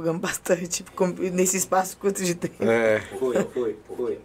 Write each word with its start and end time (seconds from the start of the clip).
Divulgamos 0.00 0.20
bastante 0.20 0.82
com- 0.96 1.08
nesse 1.08 1.56
espaço 1.56 1.96
curto 1.96 2.24
de 2.24 2.34
tempo. 2.34 2.62
É, 2.64 3.00
Foi, 3.18 3.44
foi, 3.44 3.78
foi. 3.96 4.20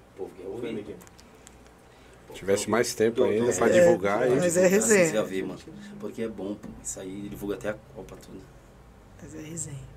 Tivesse 2.34 2.70
mais 2.70 2.94
tempo 2.94 3.24
ainda 3.24 3.52
pra 3.54 3.68
É, 3.68 3.70
divulgar 3.70 4.24
aí. 4.24 4.36
mas 4.36 4.58
é 4.58 4.68
resenha. 4.68 5.24
Ver, 5.24 5.44
mano. 5.44 5.60
Porque 6.00 6.22
é 6.22 6.28
bom, 6.28 6.56
pô. 6.56 6.68
Isso 6.84 7.00
aí 7.00 7.30
divulga 7.30 7.56
até 7.56 7.70
a 7.70 7.76
Copa, 7.96 8.16
tudo. 8.22 8.42
Mas 9.22 9.36
é 9.36 9.40
resenha. 9.40 9.95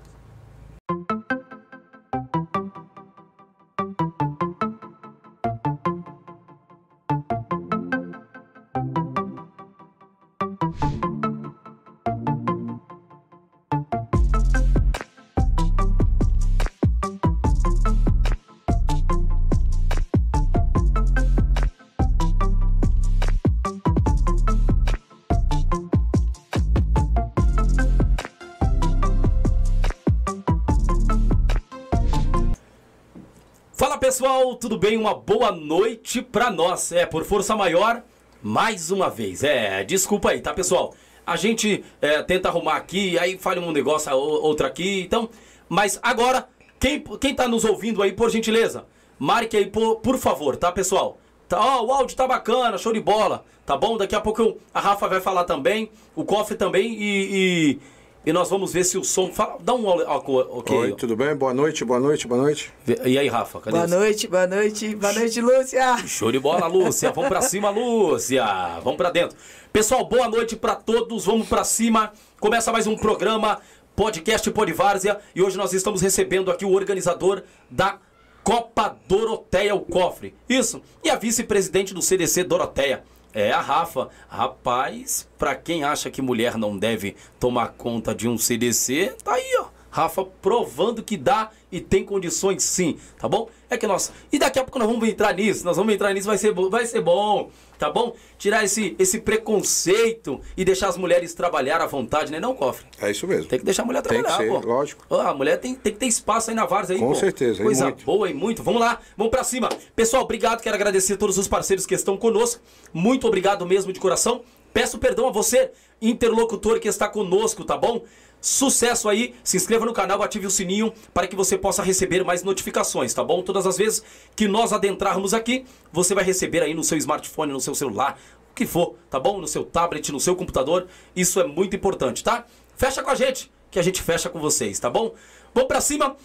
Tudo 34.59 34.77
bem? 34.77 34.97
Uma 34.97 35.13
boa 35.13 35.51
noite 35.51 36.21
pra 36.21 36.51
nós. 36.51 36.91
É, 36.91 37.05
por 37.05 37.23
força 37.23 37.55
maior, 37.55 38.03
mais 38.41 38.91
uma 38.91 39.09
vez. 39.09 39.43
É, 39.43 39.83
desculpa 39.83 40.31
aí, 40.31 40.41
tá 40.41 40.53
pessoal? 40.53 40.93
A 41.25 41.35
gente 41.35 41.83
é, 42.01 42.21
tenta 42.23 42.49
arrumar 42.49 42.75
aqui, 42.75 43.17
aí 43.19 43.37
falha 43.37 43.61
um 43.61 43.71
negócio, 43.71 44.11
ou- 44.15 44.41
outro 44.43 44.65
aqui, 44.65 45.01
então. 45.01 45.29
Mas 45.67 45.99
agora, 46.01 46.47
quem, 46.79 47.03
quem 47.19 47.35
tá 47.35 47.47
nos 47.47 47.63
ouvindo 47.63 48.01
aí, 48.01 48.11
por 48.11 48.29
gentileza, 48.29 48.85
marque 49.17 49.55
aí, 49.55 49.65
por, 49.67 49.97
por 49.97 50.17
favor, 50.17 50.55
tá 50.57 50.71
pessoal? 50.71 51.17
Tá, 51.47 51.59
ó, 51.59 51.83
o 51.85 51.91
áudio 51.91 52.15
tá 52.15 52.27
bacana, 52.27 52.77
show 52.77 52.93
de 52.93 52.99
bola, 52.99 53.43
tá 53.65 53.75
bom? 53.77 53.97
Daqui 53.97 54.15
a 54.15 54.21
pouco 54.21 54.41
eu- 54.41 54.57
a 54.73 54.79
Rafa 54.79 55.07
vai 55.07 55.21
falar 55.21 55.43
também, 55.45 55.89
o 56.15 56.23
Cofre 56.23 56.55
também 56.55 56.93
e. 56.93 57.29
e 57.31 57.98
e 58.25 58.33
nós 58.33 58.49
vamos 58.49 58.73
ver 58.73 58.83
se 58.83 58.97
o 58.97 59.03
som. 59.03 59.31
Fala, 59.31 59.57
dá 59.61 59.73
um 59.73 59.87
ok. 59.87 60.75
Oi, 60.75 60.93
tudo 60.93 61.15
bem? 61.15 61.35
Boa 61.35 61.53
noite, 61.53 61.85
boa 61.85 61.99
noite, 61.99 62.27
boa 62.27 62.41
noite. 62.41 62.71
E 63.05 63.17
aí, 63.17 63.27
Rafa? 63.27 63.59
Cadê 63.59 63.77
Boa 63.77 63.87
você? 63.87 63.95
noite, 63.95 64.27
boa 64.27 64.47
noite, 64.47 64.95
boa 64.95 65.13
noite, 65.13 65.41
Lúcia. 65.41 65.97
Show 66.05 66.31
de 66.31 66.39
bola, 66.39 66.67
Lúcia. 66.67 67.11
Vamos 67.11 67.29
pra 67.29 67.41
cima, 67.41 67.69
Lúcia. 67.69 68.45
Vamos 68.83 68.97
pra 68.97 69.09
dentro. 69.09 69.37
Pessoal, 69.71 70.05
boa 70.05 70.27
noite 70.27 70.55
pra 70.55 70.75
todos. 70.75 71.25
Vamos 71.25 71.47
pra 71.47 71.63
cima. 71.63 72.11
Começa 72.39 72.71
mais 72.71 72.87
um 72.87 72.95
programa 72.97 73.59
podcast 73.95 74.49
Podvárzea 74.51 75.19
e 75.35 75.41
hoje 75.41 75.57
nós 75.57 75.73
estamos 75.73 76.01
recebendo 76.01 76.51
aqui 76.51 76.65
o 76.65 76.71
organizador 76.71 77.43
da 77.69 77.99
Copa 78.43 78.97
Doroteia, 79.07 79.75
o 79.75 79.81
Cofre. 79.81 80.33
Isso. 80.47 80.81
E 81.03 81.09
a 81.09 81.15
vice-presidente 81.15 81.93
do 81.93 82.01
CDC 82.01 82.43
Doroteia. 82.43 83.03
É 83.33 83.51
a 83.51 83.61
Rafa. 83.61 84.09
Rapaz, 84.27 85.27
pra 85.37 85.55
quem 85.55 85.83
acha 85.83 86.09
que 86.09 86.21
mulher 86.21 86.57
não 86.57 86.77
deve 86.77 87.15
tomar 87.39 87.69
conta 87.69 88.13
de 88.13 88.27
um 88.27 88.37
CDC, 88.37 89.15
tá 89.23 89.33
aí, 89.33 89.57
ó. 89.59 89.67
Rafa 89.91 90.23
provando 90.23 91.01
que 91.01 91.17
dá 91.17 91.49
e 91.71 91.81
tem 91.81 92.05
condições 92.05 92.63
sim, 92.63 92.97
tá 93.17 93.27
bom? 93.27 93.49
É 93.69 93.77
que 93.77 93.87
nós. 93.87 94.11
E 94.31 94.37
daqui 94.37 94.59
a 94.59 94.63
pouco 94.63 94.77
nós 94.77 94.87
vamos 94.87 95.07
entrar 95.07 95.33
nisso, 95.33 95.65
nós 95.65 95.77
vamos 95.77 95.93
entrar 95.93 96.13
nisso, 96.13 96.27
vai 96.27 96.37
ser, 96.37 96.53
vai 96.53 96.85
ser 96.85 97.01
bom, 97.01 97.49
tá 97.79 97.89
bom? 97.89 98.13
Tirar 98.37 98.63
esse, 98.63 98.95
esse 98.99 99.19
preconceito 99.21 100.39
e 100.55 100.63
deixar 100.65 100.89
as 100.89 100.97
mulheres 100.97 101.33
trabalhar 101.33 101.81
à 101.81 101.87
vontade, 101.87 102.31
né? 102.31 102.39
Não, 102.39 102.53
cofre. 102.53 102.85
É 103.01 103.09
isso 103.09 103.25
mesmo. 103.25 103.45
Tem 103.45 103.57
que 103.57 103.65
deixar 103.65 103.83
a 103.83 103.85
mulher 103.85 104.01
Tem 104.03 104.17
que 104.21 104.23
trabalhar, 104.27 104.51
ser, 104.53 104.61
pô. 104.61 104.67
lógico. 104.67 105.05
Ó, 105.09 105.21
a 105.21 105.33
mulher 105.33 105.57
tem, 105.57 105.73
tem 105.73 105.93
que 105.93 105.99
ter 105.99 106.05
espaço 106.05 106.49
aí 106.51 106.55
na 106.55 106.65
Várzea 106.65 106.95
aí, 106.95 106.99
Com 107.01 107.07
pô. 107.09 107.15
certeza, 107.15 107.61
e 107.61 107.63
Coisa 107.65 107.85
muito. 107.85 108.05
boa 108.05 108.29
e 108.29 108.33
muito. 108.33 108.61
Vamos 108.61 108.81
lá, 108.81 108.99
vamos 109.17 109.31
pra 109.31 109.43
cima. 109.43 109.69
Pessoal, 109.95 110.23
obrigado, 110.23 110.61
quero 110.61 110.75
agradecer 110.75 111.13
a 111.13 111.17
todos 111.17 111.37
os 111.37 111.47
parceiros 111.47 111.85
que 111.85 111.95
estão 111.95 112.17
conosco. 112.17 112.61
Muito 112.93 113.25
obrigado 113.25 113.65
mesmo 113.65 113.91
de 113.93 113.99
coração. 113.99 114.41
Peço 114.73 114.99
perdão 114.99 115.27
a 115.27 115.31
você, 115.31 115.71
interlocutor 116.01 116.79
que 116.79 116.87
está 116.87 117.07
conosco, 117.07 117.63
tá 117.63 117.75
bom? 117.77 118.03
Sucesso 118.41 119.09
aí, 119.09 119.35
se 119.43 119.57
inscreva 119.57 119.85
no 119.85 119.91
canal, 119.93 120.23
ative 120.23 120.47
o 120.47 120.49
sininho 120.51 120.93
para 121.13 121.27
que 121.27 121.35
você 121.35 121.57
possa 121.57 121.83
receber 121.83 122.23
mais 122.23 122.41
notificações, 122.43 123.13
tá 123.13 123.23
bom? 123.23 123.41
Todas 123.41 123.67
as 123.67 123.77
vezes 123.77 124.01
que 124.35 124.47
nós 124.47 124.71
adentrarmos 124.71 125.33
aqui, 125.33 125.65
você 125.91 126.15
vai 126.15 126.23
receber 126.23 126.63
aí 126.63 126.73
no 126.73 126.83
seu 126.83 126.97
smartphone, 126.97 127.51
no 127.51 127.59
seu 127.59 127.75
celular, 127.75 128.17
o 128.51 128.55
que 128.55 128.65
for, 128.65 128.95
tá 129.09 129.19
bom? 129.19 129.39
No 129.41 129.47
seu 129.47 129.65
tablet, 129.65 130.11
no 130.11 130.19
seu 130.19 130.35
computador, 130.35 130.87
isso 131.15 131.39
é 131.39 131.43
muito 131.45 131.75
importante, 131.75 132.23
tá? 132.23 132.45
Fecha 132.77 133.03
com 133.03 133.09
a 133.09 133.15
gente, 133.15 133.51
que 133.69 133.77
a 133.77 133.81
gente 133.81 134.01
fecha 134.01 134.29
com 134.29 134.39
vocês, 134.39 134.79
tá 134.79 134.89
bom? 134.89 135.13
Vamos 135.53 135.67
pra 135.67 135.81
cima, 135.81 136.15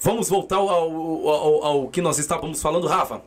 vamos 0.00 0.28
voltar 0.30 0.56
ao, 0.56 0.68
ao- 0.70 1.28
ao- 1.28 1.64
ao 1.64 1.88
que 1.88 2.00
nós 2.00 2.18
estávamos 2.18 2.62
falando, 2.62 2.86
Rafa. 2.86 3.22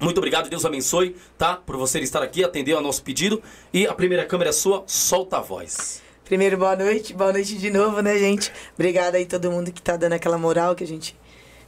Muito 0.00 0.18
obrigado, 0.18 0.48
Deus 0.48 0.64
abençoe, 0.64 1.16
tá? 1.38 1.56
Por 1.56 1.76
você 1.76 1.98
estar 2.00 2.22
aqui, 2.22 2.42
atender 2.44 2.72
ao 2.74 2.80
nosso 2.82 3.02
pedido. 3.02 3.40
E 3.72 3.86
a 3.86 3.94
primeira 3.94 4.24
câmera 4.24 4.50
é 4.50 4.52
sua, 4.52 4.82
solta 4.86 5.38
a 5.38 5.40
voz. 5.40 6.02
Primeiro, 6.32 6.56
boa 6.56 6.74
noite, 6.74 7.12
boa 7.12 7.30
noite 7.30 7.58
de 7.58 7.68
novo, 7.68 8.00
né, 8.00 8.16
gente? 8.16 8.50
Obrigada 8.72 9.18
aí 9.18 9.26
todo 9.26 9.50
mundo 9.50 9.70
que 9.70 9.82
tá 9.82 9.98
dando 9.98 10.14
aquela 10.14 10.38
moral 10.38 10.74
que 10.74 10.82
a 10.82 10.86
gente 10.86 11.14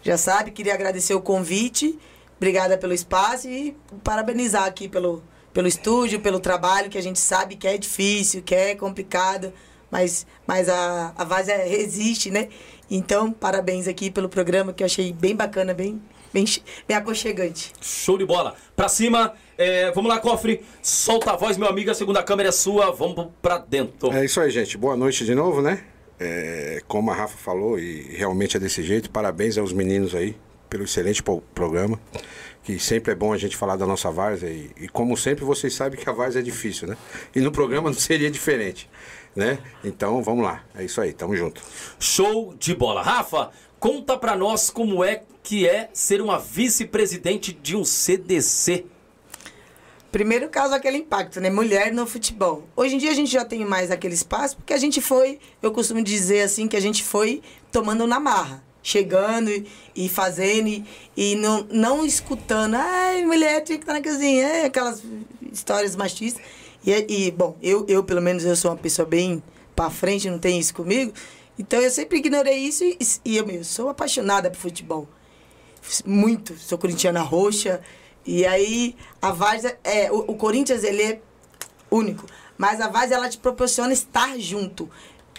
já 0.02 0.16
sabe. 0.16 0.52
Queria 0.52 0.72
agradecer 0.72 1.12
o 1.12 1.20
convite, 1.20 1.98
obrigada 2.38 2.78
pelo 2.78 2.94
espaço 2.94 3.46
e 3.46 3.76
parabenizar 4.02 4.64
aqui 4.64 4.88
pelo, 4.88 5.22
pelo 5.52 5.68
estúdio, 5.68 6.18
pelo 6.18 6.40
trabalho, 6.40 6.88
que 6.88 6.96
a 6.96 7.02
gente 7.02 7.18
sabe 7.18 7.56
que 7.56 7.68
é 7.68 7.76
difícil, 7.76 8.40
que 8.40 8.54
é 8.54 8.74
complicado, 8.74 9.52
mas, 9.90 10.26
mas 10.46 10.70
a, 10.70 11.12
a 11.14 11.24
Vaz 11.24 11.46
resiste, 11.48 12.30
né? 12.30 12.48
Então, 12.90 13.30
parabéns 13.32 13.86
aqui 13.86 14.10
pelo 14.10 14.30
programa 14.30 14.72
que 14.72 14.82
eu 14.82 14.86
achei 14.86 15.12
bem 15.12 15.36
bacana, 15.36 15.74
bem, 15.74 16.00
bem, 16.34 16.44
bem 16.88 16.96
aconchegante. 16.96 17.72
Show 17.80 18.18
de 18.18 18.26
bola. 18.26 18.56
Pra 18.74 18.88
cima, 18.88 19.32
é, 19.56 19.92
vamos 19.92 20.10
lá, 20.10 20.18
cofre. 20.18 20.62
Solta 20.82 21.30
a 21.30 21.36
voz, 21.36 21.56
meu 21.56 21.68
amigo. 21.68 21.90
A 21.90 21.94
segunda 21.94 22.22
câmera 22.22 22.48
é 22.48 22.52
sua. 22.52 22.90
Vamos 22.90 23.28
pra 23.40 23.58
dentro. 23.58 24.12
É 24.12 24.24
isso 24.24 24.40
aí, 24.40 24.50
gente. 24.50 24.76
Boa 24.76 24.96
noite 24.96 25.24
de 25.24 25.34
novo, 25.34 25.62
né? 25.62 25.84
É, 26.18 26.82
como 26.88 27.10
a 27.10 27.14
Rafa 27.14 27.36
falou, 27.36 27.78
e 27.78 28.14
realmente 28.16 28.56
é 28.56 28.60
desse 28.60 28.82
jeito, 28.82 29.10
parabéns 29.10 29.58
aos 29.58 29.72
meninos 29.72 30.14
aí 30.14 30.36
pelo 30.68 30.84
excelente 30.84 31.22
programa. 31.22 32.00
Que 32.62 32.78
sempre 32.78 33.12
é 33.12 33.14
bom 33.14 33.32
a 33.32 33.36
gente 33.36 33.56
falar 33.56 33.76
da 33.76 33.86
nossa 33.86 34.10
várzea. 34.10 34.48
E, 34.48 34.70
e 34.80 34.88
como 34.88 35.16
sempre, 35.16 35.44
vocês 35.44 35.72
sabem 35.74 36.00
que 36.00 36.08
a 36.08 36.12
várzea 36.12 36.40
é 36.40 36.42
difícil, 36.42 36.88
né? 36.88 36.96
E 37.34 37.40
no 37.40 37.52
programa 37.52 37.90
não 37.90 37.96
seria 37.96 38.30
diferente, 38.30 38.88
né? 39.36 39.58
Então, 39.84 40.22
vamos 40.22 40.44
lá. 40.44 40.64
É 40.74 40.82
isso 40.82 41.00
aí, 41.00 41.12
tamo 41.12 41.36
junto. 41.36 41.62
Show 42.00 42.54
de 42.58 42.74
bola. 42.74 43.02
Rafa, 43.02 43.50
conta 43.78 44.16
pra 44.16 44.34
nós 44.34 44.70
como 44.70 45.04
é 45.04 45.22
que 45.44 45.68
é 45.68 45.90
ser 45.92 46.22
uma 46.22 46.38
vice-presidente 46.38 47.52
de 47.52 47.76
um 47.76 47.84
CDC. 47.84 48.86
Primeiro 50.10 50.48
caso, 50.48 50.74
aquele 50.74 50.96
impacto, 50.96 51.38
né? 51.38 51.50
Mulher 51.50 51.92
no 51.92 52.06
futebol. 52.06 52.66
Hoje 52.74 52.94
em 52.94 52.98
dia 52.98 53.10
a 53.10 53.14
gente 53.14 53.30
já 53.30 53.44
tem 53.44 53.62
mais 53.62 53.90
aquele 53.90 54.14
espaço, 54.14 54.56
porque 54.56 54.72
a 54.72 54.78
gente 54.78 55.02
foi, 55.02 55.38
eu 55.60 55.70
costumo 55.70 56.02
dizer 56.02 56.40
assim, 56.40 56.66
que 56.66 56.76
a 56.76 56.80
gente 56.80 57.04
foi 57.04 57.42
tomando 57.70 58.06
na 58.06 58.18
marra. 58.18 58.64
Chegando 58.82 59.50
e, 59.50 59.66
e 59.96 60.08
fazendo 60.10 60.68
e, 60.68 60.84
e 61.16 61.36
não, 61.36 61.66
não 61.70 62.06
escutando. 62.06 62.74
Ai, 62.74 63.24
mulher 63.24 63.62
tinha 63.62 63.78
que 63.78 63.84
estar 63.84 63.94
na 63.94 64.02
cozinha. 64.02 64.46
É, 64.46 64.64
aquelas 64.66 65.02
histórias 65.52 65.94
machistas. 65.94 66.42
E, 66.86 66.92
e, 67.08 67.30
bom, 67.30 67.56
eu, 67.62 67.84
eu, 67.88 68.04
pelo 68.04 68.20
menos, 68.20 68.44
eu 68.44 68.56
sou 68.56 68.70
uma 68.70 68.76
pessoa 68.76 69.06
bem 69.06 69.42
pra 69.74 69.90
frente, 69.90 70.28
não 70.30 70.38
tem 70.38 70.58
isso 70.58 70.74
comigo. 70.74 71.12
Então 71.58 71.80
eu 71.80 71.90
sempre 71.90 72.18
ignorei 72.18 72.58
isso 72.58 72.84
e, 72.84 72.98
e 73.24 73.36
eu, 73.36 73.48
eu 73.48 73.64
sou 73.64 73.88
apaixonada 73.88 74.50
por 74.50 74.58
futebol 74.58 75.08
muito, 76.04 76.56
sou 76.56 76.78
corintiana 76.78 77.20
roxa. 77.20 77.80
E 78.26 78.46
aí 78.46 78.96
a 79.20 79.30
Várzea, 79.32 79.78
é, 79.84 80.10
o, 80.10 80.18
o 80.28 80.34
Corinthians 80.34 80.82
ele 80.82 81.02
é 81.02 81.20
único, 81.90 82.26
mas 82.56 82.80
a 82.80 82.88
Várzea 82.88 83.16
ela 83.16 83.28
te 83.28 83.38
proporciona 83.38 83.92
estar 83.92 84.38
junto. 84.38 84.88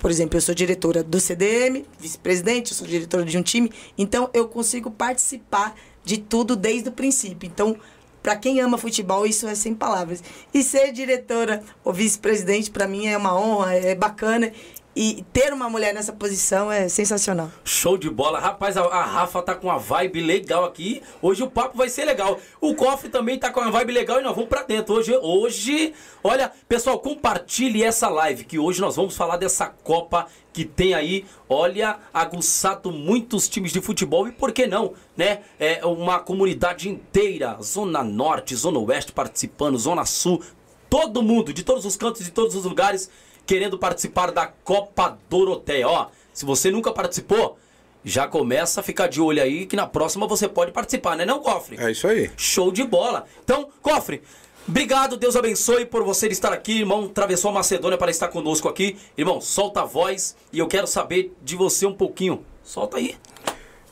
Por 0.01 0.11
exemplo, 0.11 0.37
eu 0.37 0.41
sou 0.41 0.53
diretora 0.53 1.01
do 1.01 1.19
CDM, 1.19 1.85
vice-presidente, 1.99 2.71
eu 2.71 2.77
sou 2.77 2.85
diretora 2.85 3.23
de 3.23 3.37
um 3.37 3.41
time, 3.41 3.71
então 3.97 4.29
eu 4.33 4.47
consigo 4.47 4.91
participar 4.91 5.75
de 6.03 6.17
tudo 6.17 6.55
desde 6.55 6.89
o 6.89 6.91
princípio. 6.91 7.47
Então, 7.47 7.77
para 8.21 8.35
quem 8.35 8.59
ama 8.59 8.77
futebol, 8.77 9.25
isso 9.25 9.47
é 9.47 9.55
sem 9.55 9.73
palavras. 9.73 10.23
E 10.53 10.63
ser 10.63 10.91
diretora 10.91 11.63
ou 11.83 11.93
vice-presidente, 11.93 12.71
para 12.71 12.87
mim, 12.87 13.07
é 13.07 13.17
uma 13.17 13.39
honra, 13.39 13.75
é 13.75 13.95
bacana. 13.95 14.51
E 14.95 15.25
ter 15.33 15.51
uma 15.51 15.69
mulher 15.69 15.93
nessa 15.93 16.13
posição 16.13 16.71
é 16.71 16.87
sensacional. 16.87 17.51
Show 17.65 17.97
de 17.97 18.09
bola. 18.09 18.39
Rapaz, 18.39 18.77
a, 18.77 18.81
a 18.81 19.03
Rafa 19.03 19.41
tá 19.41 19.53
com 19.53 19.67
uma 19.67 19.77
vibe 19.77 20.21
legal 20.21 20.63
aqui. 20.63 21.03
Hoje 21.21 21.43
o 21.43 21.49
papo 21.49 21.77
vai 21.77 21.89
ser 21.89 22.05
legal. 22.05 22.39
O 22.61 22.73
Cofre 22.75 23.09
também 23.09 23.37
tá 23.37 23.51
com 23.51 23.59
uma 23.59 23.71
vibe 23.71 23.91
legal 23.91 24.21
e 24.21 24.23
nós 24.23 24.33
vamos 24.33 24.47
pra 24.47 24.63
dentro. 24.63 24.95
Hoje, 24.95 25.13
hoje, 25.17 25.93
olha, 26.23 26.49
pessoal, 26.69 26.97
compartilhe 26.99 27.83
essa 27.83 28.07
live 28.07 28.45
que 28.45 28.57
hoje 28.57 28.79
nós 28.79 28.95
vamos 28.95 29.17
falar 29.17 29.35
dessa 29.35 29.67
Copa 29.67 30.27
que 30.53 30.63
tem 30.63 30.93
aí, 30.93 31.25
olha, 31.49 31.99
aguçado 32.13 32.89
muitos 32.89 33.49
times 33.49 33.73
de 33.73 33.81
futebol 33.81 34.25
e 34.25 34.31
por 34.31 34.53
que 34.53 34.65
não, 34.65 34.93
né? 35.17 35.41
É 35.59 35.85
uma 35.85 36.19
comunidade 36.19 36.87
inteira, 36.87 37.57
Zona 37.61 38.01
Norte, 38.01 38.55
Zona 38.55 38.79
Oeste 38.79 39.11
participando, 39.11 39.77
Zona 39.77 40.05
Sul, 40.05 40.41
todo 40.89 41.21
mundo, 41.21 41.51
de 41.51 41.61
todos 41.61 41.83
os 41.83 41.97
cantos, 41.97 42.23
de 42.23 42.31
todos 42.31 42.55
os 42.55 42.63
lugares 42.63 43.09
querendo 43.45 43.77
participar 43.77 44.31
da 44.31 44.47
Copa 44.47 45.17
Doroteia. 45.29 45.87
Ó, 45.87 46.07
se 46.33 46.45
você 46.45 46.71
nunca 46.71 46.91
participou, 46.91 47.57
já 48.03 48.27
começa 48.27 48.81
a 48.81 48.83
ficar 48.83 49.07
de 49.07 49.19
olho 49.19 49.41
aí 49.41 49.65
que 49.65 49.75
na 49.75 49.87
próxima 49.87 50.27
você 50.27 50.47
pode 50.47 50.71
participar, 50.71 51.15
né 51.15 51.25
não, 51.25 51.39
Cofre? 51.39 51.77
É 51.79 51.91
isso 51.91 52.07
aí. 52.07 52.29
Show 52.37 52.71
de 52.71 52.83
bola. 52.83 53.25
Então, 53.43 53.69
Cofre, 53.81 54.21
obrigado, 54.67 55.17
Deus 55.17 55.35
abençoe 55.35 55.85
por 55.85 56.03
você 56.03 56.27
estar 56.27 56.53
aqui, 56.53 56.79
irmão. 56.79 57.05
Atravessou 57.05 57.49
a 57.49 57.53
Macedônia 57.55 57.97
para 57.97 58.11
estar 58.11 58.27
conosco 58.27 58.69
aqui. 58.69 58.97
Irmão, 59.17 59.41
solta 59.41 59.81
a 59.81 59.85
voz 59.85 60.35
e 60.53 60.59
eu 60.59 60.67
quero 60.67 60.85
saber 60.85 61.33
de 61.41 61.55
você 61.55 61.85
um 61.85 61.93
pouquinho. 61.93 62.45
Solta 62.63 62.97
aí. 62.97 63.15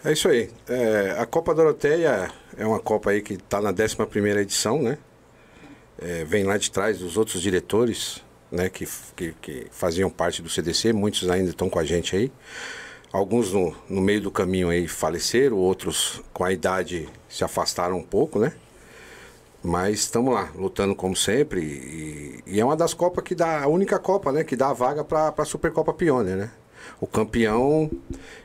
É 0.06 0.12
isso 0.12 0.28
aí. 0.28 0.50
É, 0.68 1.16
a 1.18 1.26
Copa 1.26 1.56
Doroteia 1.56 2.30
é 2.58 2.66
uma 2.66 2.80
Copa 2.80 3.12
aí 3.12 3.22
que 3.22 3.34
está 3.34 3.62
na 3.62 3.72
11 3.72 4.40
edição, 4.40 4.82
né? 4.82 4.98
É, 5.98 6.26
vem 6.26 6.44
lá 6.44 6.58
de 6.58 6.70
trás 6.70 7.00
dos 7.00 7.18
outros 7.18 7.42
diretores, 7.42 8.22
né? 8.54 8.70
Que, 8.70 8.88
que, 9.16 9.34
que, 9.42 9.68
faziam 9.72 10.10
parte 10.10 10.42
do 10.42 10.50
CDC, 10.50 10.94
muitos 10.94 11.28
ainda 11.30 11.50
estão 11.50 11.70
com 11.70 11.80
a 11.80 11.84
gente 11.84 12.16
aí. 12.16 12.32
Alguns 13.12 13.52
no, 13.52 13.76
no 13.90 14.02
meio 14.02 14.22
do 14.22 14.32
caminho 14.32 14.70
aí 14.70 14.88
faleceram, 14.88 15.58
outros 15.58 16.22
com 16.32 16.44
a 16.44 16.54
idade 16.54 17.10
se 17.28 17.44
afastaram 17.44 17.98
um 17.98 18.04
pouco, 18.04 18.40
né? 18.40 18.54
Mas 19.62 20.00
estamos 20.00 20.34
lá, 20.34 20.52
lutando 20.56 20.96
como 20.96 21.16
sempre. 21.16 21.62
E, 21.62 22.44
e, 22.46 22.60
é 22.60 22.66
uma 22.66 22.76
das 22.76 22.94
Copas 22.94 23.24
que 23.24 23.34
dá, 23.34 23.64
a 23.64 23.68
única 23.68 23.98
Copa, 24.00 24.32
né? 24.32 24.44
Que 24.44 24.56
dá 24.56 24.70
a 24.70 24.74
vaga 24.74 25.04
para 25.04 25.34
a 25.36 25.46
Supercopa 25.46 25.94
Pioneer, 25.94 26.38
né? 26.38 26.52
o 27.00 27.08
campeão 27.08 27.90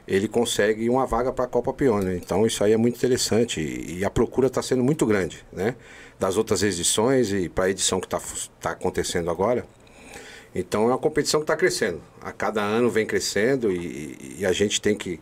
ele 0.07 0.29
consegue 0.29 0.89
uma 0.89 1.07
vaga 1.07 1.33
para 1.33 1.45
a 1.45 1.49
Copa 1.49 1.73
Pione. 1.73 2.17
Então 2.17 2.47
isso 2.47 2.63
aí 2.65 2.73
é 2.73 2.77
muito 2.77 2.97
interessante 2.97 3.61
e, 3.61 3.99
e 3.99 4.05
a 4.05 4.11
procura 4.11 4.47
está 4.47 4.63
sendo 4.63 4.83
muito 4.83 5.07
grande, 5.07 5.45
né? 5.53 5.77
Das 6.19 6.37
outras 6.37 6.63
edições 6.63 7.33
e 7.33 7.49
para 7.49 7.65
a 7.65 7.71
edição 7.71 8.01
que 8.01 8.07
está 8.07 8.21
tá 8.61 8.71
acontecendo 8.71 9.31
agora. 9.31 9.65
Então 10.59 10.85
é 10.85 10.87
uma 10.89 10.99
competição 10.99 11.41
que 11.41 11.45
está 11.45 11.57
crescendo. 11.57 12.01
A 12.21 12.33
cada 12.33 12.61
ano 12.63 12.91
vem 12.91 13.07
crescendo 13.07 13.71
e, 13.71 14.37
e 14.39 14.47
a 14.47 14.53
gente 14.53 14.81
tem 14.81 14.97
que 14.97 15.13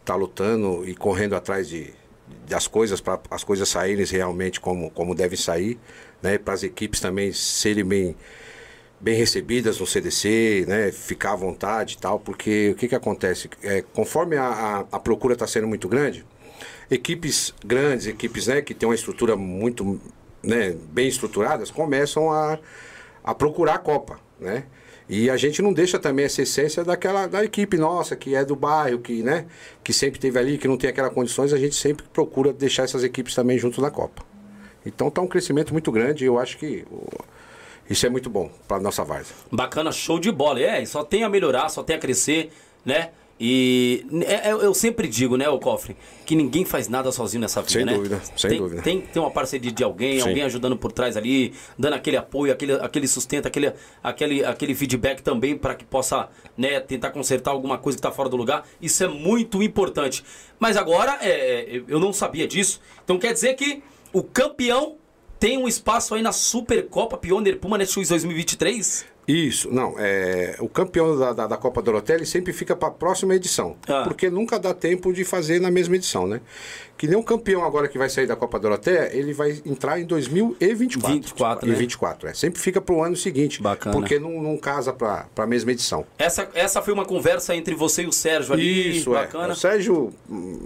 estar 0.00 0.12
tá 0.12 0.14
lutando 0.14 0.86
e 0.86 0.94
correndo 0.94 1.34
atrás 1.34 1.68
de, 1.68 1.92
das 2.46 2.66
coisas 2.66 3.00
para 3.00 3.18
as 3.30 3.42
coisas 3.42 3.68
saírem 3.68 4.04
realmente 4.04 4.60
como, 4.60 4.90
como 4.90 5.14
devem 5.14 5.38
sair, 5.38 5.78
né? 6.22 6.36
Para 6.38 6.54
as 6.54 6.62
equipes 6.62 7.00
também 7.00 7.32
serem 7.32 7.84
bem 7.84 8.16
bem 9.00 9.16
recebidas 9.16 9.80
no 9.80 9.86
CDC, 9.86 10.64
né, 10.68 10.92
ficar 10.92 11.32
à 11.32 11.36
vontade 11.36 11.94
e 11.94 11.98
tal, 11.98 12.20
porque 12.20 12.70
o 12.70 12.76
que, 12.76 12.86
que 12.86 12.94
acontece? 12.94 13.50
É, 13.60 13.82
conforme 13.82 14.36
a, 14.36 14.44
a, 14.44 14.78
a 14.92 15.00
procura 15.00 15.32
está 15.32 15.44
sendo 15.44 15.66
muito 15.66 15.88
grande, 15.88 16.24
equipes 16.88 17.52
grandes, 17.66 18.06
equipes 18.06 18.46
né, 18.46 18.62
que 18.62 18.72
têm 18.72 18.88
uma 18.88 18.94
estrutura 18.94 19.34
muito 19.34 20.00
né, 20.40 20.76
bem 20.92 21.08
estruturadas, 21.08 21.68
começam 21.68 22.30
a, 22.30 22.60
a 23.24 23.34
procurar 23.34 23.74
a 23.74 23.78
Copa, 23.78 24.20
né? 24.38 24.66
E 25.14 25.28
a 25.28 25.36
gente 25.36 25.60
não 25.60 25.74
deixa 25.74 25.98
também 25.98 26.24
essa 26.24 26.40
essência 26.40 26.82
daquela 26.82 27.26
da 27.26 27.44
equipe 27.44 27.76
nossa, 27.76 28.16
que 28.16 28.34
é 28.34 28.46
do 28.46 28.56
bairro, 28.56 28.98
que, 28.98 29.22
né, 29.22 29.44
que 29.84 29.92
sempre 29.92 30.18
teve 30.18 30.38
ali, 30.38 30.56
que 30.56 30.66
não 30.66 30.78
tem 30.78 30.88
aquelas 30.88 31.12
condições, 31.12 31.52
a 31.52 31.58
gente 31.58 31.74
sempre 31.74 32.06
procura 32.14 32.50
deixar 32.50 32.84
essas 32.84 33.04
equipes 33.04 33.34
também 33.34 33.58
junto 33.58 33.78
na 33.82 33.90
Copa. 33.90 34.24
Então 34.86 35.08
está 35.08 35.20
um 35.20 35.26
crescimento 35.26 35.70
muito 35.70 35.92
grande 35.92 36.24
e 36.24 36.26
eu 36.26 36.38
acho 36.38 36.56
que 36.56 36.86
isso 37.90 38.06
é 38.06 38.08
muito 38.08 38.30
bom 38.30 38.50
para 38.66 38.80
nossa 38.80 39.04
várzea. 39.04 39.36
Bacana, 39.52 39.92
show 39.92 40.18
de 40.18 40.32
bola. 40.32 40.62
É, 40.62 40.82
só 40.86 41.04
tem 41.04 41.24
a 41.24 41.28
melhorar, 41.28 41.68
só 41.68 41.82
tem 41.82 41.96
a 41.96 41.98
crescer, 41.98 42.50
né? 42.82 43.10
E 43.44 44.06
é, 44.24 44.50
é, 44.50 44.52
eu 44.52 44.72
sempre 44.72 45.08
digo, 45.08 45.36
né, 45.36 45.48
o 45.48 45.58
Cofre, 45.58 45.96
que 46.24 46.36
ninguém 46.36 46.64
faz 46.64 46.86
nada 46.86 47.10
sozinho 47.10 47.40
nessa 47.40 47.60
vida, 47.60 47.72
sem 47.72 47.84
né? 47.84 47.94
Dúvida, 47.94 48.22
sem 48.36 48.50
tem, 48.50 48.58
dúvida. 48.60 48.82
Tem 48.82 49.00
que 49.00 49.08
ter 49.08 49.18
uma 49.18 49.32
parceria 49.32 49.72
de 49.72 49.82
alguém, 49.82 50.20
Sim. 50.20 50.28
alguém 50.28 50.44
ajudando 50.44 50.76
por 50.76 50.92
trás 50.92 51.16
ali, 51.16 51.52
dando 51.76 51.94
aquele 51.94 52.16
apoio, 52.16 52.52
aquele, 52.52 52.74
aquele 52.74 53.08
sustento, 53.08 53.46
aquele, 53.46 53.72
aquele, 54.00 54.44
aquele 54.44 54.76
feedback 54.76 55.22
também 55.24 55.58
para 55.58 55.74
que 55.74 55.84
possa 55.84 56.28
né, 56.56 56.78
tentar 56.78 57.10
consertar 57.10 57.50
alguma 57.50 57.78
coisa 57.78 57.96
que 57.96 57.98
está 57.98 58.12
fora 58.12 58.28
do 58.28 58.36
lugar. 58.36 58.64
Isso 58.80 59.02
é 59.02 59.08
muito 59.08 59.60
importante. 59.60 60.22
Mas 60.60 60.76
agora, 60.76 61.18
é, 61.20 61.78
é, 61.78 61.82
eu 61.88 61.98
não 61.98 62.12
sabia 62.12 62.46
disso. 62.46 62.80
Então 63.02 63.18
quer 63.18 63.32
dizer 63.32 63.54
que 63.54 63.82
o 64.12 64.22
campeão 64.22 64.98
tem 65.42 65.58
um 65.58 65.66
espaço 65.66 66.14
aí 66.14 66.22
na 66.22 66.30
Supercopa 66.30 67.18
Pioneer 67.18 67.58
Puma 67.58 67.76
Netshoes 67.76 68.10
2023? 68.10 69.04
Isso, 69.26 69.72
não. 69.72 69.96
É, 69.98 70.54
o 70.60 70.68
campeão 70.68 71.18
da, 71.18 71.32
da, 71.32 71.46
da 71.48 71.56
Copa 71.56 71.82
Dorotelli 71.82 72.24
sempre 72.24 72.52
fica 72.52 72.76
para 72.76 72.86
a 72.86 72.90
próxima 72.92 73.34
edição. 73.34 73.76
Ah. 73.88 74.04
Porque 74.04 74.30
nunca 74.30 74.56
dá 74.56 74.72
tempo 74.72 75.12
de 75.12 75.24
fazer 75.24 75.60
na 75.60 75.68
mesma 75.68 75.96
edição, 75.96 76.28
né? 76.28 76.40
Que 76.96 77.08
nem 77.08 77.16
o 77.16 77.24
campeão 77.24 77.64
agora 77.64 77.88
que 77.88 77.98
vai 77.98 78.08
sair 78.08 78.28
da 78.28 78.36
Copa 78.36 78.56
Doroteia, 78.60 79.10
ele 79.12 79.32
vai 79.32 79.60
entrar 79.66 79.98
em 79.98 80.04
2024. 80.04 81.12
24, 81.12 81.68
né? 81.68 81.74
24, 81.74 82.28
é. 82.28 82.34
Sempre 82.34 82.60
fica 82.60 82.80
para 82.80 82.94
o 82.94 83.02
ano 83.02 83.16
seguinte. 83.16 83.60
Bacana. 83.60 83.96
Porque 83.96 84.20
não, 84.20 84.40
não 84.40 84.56
casa 84.56 84.92
para 84.92 85.26
a 85.36 85.46
mesma 85.46 85.72
edição. 85.72 86.06
Essa, 86.18 86.48
essa 86.54 86.80
foi 86.80 86.94
uma 86.94 87.04
conversa 87.04 87.52
entre 87.56 87.74
você 87.74 88.04
e 88.04 88.06
o 88.06 88.12
Sérgio 88.12 88.54
ali. 88.54 88.96
Isso, 88.96 89.10
é. 89.10 89.22
bacana. 89.22 89.48
É. 89.48 89.52
O 89.52 89.56
Sérgio 89.56 90.14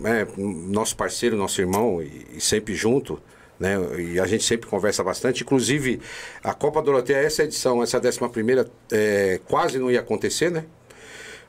é 0.05 0.27
nosso 0.37 0.95
parceiro, 0.95 1.35
nosso 1.35 1.63
irmão, 1.63 2.03
e, 2.03 2.27
e 2.37 2.41
sempre 2.43 2.75
junto. 2.75 3.19
Né? 3.59 3.77
E 3.99 4.21
a 4.21 4.27
gente 4.27 4.45
sempre 4.45 4.67
conversa 4.69 5.03
bastante. 5.03 5.43
Inclusive, 5.43 6.01
a 6.43 6.53
Copa 6.53 6.83
Doroteia, 6.83 7.19
essa 7.19 7.45
edição, 7.45 7.83
essa 7.83 7.99
11 7.99 8.29
primeira, 8.31 8.69
é, 8.93 9.41
quase 9.49 9.79
não 9.79 9.91
ia 9.91 10.01
acontecer, 10.01 10.51
né? 10.51 10.65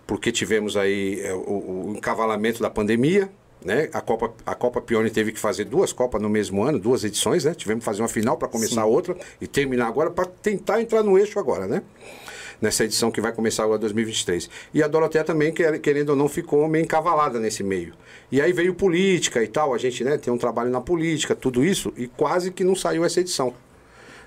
Porque 0.05 0.31
tivemos 0.31 0.77
aí 0.77 1.19
é, 1.21 1.33
o, 1.33 1.89
o, 1.89 1.93
encavalamento 1.97 2.61
da 2.61 2.69
pandemia, 2.69 3.29
né? 3.63 3.89
A 3.91 3.99
Copa, 3.99 4.33
a 4.45 4.55
Copa 4.55 4.79
Pione 4.79 5.09
teve 5.09 5.33
que 5.33 5.39
fazer 5.39 5.65
duas 5.65 5.91
Copas 5.91 6.21
no 6.21 6.29
mesmo 6.29 6.63
ano, 6.63 6.79
duas 6.79 7.03
edições, 7.03 7.43
né? 7.43 7.53
Tivemos 7.53 7.81
que 7.81 7.85
fazer 7.85 8.01
uma 8.01 8.07
final 8.07 8.37
para 8.37 8.47
começar 8.47 8.83
Sim. 8.83 8.89
outra 8.89 9.17
e 9.41 9.47
terminar 9.47 9.87
agora 9.87 10.09
para 10.09 10.25
tentar 10.25 10.81
entrar 10.81 11.03
no 11.03 11.17
eixo 11.17 11.37
agora, 11.39 11.67
né? 11.67 11.81
Nessa 12.61 12.83
edição 12.83 13.11
que 13.11 13.21
vai 13.21 13.31
começar 13.31 13.63
agora 13.63 13.79
2023. 13.79 14.49
E 14.73 14.83
a 14.83 14.87
Doroteia 14.87 15.23
também, 15.23 15.53
querendo 15.53 16.09
ou 16.09 16.15
não, 16.15 16.27
ficou 16.27 16.67
meio 16.67 16.83
encavalada 16.83 17.39
nesse 17.39 17.63
meio. 17.63 17.93
E 18.31 18.41
aí 18.41 18.51
veio 18.51 18.73
política 18.73 19.43
e 19.43 19.47
tal, 19.47 19.73
a 19.73 19.77
gente 19.77 20.03
né, 20.03 20.17
tem 20.17 20.33
um 20.33 20.37
trabalho 20.37 20.69
na 20.69 20.81
política, 20.81 21.35
tudo 21.35 21.63
isso, 21.63 21.93
e 21.95 22.07
quase 22.07 22.51
que 22.51 22.63
não 22.63 22.75
saiu 22.75 23.05
essa 23.05 23.19
edição. 23.19 23.53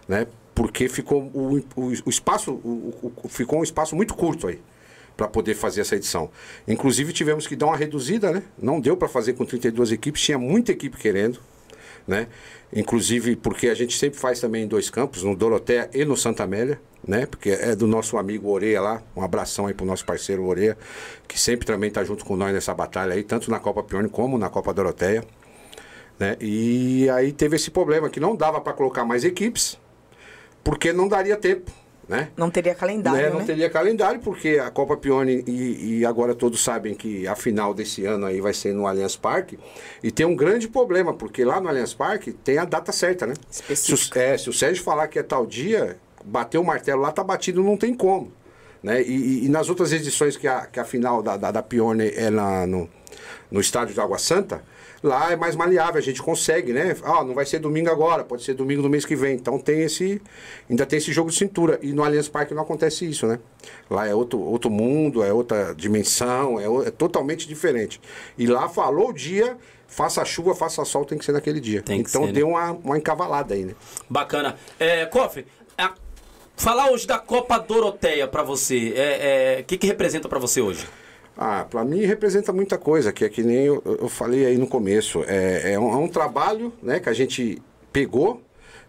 Né? 0.08 0.26
Porque 0.54 0.88
ficou 0.88 1.30
o, 1.34 1.58
o, 1.76 1.92
o 2.04 2.10
espaço, 2.10 2.52
o, 2.52 3.12
ficou 3.28 3.60
um 3.60 3.62
espaço 3.62 3.94
muito 3.94 4.14
curto 4.14 4.48
aí 4.48 4.60
para 5.16 5.28
poder 5.28 5.54
fazer 5.54 5.82
essa 5.82 5.96
edição. 5.96 6.30
Inclusive 6.66 7.12
tivemos 7.12 7.46
que 7.46 7.54
dar 7.54 7.66
uma 7.66 7.76
reduzida, 7.76 8.30
né? 8.30 8.42
Não 8.58 8.80
deu 8.80 8.96
para 8.96 9.06
fazer 9.06 9.34
com 9.34 9.44
32 9.44 9.92
equipes, 9.92 10.22
tinha 10.22 10.38
muita 10.38 10.72
equipe 10.72 10.96
querendo, 10.96 11.38
né? 12.06 12.28
Inclusive 12.72 13.36
porque 13.36 13.68
a 13.68 13.74
gente 13.74 13.96
sempre 13.96 14.18
faz 14.18 14.40
também 14.40 14.64
em 14.64 14.68
dois 14.68 14.90
campos, 14.90 15.22
no 15.22 15.34
Doroteia 15.34 15.90
e 15.92 16.04
no 16.04 16.16
Santa 16.16 16.44
Amélia 16.44 16.80
né? 17.06 17.26
Porque 17.26 17.50
é 17.50 17.74
do 17.74 17.86
nosso 17.86 18.16
amigo 18.16 18.50
Oreia 18.50 18.80
lá. 18.80 19.02
Um 19.16 19.22
abração 19.22 19.66
aí 19.66 19.74
pro 19.74 19.86
nosso 19.86 20.04
parceiro 20.04 20.44
Oreia, 20.44 20.76
que 21.26 21.38
sempre 21.38 21.66
também 21.66 21.90
tá 21.90 22.04
junto 22.04 22.24
com 22.24 22.36
nós 22.36 22.52
nessa 22.52 22.74
batalha 22.74 23.14
aí, 23.14 23.22
tanto 23.22 23.50
na 23.50 23.58
Copa 23.58 23.82
Pione 23.82 24.08
como 24.08 24.38
na 24.38 24.48
Copa 24.48 24.72
Doroteia. 24.72 25.24
Né? 26.18 26.36
E 26.40 27.08
aí 27.10 27.32
teve 27.32 27.56
esse 27.56 27.70
problema 27.70 28.10
que 28.10 28.20
não 28.20 28.36
dava 28.36 28.60
para 28.60 28.72
colocar 28.72 29.04
mais 29.04 29.24
equipes, 29.24 29.78
porque 30.62 30.92
não 30.92 31.08
daria 31.08 31.36
tempo. 31.36 31.70
Né? 32.10 32.28
Não 32.36 32.50
teria 32.50 32.74
calendário. 32.74 33.22
Né? 33.22 33.30
Não 33.30 33.38
né? 33.38 33.44
teria 33.44 33.70
calendário, 33.70 34.18
porque 34.18 34.58
a 34.58 34.68
Copa 34.68 34.96
Pione, 34.96 35.44
e, 35.46 36.00
e, 36.00 36.04
agora 36.04 36.34
todos 36.34 36.60
sabem 36.60 36.92
que 36.92 37.24
a 37.28 37.36
final 37.36 37.72
desse 37.72 38.04
ano 38.04 38.26
aí 38.26 38.40
vai 38.40 38.52
ser 38.52 38.74
no 38.74 38.84
Allianz 38.84 39.14
Parque. 39.14 39.56
E 40.02 40.10
tem 40.10 40.26
um 40.26 40.34
grande 40.34 40.66
problema, 40.66 41.14
porque 41.14 41.44
lá 41.44 41.60
no 41.60 41.68
Allianz 41.68 41.94
Parque 41.94 42.32
tem 42.32 42.58
a 42.58 42.64
data 42.64 42.90
certa, 42.90 43.28
né? 43.28 43.34
Se 43.48 43.94
o, 43.94 44.18
é, 44.18 44.36
se 44.36 44.50
o 44.50 44.52
Sérgio 44.52 44.82
falar 44.82 45.06
que 45.06 45.20
é 45.20 45.22
tal 45.22 45.46
dia, 45.46 45.98
bater 46.24 46.58
o 46.58 46.64
martelo 46.64 47.00
lá, 47.00 47.12
tá 47.12 47.22
batido, 47.22 47.62
não 47.62 47.76
tem 47.76 47.94
como. 47.94 48.32
Né? 48.82 49.02
E, 49.02 49.44
e, 49.44 49.48
nas 49.48 49.68
outras 49.68 49.92
edições 49.92 50.36
que 50.36 50.48
a, 50.48 50.66
que 50.66 50.80
a 50.80 50.84
final 50.84 51.22
da, 51.22 51.36
da, 51.36 51.52
da 51.52 51.62
Pione 51.62 52.08
é 52.08 52.28
na, 52.28 52.66
no, 52.66 52.90
no 53.52 53.60
estádio 53.60 53.94
de 53.94 54.00
Água 54.00 54.18
Santa, 54.18 54.64
lá 55.02 55.32
é 55.32 55.36
mais 55.36 55.56
maleável, 55.56 55.98
a 55.98 56.02
gente 56.02 56.22
consegue, 56.22 56.72
né? 56.72 56.96
Ah, 57.02 57.24
não 57.24 57.34
vai 57.34 57.46
ser 57.46 57.58
domingo 57.58 57.90
agora, 57.90 58.24
pode 58.24 58.44
ser 58.44 58.54
domingo 58.54 58.82
do 58.82 58.90
mês 58.90 59.04
que 59.04 59.16
vem. 59.16 59.34
Então 59.34 59.58
tem 59.58 59.82
esse. 59.82 60.20
Ainda 60.68 60.86
tem 60.86 60.98
esse 60.98 61.12
jogo 61.12 61.30
de 61.30 61.36
cintura. 61.36 61.78
E 61.82 61.92
no 61.92 62.04
Allianz 62.04 62.28
Parque 62.28 62.54
não 62.54 62.62
acontece 62.62 63.08
isso, 63.08 63.26
né? 63.26 63.38
Lá 63.90 64.06
é 64.06 64.14
outro, 64.14 64.40
outro 64.40 64.70
mundo, 64.70 65.22
é 65.22 65.32
outra 65.32 65.74
dimensão, 65.74 66.58
é, 66.60 66.88
é 66.88 66.90
totalmente 66.90 67.48
diferente. 67.48 68.00
E 68.36 68.46
lá 68.46 68.68
falou 68.68 69.10
o 69.10 69.12
dia. 69.12 69.56
Faça 69.88 70.24
chuva, 70.24 70.54
faça 70.54 70.84
sol, 70.84 71.04
tem 71.04 71.18
que 71.18 71.24
ser 71.24 71.32
naquele 71.32 71.58
dia. 71.58 71.82
Tem 71.82 71.98
então 71.98 72.24
ser, 72.26 72.32
deu 72.32 72.46
né? 72.46 72.52
uma, 72.52 72.70
uma 72.70 72.96
encavalada 72.96 73.54
aí, 73.54 73.64
né? 73.64 73.74
Bacana. 74.08 74.56
É, 74.78 75.04
Koff, 75.06 75.44
a 75.76 75.94
Falar 76.60 76.90
hoje 76.90 77.06
da 77.06 77.18
Copa 77.18 77.58
Doroteia 77.58 78.28
para 78.28 78.42
você, 78.42 78.92
é, 78.94 79.56
é, 79.56 79.60
o 79.62 79.64
que, 79.64 79.78
que 79.78 79.86
representa 79.86 80.28
para 80.28 80.38
você 80.38 80.60
hoje? 80.60 80.86
Ah, 81.36 81.66
para 81.68 81.84
mim 81.84 82.00
representa 82.00 82.52
muita 82.52 82.76
coisa, 82.76 83.12
que 83.12 83.24
é 83.24 83.28
que 83.28 83.42
nem 83.42 83.64
eu, 83.64 83.82
eu 83.84 84.08
falei 84.08 84.46
aí 84.46 84.58
no 84.58 84.66
começo. 84.66 85.24
É, 85.26 85.72
é, 85.72 85.78
um, 85.78 85.90
é, 85.90 85.96
um, 85.96 86.08
trabalho 86.08 86.72
né, 86.82 87.00
que 87.00 87.08
a 87.08 87.12
gente 87.12 87.60
pegou 87.92 88.42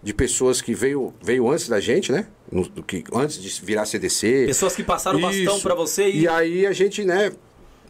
de 0.04 0.14
pessoas 0.14 0.62
que 0.62 0.74
veio, 0.74 1.14
veio 1.22 1.50
antes 1.50 1.70
da 1.70 1.80
gente, 1.80 2.12
né? 2.12 2.28
No, 2.52 2.68
que, 2.84 3.04
antes 3.14 3.42
de 3.42 3.66
virar 3.66 3.86
CDC. 3.86 4.46
Pessoas 4.48 4.76
que 4.76 4.84
passaram 4.84 5.20
Isso. 5.20 5.46
bastão 5.46 5.60
para 5.62 5.76
você 5.76 6.10
e... 6.10 6.22
e 6.22 6.28
aí 6.28 6.66
a 6.66 6.74
gente, 6.74 7.06
né, 7.06 7.32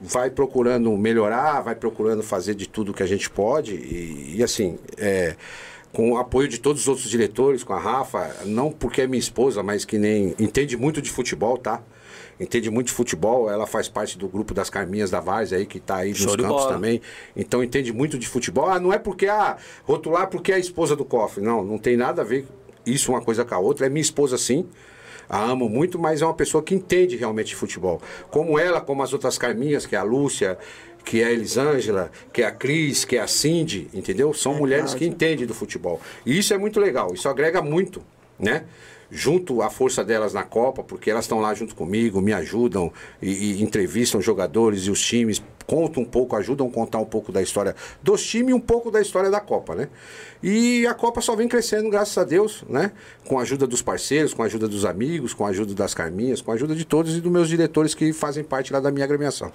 vai 0.01 0.29
procurando 0.29 0.95
melhorar, 0.97 1.61
vai 1.61 1.75
procurando 1.75 2.23
fazer 2.23 2.55
de 2.55 2.67
tudo 2.67 2.93
que 2.93 3.03
a 3.03 3.07
gente 3.07 3.29
pode. 3.29 3.75
E, 3.75 4.35
e 4.37 4.43
assim, 4.43 4.77
é, 4.97 5.35
com 5.93 6.11
o 6.13 6.17
apoio 6.17 6.47
de 6.47 6.59
todos 6.59 6.81
os 6.81 6.87
outros 6.87 7.09
diretores, 7.09 7.63
com 7.63 7.73
a 7.73 7.79
Rafa, 7.79 8.35
não 8.45 8.71
porque 8.71 9.01
é 9.01 9.07
minha 9.07 9.19
esposa, 9.19 9.61
mas 9.61 9.85
que 9.85 9.97
nem 9.97 10.33
entende 10.39 10.75
muito 10.75 11.01
de 11.01 11.09
futebol, 11.09 11.57
tá? 11.57 11.81
Entende 12.41 12.69
muito 12.69 12.87
de 12.87 12.93
futebol, 12.93 13.49
ela 13.49 13.67
faz 13.67 13.87
parte 13.87 14.17
do 14.17 14.27
grupo 14.27 14.53
das 14.53 14.69
Carminhas 14.69 15.11
da 15.11 15.19
Vaz 15.19 15.53
aí, 15.53 15.65
que 15.65 15.79
tá 15.79 15.97
aí 15.97 16.13
Show 16.15 16.27
nos 16.27 16.35
campos 16.35 16.63
bola. 16.63 16.73
também. 16.73 17.01
Então 17.35 17.63
entende 17.63 17.93
muito 17.93 18.17
de 18.17 18.27
futebol. 18.27 18.67
Ah, 18.67 18.79
não 18.79 18.91
é 18.91 18.97
porque, 18.97 19.27
ah, 19.27 19.57
rotular 19.83 20.27
porque 20.27 20.51
é 20.51 20.55
a 20.55 20.59
esposa 20.59 20.95
do 20.95 21.05
cofre. 21.05 21.43
Não, 21.43 21.63
não 21.63 21.77
tem 21.77 21.95
nada 21.95 22.21
a 22.21 22.25
ver 22.25 22.47
isso 22.85 23.11
uma 23.11 23.21
coisa 23.21 23.45
com 23.45 23.53
a 23.53 23.59
outra. 23.59 23.85
É 23.85 23.89
minha 23.89 24.01
esposa 24.01 24.37
sim. 24.37 24.67
A 25.29 25.41
amo 25.41 25.69
muito, 25.69 25.97
mas 25.97 26.21
é 26.21 26.25
uma 26.25 26.33
pessoa 26.33 26.61
que 26.61 26.75
entende 26.75 27.15
realmente 27.15 27.49
de 27.49 27.55
futebol. 27.55 28.01
Como 28.29 28.59
ela, 28.59 28.81
como 28.81 29.01
as 29.01 29.13
outras 29.13 29.37
Carminhas, 29.37 29.85
que 29.85 29.95
é 29.95 29.99
a 29.99 30.03
Lúcia, 30.03 30.57
que 31.05 31.21
é 31.21 31.25
a 31.25 31.31
Elisângela, 31.31 32.11
que 32.33 32.41
é 32.41 32.45
a 32.45 32.51
Cris, 32.51 33.05
que 33.05 33.15
é 33.15 33.21
a 33.21 33.27
Cindy, 33.27 33.87
entendeu? 33.93 34.33
São 34.33 34.53
mulheres 34.53 34.93
que 34.93 35.05
entendem 35.05 35.45
do 35.45 35.53
futebol. 35.53 36.01
E 36.25 36.37
isso 36.37 36.53
é 36.53 36.57
muito 36.57 36.79
legal, 36.79 37.13
isso 37.13 37.29
agrega 37.29 37.61
muito, 37.61 38.03
né? 38.37 38.65
Junto 39.11 39.61
à 39.61 39.69
força 39.69 40.05
delas 40.05 40.33
na 40.33 40.43
Copa, 40.43 40.83
porque 40.83 41.11
elas 41.11 41.25
estão 41.25 41.41
lá 41.41 41.53
junto 41.53 41.75
comigo, 41.75 42.21
me 42.21 42.31
ajudam 42.31 42.91
e, 43.21 43.29
e 43.29 43.61
entrevistam 43.61 44.21
jogadores 44.21 44.85
e 44.85 44.91
os 44.91 45.01
times, 45.01 45.43
contam 45.67 46.03
um 46.03 46.05
pouco, 46.05 46.35
ajudam 46.35 46.67
a 46.67 46.71
contar 46.71 46.99
um 46.99 47.05
pouco 47.05 47.29
da 47.31 47.41
história 47.41 47.75
dos 48.01 48.25
times 48.25 48.51
e 48.51 48.53
um 48.53 48.59
pouco 48.59 48.89
da 48.89 49.01
história 49.01 49.29
da 49.29 49.41
Copa, 49.41 49.75
né? 49.75 49.89
E 50.41 50.87
a 50.87 50.93
Copa 50.93 51.19
só 51.19 51.35
vem 51.35 51.47
crescendo, 51.47 51.89
graças 51.89 52.17
a 52.17 52.23
Deus, 52.23 52.63
né? 52.69 52.93
Com 53.25 53.37
a 53.37 53.41
ajuda 53.41 53.67
dos 53.67 53.81
parceiros, 53.81 54.33
com 54.33 54.43
a 54.43 54.45
ajuda 54.45 54.67
dos 54.67 54.85
amigos, 54.85 55.33
com 55.33 55.45
a 55.45 55.49
ajuda 55.49 55.73
das 55.73 55.93
Carminhas, 55.93 56.41
com 56.41 56.51
a 56.51 56.53
ajuda 56.53 56.73
de 56.73 56.85
todos 56.85 57.17
e 57.17 57.19
dos 57.21 57.31
meus 57.31 57.49
diretores 57.49 57.93
que 57.93 58.13
fazem 58.13 58.43
parte 58.43 58.71
lá 58.71 58.79
da 58.79 58.91
minha 58.91 59.03
agremiação. 59.03 59.51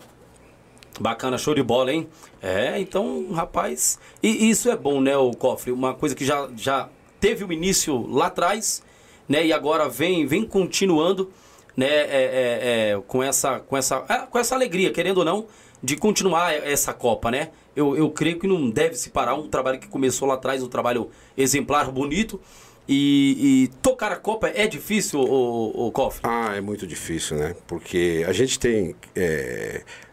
Bacana, 0.99 1.37
show 1.37 1.55
de 1.55 1.63
bola, 1.63 1.93
hein? 1.93 2.09
É, 2.41 2.81
então, 2.81 3.31
rapaz. 3.33 3.99
E 4.23 4.49
isso 4.49 4.71
é 4.71 4.77
bom, 4.77 5.01
né, 5.01 5.17
o 5.17 5.31
Cofre? 5.33 5.71
Uma 5.71 5.95
coisa 5.95 6.15
que 6.15 6.25
já, 6.25 6.49
já 6.57 6.89
teve 7.21 7.45
o 7.45 7.53
início 7.53 8.07
lá 8.07 8.27
atrás, 8.27 8.83
né? 9.29 9.47
E 9.47 9.53
agora 9.53 9.89
vem, 9.89 10.27
vem 10.27 10.45
continuando, 10.45 11.31
né? 11.77 11.87
é, 11.87 12.01
é, 12.01 12.91
é, 12.93 13.03
com, 13.07 13.23
essa, 13.23 13.61
com, 13.61 13.77
essa, 13.77 14.05
é, 14.09 14.19
com 14.19 14.39
essa 14.39 14.55
alegria, 14.55 14.93
querendo 14.93 15.19
ou 15.19 15.25
não, 15.25 15.47
de 15.83 15.97
continuar 15.97 16.55
essa 16.55 16.93
Copa, 16.93 17.31
né? 17.31 17.51
Eu, 17.75 17.97
eu 17.97 18.11
creio 18.11 18.39
que 18.39 18.47
não 18.47 18.71
deve 18.71 18.95
se 18.95 19.11
parar. 19.11 19.35
Um 19.35 19.49
trabalho 19.49 19.79
que 19.79 19.87
começou 19.87 20.27
lá 20.27 20.35
atrás, 20.35 20.63
um 20.63 20.69
trabalho 20.69 21.11
exemplar, 21.37 21.91
bonito. 21.91 22.41
E, 22.89 23.37
e 23.39 23.69
tocar 23.83 24.13
a 24.13 24.17
Copa 24.17 24.49
é 24.49 24.67
difícil, 24.67 25.21
o, 25.21 25.89
o 25.89 25.93
Cofre? 25.93 26.21
Ah, 26.23 26.55
é 26.57 26.61
muito 26.61 26.87
difícil, 26.87 27.37
né? 27.37 27.55
Porque 27.67 28.25
a 28.27 28.33
gente 28.33 28.59
tem. 28.59 28.95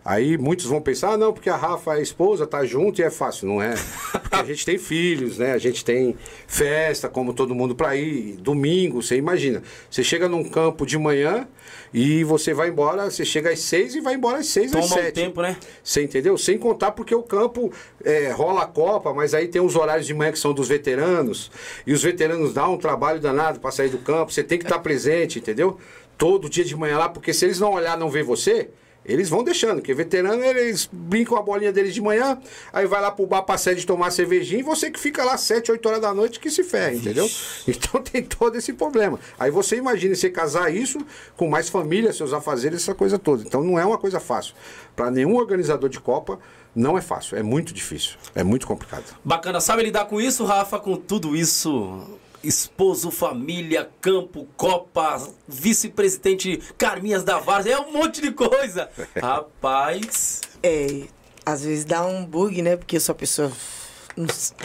Aí 0.05 0.37
muitos 0.37 0.65
vão 0.65 0.81
pensar, 0.81 1.13
ah, 1.13 1.17
não, 1.17 1.31
porque 1.31 1.49
a 1.49 1.55
Rafa 1.55 1.97
é 1.97 2.01
esposa, 2.01 2.45
tá 2.45 2.65
junto 2.65 2.99
e 2.99 3.03
é 3.03 3.09
fácil. 3.09 3.47
Não 3.47 3.61
é. 3.61 3.73
Porque 4.11 4.35
a 4.35 4.43
gente 4.43 4.65
tem 4.65 4.77
filhos, 4.77 5.37
né? 5.37 5.53
A 5.53 5.57
gente 5.57 5.85
tem 5.85 6.15
festa, 6.45 7.07
como 7.07 7.33
todo 7.33 7.55
mundo 7.55 7.73
pra 7.73 7.95
ir. 7.95 8.35
Domingo, 8.37 9.01
você 9.01 9.15
imagina. 9.15 9.63
Você 9.89 10.03
chega 10.03 10.27
num 10.27 10.43
campo 10.43 10.85
de 10.85 10.97
manhã 10.97 11.47
e 11.93 12.23
você 12.25 12.53
vai 12.53 12.67
embora, 12.69 13.09
você 13.09 13.23
chega 13.23 13.51
às 13.51 13.59
seis 13.59 13.95
e 13.95 14.01
vai 14.01 14.15
embora 14.15 14.39
às 14.39 14.47
seis, 14.47 14.73
às 14.75 14.81
Toma 14.81 14.85
um 14.85 15.03
sete. 15.03 15.13
tempo, 15.13 15.41
né? 15.41 15.55
Você 15.81 16.03
entendeu? 16.03 16.37
Sem 16.37 16.57
contar 16.57 16.91
porque 16.91 17.15
o 17.15 17.23
campo 17.23 17.71
é, 18.03 18.29
rola 18.31 18.63
a 18.63 18.67
Copa, 18.67 19.13
mas 19.13 19.33
aí 19.33 19.47
tem 19.47 19.61
os 19.61 19.75
horários 19.75 20.05
de 20.05 20.13
manhã 20.13 20.33
que 20.33 20.39
são 20.39 20.53
dos 20.53 20.67
veteranos. 20.67 21.49
E 21.87 21.93
os 21.93 22.03
veteranos 22.03 22.53
dão 22.53 22.73
um 22.73 22.77
trabalho 22.77 23.21
danado 23.21 23.59
para 23.59 23.71
sair 23.71 23.89
do 23.89 23.99
campo. 23.99 24.33
Você 24.33 24.43
tem 24.43 24.57
que 24.57 24.65
estar 24.65 24.79
presente, 24.79 25.39
entendeu? 25.39 25.77
Todo 26.17 26.49
dia 26.49 26.65
de 26.65 26.75
manhã 26.75 26.97
lá, 26.97 27.07
porque 27.07 27.33
se 27.33 27.45
eles 27.45 27.59
não 27.59 27.71
olhar, 27.71 27.97
não 27.97 28.09
ver 28.09 28.23
você, 28.23 28.69
eles 29.05 29.29
vão 29.29 29.43
deixando. 29.43 29.75
Porque 29.75 29.93
veterano, 29.93 30.43
eles 30.43 30.89
brincam 30.91 31.37
a 31.37 31.41
bolinha 31.41 31.71
deles 31.71 31.93
de 31.93 32.01
manhã, 32.01 32.39
aí 32.71 32.85
vai 32.85 33.01
lá 33.01 33.11
pro 33.11 33.25
bar 33.25 33.43
pra 33.43 33.57
sede 33.57 33.85
tomar 33.85 34.11
cervejinha 34.11 34.59
e 34.59 34.63
você 34.63 34.89
que 34.89 34.99
fica 34.99 35.23
lá 35.23 35.37
7, 35.37 35.71
8 35.71 35.85
horas 35.87 36.01
da 36.01 36.13
noite 36.13 36.39
que 36.39 36.49
se 36.49 36.63
ferra, 36.63 36.93
entendeu? 36.93 37.29
Então 37.67 38.01
tem 38.01 38.23
todo 38.23 38.57
esse 38.57 38.73
problema. 38.73 39.19
Aí 39.39 39.49
você 39.49 39.77
imagina 39.77 40.15
você 40.15 40.29
casar 40.29 40.73
isso 40.73 40.99
com 41.35 41.47
mais 41.47 41.69
família, 41.69 42.13
seus 42.13 42.33
afazeres, 42.33 42.81
essa 42.81 42.93
coisa 42.93 43.17
toda. 43.17 43.43
Então 43.43 43.63
não 43.63 43.79
é 43.79 43.85
uma 43.85 43.97
coisa 43.97 44.19
fácil. 44.19 44.53
Para 44.95 45.09
nenhum 45.09 45.35
organizador 45.35 45.89
de 45.89 45.99
Copa, 45.99 46.39
não 46.75 46.97
é 46.97 47.01
fácil. 47.01 47.37
É 47.37 47.43
muito 47.43 47.73
difícil. 47.73 48.17
É 48.35 48.43
muito 48.43 48.65
complicado. 48.67 49.15
Bacana, 49.23 49.59
sabe 49.59 49.83
lidar 49.83 50.05
com 50.05 50.19
isso, 50.19 50.43
Rafa? 50.43 50.79
Com 50.79 50.95
tudo 50.95 51.35
isso? 51.35 52.19
Esposo, 52.43 53.09
família, 53.09 53.89
campo, 54.01 54.47
Copa, 54.57 55.25
vice-presidente 55.47 56.61
Carminhas 56.77 57.23
da 57.23 57.39
Várzea, 57.39 57.75
é 57.75 57.79
um 57.79 57.93
monte 57.93 58.21
de 58.21 58.31
coisa. 58.31 58.89
Rapaz. 59.21 60.41
É, 60.61 61.03
às 61.45 61.63
vezes 61.63 61.85
dá 61.85 62.05
um 62.05 62.25
bug, 62.25 62.61
né? 62.61 62.75
Porque 62.75 62.97
eu 62.97 63.01
sou 63.01 63.13
a 63.13 63.15
pessoa. 63.15 63.51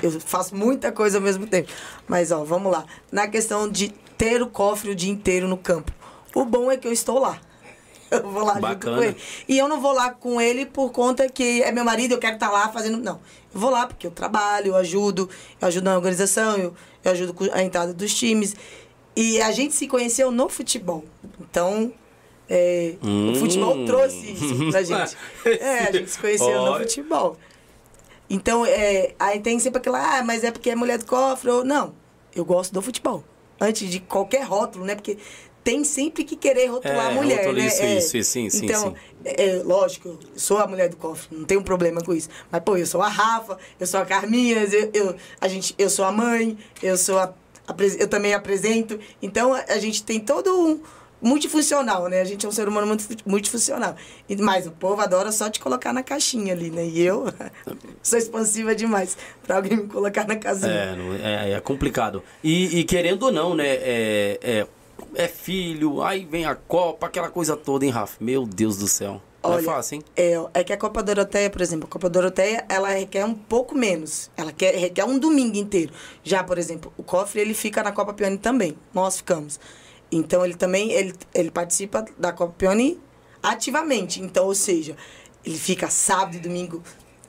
Eu 0.02 0.10
faço 0.20 0.54
muita 0.56 0.90
coisa 0.90 1.18
ao 1.18 1.22
mesmo 1.22 1.46
tempo. 1.46 1.70
Mas, 2.06 2.32
ó, 2.32 2.44
vamos 2.44 2.72
lá. 2.72 2.84
Na 3.12 3.28
questão 3.28 3.68
de 3.68 3.88
ter 4.16 4.42
o 4.42 4.48
cofre 4.48 4.90
o 4.90 4.94
dia 4.94 5.10
inteiro 5.10 5.46
no 5.46 5.56
campo. 5.56 5.92
O 6.34 6.44
bom 6.44 6.70
é 6.70 6.76
que 6.76 6.86
eu 6.86 6.92
estou 6.92 7.18
lá. 7.18 7.40
Eu 8.22 8.30
vou 8.30 8.42
lá 8.44 8.54
junto 8.54 8.62
Bacana. 8.62 8.96
com 8.96 9.02
ele. 9.02 9.16
E 9.48 9.58
eu 9.58 9.68
não 9.68 9.80
vou 9.80 9.92
lá 9.92 10.10
com 10.10 10.40
ele 10.40 10.64
por 10.66 10.90
conta 10.92 11.28
que 11.28 11.62
é 11.62 11.70
meu 11.72 11.84
marido, 11.84 12.12
eu 12.14 12.18
quero 12.18 12.34
estar 12.34 12.50
lá 12.50 12.68
fazendo. 12.70 12.98
Não. 12.98 13.20
Eu 13.54 13.60
vou 13.60 13.70
lá 13.70 13.86
porque 13.86 14.06
eu 14.06 14.10
trabalho, 14.10 14.68
eu 14.68 14.76
ajudo, 14.76 15.28
eu 15.60 15.68
ajudo 15.68 15.84
na 15.84 15.94
organização, 15.96 16.56
eu, 16.56 16.74
eu 17.04 17.12
ajudo 17.12 17.34
com 17.34 17.44
a 17.52 17.62
entrada 17.62 17.92
dos 17.92 18.14
times. 18.14 18.54
E 19.16 19.40
a 19.42 19.50
gente 19.52 19.74
se 19.74 19.86
conheceu 19.86 20.30
no 20.30 20.48
futebol. 20.48 21.04
Então, 21.40 21.92
é, 22.48 22.94
Hum. 23.02 23.32
o 23.32 23.34
futebol 23.34 23.84
trouxe 23.84 24.32
isso 24.32 24.70
pra 24.70 24.82
gente. 24.84 25.16
É, 25.44 25.78
a 25.88 25.92
gente 25.92 26.10
se 26.10 26.18
conheceu 26.18 26.48
no 26.50 26.70
Olha. 26.72 26.80
futebol. 26.84 27.36
Então, 28.30 28.64
é, 28.66 29.14
aí 29.18 29.40
tem 29.40 29.58
sempre 29.58 29.78
aquela, 29.78 30.18
ah, 30.18 30.22
mas 30.22 30.44
é 30.44 30.50
porque 30.50 30.70
é 30.70 30.74
mulher 30.74 30.98
do 30.98 31.06
cofre. 31.06 31.50
Ou, 31.50 31.64
não, 31.64 31.94
eu 32.34 32.44
gosto 32.44 32.72
do 32.72 32.80
futebol. 32.82 33.24
Antes 33.60 33.90
de 33.90 33.98
qualquer 34.00 34.44
rótulo, 34.44 34.84
né? 34.84 34.94
Porque 34.94 35.18
tem 35.68 35.84
sempre 35.84 36.24
que 36.24 36.34
querer 36.34 36.66
rotular 36.68 37.08
É, 37.08 37.10
a 37.10 37.14
mulher, 37.14 37.36
rótulo, 37.40 37.52
né? 37.58 37.66
isso, 37.66 37.82
É, 37.82 37.98
isso, 37.98 38.16
isso, 38.16 38.30
sim, 38.30 38.48
sim, 38.48 38.64
então, 38.64 38.82
sim. 38.82 38.94
É, 39.22 39.60
lógico, 39.62 40.18
sou 40.34 40.56
a 40.56 40.66
mulher 40.66 40.88
do 40.88 40.96
cofre, 40.96 41.36
não 41.36 41.44
tenho 41.44 41.62
problema 41.62 42.00
com 42.00 42.14
isso. 42.14 42.30
Mas, 42.50 42.62
pô, 42.62 42.74
eu 42.78 42.86
sou 42.86 43.02
a 43.02 43.08
Rafa, 43.08 43.58
eu 43.78 43.86
sou 43.86 44.00
a 44.00 44.06
Carminhas, 44.06 44.72
eu, 44.72 44.90
eu, 44.94 45.14
a 45.38 45.46
gente, 45.46 45.74
eu 45.76 45.90
sou 45.90 46.06
a 46.06 46.10
mãe, 46.10 46.56
eu 46.82 46.96
sou 46.96 47.18
a, 47.18 47.34
apres- 47.66 47.98
eu 48.00 48.08
também 48.08 48.32
apresento. 48.32 48.98
Então, 49.20 49.52
a, 49.52 49.62
a 49.68 49.78
gente 49.78 50.02
tem 50.04 50.18
todo 50.18 50.48
um 50.58 50.80
multifuncional, 51.20 52.08
né? 52.08 52.20
A 52.22 52.24
gente 52.24 52.46
é 52.46 52.48
um 52.48 52.52
ser 52.52 52.66
humano 52.66 52.96
multifuncional. 53.26 53.94
Mas 54.40 54.66
o 54.66 54.70
povo 54.70 55.02
adora 55.02 55.30
só 55.32 55.50
te 55.50 55.60
colocar 55.60 55.92
na 55.92 56.02
caixinha 56.02 56.54
ali, 56.54 56.70
né? 56.70 56.86
E 56.86 57.02
eu 57.02 57.26
sou 58.02 58.18
expansiva 58.18 58.74
demais 58.74 59.18
pra 59.42 59.56
alguém 59.56 59.76
me 59.76 59.86
colocar 59.86 60.26
na 60.26 60.36
casinha. 60.36 60.96
É, 61.22 61.50
é, 61.50 61.52
é 61.52 61.60
complicado. 61.60 62.22
E, 62.42 62.78
e 62.78 62.84
querendo 62.84 63.24
ou 63.24 63.32
não, 63.32 63.54
né? 63.54 63.66
É, 63.68 64.38
é, 64.42 64.66
é 65.14 65.28
filho, 65.28 66.02
aí 66.02 66.24
vem 66.24 66.44
a 66.44 66.54
Copa, 66.54 67.06
aquela 67.06 67.30
coisa 67.30 67.56
toda, 67.56 67.84
hein, 67.84 67.90
Rafa? 67.90 68.16
Meu 68.20 68.46
Deus 68.46 68.76
do 68.76 68.88
céu. 68.88 69.20
Não 69.42 69.52
é 69.52 69.56
Olha, 69.56 69.64
fácil, 69.64 69.96
hein? 69.96 70.04
É, 70.16 70.34
é 70.54 70.64
que 70.64 70.72
a 70.72 70.76
Copa 70.76 71.02
Doroteia, 71.02 71.48
por 71.48 71.60
exemplo, 71.60 71.86
a 71.86 71.90
Copa 71.90 72.10
Doroteia, 72.10 72.64
ela 72.68 72.88
requer 72.88 73.24
um 73.24 73.34
pouco 73.34 73.74
menos. 73.74 74.30
Ela 74.36 74.52
quer, 74.52 74.74
requer 74.74 75.04
um 75.04 75.18
domingo 75.18 75.56
inteiro. 75.56 75.92
Já, 76.24 76.42
por 76.42 76.58
exemplo, 76.58 76.92
o 76.96 77.02
Cofre, 77.02 77.40
ele 77.40 77.54
fica 77.54 77.82
na 77.82 77.92
Copa 77.92 78.12
Pione 78.12 78.36
também. 78.36 78.76
Nós 78.92 79.18
ficamos. 79.18 79.60
Então, 80.10 80.44
ele 80.44 80.54
também, 80.54 80.90
ele, 80.90 81.14
ele 81.34 81.50
participa 81.50 82.04
da 82.18 82.32
Copa 82.32 82.54
Pione 82.58 83.00
ativamente. 83.42 84.20
Então, 84.20 84.46
ou 84.46 84.54
seja, 84.54 84.96
ele 85.44 85.58
fica 85.58 85.88
sábado 85.88 86.36
e 86.36 86.40
domingo 86.40 86.82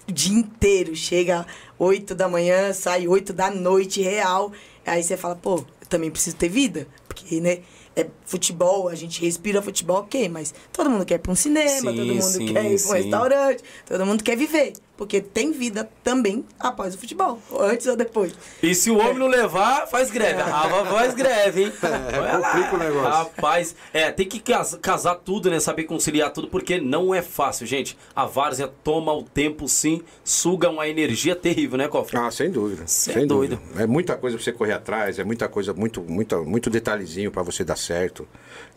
o 0.07 0.11
dia 0.11 0.35
inteiro. 0.35 0.95
Chega 0.95 1.45
8 1.77 2.15
da 2.15 2.27
manhã, 2.27 2.73
sai 2.73 3.07
8 3.07 3.31
da 3.33 3.51
noite, 3.51 4.01
real. 4.01 4.51
Aí 4.85 5.03
você 5.03 5.15
fala, 5.15 5.35
pô, 5.35 5.57
eu 5.57 5.87
também 5.87 6.09
preciso 6.09 6.35
ter 6.35 6.49
vida. 6.49 6.87
Porque, 7.09 7.41
né? 7.41 7.59
É 7.95 8.07
futebol, 8.23 8.87
a 8.87 8.95
gente 8.95 9.19
respira 9.19 9.61
futebol, 9.61 9.97
ok, 9.97 10.29
mas 10.29 10.53
todo 10.71 10.89
mundo 10.89 11.03
quer 11.05 11.15
ir 11.15 11.19
pra 11.19 11.31
um 11.33 11.35
cinema, 11.35 11.91
Sim, 11.91 11.95
todo 11.95 12.05
mundo 12.05 12.21
sim, 12.21 12.45
quer 12.45 12.71
ir 12.71 12.81
pra 12.81 12.91
um 12.91 12.93
sim. 12.93 13.03
restaurante, 13.03 13.63
todo 13.85 14.05
mundo 14.05 14.23
quer 14.23 14.37
viver. 14.37 14.73
Porque 14.99 15.21
tem 15.21 15.53
vida 15.53 15.89
também 16.03 16.43
após 16.59 16.93
o 16.93 16.97
futebol, 16.97 17.39
antes 17.57 17.87
ou 17.87 17.95
depois. 17.95 18.33
E 18.61 18.75
se 18.75 18.91
o 18.91 18.97
homem 18.97 19.17
não 19.17 19.27
levar, 19.27 19.87
faz 19.87 20.11
greve. 20.11 20.41
A 20.41 20.45
Rafa 20.45 20.85
faz 20.87 21.13
greve, 21.15 21.63
hein? 21.63 21.73
Lá. 21.81 22.41
complica 22.51 22.75
o 22.75 22.77
negócio. 22.77 23.09
Rapaz, 23.09 23.75
é, 23.93 24.11
tem 24.11 24.27
que 24.27 24.41
cas- 24.41 24.77
casar 24.81 25.15
tudo, 25.15 25.49
né? 25.49 25.57
Saber 25.61 25.85
conciliar 25.85 26.33
tudo, 26.33 26.49
porque 26.49 26.81
não 26.81 27.15
é 27.15 27.21
fácil, 27.21 27.65
gente. 27.65 27.97
A 28.13 28.25
várzea 28.25 28.67
toma 28.83 29.13
o 29.13 29.23
tempo, 29.23 29.69
sim, 29.69 30.01
suga 30.21 30.69
uma 30.69 30.85
energia 30.85 31.33
terrível, 31.33 31.77
né, 31.77 31.87
Cofre? 31.87 32.17
Ah, 32.17 32.29
sem 32.29 32.51
dúvida. 32.51 32.83
É 32.83 32.87
sem 32.87 33.25
doido. 33.25 33.55
dúvida. 33.55 33.81
É 33.81 33.87
muita 33.87 34.17
coisa 34.17 34.35
pra 34.35 34.43
você 34.43 34.51
correr 34.51 34.73
atrás, 34.73 35.17
é 35.17 35.23
muita 35.23 35.47
coisa, 35.47 35.73
muito, 35.73 36.01
muito, 36.01 36.43
muito 36.43 36.69
detalhezinho 36.69 37.31
pra 37.31 37.41
você 37.41 37.63
dar 37.63 37.77
certo. 37.77 38.27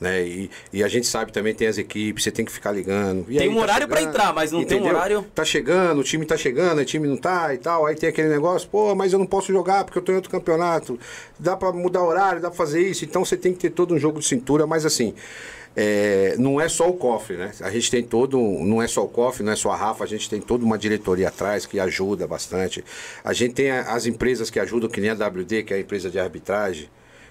Né? 0.01 0.23
E, 0.25 0.51
e 0.73 0.85
a 0.85 0.89
gente 0.89 1.09
sabe 1.09 1.33
também, 1.33 1.53
tem 1.53 1.67
as 1.67 1.79
equipes, 1.79 2.23
você 2.23 2.31
tem 2.31 2.45
que 2.45 2.53
ficar 2.53 2.71
ligando. 2.71 3.25
E 3.29 3.39
Tem 3.39 3.49
aí, 3.49 3.55
um 3.55 3.59
horário 3.59 3.89
pra 3.89 3.97
chegando, 3.97 4.15
entrar, 4.15 4.33
mas 4.33 4.53
não 4.53 4.65
tem 4.65 4.81
um 4.81 4.87
horário- 4.87 5.27
Tá 5.35 5.45
chegando, 5.45 6.01
o 6.01 6.05
time 6.13 6.27
tá 6.27 6.37
chegando, 6.37 6.81
o 6.81 6.85
time 6.85 7.09
não 7.09 7.17
tá 7.17 7.53
e 7.55 7.59
tal. 7.59 7.87
Aí 7.87 7.95
tem 7.95 8.09
aquele 8.09 8.29
negócio, 8.29 8.69
pô, 8.69 8.95
mas 8.95 9.13
eu 9.13 9.19
não 9.19 9.27
posso 9.27 9.53
jogar 9.53 9.85
porque 9.85 9.99
eu 9.99 10.03
tô 10.03 10.13
em 10.13 10.17
outro 10.17 10.31
campeonato. 10.31 10.99
Dá 11.39 11.57
pra 11.57 11.73
mudar 11.73 12.03
horário, 12.03 12.41
dá 12.41 12.49
pra 12.49 12.57
fazer 12.57 12.81
isso. 12.81 13.05
Então 13.05 13.25
você 13.25 13.37
tem 13.37 13.53
que 13.53 13.59
ter 13.59 13.71
todo 13.71 13.95
um 13.95 13.99
jogo 13.99 14.21
de 14.21 14.27
cintura, 14.27 14.67
mas 14.67 14.85
assim. 14.87 15.15
é, 15.75 16.35
não 16.39 16.61
é 16.61 16.69
só 16.69 16.89
o 16.89 16.95
cofre, 16.95 17.37
né? 17.37 17.53
A 17.61 17.71
gente 17.71 17.91
tem 17.91 18.03
todo, 18.03 18.39
não 18.39 18.83
é 18.83 18.87
só 18.87 19.05
o 19.05 19.09
cofre, 19.09 19.43
não 19.43 19.53
é 19.53 19.57
só 19.57 19.71
a 19.71 19.77
Rafa, 19.77 20.05
a 20.05 20.07
gente 20.07 20.29
tem 20.29 20.41
toda 20.41 20.65
uma 20.65 20.77
diretoria 20.77 21.29
atrás 21.29 21.65
que 21.67 21.81
ajuda 21.81 22.27
bastante. 22.27 22.85
A 23.25 23.33
gente 23.33 23.55
tem 23.55 23.71
as 23.71 24.07
empresas 24.07 24.51
que 24.51 24.61
ajudam, 24.61 24.89
que 24.91 25.01
nem 25.01 25.11
a 25.11 25.15
WD, 25.15 25.63
que 25.65 25.73
é 25.73 25.77
a 25.79 25.81
empresa 25.81 26.11
de 26.11 26.19
arbitragem, 26.19 26.91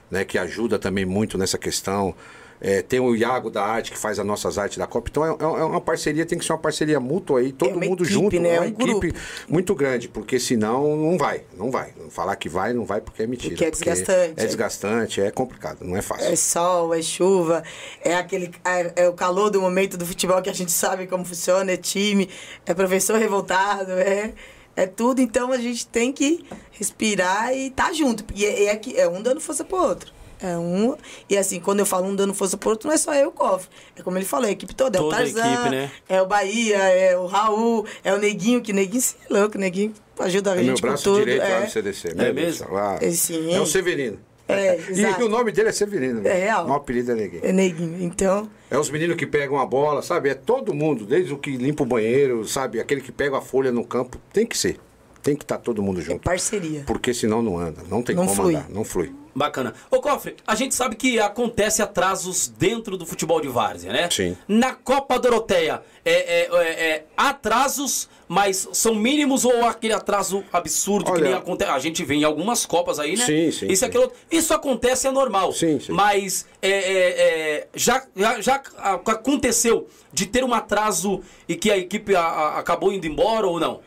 né? 0.09 0.25
Que 0.25 0.37
ajuda 0.37 0.79
também 0.79 1.05
muito 1.05 1.37
nessa 1.37 1.57
questão. 1.57 2.15
É, 2.63 2.83
tem 2.83 2.99
o 2.99 3.15
Iago 3.15 3.49
da 3.49 3.63
Arte 3.63 3.91
que 3.91 3.97
faz 3.97 4.19
as 4.19 4.25
nossas 4.25 4.59
artes 4.59 4.77
da 4.77 4.85
Copa. 4.85 5.09
Então 5.09 5.25
é, 5.25 5.29
é 5.29 5.63
uma 5.65 5.81
parceria, 5.81 6.25
tem 6.27 6.37
que 6.37 6.45
ser 6.45 6.53
uma 6.53 6.59
parceria 6.59 6.99
mútua 6.99 7.39
aí, 7.39 7.51
todo 7.51 7.71
uma 7.75 7.83
mundo 7.85 8.03
equipe, 8.03 8.13
junto. 8.13 8.39
né? 8.39 8.49
É 8.49 8.53
É 8.55 8.59
uma 8.59 8.65
um 8.65 8.69
equipe 8.69 9.07
grupo. 9.11 9.19
muito 9.49 9.73
grande, 9.73 10.07
porque 10.07 10.39
senão 10.39 10.95
não 10.95 11.17
vai, 11.17 11.41
não 11.57 11.71
vai. 11.71 11.91
Falar 12.11 12.35
que 12.35 12.47
vai, 12.47 12.71
não 12.71 12.85
vai 12.85 13.01
porque 13.01 13.23
é 13.23 13.27
mentira. 13.27 13.49
Porque 13.49 13.65
é 13.65 13.71
desgastante, 13.71 14.33
É 14.39 14.43
é. 14.43 14.45
desgastante, 14.45 15.21
é 15.21 15.31
complicado, 15.31 15.79
não 15.83 15.97
é 15.97 16.03
fácil. 16.03 16.27
É 16.31 16.35
sol, 16.35 16.93
é 16.93 17.01
chuva, 17.01 17.63
é 18.03 18.13
aquele 18.13 18.51
é, 18.63 18.93
é 19.05 19.09
o 19.09 19.13
calor 19.13 19.49
do 19.49 19.59
momento 19.59 19.97
do 19.97 20.05
futebol 20.05 20.39
que 20.41 20.49
a 20.49 20.53
gente 20.53 20.71
sabe 20.71 21.07
como 21.07 21.25
funciona, 21.25 21.71
é 21.71 21.77
time, 21.77 22.29
é 22.65 22.73
professor 22.75 23.17
revoltado, 23.17 23.91
é, 23.93 24.33
é 24.75 24.85
tudo. 24.85 25.19
Então 25.19 25.51
a 25.51 25.57
gente 25.57 25.87
tem 25.87 26.11
que 26.13 26.45
respirar 26.71 27.53
e 27.55 27.71
tá 27.71 27.91
junto. 27.91 28.23
E 28.35 28.45
é, 28.45 28.65
é, 28.65 28.81
é 28.97 29.07
um 29.09 29.21
dando 29.21 29.41
força 29.41 29.63
pro 29.63 29.77
outro. 29.77 30.11
É 30.41 30.57
um. 30.57 30.95
E 31.29 31.37
assim, 31.37 31.59
quando 31.59 31.79
eu 31.81 31.85
falo 31.85 32.07
um 32.07 32.15
dando 32.15 32.33
força 32.33 32.57
pro 32.57 32.71
outro, 32.71 32.87
não 32.87 32.95
é 32.95 32.97
só 32.97 33.13
eu 33.13 33.29
o 33.29 33.31
cofre. 33.31 33.69
É 33.95 34.01
como 34.01 34.17
ele 34.17 34.25
falou, 34.25 34.45
é 34.45 34.49
a 34.49 34.51
equipe 34.51 34.73
toda. 34.73 34.97
Toda 34.97 35.15
é 35.15 35.19
o 35.29 35.33
Tarzan, 35.33 35.53
equipe, 35.53 35.69
né? 35.69 35.91
é 36.09 36.21
o 36.21 36.25
Bahia, 36.25 36.77
é 36.77 37.17
o 37.17 37.27
Raul, 37.27 37.85
é 38.03 38.13
o 38.13 38.17
Neguinho, 38.17 38.61
que 38.61 38.73
Neguinho 38.73 39.01
se 39.01 39.15
é 39.29 39.33
louco, 39.33 39.57
Neguinho 39.57 39.93
ajuda 40.19 40.51
a 40.51 40.53
É 40.53 40.57
meu 40.57 40.65
gente 40.65 40.81
com 40.81 40.87
braço 40.87 41.03
tudo. 41.03 41.19
direito 41.19 41.41
lá 41.41 41.47
é. 41.49 41.63
no 41.63 41.69
CDC. 41.69 42.13
É 42.17 42.33
mesmo? 42.33 42.77
Ah, 42.77 42.97
É, 43.01 43.11
sim. 43.11 43.53
É 43.53 43.59
o 43.59 43.65
Severino. 43.65 44.19
É, 44.47 44.77
E 44.91 45.23
o 45.23 45.29
nome 45.29 45.51
dele 45.51 45.69
é 45.69 45.71
Severino. 45.71 46.27
É 46.27 46.33
real. 46.33 46.67
O 46.67 46.73
apelido 46.73 47.11
é 47.11 47.15
ninguém. 47.15 47.39
É 47.43 47.51
Neguinho. 47.51 48.03
Então. 48.03 48.49
É 48.69 48.77
os 48.77 48.89
meninos 48.89 49.15
que 49.15 49.25
pegam 49.25 49.59
a 49.59 49.65
bola, 49.65 50.01
sabe? 50.01 50.29
É 50.29 50.33
todo 50.33 50.73
mundo, 50.73 51.05
desde 51.05 51.33
o 51.33 51.37
que 51.37 51.55
limpa 51.55 51.83
o 51.83 51.85
banheiro, 51.85 52.45
sabe? 52.47 52.79
Aquele 52.79 53.01
que 53.01 53.11
pega 53.11 53.37
a 53.37 53.41
folha 53.41 53.71
no 53.71 53.85
campo. 53.85 54.17
Tem 54.33 54.45
que 54.45 54.57
ser. 54.57 54.79
Tem 55.21 55.35
que 55.35 55.43
estar 55.43 55.57
todo 55.57 55.81
mundo 55.83 55.99
É 55.99 56.03
junto. 56.03 56.23
parceria. 56.23 56.83
Porque 56.85 57.13
senão 57.13 57.41
não 57.41 57.57
anda. 57.59 57.81
Não 57.89 58.01
tem 58.01 58.15
Não 58.15 58.23
como 58.25 58.35
flui. 58.35 58.55
andar. 58.55 58.69
Não 58.69 58.83
flui. 58.83 59.13
Bacana. 59.33 59.73
Ô, 59.89 60.01
Cofre, 60.01 60.35
a 60.45 60.55
gente 60.55 60.75
sabe 60.75 60.95
que 60.97 61.17
acontece 61.17 61.81
atrasos 61.81 62.49
dentro 62.49 62.97
do 62.97 63.05
futebol 63.05 63.39
de 63.39 63.47
várzea, 63.47 63.93
né? 63.93 64.09
Sim. 64.11 64.35
Na 64.45 64.73
Copa 64.73 65.17
Doroteia, 65.17 65.81
é, 66.03 66.11
é- 66.11 66.49
é- 66.51 66.89
é 66.89 67.05
atrasos, 67.15 68.09
mas 68.27 68.67
são 68.73 68.93
mínimos 68.93 69.45
ou 69.45 69.63
aquele 69.65 69.93
atraso 69.93 70.43
absurdo 70.51 71.05
que 71.05 71.11
Olha- 71.11 71.23
nem 71.23 71.33
acontece? 71.33 71.71
A 71.71 71.79
gente 71.79 72.03
vê 72.03 72.15
em 72.15 72.23
algumas 72.25 72.65
Copas 72.65 72.99
aí, 72.99 73.15
né? 73.15 73.25
Sim, 73.25 73.51
sim, 73.51 73.67
Isso, 73.67 73.79
sim. 73.79 73.85
aquilo, 73.85 74.11
isso 74.29 74.53
acontece, 74.53 75.07
é 75.07 75.11
normal. 75.11 75.53
Sim, 75.53 75.79
sim. 75.79 75.93
Mas 75.93 76.45
é, 76.61 76.69
é, 76.69 77.09
é, 77.59 77.67
já, 77.73 78.03
já, 78.13 78.41
já 78.41 78.61
aconteceu 79.05 79.87
de 80.11 80.25
ter 80.25 80.43
um 80.43 80.53
atraso 80.53 81.21
e 81.47 81.55
que 81.55 81.71
a 81.71 81.77
equipe 81.77 82.15
a- 82.15 82.21
a- 82.21 82.59
acabou 82.59 82.91
indo 82.91 83.07
embora 83.07 83.47
ou 83.47 83.59
não? 83.59 83.79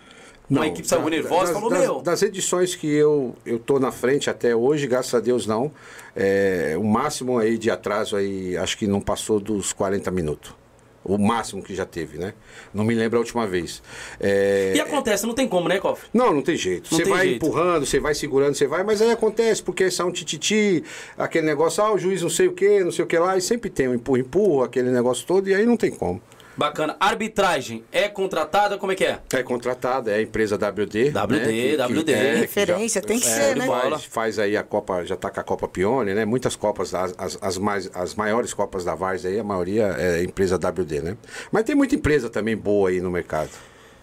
Uma 0.49 0.67
equipe 0.67 0.87
saiu 0.87 1.09
nervosa 1.09 1.45
e 1.45 1.47
das, 1.47 1.55
falou, 1.55 1.71
das, 1.71 1.81
meu... 1.81 2.03
das 2.03 2.23
edições 2.23 2.75
que 2.75 2.87
eu, 2.87 3.35
tô 3.65 3.79
na 3.79 3.91
frente 3.91 4.29
até 4.29 4.55
hoje, 4.55 4.87
graças 4.87 5.15
a 5.15 5.21
Deus 5.21 5.47
não. 5.47 5.73
É, 6.15 6.75
o 6.79 6.85
máximo 6.85 7.39
aí 7.39 7.57
de 7.57 7.71
atraso 7.71 8.17
aí, 8.17 8.57
acho 8.57 8.77
que 8.77 8.87
não 8.87 9.01
passou 9.01 9.41
dos 9.41 9.73
40 9.73 10.11
minutos. 10.11 10.55
O 11.03 11.19
máximo 11.19 11.63
que 11.63 11.75
já 11.75 11.85
teve, 11.85 12.17
né? 12.17 12.33
Não 12.73 12.83
me 12.83 12.95
lembro 12.95 13.19
a 13.19 13.21
última 13.21 13.47
vez. 13.47 13.83
É, 14.19 14.73
E 14.75 14.81
acontece, 14.81 15.27
não 15.27 15.35
tem 15.35 15.47
como, 15.47 15.69
né, 15.69 15.79
Cofre? 15.79 16.09
Não, 16.15 16.33
não 16.33 16.41
tem 16.41 16.57
jeito. 16.57 16.89
Não 16.91 16.97
Você 16.99 17.05
tem 17.05 17.13
vai 17.13 17.27
jeito. 17.29 17.45
empurrando, 17.45 17.85
você 17.85 18.01
vai 18.01 18.15
segurando, 18.15 18.55
você 18.55 18.67
vai, 18.67 18.83
mas 18.83 19.03
aí 19.03 19.11
acontece, 19.11 19.63
porque 19.63 19.91
sai 19.91 20.07
um 20.07 20.11
tititi, 20.11 20.83
aquele 21.19 21.47
negócio, 21.47 21.85
ah, 21.85 21.93
o 21.93 21.99
juiz 21.99 22.23
não 22.23 22.31
sei 22.31 22.49
o 22.49 22.53
que, 22.53 22.83
não 22.83 22.91
sei 22.91 23.05
o 23.05 23.09
que 23.09 23.19
lá, 23.19 23.37
e 23.37 23.41
sempre 23.43 23.69
tem 23.69 23.87
um 23.89 23.95
empurra, 23.95 24.19
empurra, 24.21 24.65
aquele 24.65 24.91
negócio 24.91 25.27
todo, 25.27 25.47
e 25.49 25.55
aí 25.55 25.67
não 25.67 25.77
tem 25.77 25.91
como. 25.91 26.23
Bacana. 26.57 26.97
Arbitragem 27.01 27.85
é 27.91 28.09
contratada? 28.09 28.79
Como 28.79 28.93
é 28.93 28.95
que 28.95 29.05
é? 29.05 29.19
É 29.33 29.43
contratada, 29.43 30.11
é 30.11 30.17
a 30.17 30.23
empresa 30.23 30.57
WD. 30.57 31.11
WD, 31.11 31.77
WD. 31.77 32.05
que 32.05 32.13
Referência, 32.13 33.03
tem 33.03 33.19
que 33.19 33.27
é, 33.27 33.31
ser, 33.31 33.57
né? 33.57 33.67
Faz, 33.67 34.05
faz 34.05 34.39
aí 34.39 34.57
a 34.57 34.63
Copa, 34.63 35.05
já 35.05 35.17
tá 35.17 35.31
com 35.31 35.41
a 35.41 35.45
Copa 35.45 35.67
Pione, 35.67 36.15
né? 36.15 36.25
Muitas 36.25 36.55
Copas, 36.57 36.95
as, 36.95 37.15
as, 37.19 37.39
as 37.41 37.59
mais, 37.59 37.91
as 37.95 38.15
maiores 38.15 38.55
Copas 38.55 38.85
da 38.85 38.95
Vars 38.95 39.25
aí, 39.25 39.39
a 39.39 39.45
maioria 39.45 39.95
é 39.99 40.23
empresa 40.23 40.57
WD, 40.57 41.01
né? 41.01 41.17
Mas 41.51 41.65
tem 41.65 41.75
muita 41.75 41.95
empresa 41.95 42.31
também 42.31 42.57
boa 42.57 42.91
aí 42.91 43.01
no 43.01 43.11
mercado. 43.11 43.51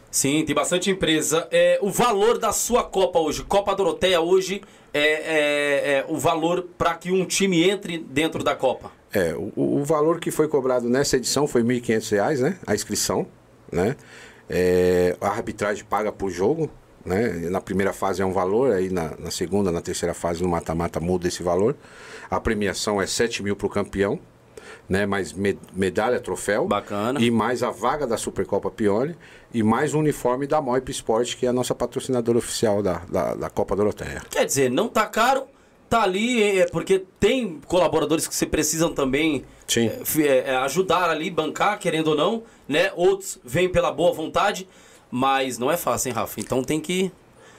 Sim, 0.10 0.44
tem 0.46 0.54
bastante 0.54 0.92
empresa. 0.92 1.48
É, 1.52 1.80
o 1.82 1.90
valor 1.90 2.38
da 2.38 2.52
sua 2.52 2.84
Copa 2.84 3.18
hoje, 3.18 3.44
Copa 3.46 3.74
Doroteia 3.74 4.20
hoje, 4.20 4.62
é, 4.94 5.00
é- 5.02 5.92
é 6.00 6.06
o 6.10 6.18
valor 6.18 6.68
para 6.78 6.96
que 6.96 7.12
um 7.12 7.26
time 7.26 7.70
entre 7.70 7.98
dentro 7.98 8.44
da 8.44 8.54
Copa. 8.54 8.92
É, 9.14 9.34
o, 9.36 9.80
o 9.80 9.84
valor 9.84 10.20
que 10.20 10.32
foi 10.32 10.48
cobrado 10.48 10.90
nessa 10.90 11.18
edição 11.18 11.48
foi 11.48 11.64
1.500 11.64 12.12
reais, 12.12 12.40
né? 12.40 12.58
A 12.66 12.74
inscrição, 12.74 13.28
né? 13.72 13.96
É, 14.50 15.16
a 15.22 15.28
arbitragem 15.30 15.84
paga 15.86 16.12
por 16.12 16.30
jogo, 16.30 16.70
né? 17.06 17.30
Na 17.50 17.60
primeira 17.62 17.94
fase 17.94 18.22
é 18.22 18.26
um 18.26 18.32
valor, 18.34 18.72
aí 18.74 18.90
na, 18.90 19.14
na 19.18 19.32
segunda, 19.32 19.72
na 19.72 19.82
terceira 19.82 20.14
fase, 20.14 20.42
no 20.44 20.50
mata-mata, 20.50 21.00
muda 21.00 21.28
esse 21.28 21.42
valor. 21.44 21.76
A 22.30 22.40
premiação 22.40 23.02
é 23.02 23.08
7 23.08 23.44
mil 23.44 23.56
para 23.56 23.68
o 23.68 23.70
campeão, 23.70 24.20
né? 24.88 25.06
Mais 25.06 25.34
me- 25.34 25.60
medalha, 25.74 26.20
troféu. 26.20 26.66
Bacana. 26.68 27.20
E 27.20 27.30
mais 27.32 27.64
a 27.64 27.70
vaga 27.70 28.06
da 28.08 28.18
Supercopa 28.18 28.70
Pione 28.72 29.16
e 29.54 29.62
mais 29.64 29.94
o 29.94 30.00
uniforme 30.00 30.48
da 30.48 30.62
Moip 30.62 30.90
Sport, 30.92 31.36
que 31.36 31.46
é 31.46 31.50
a 31.50 31.54
nossa 31.54 31.76
patrocinadora 31.76 32.38
oficial 32.38 32.82
da, 32.82 33.02
da, 33.10 33.36
da 33.36 33.50
Copa 33.50 33.76
Doroteia. 33.76 34.22
Quer 34.30 34.46
dizer, 34.46 34.70
não 34.72 34.88
tá 34.88 35.06
caro, 35.06 35.44
tá 35.92 36.04
ali, 36.04 36.60
é, 36.60 36.66
porque 36.68 37.04
tem 37.20 37.60
colaboradores 37.68 38.26
que 38.26 38.34
você 38.34 38.46
precisam 38.46 38.94
também 38.94 39.44
Sim. 39.68 39.88
é, 39.90 40.22
é, 40.22 40.38
é, 40.52 40.56
ajudar 40.56 41.10
ali, 41.10 41.30
bancar, 41.30 41.78
querendo 41.78 42.08
ou 42.08 42.16
não, 42.16 42.44
né? 42.66 42.94
Outros 42.96 43.38
vêm 43.44 43.68
pela 43.68 43.92
boa 43.92 44.14
vontade, 44.14 44.66
mas 45.12 45.58
não 45.58 45.70
é 45.70 45.76
fácil, 45.76 46.08
hein, 46.08 46.16
Rafa? 46.16 46.40
Então 46.40 46.64
tem 46.64 46.80
que. 46.80 47.12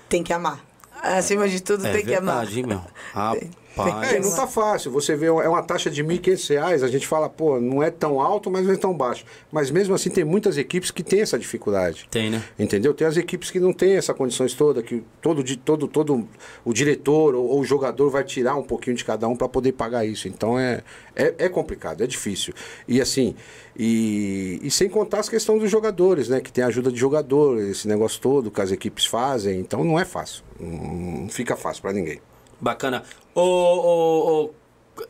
Tem 0.08 0.22
que 0.22 0.32
amar. 0.32 0.64
Acima 1.02 1.46
de 1.46 1.60
tudo, 1.62 1.86
É 1.86 1.92
tem 1.92 2.04
que 2.06 2.14
amar. 2.14 2.46
verdade, 2.46 2.60
hein, 2.60 2.66
meu? 2.66 2.80
Rapaz. 3.76 4.12
É, 4.12 4.20
não 4.20 4.34
tá 4.34 4.46
fácil. 4.46 4.90
Você 4.92 5.16
vê, 5.16 5.26
é 5.26 5.48
uma 5.48 5.62
taxa 5.62 5.90
de 5.90 6.04
1.500 6.04 6.48
reais, 6.50 6.82
a 6.82 6.88
gente 6.88 7.06
fala, 7.06 7.28
pô, 7.28 7.60
não 7.60 7.82
é 7.82 7.90
tão 7.90 8.20
alto, 8.20 8.50
mas 8.50 8.66
não 8.66 8.74
é 8.74 8.76
tão 8.76 8.94
baixo. 8.94 9.24
Mas 9.50 9.70
mesmo 9.70 9.94
assim, 9.94 10.10
tem 10.10 10.24
muitas 10.24 10.58
equipes 10.58 10.90
que 10.90 11.02
têm 11.02 11.20
essa 11.20 11.38
dificuldade. 11.38 12.06
Tem, 12.10 12.30
né? 12.30 12.42
Entendeu? 12.58 12.92
Tem 12.92 13.06
as 13.06 13.16
equipes 13.16 13.50
que 13.50 13.58
não 13.58 13.72
têm 13.72 13.96
essa 13.96 14.12
condições 14.12 14.54
toda, 14.54 14.82
que 14.82 15.02
todo, 15.20 15.42
todo, 15.56 15.88
todo 15.88 16.28
o 16.64 16.72
diretor 16.72 17.34
ou, 17.34 17.46
ou 17.46 17.60
o 17.60 17.64
jogador 17.64 18.10
vai 18.10 18.24
tirar 18.24 18.56
um 18.56 18.62
pouquinho 18.62 18.96
de 18.96 19.04
cada 19.04 19.26
um 19.26 19.36
para 19.36 19.48
poder 19.48 19.72
pagar 19.72 20.04
isso. 20.04 20.28
Então 20.28 20.58
é, 20.58 20.82
é, 21.16 21.34
é 21.38 21.48
complicado, 21.48 22.02
é 22.02 22.06
difícil. 22.06 22.52
E 22.86 23.00
assim, 23.00 23.34
e, 23.76 24.60
e 24.62 24.70
sem 24.70 24.88
contar 24.88 25.20
as 25.20 25.28
questões 25.28 25.60
dos 25.60 25.70
jogadores, 25.70 26.28
né? 26.28 26.40
Que 26.40 26.52
tem 26.52 26.62
ajuda 26.64 26.92
de 26.92 26.98
jogador, 26.98 27.58
esse 27.58 27.88
negócio 27.88 28.20
todo 28.20 28.50
que 28.50 28.60
as 28.60 28.70
equipes 28.70 29.06
fazem. 29.06 29.60
Então 29.60 29.82
não 29.82 29.98
é 29.98 30.04
fácil. 30.04 30.44
Não, 30.60 31.22
não 31.22 31.28
fica 31.28 31.56
fácil 31.56 31.82
para 31.82 31.92
ninguém. 31.92 32.20
Bacana. 32.62 33.02
Ô, 33.34 33.40
ô, 33.42 34.44
ô, 34.44 34.50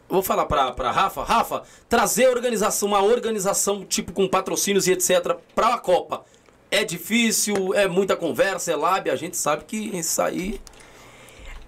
vou 0.08 0.22
falar 0.22 0.46
pra, 0.46 0.72
pra 0.72 0.90
Rafa. 0.90 1.22
Rafa, 1.22 1.62
trazer 1.86 2.28
organização, 2.28 2.88
uma 2.88 3.02
organização 3.02 3.84
tipo 3.84 4.10
com 4.10 4.26
patrocínios 4.26 4.86
e 4.86 4.92
etc. 4.92 5.36
pra 5.54 5.76
Copa. 5.78 6.24
É 6.70 6.82
difícil, 6.82 7.74
é 7.74 7.86
muita 7.86 8.16
conversa, 8.16 8.72
é 8.72 8.76
lábia. 8.76 9.12
A 9.12 9.16
gente 9.16 9.36
sabe 9.36 9.64
que 9.64 9.76
isso 9.76 10.22
aí. 10.22 10.58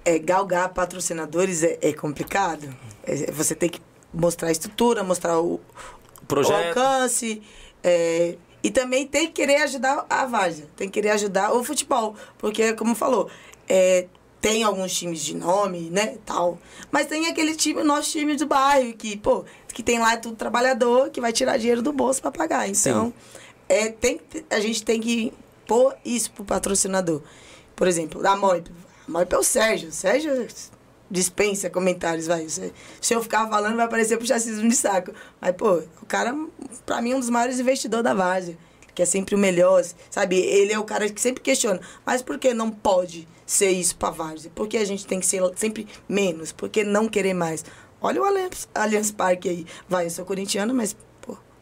É, 0.03 0.18
galgar 0.18 0.70
patrocinadores 0.73 1.62
é, 1.62 1.79
é 1.83 1.92
complicado. 1.92 2.75
É, 3.03 3.31
você 3.31 3.55
tem 3.55 3.68
que 3.68 3.83
mostrar 4.12 4.49
a 4.49 4.53
estrutura, 4.53 5.05
mostrar 5.05 5.38
o, 5.38 5.57
o 5.57 6.27
Projeto. 6.27 6.79
alcance. 6.79 7.42
é, 7.83 8.38
e 8.62 8.70
também 8.70 9.07
tem 9.07 9.27
que 9.27 9.33
querer 9.35 9.57
ajudar 9.57 10.07
a 10.09 10.25
Várzea. 10.25 10.66
Tem 10.75 10.88
que 10.88 10.94
querer 10.94 11.11
ajudar 11.11 11.53
o 11.53 11.62
futebol. 11.62 12.16
Porque, 12.38 12.73
como 12.73 12.94
falou, 12.94 13.29
é, 13.68 14.07
tem 14.44 14.62
alguns 14.62 14.92
times 14.92 15.24
de 15.24 15.35
nome, 15.35 15.88
né, 15.88 16.18
tal. 16.26 16.59
Mas 16.92 17.07
tem 17.07 17.28
aquele 17.28 17.57
time, 17.57 17.80
o 17.80 17.85
nosso 17.85 18.11
time 18.11 18.37
do 18.37 18.44
bairro, 18.44 18.92
que, 18.92 19.16
pô, 19.16 19.42
que 19.68 19.83
tem 19.83 19.98
lá 19.98 20.18
tudo 20.18 20.37
trabalhador, 20.37 21.09
que 21.09 21.18
vai 21.18 21.33
tirar 21.33 21.57
dinheiro 21.57 21.80
do 21.80 21.94
bolso 21.94 22.20
para 22.20 22.30
pagar. 22.30 22.68
Então, 22.68 23.11
é, 23.66 23.88
tem, 23.88 24.20
a 24.50 24.61
gente 24.61 24.85
tem 24.85 25.00
que 25.00 25.33
pôr 25.66 25.96
isso 26.04 26.30
pro 26.33 26.44
patrocinador. 26.44 27.22
Por 27.74 27.88
exemplo, 27.88 28.22
da 28.22 28.37
Moip. 28.37 28.70
A 29.09 29.11
Moip 29.11 29.33
é 29.33 29.38
o 29.38 29.42
Sérgio. 29.42 29.88
O 29.88 29.92
Sérgio 29.92 30.46
dispensa 31.11 31.70
comentários, 31.70 32.26
vai. 32.26 32.46
Se, 32.46 32.70
se 33.00 33.14
eu 33.14 33.22
ficar 33.22 33.48
falando, 33.48 33.76
vai 33.76 33.88
parecer 33.88 34.18
puxacismo 34.18 34.68
de 34.68 34.76
saco. 34.76 35.11
Mas, 35.40 35.57
pô, 35.57 35.83
o 36.02 36.07
cara, 36.07 36.37
pra 36.85 37.00
mim, 37.00 37.12
é 37.12 37.16
um 37.16 37.20
dos 37.20 37.30
maiores 37.30 37.59
investidores 37.59 38.04
da 38.04 38.12
Várzea. 38.12 38.59
Que 38.94 39.00
é 39.00 39.07
sempre 39.07 39.35
o 39.35 39.38
melhor, 39.38 39.83
sabe? 40.11 40.37
Ele 40.37 40.70
é 40.70 40.78
o 40.78 40.85
cara 40.85 41.09
que 41.09 41.18
sempre 41.18 41.42
questiona. 41.42 41.80
Mas 42.04 42.20
por 42.20 42.38
que 42.38 42.52
não 42.52 42.70
pode 42.70 43.26
ser 43.46 43.70
isso 43.70 43.96
pra 43.96 44.11
Várzea? 44.11 44.50
Por 44.54 44.66
que 44.68 44.76
a 44.76 44.85
gente 44.85 45.07
tem 45.07 45.20
que 45.20 45.26
ser 45.26 45.42
sempre 45.57 45.87
menos? 46.09 46.52
Por 46.52 46.68
que 46.68 46.85
não 46.85 47.09
querer 47.09 47.35
mais? 47.35 47.64
Olha 48.00 48.20
o 48.20 48.24
Allianz, 48.24 48.68
Allianz 48.74 49.11
Parque 49.11 49.48
aí. 49.48 49.66
Vai, 49.88 50.07
eu 50.07 50.11
sou 50.11 50.24
corintiano, 50.24 50.74
mas, 50.74 50.94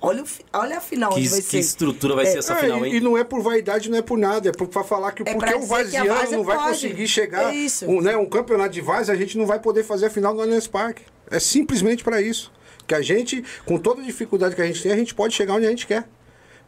olha, 0.01 0.23
o, 0.25 0.27
olha 0.53 0.79
a 0.79 0.81
final 0.81 1.13
Que, 1.13 1.21
onde 1.21 1.29
vai 1.29 1.41
que 1.41 1.47
ser. 1.47 1.59
estrutura 1.61 2.17
vai 2.17 2.27
ser 2.27 2.39
essa 2.39 2.55
É, 2.55 2.57
final, 2.57 2.85
e, 2.85 2.89
hein? 2.89 2.97
e 2.97 3.01
não 3.01 3.17
é 3.17 3.23
por 3.23 3.41
vaidade, 3.43 3.89
não 3.89 3.97
é 3.99 4.03
por 4.03 4.19
nada, 4.19 4.49
é 4.49 4.53
por, 4.53 4.67
pra 4.67 4.83
falar 4.83 5.13
que 5.13 5.23
É 5.23 5.35
porque 5.35 5.55
o 5.55 5.63
Varziano 5.67 6.09
Várzea 6.13 6.37
não 6.37 6.45
vai 6.45 6.57
pode. 6.57 6.69
conseguir 6.71 7.07
chegar. 7.07 7.53
É 7.53 7.57
isso. 7.57 7.87
Um, 7.87 8.01
né, 8.01 8.17
um 8.17 8.27
campeonato 8.27 8.71
de 8.71 8.81
Vaz, 8.81 9.09
a 9.09 9.15
gente 9.15 9.39
não 9.39 9.47
vai 9.47 9.61
poder 9.61 9.85
fazer 9.85 10.07
a 10.07 10.11
final 10.11 10.35
no 10.35 10.41
Allianz 10.41 10.67
Parque. 10.67 11.03
É 11.31 11.39
simplesmente 11.39 12.03
para 12.03 12.21
isso. 12.21 12.53
Que 12.89 12.95
a 12.97 13.01
gente, 13.03 13.45
com 13.65 13.79
toda 13.79 14.03
a 14.03 14.05
dificuldade 14.05 14.57
que 14.57 14.63
a 14.63 14.67
gente 14.67 14.83
tem, 14.83 14.91
a 14.91 14.97
gente 14.97 15.15
pode 15.15 15.33
chegar 15.35 15.55
onde 15.55 15.67
a 15.67 15.71
gente 15.71 15.87
quer. 15.87 16.09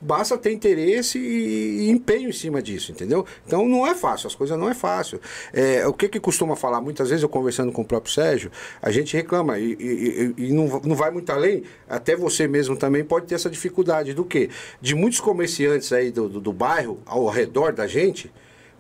Basta 0.00 0.36
ter 0.36 0.52
interesse 0.52 1.18
e, 1.18 1.86
e 1.86 1.90
empenho 1.90 2.28
em 2.28 2.32
cima 2.32 2.60
disso, 2.62 2.92
entendeu? 2.92 3.24
Então 3.46 3.66
não 3.68 3.86
é 3.86 3.94
fácil, 3.94 4.26
as 4.26 4.34
coisas 4.34 4.58
não 4.58 4.68
é 4.68 4.74
fácil. 4.74 5.20
É, 5.52 5.86
o 5.86 5.92
que 5.92 6.08
que 6.08 6.20
costuma 6.20 6.56
falar? 6.56 6.80
Muitas 6.80 7.08
vezes 7.08 7.22
eu 7.22 7.28
conversando 7.28 7.72
com 7.72 7.82
o 7.82 7.84
próprio 7.84 8.12
Sérgio, 8.12 8.50
a 8.82 8.90
gente 8.90 9.16
reclama 9.16 9.58
e, 9.58 9.72
e, 9.72 10.34
e 10.36 10.52
não, 10.52 10.80
não 10.80 10.94
vai 10.94 11.10
muito 11.10 11.30
além, 11.30 11.62
até 11.88 12.16
você 12.16 12.46
mesmo 12.46 12.76
também 12.76 13.04
pode 13.04 13.26
ter 13.26 13.34
essa 13.34 13.50
dificuldade 13.50 14.14
do 14.14 14.24
que? 14.24 14.50
De 14.80 14.94
muitos 14.94 15.20
comerciantes 15.20 15.92
aí 15.92 16.10
do, 16.10 16.28
do, 16.28 16.40
do 16.40 16.52
bairro, 16.52 17.00
ao 17.06 17.28
redor 17.28 17.72
da 17.72 17.86
gente, 17.86 18.32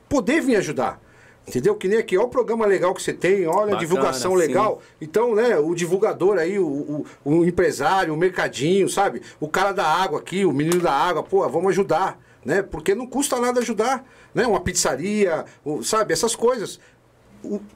poder 0.08 0.40
vir 0.40 0.56
ajudar. 0.56 1.03
Entendeu? 1.46 1.74
Que 1.74 1.88
nem 1.88 1.98
aqui, 1.98 2.16
olha 2.16 2.26
o 2.26 2.30
programa 2.30 2.64
legal 2.64 2.94
que 2.94 3.02
você 3.02 3.12
tem, 3.12 3.46
olha 3.46 3.56
Bacana, 3.56 3.76
a 3.76 3.80
divulgação 3.80 4.32
sim. 4.32 4.38
legal. 4.38 4.80
Então, 5.00 5.34
né, 5.34 5.58
o 5.58 5.74
divulgador 5.74 6.38
aí, 6.38 6.58
o, 6.58 6.66
o, 6.66 7.06
o 7.24 7.44
empresário, 7.44 8.14
o 8.14 8.16
mercadinho, 8.16 8.88
sabe? 8.88 9.20
O 9.38 9.46
cara 9.46 9.72
da 9.72 9.84
água 9.86 10.20
aqui, 10.20 10.46
o 10.46 10.52
menino 10.52 10.80
da 10.80 10.92
água, 10.92 11.22
pô, 11.22 11.46
vamos 11.48 11.68
ajudar, 11.70 12.18
né? 12.44 12.62
Porque 12.62 12.94
não 12.94 13.06
custa 13.06 13.38
nada 13.38 13.60
ajudar, 13.60 14.06
né? 14.34 14.46
Uma 14.46 14.60
pizzaria, 14.60 15.44
sabe? 15.82 16.14
Essas 16.14 16.34
coisas. 16.34 16.80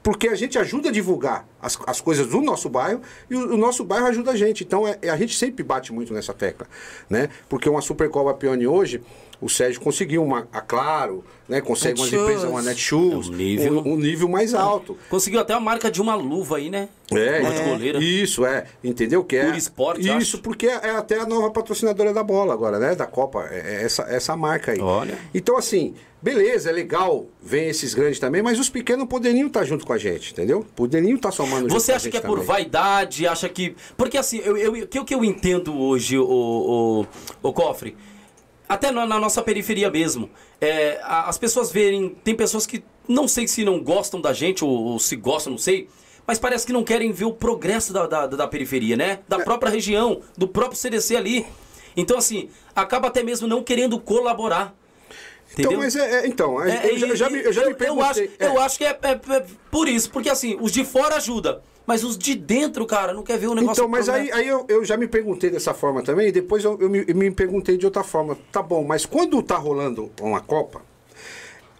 Porque 0.01 0.27
a 0.29 0.35
gente 0.35 0.57
ajuda 0.57 0.89
a 0.89 0.91
divulgar 0.91 1.47
as, 1.61 1.77
as 1.85 2.01
coisas 2.01 2.25
do 2.25 2.41
nosso 2.41 2.67
bairro 2.69 3.01
e 3.29 3.35
o, 3.35 3.53
o 3.53 3.57
nosso 3.57 3.83
bairro 3.83 4.07
ajuda 4.07 4.31
a 4.31 4.35
gente. 4.35 4.63
Então 4.63 4.87
é, 4.87 4.97
é- 4.99 5.09
a 5.11 5.15
gente 5.15 5.37
sempre 5.37 5.63
bate 5.63 5.93
muito 5.93 6.11
nessa 6.11 6.33
tecla, 6.33 6.65
né? 7.07 7.29
Porque 7.47 7.69
uma 7.69 7.81
Supercopa 7.81 8.33
Pione 8.33 8.65
hoje, 8.65 8.99
o 9.41 9.47
Sérgio 9.49 9.79
conseguiu 9.81 10.23
uma, 10.23 10.47
a 10.51 10.61
Claro, 10.61 11.23
né? 11.47 11.61
Consegue 11.61 11.99
umas 11.99 12.11
Netshoes. 12.11 12.29
empresas, 12.29 12.49
uma 12.49 12.61
Netshoes, 12.61 13.27
É 13.27 13.31
um 13.31 13.35
nível- 13.35 13.79
um, 13.79 13.93
um 13.93 13.97
nível 13.97 14.27
mais 14.29 14.53
alto. 14.53 14.97
Conseguiu 15.09 15.39
até 15.39 15.53
a 15.53 15.59
marca 15.59 15.89
de 15.89 16.01
uma 16.01 16.13
luva 16.15 16.57
aí, 16.57 16.69
né? 16.69 16.89
É, 17.11 17.39
Uma 17.39 17.51
de 17.51 17.63
goleira. 17.63 17.99
Isso, 18.03 18.45
é. 18.45 18.65
Entendeu? 18.83 19.23
Que 19.23 19.37
é, 19.37 19.45
Pura 19.45 19.57
Esporte, 19.57 20.01
Isso, 20.01 20.35
acho. 20.35 20.37
porque 20.39 20.67
é, 20.67 20.79
é 20.83 20.89
até 20.91 21.19
a 21.19 21.25
nova 21.25 21.49
patrocinadora 21.49 22.13
da 22.13 22.21
bola 22.21 22.53
agora, 22.53 22.77
né? 22.77 22.93
Da 22.95 23.07
Copa. 23.07 23.47
É, 23.49 23.77
é 23.77 23.83
essa, 23.83 24.03
essa 24.03 24.35
marca 24.37 24.73
aí. 24.73 24.79
Olha. 24.79 25.17
Então, 25.33 25.57
assim, 25.57 25.95
beleza, 26.21 26.69
é 26.69 26.71
legal, 26.73 27.25
vem 27.41 27.67
esses 27.69 27.95
grandes 27.95 28.19
também, 28.19 28.43
mas 28.43 28.59
os 28.59 28.69
pequenos 28.69 29.07
poderiam 29.07 29.47
estar 29.47 29.63
junto 29.63 29.87
com 29.87 29.93
a 29.93 29.97
gente, 29.97 30.33
entendeu? 30.33 30.63
Poderiam 30.75 31.15
estar 31.15 31.31
somando 31.31 31.61
junto 31.61 31.73
Você 31.79 31.87
com 31.87 31.93
a 31.93 31.95
acha 31.95 32.03
gente 32.03 32.11
que 32.11 32.17
é 32.17 32.21
por 32.21 32.33
também. 32.33 32.45
vaidade? 32.45 33.25
Acha 33.25 33.49
que. 33.49 33.75
Porque 33.97 34.17
assim, 34.17 34.39
eu, 34.45 34.55
eu, 34.55 34.73
o 34.83 34.87
que, 34.87 34.99
o 34.99 35.05
que 35.05 35.15
eu 35.15 35.23
entendo 35.25 35.75
hoje, 35.79 36.15
o, 36.19 36.23
o, 37.41 37.47
o 37.49 37.53
Cofre, 37.53 37.95
até 38.69 38.91
na, 38.91 39.03
na 39.05 39.19
nossa 39.19 39.41
periferia 39.41 39.89
mesmo, 39.89 40.29
é, 40.61 40.99
as 41.03 41.37
pessoas 41.39 41.71
verem. 41.71 42.09
Tem 42.23 42.35
pessoas 42.35 42.67
que 42.67 42.83
não 43.07 43.27
sei 43.27 43.47
se 43.47 43.65
não 43.65 43.81
gostam 43.83 44.21
da 44.21 44.31
gente, 44.31 44.63
ou, 44.63 44.69
ou 44.69 44.99
se 44.99 45.15
gostam, 45.15 45.51
não 45.51 45.57
sei. 45.57 45.89
Mas 46.27 46.37
parece 46.37 46.63
que 46.67 46.71
não 46.71 46.83
querem 46.83 47.11
ver 47.11 47.25
o 47.25 47.33
progresso 47.33 47.91
da, 47.91 48.05
da, 48.05 48.27
da 48.27 48.47
periferia, 48.47 48.95
né? 48.95 49.09
É. 49.13 49.19
Da 49.27 49.39
própria 49.39 49.71
região, 49.71 50.21
do 50.37 50.47
próprio 50.47 50.77
CDC 50.77 51.15
ali. 51.15 51.47
Então, 51.97 52.19
assim, 52.19 52.49
acaba 52.75 53.07
até 53.07 53.23
mesmo 53.23 53.47
não 53.47 53.63
querendo 53.63 53.99
colaborar. 53.99 54.75
Então, 55.53 55.71
Entendeu? 55.71 55.79
mas 55.79 55.95
é, 55.95 56.19
é- 56.19 56.27
então, 56.27 56.63
É, 56.63 56.91
eu, 56.91 56.97
já, 56.99 57.15
já 57.15 57.29
me, 57.31 57.39
eu 57.39 57.51
já 57.51 57.63
eu, 57.63 57.69
me 57.69 57.75
perguntei. 57.75 58.05
acho, 58.07 58.21
é. 58.37 58.47
eu 58.47 58.61
acho 58.61 58.77
que 58.77 58.85
é, 58.85 58.89
é- 59.01 59.35
é 59.37 59.45
por 59.71 59.87
isso, 59.89 60.11
porque 60.11 60.29
assim, 60.29 60.55
os 60.61 60.71
de 60.71 60.85
fora 60.85 61.15
ajuda, 61.15 61.63
mas 61.89 62.03
os 62.03 62.15
de 62.15 62.35
dentro, 62.35 62.85
cara, 62.85 63.13
não 63.13 63.23
quer 63.23 63.39
ver 63.39 63.47
o 63.47 63.55
negócio. 63.55 63.81
Então, 63.81 63.89
mas 63.89 64.07
aí, 64.07 64.31
aí 64.31 64.47
eu, 64.47 64.63
eu 64.69 64.85
já 64.85 64.95
me 64.95 65.07
perguntei 65.07 65.49
dessa 65.49 65.73
forma 65.73 66.03
também, 66.03 66.27
e 66.27 66.31
depois 66.31 66.63
eu, 66.63 66.77
eu 66.79 66.87
me, 66.87 67.03
eu 67.07 67.15
me 67.15 67.31
perguntei 67.31 67.79
de 67.79 67.85
outra 67.87 68.03
forma. 68.03 68.37
Tá 68.51 68.61
bom, 68.61 68.83
mas 68.83 69.07
quando 69.07 69.41
tá 69.41 69.57
rolando 69.57 70.11
uma 70.21 70.39
Copa, 70.39 70.83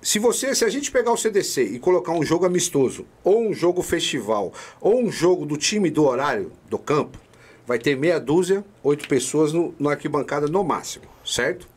se 0.02 0.18
você, 0.18 0.56
se 0.56 0.66
a 0.66 0.70
gente 0.70 0.92
pegar 0.92 1.12
o 1.12 1.18
CDC 1.18 1.62
e 1.62 1.78
colocar 1.78 2.12
um 2.12 2.24
jogo 2.24 2.44
amistoso, 2.44 3.06
ou 3.24 3.50
um 3.50 3.54
jogo 3.54 3.84
festival, 3.84 4.52
ou 4.82 5.00
um 5.00 5.12
jogo 5.12 5.46
do 5.46 5.56
time 5.56 5.92
do 5.92 6.04
horário 6.06 6.52
do 6.68 6.80
campo, 6.80 7.20
vai 7.68 7.78
ter 7.78 7.96
meia 7.96 8.20
dúzia, 8.20 8.66
oito 8.82 9.08
pessoas 9.08 9.54
no, 9.54 9.76
na 9.78 9.92
arquibancada 9.92 10.48
no 10.48 10.64
máximo, 10.64 11.06
certo? 11.24 11.68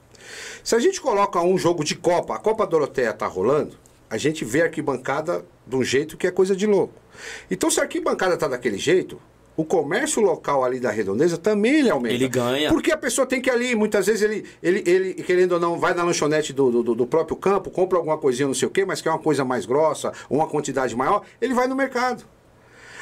Se 0.65 0.75
a 0.75 0.79
gente 0.79 1.03
coloca 1.03 1.39
um 1.43 1.59
jogo 1.59 1.85
de 1.85 1.97
Copa, 1.97 2.35
a 2.35 2.39
Copa 2.39 2.67
Doroteia 2.67 3.13
tá 3.13 3.27
rolando, 3.27 3.77
a 4.09 4.17
gente 4.17 4.43
vê 4.43 4.63
a 4.63 4.65
arquibancada 4.65 5.45
de 5.67 5.77
um 5.77 5.83
jeito 5.85 6.17
que 6.17 6.27
é 6.27 6.31
coisa 6.31 6.55
de 6.57 6.67
louco. 6.67 6.95
Então, 7.51 7.71
se 7.71 7.79
a 7.81 7.85
arquibancada 7.85 8.37
tá 8.37 8.49
daquele 8.49 8.79
jeito, 8.79 9.21
o 9.57 9.65
comércio 9.65 10.23
local 10.23 10.65
ali 10.65 10.81
da 10.81 10.91
redondeza 10.91 11.37
também 11.37 11.81
ele 11.81 11.91
aumenta. 11.91 12.15
Ele 12.15 12.29
ganha. 12.29 12.71
Porque 12.71 12.91
a 12.91 12.97
pessoa 12.97 13.27
tem 13.27 13.41
que 13.41 13.51
ir 13.51 13.53
ali, 13.53 13.75
muitas 13.75 14.07
vezes 14.07 14.23
ele, 14.23 14.45
ele, 14.63 14.83
ele 14.87 15.15
querendo 15.23 15.53
ou 15.53 15.61
não, 15.61 15.79
vai 15.79 15.93
na 15.95 16.03
lanchonete 16.03 16.53
do, 16.53 16.83
do, 16.83 16.95
do 16.95 17.07
próprio 17.07 17.37
campo, 17.37 17.71
compra 17.71 17.99
alguma 17.99 18.17
coisinha, 18.17 18.47
não 18.47 18.55
sei 18.55 18.67
o 18.67 18.71
quê, 18.71 18.85
mas 18.85 19.01
quer 19.03 19.11
uma 19.11 19.19
coisa 19.19 19.45
mais 19.45 19.67
grossa, 19.67 20.13
uma 20.31 20.47
quantidade 20.49 20.97
maior, 20.97 21.23
ele 21.41 21.53
vai 21.55 21.69
no 21.69 21.77
mercado. 21.77 22.25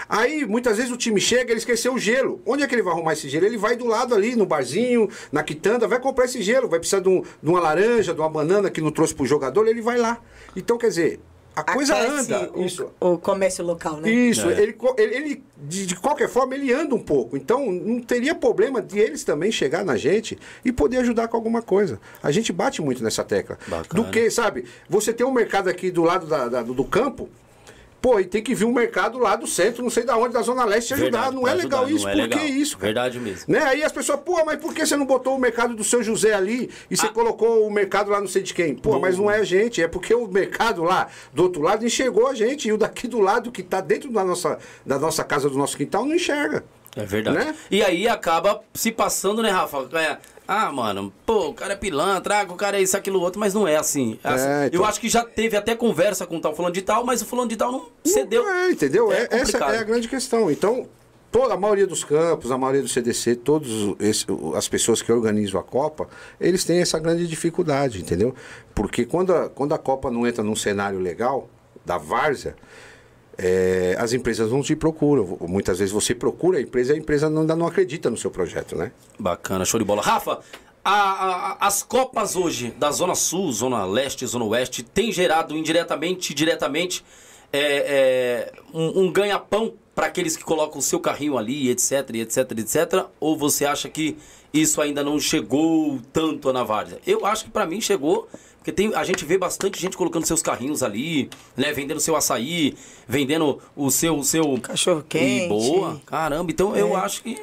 Aí, 0.08 0.44
muitas 0.44 0.76
vezes 0.78 0.90
o 0.90 0.96
time 0.96 1.20
chega, 1.20 1.52
ele 1.52 1.61
esqueceu 1.61 1.94
o 1.94 1.98
gelo. 1.98 2.40
Onde 2.44 2.64
é 2.64 2.66
que 2.66 2.74
ele 2.74 2.82
vai 2.82 2.92
arrumar 2.92 3.12
esse 3.12 3.28
gelo? 3.28 3.46
Ele 3.46 3.56
vai 3.56 3.76
do 3.76 3.86
lado 3.86 4.12
ali, 4.12 4.34
no 4.34 4.44
barzinho, 4.44 5.08
na 5.30 5.40
quitanda, 5.44 5.86
vai 5.86 6.00
comprar 6.00 6.24
esse 6.24 6.42
gelo. 6.42 6.68
Vai 6.68 6.80
precisar 6.80 6.98
de, 7.00 7.08
um- 7.08 7.20
de 7.22 7.48
uma 7.48 7.61
laranja, 7.61 8.12
de 8.12 8.18
uma 8.20 8.28
banana 8.28 8.70
que 8.70 8.80
não 8.80 8.90
trouxe 8.90 9.14
pro 9.14 9.24
jogador, 9.24 9.68
ele 9.68 9.80
vai 9.80 9.96
lá. 9.98 10.18
Então, 10.56 10.76
quer 10.76 10.88
dizer, 10.88 11.20
a 11.55 11.62
coisa 11.64 11.94
Aquece 11.94 12.32
anda. 12.32 12.51
o, 12.55 12.64
Isso. 12.64 12.90
o 13.01 13.18
comércio 13.18 13.64
local, 13.64 13.96
né? 13.98 14.11
Isso, 14.11 14.48
É. 14.48 14.61
ele, 14.62 14.76
ele, 14.96 15.42
de, 15.57 15.86
de 15.86 15.96
qualquer 15.96 16.28
forma, 16.28 16.55
ele 16.55 16.72
anda 16.72 16.94
um 16.94 16.98
pouco. 17.03 17.36
Então, 17.36 17.70
não 17.70 18.01
teria 18.01 18.34
problema 18.34 18.80
de 18.80 18.98
eles 18.98 19.24
também 19.24 19.51
chegar 19.53 19.84
na 19.84 19.96
gente 19.96 20.38
e 20.64 20.72
poder 20.72 20.98
ajudar 20.98 21.28
com 21.28 21.36
alguma 21.36 21.61
coisa. 21.61 22.01
A 22.22 22.30
gente 22.30 22.53
bate 22.53 22.80
muito 22.80 23.03
nessa 23.03 23.24
tecla. 23.24 23.59
Bacana. 23.66 24.03
Do 24.05 24.11
que, 24.11 24.30
sabe? 24.30 24.64
Você 24.88 25.12
tem 25.12 25.26
um 25.26 25.32
mercado 25.32 25.68
aqui 25.68 25.90
do 25.90 26.03
lado 26.03 26.26
da- 26.26 26.48
da- 26.48 26.62
do 26.62 26.84
campo. 26.84 27.28
Pô, 28.01 28.18
e 28.18 28.24
tem 28.24 28.42
que 28.42 28.55
vir 28.55 28.64
um 28.64 28.72
mercado 28.72 29.18
lá 29.18 29.36
do 29.36 29.46
centro, 29.46 29.82
não 29.82 29.90
sei 29.90 30.05
da 30.05 30.16
onde, 30.16 30.32
da 30.32 30.40
Zona 30.42 30.64
Leste, 30.64 30.94
ajudar. 30.94 31.11
Verdade, 31.22 31.34
não 31.34 31.42
é 31.46 31.53
pra 31.53 31.62
legal 31.62 31.84
ajudar, 31.84 31.96
isso. 31.96 32.07
não 32.16 32.24
é 32.24 32.28
Por 32.28 32.38
que 32.38 32.44
isso? 32.46 32.76
cara? 32.78 32.86
Verdade 32.86 33.20
mesmo. 33.20 33.44
Né? 33.46 33.59
Aí 33.62 33.82
as 33.84 33.92
pessoas, 33.92 34.20
pô, 34.20 34.42
mas 34.44 34.59
por 34.59 34.72
que 34.72 34.86
você 34.86 34.96
não 34.96 35.05
botou 35.05 35.36
o 35.36 35.38
mercado 35.38 35.74
do 35.76 35.84
seu 35.84 36.03
José 36.03 36.32
ali 36.32 36.70
e 36.90 36.96
você 36.96 37.07
Ah. 37.07 37.11
colocou 37.11 37.66
o 37.66 37.70
mercado 37.70 38.11
lá 38.11 38.18
não 38.20 38.26
sei 38.28 38.42
de 38.42 38.55
quem? 38.55 38.74
Pô, 38.74 38.98
mas 38.98 39.18
não 39.18 39.30
é 39.30 39.38
a 39.38 39.44
gente, 39.44 39.82
é 39.82 39.88
porque 39.88 40.14
o 40.14 40.26
mercado 40.26 40.82
lá 40.82 41.09
do 41.32 41.42
outro 41.42 41.61
lado 41.61 41.84
enxergou 41.84 42.26
a 42.28 42.34
gente 42.34 42.68
e 42.68 42.72
o 42.72 42.78
daqui 42.78 43.07
do 43.07 43.20
lado 43.20 43.53
que 43.53 43.62
tá 43.62 43.80
dentro 43.80 44.11
da 44.11 44.24
nossa, 44.24 44.59
da 44.84 44.98
nossa 44.98 45.22
casa, 45.22 45.51
do 45.51 45.59
nosso 45.59 45.76
quintal, 45.76 46.05
não 46.07 46.14
enxerga. 46.14 46.64
É 46.96 47.05
verdade. 47.05 47.36
Né? 47.38 47.55
E 47.70 47.84
aí 47.84 48.09
acaba 48.09 48.62
se 48.74 48.90
passando, 48.90 49.42
né, 49.42 49.51
Rafa? 49.51 49.88
É, 49.92 50.18
ah, 50.53 50.72
mano, 50.72 51.12
pô, 51.24 51.51
o 51.51 51.55
cara 51.55 51.74
é 51.74 51.76
pilantra, 51.76 52.40
ah, 52.40 52.42
o 52.42 52.57
cara 52.57 52.76
é 52.76 52.82
isso, 52.82 52.96
aquilo, 52.96 53.20
outro, 53.20 53.38
mas 53.38 53.55
não 53.55 53.68
é 53.68 53.76
assim. 53.76 54.18
É 54.24 54.28
assim. 54.28 54.48
É, 54.48 54.66
então. 54.66 54.80
Eu 54.80 54.84
acho 54.84 55.01
que 55.01 55.09
já 55.09 55.22
teve 55.24 55.57
até 55.57 55.76
conversa 55.76 56.26
com 56.26 56.38
o 56.38 56.40
tal 56.40 56.57
fulano 56.57 56.74
de 56.74 56.82
tal, 56.82 57.05
mas 57.05 57.22
o 57.22 57.24
fulano 57.24 57.48
de 57.48 57.57
tal 57.57 57.70
não 57.70 57.86
cedeu. 58.05 58.44
É, 58.48 58.68
entendeu? 58.72 59.12
É 59.12 59.22
É- 59.22 59.28
essa 59.30 59.59
é 59.59 59.78
a 59.78 59.84
grande 59.84 60.09
questão. 60.09 60.51
Então, 60.51 60.88
toda 61.30 61.55
a 61.55 61.57
maioria 61.57 61.86
dos 61.86 62.03
campos, 62.03 62.51
a 62.51 62.59
maioria 62.59 62.82
do 62.82 62.88
CDC, 62.88 63.36
todas 63.36 63.70
as 64.57 64.66
pessoas 64.66 65.01
que 65.01 65.12
organizam 65.12 65.61
a 65.61 65.62
Copa, 65.62 66.09
eles 66.40 66.64
têm 66.64 66.80
essa 66.80 66.98
grande 66.98 67.28
dificuldade, 67.28 68.01
entendeu? 68.01 68.34
Porque 68.74 69.05
quando 69.05 69.32
a, 69.32 69.48
quando 69.48 69.72
a 69.72 69.78
Copa 69.78 70.11
não 70.11 70.26
entra 70.26 70.42
num 70.42 70.57
cenário 70.57 70.98
legal, 70.98 71.48
da 71.86 71.96
várzea, 71.96 72.57
é, 73.43 73.97
as 73.99 74.12
empresas 74.12 74.51
não 74.51 74.62
te 74.62 74.76
procuram. 74.76 75.38
Muitas 75.49 75.78
vezes 75.78 75.93
você 75.93 76.14
procura 76.14 76.59
a 76.59 76.61
empresa 76.61 76.93
e 76.93 76.97
a 76.97 76.99
empresa 76.99 77.28
ainda 77.28 77.57
não 77.57 77.66
acredita 77.66 78.11
no 78.11 78.16
seu 78.16 78.30
projeto, 78.30 78.76
né? 78.76 78.93
Bacana, 79.18 79.64
show 79.64 79.78
de 79.80 79.86
bola. 79.86 80.03
Rafa, 80.03 80.41
a- 80.84 80.93
a- 80.93 81.66
as 81.66 81.82
Copas 81.82 82.36
hoje, 82.36 82.70
da 82.78 82.91
Zona 82.91 83.14
Sul, 83.14 83.51
Zona 83.53 83.84
Leste, 83.84 84.26
Zona 84.26 84.45
Oeste, 84.45 84.82
tem 84.82 85.11
gerado 85.11 85.57
indiretamente 85.57 86.34
diretamente 86.34 87.03
é, 87.53 87.59
é, 87.59 88.53
um, 88.72 89.05
um 89.07 89.12
ganha-pão 89.12 89.72
para 89.95 90.07
aqueles 90.07 90.36
que 90.36 90.45
colocam 90.45 90.78
o 90.78 90.82
seu 90.82 91.01
carrinho 91.01 91.36
ali, 91.36 91.68
etc, 91.68 92.11
etc, 92.14 92.53
etc? 92.59 93.07
Ou 93.18 93.36
você 93.36 93.64
acha 93.64 93.88
que 93.88 94.16
isso 94.55 94.80
ainda 94.80 95.03
não 95.03 95.18
chegou 95.18 95.99
tanto 96.12 96.53
na 96.53 96.62
várzea? 96.62 96.99
Eu 97.07 97.26
acho 97.26 97.45
que 97.47 97.51
para 97.51 97.66
mim 97.66 97.80
chegou, 97.80 98.28
porque 98.61 98.72
tem, 98.72 98.94
a 98.94 99.02
gente 99.04 99.24
vê 99.24 99.38
bastante 99.38 99.80
gente 99.80 99.96
colocando 99.96 100.26
seus 100.26 100.42
carrinhos 100.42 100.82
ali, 100.82 101.30
né, 101.56 101.72
vendendo 101.72 101.98
seu 101.98 102.14
açaí, 102.14 102.76
vendendo 103.08 103.58
o 103.74 103.90
seu... 103.90 104.18
O 104.18 104.22
seu 104.22 104.61
Cachorro-quente. 104.61 105.46
E 105.46 105.48
boa, 105.48 105.98
caramba. 106.04 106.52
Então 106.52 106.76
eu 106.76 106.94
É. 106.94 107.00
acho 107.00 107.22
que... 107.22 107.40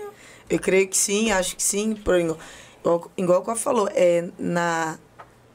Eu 0.47 0.59
creio 0.59 0.88
que 0.88 0.95
sim, 0.95 1.32
acho 1.32 1.55
que 1.55 1.63
sim. 1.63 1.95
Por, 1.95 2.15
igual, 2.20 3.11
igual 3.18 3.41
o 3.41 3.43
que 3.43 3.55
falou, 3.59 3.89
é, 3.91 4.30
na, 4.38 4.99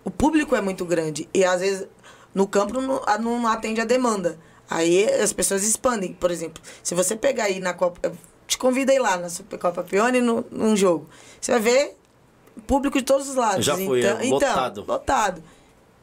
o 0.04 0.10
público 0.10 0.56
é 0.56 0.60
muito 0.60 0.84
grande. 0.84 1.28
E 1.32 1.44
às 1.44 1.60
vezes 1.60 1.86
no 2.34 2.46
campo 2.46 2.80
não, 2.80 3.00
não 3.20 3.46
atende 3.46 3.80
a 3.80 3.84
demanda. 3.84 4.38
Aí 4.68 5.04
as 5.04 5.32
pessoas 5.32 5.62
expandem. 5.62 6.12
Por 6.12 6.30
exemplo, 6.30 6.62
se 6.82 6.94
você 6.94 7.14
pegar 7.14 7.44
aí 7.44 7.60
na 7.60 7.72
Copa. 7.72 8.00
eu 8.02 8.12
Te 8.46 8.58
convido 8.58 8.90
aí 8.90 8.98
lá 8.98 9.16
na 9.16 9.28
Supercopa 9.28 9.82
Pione 9.82 10.20
no, 10.20 10.44
num 10.50 10.76
jogo. 10.76 11.08
Você 11.40 11.52
vai 11.52 11.60
ver 11.60 11.96
público 12.66 12.98
de 12.98 13.04
todos 13.04 13.28
os 13.28 13.34
lados. 13.34 13.64
Já 13.64 13.76
foi, 13.76 14.00
então, 14.00 14.20
é, 14.20 14.24
lotado. 14.28 14.80
Então, 14.80 14.94
lotado. 14.94 15.42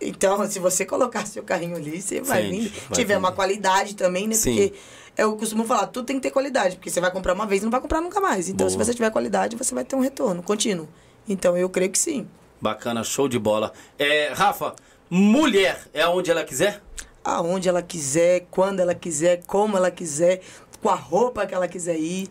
Então, 0.02 0.48
se 0.50 0.60
você 0.60 0.86
colocar 0.86 1.26
seu 1.26 1.44
carrinho 1.44 1.76
ali, 1.76 2.02
você 2.02 2.22
vai 2.22 2.50
vir. 2.50 2.70
vai 2.70 2.98
Tiver 2.98 3.18
uma 3.18 3.30
vender. 3.30 3.36
qualidade 3.36 3.96
também, 3.96 4.28
né? 4.28 4.36
Sim. 4.36 4.56
Porque 4.56 4.74
eu 5.18 5.36
costumo 5.36 5.66
falar, 5.66 5.88
tudo 5.88 6.06
tem 6.06 6.16
que 6.16 6.22
ter 6.22 6.32
qualidade, 6.32 6.78
porque 6.78 6.90
você 6.90 7.02
vai 7.02 7.12
comprar 7.12 7.34
uma 7.34 7.46
vez 7.46 7.62
e 7.62 7.66
não 7.66 7.72
vai 7.72 7.82
comprar 7.82 8.00
nunca 8.00 8.22
mais. 8.22 8.48
Então, 8.48 8.70
se 8.70 8.76
Boa. 8.76 8.86
você 8.86 8.94
tiver 8.94 9.10
qualidade, 9.12 9.58
você 9.58 9.76
vai 9.76 9.84
ter 9.84 9.96
um 9.96 10.00
retorno 10.00 10.42
contínuo. 10.42 10.88
Então, 11.28 11.58
eu 11.58 11.70
creio 11.70 11.92
que 11.92 12.00
sim. 12.00 12.28
Bacana, 12.62 13.04
show 13.04 13.28
de 13.28 13.38
bola. 13.38 13.74
É, 13.98 14.32
Rafa, 14.34 14.74
mulher 15.10 15.82
é 15.94 16.08
onde 16.08 16.32
ela 16.32 16.44
quiser? 16.44 16.82
Aonde 17.24 17.68
ela 17.68 17.82
quiser, 17.82 18.48
quando 18.50 18.80
ela 18.80 18.96
quiser, 18.96 19.44
como 19.46 19.76
ela 19.76 19.92
quiser, 19.92 20.42
com 20.82 20.90
a 20.90 20.96
roupa 20.96 21.46
que 21.46 21.54
ela 21.54 21.68
quiser 21.68 21.98
ir. 21.98 22.30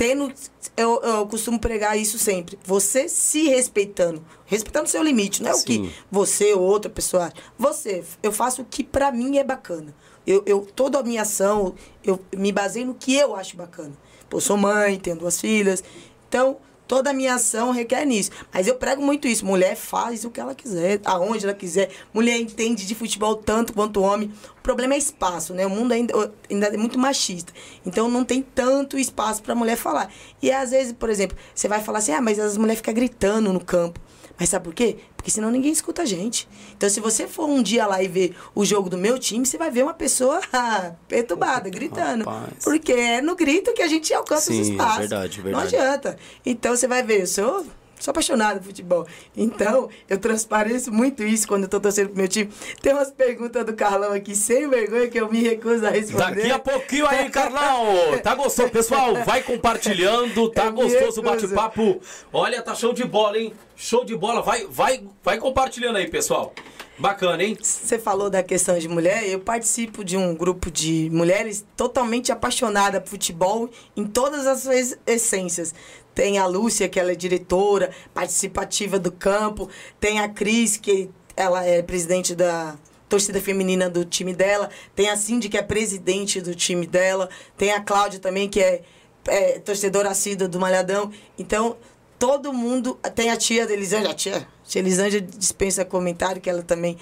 Tendo. 0.00 0.32
Eu, 0.74 0.98
eu 1.02 1.26
costumo 1.26 1.60
pregar 1.60 1.98
isso 1.98 2.18
sempre. 2.18 2.58
Você 2.64 3.06
se 3.06 3.48
respeitando. 3.48 4.24
Respeitando 4.46 4.86
o 4.86 4.88
seu 4.88 5.02
limite. 5.02 5.42
Não 5.42 5.50
é 5.50 5.54
o 5.54 5.62
que 5.62 5.74
Sim. 5.74 5.92
você 6.10 6.54
ou 6.54 6.62
outra 6.62 6.90
pessoa 6.90 7.24
acha. 7.24 7.34
Você, 7.58 8.02
eu 8.22 8.32
faço 8.32 8.62
o 8.62 8.64
que 8.64 8.82
pra 8.82 9.12
mim 9.12 9.36
é 9.36 9.44
bacana. 9.44 9.94
Eu, 10.26 10.42
eu, 10.46 10.66
toda 10.74 10.98
a 10.98 11.02
minha 11.02 11.20
ação, 11.20 11.74
eu 12.02 12.18
me 12.34 12.50
baseio 12.50 12.86
no 12.86 12.94
que 12.94 13.14
eu 13.14 13.36
acho 13.36 13.58
bacana. 13.58 13.92
Eu 14.30 14.40
sou 14.40 14.56
mãe, 14.56 14.98
tenho 14.98 15.16
duas 15.16 15.38
filhas. 15.38 15.84
Então, 16.26 16.56
toda 16.90 17.10
a 17.10 17.12
minha 17.12 17.36
ação 17.36 17.70
requer 17.70 18.04
nisso. 18.04 18.32
Mas 18.52 18.66
eu 18.66 18.74
prego 18.74 19.00
muito 19.00 19.28
isso. 19.28 19.46
Mulher 19.46 19.76
faz 19.76 20.24
o 20.24 20.30
que 20.30 20.40
ela 20.40 20.56
quiser, 20.56 21.00
aonde 21.04 21.44
ela 21.44 21.54
quiser. 21.54 21.88
Mulher 22.12 22.36
entende 22.36 22.84
de 22.84 22.96
futebol 22.96 23.36
tanto 23.36 23.72
quanto 23.72 24.02
homem. 24.02 24.32
O 24.58 24.60
problema 24.60 24.94
é 24.94 24.98
espaço, 24.98 25.54
né? 25.54 25.64
O 25.64 25.70
mundo 25.70 25.92
ainda, 25.92 26.32
ainda 26.50 26.66
é 26.66 26.76
muito 26.76 26.98
machista. 26.98 27.52
Então 27.86 28.10
não 28.10 28.24
tem 28.24 28.42
tanto 28.42 28.98
espaço 28.98 29.40
para 29.40 29.54
mulher 29.54 29.76
falar. 29.76 30.12
E 30.42 30.50
às 30.50 30.72
vezes, 30.72 30.92
por 30.92 31.08
exemplo, 31.08 31.36
você 31.54 31.68
vai 31.68 31.80
falar 31.80 31.98
assim: 31.98 32.10
ah, 32.10 32.20
mas 32.20 32.40
as 32.40 32.56
mulheres 32.56 32.78
ficam 32.78 32.92
gritando 32.92 33.52
no 33.52 33.60
campo. 33.60 34.00
Mas 34.40 34.48
sabe 34.48 34.64
por 34.64 34.72
quê? 34.74 34.96
Porque 35.14 35.30
senão 35.30 35.50
ninguém 35.50 35.70
escuta 35.70 36.00
a 36.00 36.04
gente. 36.06 36.48
Então, 36.74 36.88
se 36.88 36.98
você 36.98 37.28
for 37.28 37.46
um 37.46 37.62
dia 37.62 37.86
lá 37.86 38.02
e 38.02 38.08
ver 38.08 38.34
o 38.54 38.64
jogo 38.64 38.88
do 38.88 38.96
meu 38.96 39.18
time, 39.18 39.44
você 39.44 39.58
vai 39.58 39.70
ver 39.70 39.82
uma 39.82 39.92
pessoa 39.92 40.40
perturbada, 41.06 41.68
gritando. 41.70 42.24
Rapaz. 42.24 42.64
Porque 42.64 42.90
é 42.90 43.20
no 43.20 43.36
grito 43.36 43.74
que 43.74 43.82
a 43.82 43.86
gente 43.86 44.14
alcança 44.14 44.50
Sim, 44.50 44.62
os 44.62 44.68
é 44.68 44.70
espaços. 44.72 44.98
verdade, 45.00 45.36
Não 45.36 45.44
verdade. 45.44 45.76
adianta. 45.76 46.16
Então, 46.44 46.74
você 46.74 46.88
vai 46.88 47.02
ver, 47.02 47.20
eu 47.20 47.26
sou, 47.26 47.66
sou 48.00 48.10
apaixonado 48.10 48.58
por 48.58 48.66
futebol. 48.66 49.06
Então, 49.36 49.88
eu 50.08 50.18
transpareço 50.18 50.90
muito 50.90 51.22
isso 51.22 51.46
quando 51.46 51.64
eu 51.64 51.68
tô 51.68 51.78
torcendo 51.78 52.08
pro 52.08 52.16
meu 52.16 52.26
time. 52.26 52.50
Tem 52.82 52.92
umas 52.92 53.10
perguntas 53.12 53.64
do 53.64 53.74
Carlão 53.74 54.12
aqui, 54.12 54.34
sem 54.34 54.68
vergonha, 54.68 55.08
que 55.08 55.20
eu 55.20 55.30
me 55.30 55.40
recuso 55.42 55.86
a 55.86 55.90
responder. 55.90 56.36
Daqui 56.36 56.50
a 56.50 56.58
pouquinho 56.58 57.06
aí, 57.06 57.30
Carlão! 57.30 58.18
Tá 58.22 58.34
gostoso, 58.34 58.70
pessoal? 58.70 59.14
Vai 59.24 59.42
compartilhando, 59.42 60.50
tá 60.50 60.66
Eu 60.66 60.72
gostoso 60.72 61.20
o 61.20 61.22
bate-papo. 61.22 62.00
Olha, 62.32 62.62
tá 62.62 62.74
show 62.74 62.92
de 62.92 63.04
bola, 63.04 63.38
hein? 63.38 63.52
Show 63.76 64.04
de 64.04 64.16
bola. 64.16 64.42
Vai, 64.42 64.66
vai, 64.66 65.02
vai 65.22 65.38
compartilhando 65.38 65.96
aí, 65.96 66.08
pessoal. 66.08 66.52
Bacana, 67.00 67.42
hein? 67.42 67.56
Você 67.58 67.98
falou 67.98 68.28
da 68.28 68.42
questão 68.42 68.78
de 68.78 68.86
mulher, 68.86 69.26
eu 69.26 69.40
participo 69.40 70.04
de 70.04 70.18
um 70.18 70.34
grupo 70.34 70.70
de 70.70 71.08
mulheres 71.10 71.64
totalmente 71.74 72.30
apaixonadas 72.30 73.00
por 73.02 73.08
futebol 73.08 73.70
em 73.96 74.04
todas 74.04 74.46
as 74.46 74.60
suas 74.60 74.98
essências. 75.06 75.74
Tem 76.14 76.38
a 76.38 76.46
Lúcia, 76.46 76.88
que 76.88 76.98
ela 76.98 77.12
é 77.12 77.14
diretora, 77.14 77.90
participativa 78.12 78.98
do 78.98 79.12
campo. 79.12 79.68
Tem 79.98 80.20
a 80.20 80.28
Cris, 80.28 80.76
que 80.76 81.10
ela 81.36 81.64
é 81.64 81.82
presidente 81.82 82.34
da 82.34 82.76
torcida 83.08 83.40
feminina 83.40 83.88
do 83.88 84.04
time 84.04 84.34
dela. 84.34 84.70
Tem 84.94 85.08
a 85.08 85.16
Cindy, 85.16 85.48
que 85.48 85.58
é 85.58 85.62
presidente 85.62 86.40
do 86.40 86.54
time 86.54 86.86
dela. 86.86 87.28
Tem 87.56 87.72
a 87.72 87.80
Cláudia 87.80 88.20
também, 88.20 88.48
que 88.48 88.60
é, 88.60 88.82
é 89.26 89.58
torcedora 89.58 90.10
assídua 90.10 90.48
do 90.48 90.60
Malhadão. 90.60 91.10
Então, 91.38 91.76
todo 92.18 92.52
mundo. 92.52 92.98
Tem 93.14 93.30
a 93.30 93.36
tia 93.36 93.66
da 93.66 93.72
Elisângela, 93.72 94.12
a 94.12 94.14
tia, 94.14 94.46
tia 94.64 94.80
Elisângela 94.80 95.22
dispensa 95.22 95.84
comentário, 95.84 96.40
que 96.40 96.48
ela 96.48 96.62
também 96.62 96.96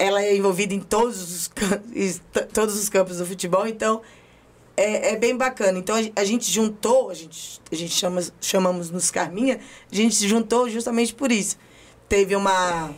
ela 0.00 0.22
é 0.22 0.34
envolvida 0.34 0.72
em 0.72 0.80
todos 0.80 1.20
os, 1.20 1.50
todos 2.54 2.78
os 2.78 2.88
campos 2.88 3.18
do 3.18 3.26
futebol, 3.26 3.66
então 3.66 4.00
é, 4.82 5.12
é 5.12 5.16
bem 5.16 5.36
bacana. 5.36 5.78
Então 5.78 5.96
a, 5.96 6.20
a 6.20 6.24
gente 6.24 6.50
juntou, 6.50 7.10
a 7.10 7.14
gente, 7.14 7.60
a 7.70 7.74
gente 7.74 7.92
chama, 7.92 8.22
chamamos 8.40 8.90
nos 8.90 9.10
Carminha, 9.10 9.60
a 9.90 9.94
gente 9.94 10.14
se 10.14 10.26
juntou 10.28 10.68
justamente 10.68 11.14
por 11.14 11.30
isso. 11.30 11.56
Teve 12.08 12.34
uma 12.36 12.90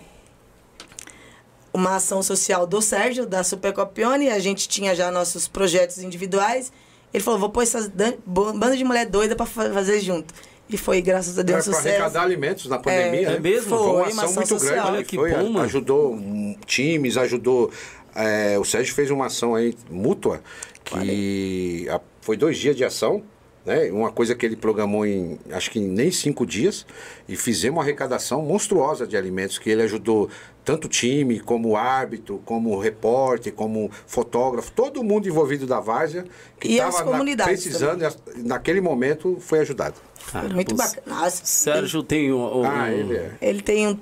uma 1.74 1.97
ação 1.97 2.22
social 2.22 2.66
do 2.66 2.83
Sérgio, 2.83 3.24
da 3.24 3.43
Supercopione, 3.43 4.28
a 4.28 4.39
gente 4.39 4.68
tinha 4.68 4.95
já 4.95 5.11
nossos 5.11 5.49
projetos 5.49 5.99
individuais. 5.99 6.70
Ele 7.14 7.22
falou, 7.22 7.41
vou 7.41 7.49
pôr 7.51 7.62
essas 7.62 7.91
banda 8.26 8.76
de 8.76 8.85
mulher 8.85 9.07
doida 9.07 9.35
para 9.35 9.47
fazer 9.47 10.01
junto. 10.01 10.35
E 10.68 10.76
foi, 10.76 11.03
graças 11.03 11.39
a 11.39 11.43
Deus, 11.43 11.64
Para 11.64 11.74
sucesso. 11.74 11.89
arrecadar 11.89 12.22
alimentos 12.22 12.66
na 12.66 12.78
pandemia, 12.78 13.28
É 13.28 13.30
né? 13.33 13.39
mesmo? 13.39 13.68
Foi 13.68 13.78
uma 13.78 13.93
Foi, 13.93 14.03
ação 14.03 14.12
uma 14.12 14.22
ação 14.22 14.35
muito 14.35 14.49
social. 14.49 14.72
grande. 14.74 14.89
Olha 14.89 14.99
né? 14.99 15.05
que 15.05 15.16
Foi, 15.16 15.30
bom, 15.30 15.51
mano. 15.51 15.64
Ajudou 15.64 16.14
hum, 16.14 16.57
times, 16.64 17.16
ajudou... 17.16 17.70
é, 18.14 18.59
o 18.59 18.64
Sérgio 18.64 18.95
fez 18.95 19.11
uma 19.11 19.26
ação 19.26 19.55
aí 19.55 19.74
mútua, 19.91 20.43
que 20.85 21.87
a- 21.89 22.01
foi 22.20 22.37
dois 22.37 22.57
dias 22.59 22.76
de 22.76 22.85
ação, 22.85 23.22
né? 23.64 23.91
Uma 23.93 24.11
coisa 24.11 24.35
que 24.35 24.45
ele 24.45 24.57
programou 24.57 25.07
em, 25.07 25.39
acho 25.51 25.70
que 25.70 25.78
em 25.78 25.87
nem 25.87 26.11
cinco 26.11 26.45
dias, 26.47 26.85
e 27.28 27.37
fizemos 27.37 27.76
uma 27.78 27.83
arrecadação 27.83 28.43
monstruosa 28.43 29.07
de 29.07 29.16
alimentos, 29.16 29.59
que 29.59 29.70
ele 29.70 29.83
ajudou 29.83 30.28
tanto 30.64 30.85
o 30.85 30.89
time, 30.89 31.41
como 31.41 31.76
árbitro, 31.76 32.41
como 32.45 32.78
repórter, 32.78 33.53
como 33.53 33.91
fotógrafo, 34.07 34.70
todo 34.72 35.03
mundo 35.03 35.26
envolvido 35.28 35.66
da 35.66 35.80
Várzea, 35.80 36.24
que 36.61 36.68
E 36.68 36.80
as 36.80 36.95
estava 36.95 37.11
comunidades 37.11 37.62
precisando, 37.62 38.05
e 38.37 38.43
naquele 38.43 38.80
momento 38.80 39.39
foi 39.41 39.59
ajudado. 39.61 39.95
Foi 40.18 40.49
muito 40.49 40.72
o 40.74 40.76
bacana. 40.76 41.30
Sérgio 41.30 42.03
tem 42.05 42.33
um. 42.33 42.61
um- 42.61 42.64
Ah, 42.64 42.93
ele 42.93 43.16
é. 43.16 43.33
Ele 43.43 43.61
tem 43.61 43.89
um, 43.89 43.99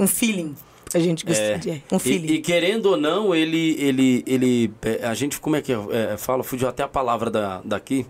um 0.00 0.06
feeling. 0.08 0.54
A 0.92 0.98
gente 0.98 1.24
gosta 1.24 1.58
de. 1.58 1.82
Um 1.90 1.96
E, 1.96 2.00
feeling. 2.00 2.32
e 2.34 2.38
querendo 2.40 2.86
ou 2.86 2.96
não, 2.96 3.34
ele, 3.34 3.76
ele, 3.80 4.24
ele, 4.26 4.72
é, 4.82 5.06
a 5.06 5.14
gente, 5.14 5.38
como 5.40 5.54
é 5.56 5.62
que 5.62 5.72
é, 5.72 5.76
é, 6.12 6.16
fala, 6.16 6.42
fugiu 6.42 6.68
até 6.68 6.82
a 6.82 6.88
palavra 6.88 7.30
da, 7.30 7.60
daqui. 7.64 8.04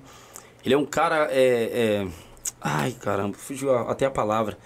Ele 0.64 0.74
é 0.74 0.78
um 0.78 0.87
cara, 0.87 1.28
é, 1.31 2.05
é, 2.05 2.09
ai 2.61 2.93
caramba, 2.93 3.37
fugiu 3.37 3.74
até 3.76 4.07
a 4.07 4.11
palavra. 4.11 4.57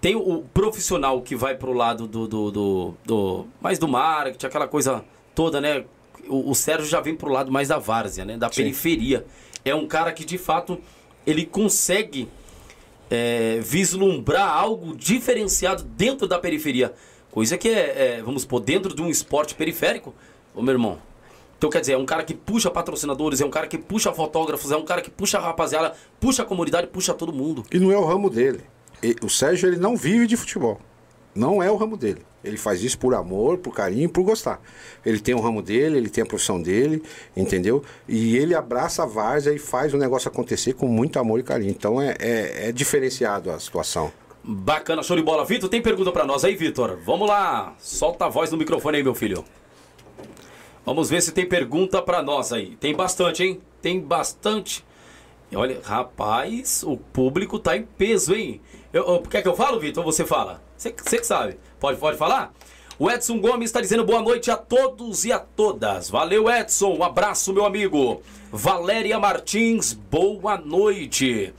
Tem 0.00 0.14
o 0.14 0.42
profissional 0.52 1.20
que 1.22 1.34
vai 1.34 1.54
pro 1.54 1.72
lado 1.72 2.06
do, 2.06 2.26
do, 2.28 2.50
do, 2.50 2.94
do- 3.04 3.46
mais 3.60 3.78
do 3.78 3.88
marketing, 3.88 4.46
aquela 4.46 4.68
coisa 4.68 5.02
toda, 5.34 5.60
né? 5.60 5.84
O, 6.28 6.50
o 6.50 6.54
Sérgio 6.54 6.86
já 6.88 7.00
vem 7.00 7.14
pro 7.14 7.30
lado 7.30 7.50
mais 7.52 7.68
da 7.68 7.78
várzea, 7.78 8.24
né? 8.24 8.36
Da 8.36 8.48
Sim. 8.50 8.56
periferia. 8.62 9.24
É 9.64 9.74
um 9.74 9.86
cara 9.86 10.12
que, 10.12 10.24
de 10.24 10.36
fato, 10.36 10.78
ele 11.26 11.46
consegue 11.46 12.28
é, 13.10 13.58
vislumbrar 13.62 14.48
algo 14.48 14.94
diferenciado 14.96 15.82
dentro 15.82 16.26
da 16.28 16.38
periferia. 16.38 16.92
Coisa 17.34 17.58
que 17.58 17.68
é, 17.68 18.18
é, 18.18 18.22
vamos 18.22 18.42
supor, 18.42 18.60
dentro 18.60 18.94
de 18.94 19.02
um 19.02 19.10
esporte 19.10 19.56
periférico, 19.56 20.14
ô 20.54 20.62
meu 20.62 20.72
irmão. 20.72 20.98
Então 21.58 21.68
quer 21.68 21.80
dizer, 21.80 21.94
é 21.94 21.98
um 21.98 22.06
cara 22.06 22.22
que 22.22 22.32
puxa 22.32 22.70
patrocinadores, 22.70 23.40
é 23.40 23.44
um 23.44 23.50
cara 23.50 23.66
que 23.66 23.76
puxa 23.76 24.12
fotógrafos, 24.12 24.70
é 24.70 24.76
um 24.76 24.84
cara 24.84 25.02
que 25.02 25.10
puxa 25.10 25.38
a 25.38 25.40
rapaziada, 25.40 25.96
puxa 26.20 26.44
a 26.44 26.46
comunidade, 26.46 26.86
puxa 26.86 27.12
todo 27.12 27.32
mundo. 27.32 27.64
E 27.72 27.80
não 27.80 27.90
é 27.90 27.98
o 27.98 28.04
ramo 28.04 28.30
dele. 28.30 28.60
O 29.20 29.28
Sérgio 29.28 29.68
ele 29.68 29.78
não 29.78 29.96
vive 29.96 30.28
de 30.28 30.36
futebol. 30.36 30.80
Não 31.34 31.60
é 31.60 31.68
o 31.68 31.74
ramo 31.74 31.96
dele. 31.96 32.22
Ele 32.44 32.56
faz 32.56 32.84
isso 32.84 32.96
por 33.00 33.12
amor, 33.12 33.58
por 33.58 33.74
carinho, 33.74 34.08
por 34.08 34.22
gostar. 34.22 34.62
Ele 35.04 35.18
tem 35.18 35.34
o 35.34 35.40
ramo 35.40 35.60
dele, 35.60 35.98
ele 35.98 36.08
tem 36.08 36.22
a 36.22 36.26
profissão 36.26 36.62
dele, 36.62 37.02
entendeu? 37.36 37.82
E 38.06 38.36
ele 38.36 38.54
abraça 38.54 39.02
a 39.02 39.06
várzea 39.06 39.52
e 39.52 39.58
faz 39.58 39.92
o 39.92 39.98
negócio 39.98 40.28
acontecer 40.28 40.74
com 40.74 40.86
muito 40.86 41.18
amor 41.18 41.40
e 41.40 41.42
carinho. 41.42 41.72
Então 41.72 42.00
é, 42.00 42.14
é, 42.20 42.68
é 42.68 42.72
diferenciado 42.72 43.50
a 43.50 43.58
situação. 43.58 44.12
Bacana, 44.46 45.02
show 45.02 45.16
de 45.16 45.22
bola. 45.22 45.44
Vitor, 45.44 45.68
tem 45.70 45.80
pergunta 45.80 46.12
pra 46.12 46.24
nós 46.26 46.44
aí, 46.44 46.54
Vitor? 46.54 46.98
Vamos 47.04 47.26
lá, 47.28 47.74
solta 47.78 48.26
a 48.26 48.28
voz 48.28 48.50
no 48.50 48.58
microfone 48.58 48.98
aí, 48.98 49.02
meu 49.02 49.14
filho. 49.14 49.42
Vamos 50.84 51.08
ver 51.08 51.22
se 51.22 51.32
tem 51.32 51.46
pergunta 51.48 52.02
pra 52.02 52.22
nós 52.22 52.52
aí. 52.52 52.76
Tem 52.76 52.94
bastante, 52.94 53.42
hein? 53.42 53.60
Tem 53.80 53.98
bastante. 53.98 54.84
Olha, 55.54 55.80
rapaz, 55.82 56.82
o 56.86 56.96
público 56.96 57.58
tá 57.58 57.74
em 57.76 57.84
peso, 57.84 58.34
hein? 58.34 58.60
Eu, 58.92 59.04
eu- 59.06 59.22
quer 59.22 59.40
que 59.40 59.48
eu 59.48 59.54
falo, 59.56 59.80
Vitor? 59.80 60.04
Ou 60.04 60.12
você 60.12 60.26
fala? 60.26 60.62
Você, 60.76 60.92
você 60.94 61.18
que 61.18 61.26
sabe. 61.26 61.56
Pode, 61.80 61.98
pode 61.98 62.18
falar? 62.18 62.52
O 62.98 63.10
Edson 63.10 63.40
Gomes 63.40 63.70
está 63.70 63.80
dizendo 63.80 64.04
boa 64.04 64.20
noite 64.20 64.50
a 64.50 64.56
todos 64.56 65.24
e 65.24 65.32
a 65.32 65.38
todas. 65.38 66.10
Valeu, 66.10 66.50
Edson. 66.50 66.94
Um 66.98 67.02
abraço, 67.02 67.52
meu 67.52 67.64
amigo. 67.64 68.20
Valéria 68.52 69.18
Martins, 69.18 69.92
boa 69.94 70.58
noite. 70.58 71.52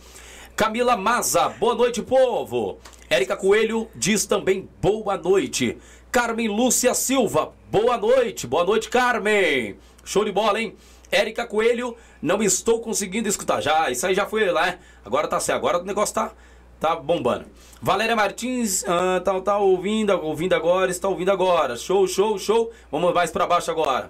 Camila 0.56 0.96
Maza, 0.96 1.50
boa 1.50 1.76
noite, 1.76 2.02
povo. 2.02 2.78
Érica 3.10 3.36
Coelho 3.36 3.90
diz 3.94 4.26
também 4.26 4.70
boa 4.82 5.18
noite. 5.18 5.78
Carmen 6.10 6.48
Lúcia 6.48 6.94
Silva, 6.94 7.52
boa 7.70 7.98
noite. 7.98 8.48
Boa 8.48 8.64
noite, 8.64 8.90
Carmen. 8.90 9.78
Show 10.06 10.24
de 10.24 10.32
bola, 10.32 10.62
hein? 10.62 10.74
Érica 11.12 11.46
Coelho, 11.46 11.98
não 12.22 12.42
estou 12.42 12.80
conseguindo 12.80 13.28
escutar. 13.28 13.60
Já, 13.60 13.92
isso 13.92 14.08
aí 14.08 14.16
já 14.16 14.26
foi 14.26 14.50
lá, 14.50 14.68
né? 14.68 14.80
Agora 15.04 15.28
tá 15.28 15.42
certo. 15.42 15.58
Agora 15.58 15.80
o 15.80 15.84
negócio 15.84 16.16
tá, 16.16 16.32
tá 16.80 16.96
bombando. 16.96 17.48
Valéria 17.82 18.16
Martins, 18.16 18.86
ah, 18.88 19.20
tá, 19.20 19.38
tá 19.42 19.58
ouvindo, 19.58 20.12
ouvindo 20.24 20.54
agora, 20.54 20.90
está 20.90 21.10
ouvindo 21.10 21.32
agora. 21.32 21.76
Show, 21.76 22.08
show, 22.08 22.40
show. 22.40 22.72
Vamos 22.90 23.14
mais 23.14 23.30
pra 23.30 23.46
baixo 23.46 23.72
agora. 23.72 24.10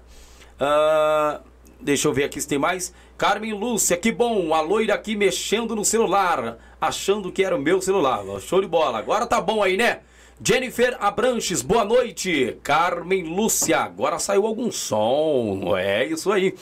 Ah, 0.60 1.42
deixa 1.80 2.08
eu 2.08 2.14
ver 2.14 2.24
aqui 2.26 2.40
se 2.42 2.48
tem 2.48 2.58
mais. 2.58 2.94
Carmen 3.18 3.54
Lúcia, 3.54 3.96
que 3.98 4.12
bom. 4.12 4.54
A 4.54 4.62
loira 4.62 4.94
aqui 4.94 5.16
mexendo 5.16 5.76
no 5.76 5.86
celular, 5.86 6.58
achando 6.80 7.32
que 7.32 7.44
era 7.44 7.56
o 7.56 7.62
meu 7.62 7.82
celular. 7.82 8.24
Show 8.42 8.62
de 8.62 8.68
bola. 8.68 8.98
Agora 8.98 9.26
tá 9.26 9.40
bom 9.42 9.62
aí, 9.64 9.78
né? 9.78 10.00
Jennifer 10.44 10.98
Abranches, 11.00 11.62
boa 11.62 11.86
noite. 11.86 12.58
Carmen 12.62 13.24
Lúcia, 13.24 13.80
agora 13.80 14.20
saiu 14.20 14.46
algum 14.46 14.70
som. 14.72 15.78
É 15.78 16.06
isso 16.06 16.32
aí. 16.32 16.54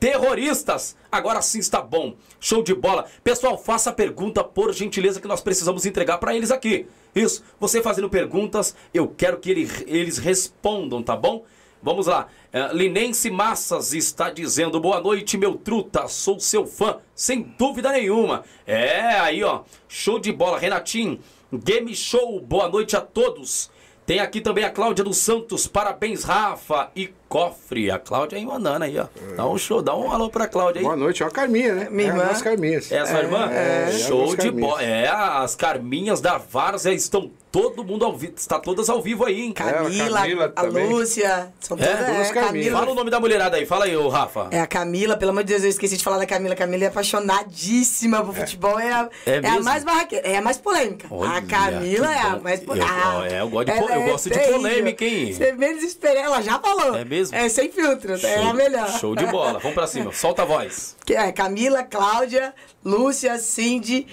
Terroristas, 0.00 0.96
agora 1.10 1.40
sim 1.40 1.60
está 1.60 1.80
bom. 1.80 2.14
Show 2.40 2.62
de 2.62 2.74
bola. 2.74 3.06
Pessoal, 3.22 3.56
faça 3.56 3.90
pergunta 3.92 4.44
por 4.44 4.72
gentileza 4.74 5.20
que 5.20 5.28
nós 5.28 5.40
precisamos 5.40 5.86
entregar 5.86 6.18
para 6.18 6.34
eles 6.36 6.50
aqui. 6.50 6.86
Isso, 7.14 7.42
você 7.58 7.80
fazendo 7.80 8.10
perguntas, 8.10 8.74
eu 8.92 9.08
quero 9.08 9.38
que 9.38 9.50
ele- 9.50 9.70
eles 9.86 10.18
respondam, 10.18 11.02
tá 11.02 11.16
bom? 11.16 11.44
Vamos 11.84 12.06
lá. 12.06 12.28
É, 12.50 12.72
Linense 12.72 13.30
Massas 13.30 13.92
está 13.92 14.30
dizendo: 14.30 14.80
boa 14.80 15.02
noite, 15.02 15.36
meu 15.36 15.54
truta. 15.54 16.08
Sou 16.08 16.40
seu 16.40 16.66
fã, 16.66 16.96
sem 17.14 17.42
dúvida 17.58 17.92
nenhuma. 17.92 18.42
É, 18.66 19.20
aí, 19.20 19.44
ó. 19.44 19.60
Show 19.86 20.18
de 20.18 20.32
bola. 20.32 20.58
Renatinho, 20.58 21.20
Game 21.52 21.94
Show. 21.94 22.40
Boa 22.40 22.70
noite 22.70 22.96
a 22.96 23.02
todos. 23.02 23.70
Tem 24.06 24.18
aqui 24.18 24.40
também 24.40 24.64
a 24.64 24.70
Cláudia 24.70 25.04
dos 25.04 25.18
Santos. 25.18 25.66
Parabéns, 25.66 26.24
Rafa 26.24 26.90
e 26.96 27.12
Cofre. 27.28 27.90
A 27.90 27.98
Cláudia 27.98 28.38
aí 28.38 28.44
mandando 28.46 28.84
aí, 28.84 28.98
ó. 28.98 29.06
Dá 29.36 29.46
um 29.46 29.56
show, 29.56 29.80
dá 29.82 29.94
um 29.94 30.10
alô 30.10 30.28
pra 30.30 30.46
Cláudia 30.46 30.80
aí. 30.80 30.84
Boa 30.84 30.96
noite, 30.96 31.22
é 31.22 31.26
a 31.26 31.30
Carminha, 31.30 31.74
né? 31.74 31.88
Minha 31.90 32.08
é 32.08 32.10
irmã. 32.10 32.24
as 32.24 32.42
Carminhas. 32.42 32.92
É 32.92 32.98
a 33.00 33.06
sua 33.06 33.18
irmã? 33.20 33.50
é, 33.50 33.92
Show 33.92 34.36
de 34.36 34.50
bola. 34.50 34.82
É, 34.82 35.08
as 35.08 35.54
Carminhas 35.54 36.20
da 36.20 36.36
Várzea 36.38 36.92
estão 36.92 37.30
todo 37.54 37.84
mundo 37.84 38.04
ao 38.04 38.16
vivo. 38.16 38.32
Está 38.36 38.58
todas 38.58 38.88
ao 38.88 39.00
vivo 39.00 39.24
aí, 39.24 39.40
hein? 39.42 39.52
Camila, 39.52 40.20
Camila 40.20 40.44
a 40.46 40.62
também. 40.62 40.88
Lúcia. 40.88 41.52
São 41.60 41.76
É, 41.78 41.86
todas, 41.86 42.06
duas 42.16 42.30
é, 42.30 42.32
Carminhas. 42.32 42.66
Fala 42.66 42.76
o 42.78 42.80
Camila. 42.80 42.94
nome 42.96 43.10
da 43.12 43.20
mulherada 43.20 43.56
aí, 43.56 43.64
fala 43.64 43.84
aí, 43.84 43.96
ô 43.96 44.08
Rafa. 44.08 44.48
É 44.50 44.60
a 44.60 44.66
Camila, 44.66 45.16
pelo 45.16 45.30
amor 45.30 45.44
de 45.44 45.52
Deus, 45.52 45.62
eu 45.62 45.70
esqueci 45.70 45.96
de 45.96 46.02
falar 46.02 46.18
da 46.18 46.26
Camila. 46.26 46.56
Camila 46.56 46.82
é 46.84 46.86
apaixonadíssima 46.88 48.24
por 48.24 48.34
futebol, 48.34 48.78
é 48.80 48.92
a, 48.92 49.08
É 49.24 49.36
é 49.36 49.48
a 49.48 49.60
mais 49.60 49.84
barraqueira, 49.84 50.26
é 50.26 50.36
a 50.36 50.42
mais 50.42 50.58
polêmica. 50.58 51.06
Olha, 51.10 51.30
a 51.38 51.42
Camila 51.42 52.12
é 52.12 52.18
a 52.18 52.36
mais 52.38 52.60
polêmica. 52.60 52.92
é, 53.30 53.40
eu 53.40 53.48
gosto 53.48 53.66
de 53.72 53.78
eu 53.78 53.88
é 53.88 54.08
gosto 54.10 54.30
de 54.30 54.38
polêmica, 54.38 55.04
hein? 55.04 55.32
Você 55.32 55.52
menos 55.52 55.82
espera, 55.84 56.18
ela 56.20 56.42
já 56.42 56.58
falou. 56.58 56.96
É 56.96 57.04
mesmo? 57.04 57.36
É 57.36 57.48
sem 57.48 57.70
filtro, 57.70 58.14
é 58.14 58.18
Show- 58.18 58.50
a 58.50 58.52
melhor. 58.52 58.88
Show 58.98 59.14
de 59.14 59.26
bola. 59.26 59.58
Vamos 59.60 59.74
pra 59.74 59.86
cima. 59.86 60.12
Solta 60.12 60.42
a 60.42 60.44
voz. 60.44 60.96
Que 61.06 61.14
é 61.14 61.30
Camila, 61.30 61.82
Cláudia, 61.84 62.54
Lúcia, 62.84 63.38
Cindy, 63.38 64.06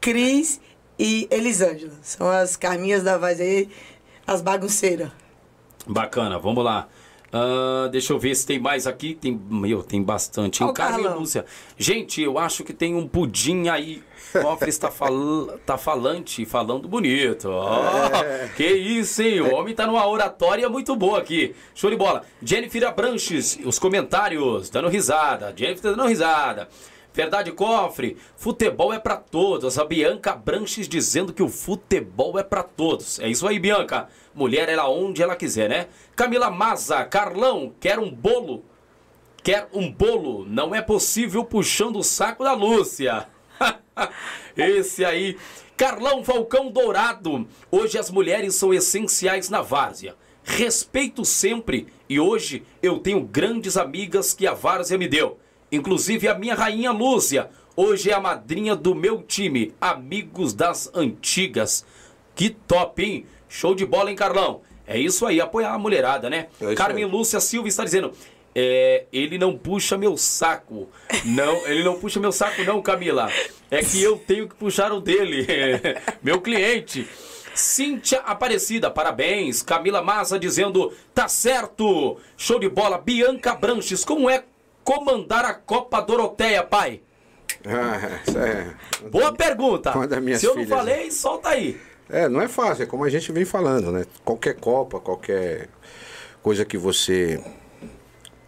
Cris 0.00 0.60
e 0.98 1.28
Elisângela. 1.30 1.92
São 2.02 2.28
as 2.28 2.56
Carminhas 2.56 3.02
da 3.02 3.18
Vaz 3.18 3.40
aí, 3.40 3.68
as 4.26 4.40
bagunceiras. 4.40 5.10
Bacana, 5.86 6.38
vamos 6.38 6.64
lá. 6.64 6.88
Ah, 7.32 7.88
deixa 7.90 8.12
eu 8.12 8.18
ver 8.18 8.34
se 8.34 8.46
tem 8.46 8.60
mais 8.60 8.86
aqui. 8.86 9.14
Tem, 9.14 9.32
meu, 9.32 9.82
tem 9.82 10.02
bastante. 10.02 10.62
Hein? 10.62 10.68
o 10.68 10.72
Carmen 10.72 11.02
Carlão. 11.04 11.20
Lúcia. 11.20 11.46
Gente, 11.78 12.20
eu 12.20 12.38
acho 12.38 12.62
que 12.62 12.74
tem 12.74 12.94
um 12.94 13.08
pudim 13.08 13.68
aí. 13.68 14.02
O 14.34 14.40
Cofre 14.40 14.68
está 14.68 14.90
fal... 14.90 15.46
tá 15.64 15.78
falante, 15.78 16.44
falando 16.44 16.86
bonito. 16.86 17.48
Ó, 17.50 18.10
Que 18.54 18.66
isso, 18.66 19.22
hein? 19.22 19.40
O 19.40 19.54
homem 19.54 19.74
tá 19.74 19.86
numa 19.86 20.06
oratória 20.06 20.68
muito 20.68 20.94
boa 20.94 21.18
aqui. 21.18 21.54
Show 21.74 21.90
de 21.90 21.96
bola. 21.96 22.22
Jennifer 22.42 22.84
Abranches, 22.86 23.58
os 23.64 23.78
comentários, 23.78 24.68
dando 24.68 24.88
risada. 24.88 25.54
Jennifer 25.56 25.82
tá 25.82 25.90
dando 25.96 26.08
risada. 26.08 26.68
Verdade, 27.14 27.52
cofre. 27.52 28.16
Futebol 28.36 28.92
é 28.92 28.98
pra 28.98 29.16
todos. 29.16 29.78
A 29.78 29.84
Bianca 29.84 30.34
Branches 30.34 30.88
dizendo 30.88 31.32
que 31.32 31.42
o 31.42 31.48
futebol 31.48 32.38
é 32.38 32.42
pra 32.42 32.62
todos. 32.62 33.18
É 33.20 33.28
isso 33.28 33.46
aí, 33.46 33.58
Bianca. 33.58 34.08
Mulher, 34.34 34.68
ela 34.68 34.88
onde 34.88 35.22
ela 35.22 35.36
quiser, 35.36 35.68
né? 35.68 35.88
Camila 36.16 36.50
Maza, 36.50 37.04
Carlão, 37.04 37.74
quer 37.78 37.98
um 37.98 38.10
bolo? 38.10 38.64
Quer 39.42 39.68
um 39.72 39.90
bolo? 39.90 40.46
Não 40.46 40.74
é 40.74 40.80
possível 40.80 41.44
puxando 41.44 41.96
o 41.96 42.04
saco 42.04 42.44
da 42.44 42.54
Lúcia. 42.54 43.28
Esse 44.56 45.04
aí. 45.04 45.36
Carlão 45.76 46.24
Falcão 46.24 46.70
Dourado. 46.70 47.46
Hoje 47.70 47.98
as 47.98 48.10
mulheres 48.10 48.54
são 48.54 48.72
essenciais 48.72 49.50
na 49.50 49.60
várzea. 49.60 50.14
Respeito 50.44 51.24
sempre 51.24 51.88
e 52.08 52.18
hoje 52.18 52.64
eu 52.82 52.98
tenho 52.98 53.20
grandes 53.20 53.76
amigas 53.76 54.32
que 54.32 54.46
a 54.46 54.54
várzea 54.54 54.98
me 54.98 55.08
deu. 55.08 55.38
Inclusive 55.72 56.28
a 56.28 56.34
minha 56.34 56.54
rainha 56.54 56.92
Lúcia. 56.92 57.48
Hoje 57.74 58.10
é 58.10 58.12
a 58.12 58.20
madrinha 58.20 58.76
do 58.76 58.94
meu 58.94 59.22
time. 59.22 59.74
Amigos 59.80 60.52
das 60.52 60.90
antigas. 60.94 61.86
Que 62.34 62.50
top, 62.50 63.02
hein? 63.02 63.26
Show 63.48 63.74
de 63.74 63.86
bola, 63.86 64.10
hein, 64.10 64.16
Carlão? 64.16 64.60
É 64.86 64.98
isso 64.98 65.24
aí, 65.24 65.40
apoiar 65.40 65.72
a 65.72 65.78
mulherada, 65.78 66.28
né? 66.28 66.48
É 66.60 66.74
Carmen 66.74 67.04
aí. 67.04 67.10
Lúcia 67.10 67.40
Silva 67.40 67.68
está 67.68 67.84
dizendo. 67.84 68.12
É, 68.54 69.06
ele 69.10 69.38
não 69.38 69.56
puxa 69.56 69.96
meu 69.96 70.14
saco. 70.18 70.90
Não, 71.24 71.66
ele 71.66 71.82
não 71.82 71.98
puxa 71.98 72.20
meu 72.20 72.32
saco, 72.32 72.62
não, 72.64 72.82
Camila. 72.82 73.30
É 73.70 73.82
que 73.82 74.02
eu 74.02 74.18
tenho 74.18 74.46
que 74.46 74.54
puxar 74.54 74.92
o 74.92 75.00
dele. 75.00 75.46
meu 76.22 76.38
cliente. 76.38 77.08
Cíntia 77.54 78.20
Aparecida, 78.20 78.90
parabéns. 78.90 79.62
Camila 79.62 80.02
Massa 80.02 80.38
dizendo, 80.38 80.92
tá 81.14 81.28
certo. 81.28 82.18
Show 82.36 82.58
de 82.58 82.68
bola. 82.68 82.98
Bianca 82.98 83.54
Branches, 83.54 84.04
como 84.04 84.28
é 84.28 84.44
comandar 84.84 85.44
a 85.44 85.54
Copa 85.54 86.00
Doroteia, 86.00 86.62
pai? 86.62 87.02
Ah, 87.64 88.20
é. 88.38 89.08
Boa 89.08 89.32
pergunta. 89.32 89.92
Se 90.38 90.46
eu 90.46 90.54
não 90.54 90.64
filhas, 90.64 90.78
falei, 90.78 91.10
solta 91.10 91.50
aí. 91.50 91.80
É, 92.08 92.28
não 92.28 92.40
é 92.40 92.48
fácil, 92.48 92.82
é 92.82 92.86
como 92.86 93.04
a 93.04 93.10
gente 93.10 93.30
vem 93.32 93.44
falando, 93.44 93.92
né? 93.92 94.04
Qualquer 94.24 94.54
Copa, 94.56 95.00
qualquer 95.00 95.68
coisa 96.42 96.64
que 96.64 96.76
você 96.76 97.42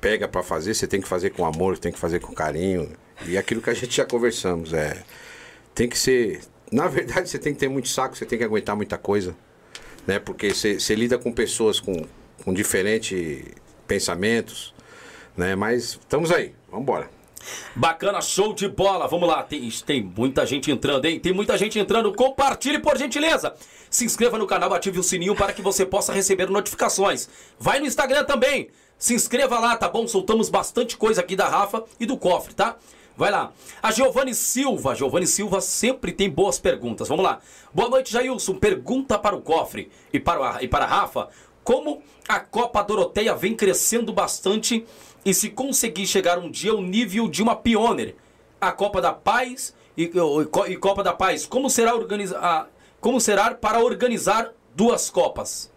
pega 0.01 0.28
pra 0.28 0.43
fazer, 0.43 0.74
você 0.74 0.87
tem 0.87 1.01
que 1.01 1.09
fazer 1.09 1.30
com 1.30 1.47
amor, 1.47 1.78
tem 1.78 1.93
que 1.93 1.99
fazer 1.99 2.20
com 2.20 2.35
carinho. 2.35 2.93
E 3.26 3.39
aquilo 3.39 3.62
que 3.62 3.70
a 3.70 3.74
gente 3.74 3.97
já 3.97 4.05
conversamos, 4.05 4.72
é. 4.72 5.03
Tem 5.74 5.89
que 5.89 5.99
ser. 5.99 6.41
Na 6.70 6.89
verdade, 6.89 7.28
você 7.28 7.39
tem 7.39 7.55
que 7.55 7.61
ter 7.61 7.68
muito 7.68 7.89
saco, 7.89 8.16
você 8.16 8.26
tem 8.26 8.39
que 8.39 8.45
aguentar 8.45 8.76
muita 8.76 8.99
coisa. 8.99 9.35
Né? 10.07 10.18
Porque 10.18 10.53
você, 10.53 10.78
você 10.78 10.95
lida 10.95 11.16
com 11.16 11.32
pessoas 11.32 11.80
com, 11.80 12.05
com 12.45 12.53
diferentes 12.53 13.45
pensamentos. 13.87 14.73
Né? 15.37 15.55
Mas 15.55 15.99
estamos 16.01 16.30
aí, 16.30 16.55
vamos 16.68 16.82
embora. 16.82 17.11
Bacana, 17.74 18.20
show 18.20 18.53
de 18.53 18.68
bola. 18.68 19.07
Vamos 19.07 19.28
lá, 19.28 19.43
tem, 19.43 19.68
tem 19.87 20.03
muita 20.03 20.47
gente 20.47 20.70
entrando, 20.70 21.05
hein? 21.05 21.20
Tem 21.20 21.32
muita 21.32 21.57
gente 21.59 21.78
entrando. 21.78 22.12
Compartilhe 22.12 22.78
por 22.78 22.97
gentileza. 22.97 23.55
Se 23.91 24.05
inscreva 24.05 24.39
no 24.39 24.47
canal, 24.47 24.72
ative 24.72 24.99
o 24.99 25.03
sininho 25.03 25.35
para 25.35 25.53
que 25.53 25.62
você 25.62 25.85
possa 25.85 26.12
receber 26.12 26.49
notificações. 26.49 27.28
Vai 27.59 27.80
no 27.80 27.87
Instagram 27.87 28.24
também. 28.24 28.68
Se 28.99 29.14
inscreva 29.14 29.59
lá, 29.59 29.76
tá 29.76 29.89
bom? 29.89 30.07
Soltamos 30.07 30.49
bastante 30.49 30.97
coisa 30.97 31.20
aqui 31.20 31.37
da 31.37 31.49
Rafa 31.49 31.85
e 32.01 32.07
do 32.07 32.16
cofre, 32.16 32.55
tá? 32.55 32.76
Vai 33.16 33.30
lá. 33.30 33.53
A 33.82 33.93
Giovanni 33.93 34.35
Silva. 34.35 34.95
Giovanni 34.95 35.26
Silva 35.26 35.61
sempre 35.61 36.12
tem 36.12 36.30
boas 36.30 36.59
perguntas. 36.59 37.09
Vamos 37.09 37.24
lá. 37.24 37.41
Boa 37.72 37.89
noite, 37.89 38.12
Jailson. 38.12 38.55
Pergunta 38.55 39.18
para 39.18 39.37
o 39.37 39.43
cofre 39.43 39.91
e 40.12 40.18
para, 40.18 40.62
e 40.62 40.68
para 40.68 40.85
a 40.85 40.89
Rafa. 40.89 41.28
Como 41.62 42.03
a 42.28 42.41
Copa 42.41 42.82
Doroteia 42.82 43.35
vem 43.35 43.55
crescendo 43.55 44.12
bastante 44.12 44.85
e 45.24 45.32
se 45.34 45.50
conseguir 45.50 46.06
chegar 46.06 46.38
um 46.38 46.50
dia 46.50 46.72
ao 46.72 46.82
nível 46.82 47.28
de 47.28 47.42
uma 47.42 47.56
pioneer, 47.56 48.14
a 48.60 48.70
Copa 48.72 49.00
da 49.00 49.12
Paz 49.12 49.74
e, 49.96 50.04
e- 50.68 50.76
Copa 50.76 51.02
da 51.02 51.12
Paz, 51.12 51.46
como 51.46 51.68
será, 51.70 51.94
organiza, 51.94 52.38
a- 52.38 52.66
como 53.00 53.20
será 53.20 53.54
para 53.54 53.80
organizar 53.80 54.52
duas 54.74 55.10
Copas? 55.10 55.72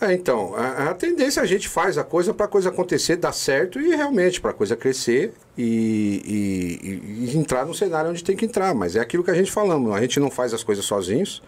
É, 0.00 0.12
então, 0.12 0.54
a, 0.54 0.90
a 0.90 0.94
tendência 0.94 1.40
é 1.40 1.42
a 1.42 1.46
gente 1.46 1.68
faz 1.68 1.98
a 1.98 2.04
coisa 2.04 2.32
para 2.32 2.46
a 2.46 2.48
coisa 2.48 2.68
acontecer, 2.68 3.16
dar 3.16 3.32
certo 3.32 3.80
e 3.80 3.88
realmente 3.96 4.40
para 4.40 4.52
a 4.52 4.54
coisa 4.54 4.76
crescer 4.76 5.32
e- 5.56 6.22
e- 6.24 7.24
e 7.32 7.36
entrar 7.36 7.66
no 7.66 7.74
cenário 7.74 8.08
onde 8.10 8.22
tem 8.22 8.36
que 8.36 8.44
entrar. 8.44 8.72
Mas 8.76 8.94
é 8.94 9.00
aquilo 9.00 9.24
que 9.24 9.30
a 9.32 9.34
gente 9.34 9.50
falamos, 9.50 9.92
a 9.92 10.00
gente 10.00 10.20
não 10.20 10.30
faz 10.30 10.54
as 10.54 10.62
coisas 10.62 10.84
sozinhos, 10.84 11.42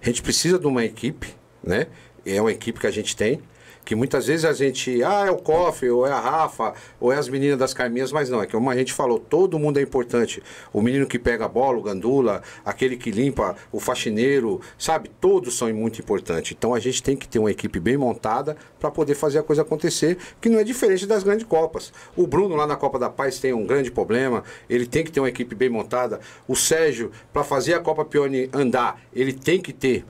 a 0.00 0.06
gente 0.06 0.22
precisa 0.22 0.56
de 0.56 0.66
uma 0.68 0.84
equipe, 0.84 1.34
né? 1.64 1.88
É 2.24 2.40
uma 2.40 2.52
equipe 2.52 2.78
que 2.78 2.86
a 2.86 2.92
gente 2.92 3.16
tem, 3.16 3.40
que 3.86 3.94
muitas 3.94 4.26
vezes 4.26 4.44
a 4.44 4.52
gente, 4.52 5.00
ah, 5.04 5.26
é 5.28 5.30
o 5.30 5.36
Cofre, 5.36 5.88
ou 5.88 6.04
é 6.04 6.10
a 6.10 6.18
Rafa, 6.18 6.74
ou 6.98 7.12
é 7.12 7.16
as 7.16 7.28
meninas 7.28 7.56
das 7.56 7.72
Carminhas, 7.72 8.10
mas 8.10 8.28
não, 8.28 8.42
é 8.42 8.46
que 8.46 8.52
como 8.52 8.68
a 8.68 8.76
gente 8.76 8.92
falou, 8.92 9.20
todo 9.20 9.60
mundo 9.60 9.78
é 9.78 9.82
importante. 9.82 10.42
O 10.72 10.82
menino 10.82 11.06
que 11.06 11.20
pega 11.20 11.44
a 11.44 11.48
bola, 11.48 11.78
o 11.78 11.82
gandula, 11.82 12.42
aquele 12.64 12.96
que 12.96 13.12
limpa, 13.12 13.54
o 13.70 13.78
faxineiro, 13.78 14.60
sabe? 14.76 15.08
Todos 15.20 15.56
são 15.56 15.72
muito 15.72 16.00
importantes. 16.00 16.50
Então 16.58 16.74
a 16.74 16.80
gente 16.80 17.00
tem 17.00 17.16
que 17.16 17.28
ter 17.28 17.38
uma 17.38 17.50
equipe 17.50 17.78
bem 17.78 17.96
montada 17.96 18.56
para 18.80 18.90
poder 18.90 19.14
fazer 19.14 19.38
a 19.38 19.42
coisa 19.44 19.62
acontecer, 19.62 20.18
que 20.40 20.48
não 20.48 20.58
é 20.58 20.64
diferente 20.64 21.06
das 21.06 21.22
grandes 21.22 21.46
Copas. 21.46 21.92
O 22.16 22.26
Bruno 22.26 22.56
lá 22.56 22.66
na 22.66 22.74
Copa 22.74 22.98
da 22.98 23.08
Paz 23.08 23.38
tem 23.38 23.52
um 23.52 23.64
grande 23.64 23.92
problema, 23.92 24.42
ele 24.68 24.84
tem 24.84 25.04
que 25.04 25.12
ter 25.12 25.20
uma 25.20 25.28
equipe 25.28 25.54
bem 25.54 25.68
montada. 25.68 26.18
O 26.48 26.56
Sérgio, 26.56 27.12
para 27.32 27.44
fazer 27.44 27.74
a 27.74 27.78
Copa 27.78 28.04
Pione 28.04 28.50
andar, 28.52 29.00
ele 29.14 29.32
tem 29.32 29.60
que 29.60 29.72
ter 29.72 30.04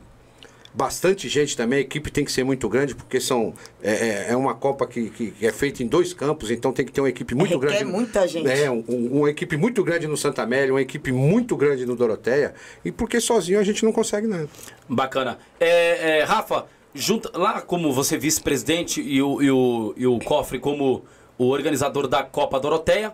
bastante 0.76 1.28
gente 1.28 1.56
também, 1.56 1.78
a 1.78 1.82
equipe 1.82 2.10
tem 2.10 2.24
que 2.24 2.30
ser 2.30 2.44
muito 2.44 2.68
grande, 2.68 2.94
porque 2.94 3.18
são 3.18 3.54
é, 3.82 3.92
é- 3.92 4.26
é 4.32 4.36
uma 4.36 4.54
Copa 4.54 4.86
que, 4.86 5.08
que- 5.10 5.32
é 5.40 5.50
feita 5.50 5.82
em 5.82 5.86
dois 5.86 6.12
campos, 6.12 6.50
então 6.50 6.72
tem 6.72 6.84
que 6.84 6.92
ter 6.92 7.00
uma 7.00 7.08
equipe 7.08 7.34
muito 7.34 7.58
Requer 7.58 7.78
grande. 7.78 7.84
muita 7.92 8.28
gente. 8.28 8.46
É, 8.48 8.70
um- 8.70 8.84
um- 8.88 9.18
uma 9.20 9.30
equipe 9.30 9.56
muito 9.56 9.82
grande 9.82 10.06
no 10.06 10.16
Santa 10.16 10.42
Amélia, 10.42 10.72
uma 10.74 10.82
equipe 10.82 11.10
muito 11.12 11.56
grande 11.56 11.86
no 11.86 11.96
Doroteia, 11.96 12.54
e 12.84 12.92
porque 12.92 13.18
sozinho 13.20 13.58
a 13.58 13.62
gente 13.62 13.84
não 13.84 13.92
consegue 13.92 14.26
nada. 14.26 14.48
Bacana. 14.88 15.38
É, 15.58 16.18
é, 16.18 16.24
Rafa, 16.24 16.66
junta, 16.94 17.30
lá 17.38 17.62
como 17.62 17.92
você 17.92 18.18
vice-presidente 18.18 19.00
e 19.00 19.22
o, 19.22 19.42
e, 19.42 19.50
o, 19.50 19.94
e 19.96 20.06
o 20.06 20.18
Cofre 20.18 20.58
como 20.58 21.04
o 21.38 21.46
organizador 21.48 22.06
da 22.06 22.22
Copa 22.22 22.60
Doroteia, 22.60 23.12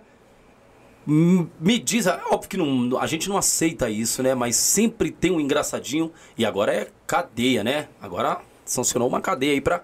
me 1.07 1.79
diz, 1.79 2.07
é 2.07 2.21
óbvio 2.31 2.49
que 2.49 2.57
não, 2.57 2.99
a 2.99 3.07
gente 3.07 3.29
não 3.29 3.37
aceita 3.37 3.91
isso, 3.91 4.23
né? 4.23 4.35
Mas 4.35 4.57
sempre 4.57 5.11
tem 5.11 5.31
um 5.31 5.41
engraçadinho 5.41 6.13
e 6.39 6.45
agora 6.45 6.73
é 6.73 6.89
cadeia, 7.07 7.65
né? 7.65 7.89
Agora 8.01 8.41
sancionou 8.65 9.09
uma 9.09 9.21
cadeia 9.21 9.53
aí 9.53 9.61
pra 9.61 9.83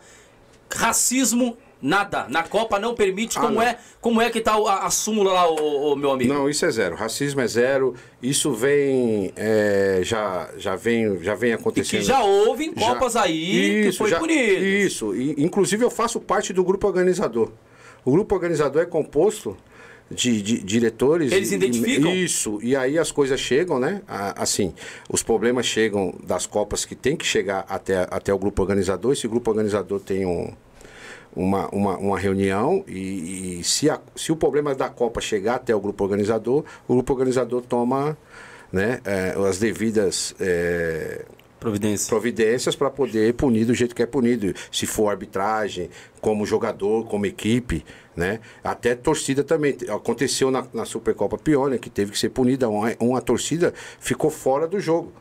racismo 0.75 1.57
Nada. 1.81 2.27
Na 2.29 2.43
Copa 2.43 2.77
não 2.81 2.93
permite. 2.93 3.39
Ah, 3.39 3.43
como, 3.43 3.55
não. 3.55 3.63
é, 3.63 3.79
como 4.01 4.21
é 4.21 4.29
que 4.31 4.41
tá 4.41 4.55
a, 4.55 4.87
a 4.87 4.91
súmula 4.91 5.33
lá, 5.33 5.49
ô, 5.49 5.93
ô, 5.93 5.95
meu 5.95 6.11
amigo? 6.11 6.35
Não, 6.35 6.51
isso 6.51 6.67
é 6.67 6.71
zero. 6.73 6.97
Racismo 6.97 7.41
é 7.41 7.47
zero. 7.47 7.95
Isso 8.21 8.51
vem. 8.53 9.33
é, 9.37 10.01
já, 10.03 10.51
já 10.57 10.75
vem, 10.75 11.23
já 11.23 11.37
vem 11.37 11.51
E 11.51 11.53
acontecendo. 11.53 12.01
que 12.01 12.05
já 12.07 12.21
houve 12.21 12.65
em 12.67 12.75
Já- 12.77 12.85
Copas 12.95 13.15
aí 13.15 13.85
que 13.85 13.93
foi 13.97 14.11
já- 14.11 14.19
bonito. 14.19 14.61
Isso. 14.61 15.15
E, 15.15 15.37
inclusive 15.39 15.85
eu 15.85 15.91
faço 15.91 16.19
parte 16.19 16.53
do 16.53 16.65
grupo 16.65 16.85
organizador. 16.85 17.53
O 18.05 18.11
grupo 18.11 18.35
organizador 18.35 18.83
é 18.83 18.87
composto 18.87 19.57
de, 20.11 20.41
de 20.43 20.63
diretores. 20.63 21.33
Eles 21.33 21.53
e- 21.53 21.55
identificam? 21.57 22.15
Isso. 22.15 22.59
E 22.63 22.75
aí 22.77 22.99
as 22.99 23.11
coisas 23.13 23.39
chegam, 23.41 23.79
né? 23.79 24.03
A- 24.09 24.43
Assim, 24.43 24.73
os 25.09 25.23
problemas 25.23 25.67
chegam 25.67 26.15
das 26.27 26.47
Copas 26.47 26.85
que 26.85 26.95
tem 26.95 27.17
que 27.17 27.27
chegar 27.27 27.65
até, 27.69 28.07
até 28.11 28.33
o 28.33 28.39
grupo 28.39 28.63
organizador. 28.63 29.13
Esse 29.13 29.29
grupo 29.29 29.51
organizador 29.51 30.01
tem 30.01 30.25
um. 30.27 30.53
Uma, 31.37 31.69
uma, 31.69 31.97
uma 31.99 32.19
reunião 32.19 32.83
e, 32.89 33.61
e 33.61 33.65
se, 33.65 33.89
a- 33.89 34.01
se 34.17 34.33
o 34.33 34.37
problema 34.37 34.75
da 34.75 34.89
Copa 34.89 35.21
chegar 35.21 35.57
até 35.57 35.75
o 35.75 35.79
grupo 35.79 36.03
organizador, 36.03 36.65
o 36.89 36.95
grupo 36.95 37.13
organizador 37.13 37.63
toma 37.63 38.17
né, 38.73 39.01
eh, 39.05 39.35
as 39.49 39.59
devidas 39.59 40.35
eh, 40.41 41.25
Providência. 41.61 42.09
providências 42.09 42.77
para 42.77 42.91
poder 42.91 43.35
punir 43.35 43.65
do 43.65 43.75
jeito 43.75 43.95
que 43.95 44.03
é 44.03 44.07
punido. 44.07 44.55
Se 44.71 44.87
for 44.87 45.09
arbitragem, 45.09 45.91
como 46.21 46.47
jogador, 46.47 47.07
como 47.07 47.27
equipe, 47.27 47.85
né? 48.17 48.41
Até 48.63 48.95
torcida 48.95 49.43
também. 49.43 49.77
Aconteceu 49.89 50.51
na, 50.51 50.67
na 50.73 50.85
Supercopa 50.85 51.37
Pione, 51.37 51.79
que 51.79 51.91
teve 51.91 52.13
que 52.13 52.19
ser 52.19 52.29
punida. 52.31 52.69
Uma, 52.69 52.95
uma 53.01 53.21
torcida 53.21 53.75
ficou 54.01 54.31
fora 54.31 54.67
do 54.67 54.79
jogo. 54.79 55.13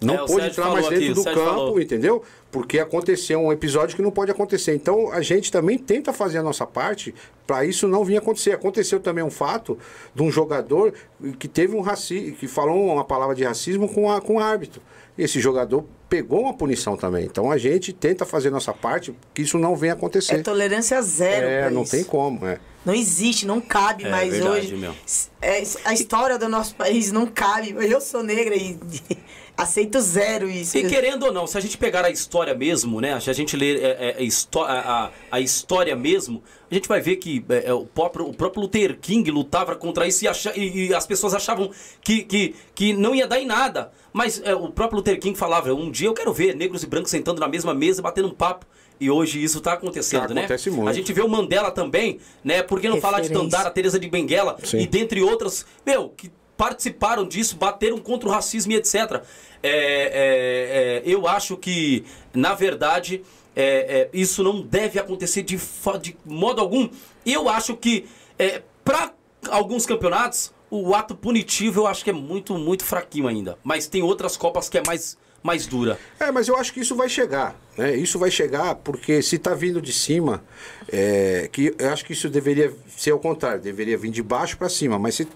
Não 0.00 0.14
É, 0.14 0.26
pôde 0.26 0.46
entrar 0.46 0.70
mais 0.70 0.88
dentro 0.88 1.04
aqui, 1.04 1.14
do 1.14 1.24
campo, 1.24 1.36
falou. 1.36 1.80
entendeu? 1.80 2.22
Porque 2.50 2.78
aconteceu 2.78 3.38
um 3.38 3.52
episódio 3.52 3.94
que 3.94 4.00
não 4.02 4.10
pode 4.10 4.30
acontecer. 4.30 4.74
Então 4.74 5.12
a 5.12 5.20
gente 5.20 5.52
também 5.52 5.76
tenta 5.76 6.10
fazer 6.12 6.38
a 6.38 6.42
nossa 6.42 6.66
parte 6.66 7.14
para 7.46 7.66
isso 7.66 7.86
não 7.86 8.02
vir 8.02 8.16
acontecer. 8.16 8.52
Aconteceu 8.52 8.98
também 8.98 9.22
um 9.22 9.30
fato 9.30 9.78
de 10.14 10.22
um 10.22 10.30
jogador 10.30 10.94
que 11.38 11.46
teve 11.46 11.76
um 11.76 11.82
racismo, 11.82 12.34
que 12.36 12.48
falou 12.48 12.92
uma 12.94 13.04
palavra 13.04 13.34
de 13.34 13.44
racismo 13.44 13.86
com, 13.88 14.10
a, 14.10 14.22
com 14.22 14.36
o 14.36 14.38
árbitro. 14.38 14.80
Esse 15.22 15.38
jogador 15.40 15.84
pegou 16.08 16.40
uma 16.42 16.54
punição 16.54 16.96
também. 16.96 17.24
Então 17.26 17.50
a 17.50 17.58
gente 17.58 17.92
tenta 17.92 18.24
fazer 18.24 18.48
a 18.48 18.52
nossa 18.52 18.72
parte 18.72 19.14
que 19.34 19.42
isso 19.42 19.58
não 19.58 19.76
venha 19.76 19.92
acontecer. 19.92 20.36
É 20.36 20.42
tolerância 20.42 21.00
zero. 21.02 21.46
É, 21.46 21.70
não 21.70 21.82
isso. 21.82 21.90
tem 21.90 22.04
como, 22.04 22.46
é. 22.46 22.58
Não 22.84 22.94
existe, 22.94 23.44
não 23.46 23.60
cabe 23.60 24.04
É 24.06 24.10
mais 24.10 24.32
verdade, 24.32 24.50
hoje. 24.66 24.76
meu. 24.76 24.94
É, 25.42 25.62
a 25.84 25.92
história 25.92 26.38
do 26.38 26.48
nosso 26.48 26.74
país 26.74 27.12
não 27.12 27.26
cabe. 27.26 27.74
Eu 27.78 28.00
sou 28.00 28.22
negra 28.22 28.56
e 28.56 28.78
aceito 29.56 30.00
zero 30.00 30.48
isso. 30.48 30.78
E 30.78 30.88
querendo 30.88 31.24
ou 31.26 31.32
não, 31.32 31.46
se 31.46 31.58
a 31.58 31.60
gente 31.60 31.76
pegar 31.76 32.04
a 32.06 32.10
história 32.10 32.54
mesmo, 32.54 32.98
né? 33.00 33.20
Se 33.20 33.28
a 33.28 33.32
gente 33.34 33.54
ler 33.56 33.82
é, 33.82 33.88
é, 33.90 34.16
a, 34.18 34.22
histó- 34.22 34.64
a- 34.64 34.80
a- 34.80 35.10
a 35.30 35.40
história 35.40 35.94
mesmo, 35.94 36.42
a 36.70 36.74
gente 36.74 36.88
vai 36.88 37.00
ver 37.02 37.16
que 37.16 37.44
é, 37.50 37.66
é, 37.66 37.72
o, 37.74 37.84
próprio, 37.84 38.26
o 38.26 38.32
próprio 38.34 38.62
Luther 38.62 38.98
King 38.98 39.30
lutava 39.30 39.76
contra 39.76 40.06
isso 40.06 40.24
e, 40.24 40.28
acha- 40.28 40.54
e- 40.56 40.88
e 40.88 40.94
as 40.94 41.06
pessoas 41.06 41.34
achavam 41.34 41.70
que, 42.02 42.22
que, 42.22 42.54
que 42.74 42.94
não 42.94 43.14
ia 43.14 43.26
dar 43.26 43.38
em 43.38 43.46
nada. 43.46 43.92
Mas 44.12 44.40
é, 44.44 44.54
o 44.54 44.70
próprio 44.70 44.96
Luther 44.98 45.18
King 45.20 45.38
falava, 45.38 45.72
um 45.72 45.90
dia 45.90 46.08
eu 46.08 46.14
quero 46.14 46.32
ver 46.32 46.54
negros 46.56 46.82
e 46.82 46.86
brancos 46.86 47.10
sentando 47.10 47.40
na 47.40 47.48
mesma 47.48 47.72
mesa 47.74 48.00
e 48.00 48.02
batendo 48.02 48.28
um 48.28 48.34
papo. 48.34 48.66
E 48.98 49.10
hoje 49.10 49.42
isso 49.42 49.58
está 49.58 49.72
acontecendo, 49.72 50.28
Tá, 50.28 50.34
né? 50.34 50.40
acontece 50.42 50.70
muito. 50.70 50.88
A 50.88 50.92
gente 50.92 51.10
vê 51.12 51.22
o 51.22 51.28
Mandela 51.28 51.70
também, 51.70 52.18
né? 52.44 52.62
Por 52.62 52.80
que 52.80 52.88
não 52.88 53.00
falar 53.00 53.20
de 53.20 53.28
Referência. 53.28 53.50
Dandara, 53.50 53.70
Teresa 53.70 53.98
de 53.98 54.08
Benguela 54.08 54.58
Sim. 54.62 54.78
e 54.78 54.86
dentre 54.86 55.22
outras, 55.22 55.64
meu, 55.86 56.10
que 56.10 56.30
participaram 56.56 57.26
disso, 57.26 57.56
bateram 57.56 57.96
contra 57.98 58.28
o 58.28 58.32
racismo 58.32 58.72
e 58.72 58.76
etc. 58.76 59.22
É, 59.62 59.70
é, 59.72 59.72
é, 59.72 61.02
eu 61.06 61.26
acho 61.26 61.56
que, 61.56 62.04
na 62.34 62.52
verdade, 62.52 63.22
é, 63.56 63.62
é, 63.64 64.10
isso 64.12 64.42
não 64.42 64.60
deve 64.60 64.98
acontecer 64.98 65.42
de, 65.42 65.56
de 66.02 66.16
modo 66.26 66.60
algum. 66.60 66.88
Eu 67.24 67.48
acho 67.48 67.76
que, 67.76 68.04
é, 68.38 68.60
para 68.84 69.12
alguns 69.48 69.86
campeonatos, 69.86 70.52
o 70.70 70.94
ato 70.94 71.14
punitivo 71.14 71.80
eu 71.80 71.86
acho 71.86 72.04
que 72.04 72.10
é 72.10 72.12
muito, 72.12 72.56
muito 72.56 72.84
fraquinho 72.84 73.26
ainda. 73.26 73.58
Mas 73.62 73.86
tem 73.86 74.02
outras 74.02 74.36
Copas 74.36 74.68
que 74.68 74.78
é 74.78 74.82
mais, 74.86 75.18
mais 75.42 75.66
dura. 75.66 75.98
É, 76.18 76.30
mas 76.30 76.48
eu 76.48 76.56
acho 76.56 76.72
que 76.72 76.80
isso 76.80 76.94
vai 76.94 77.08
chegar, 77.08 77.56
né? 77.76 77.94
Isso 77.96 78.18
vai 78.18 78.30
chegar 78.30 78.76
porque 78.76 79.20
se 79.20 79.36
está 79.36 79.54
vindo 79.54 79.82
de 79.82 79.92
cima, 79.92 80.42
é, 80.88 81.48
que 81.50 81.74
eu 81.78 81.90
acho 81.90 82.04
que 82.04 82.12
isso 82.12 82.28
deveria 82.28 82.72
ser 82.96 83.10
ao 83.10 83.18
contrário, 83.18 83.60
deveria 83.60 83.98
vir 83.98 84.10
de 84.10 84.22
baixo 84.22 84.56
para 84.56 84.68
cima, 84.68 84.98
mas 84.98 85.16
se 85.16 85.26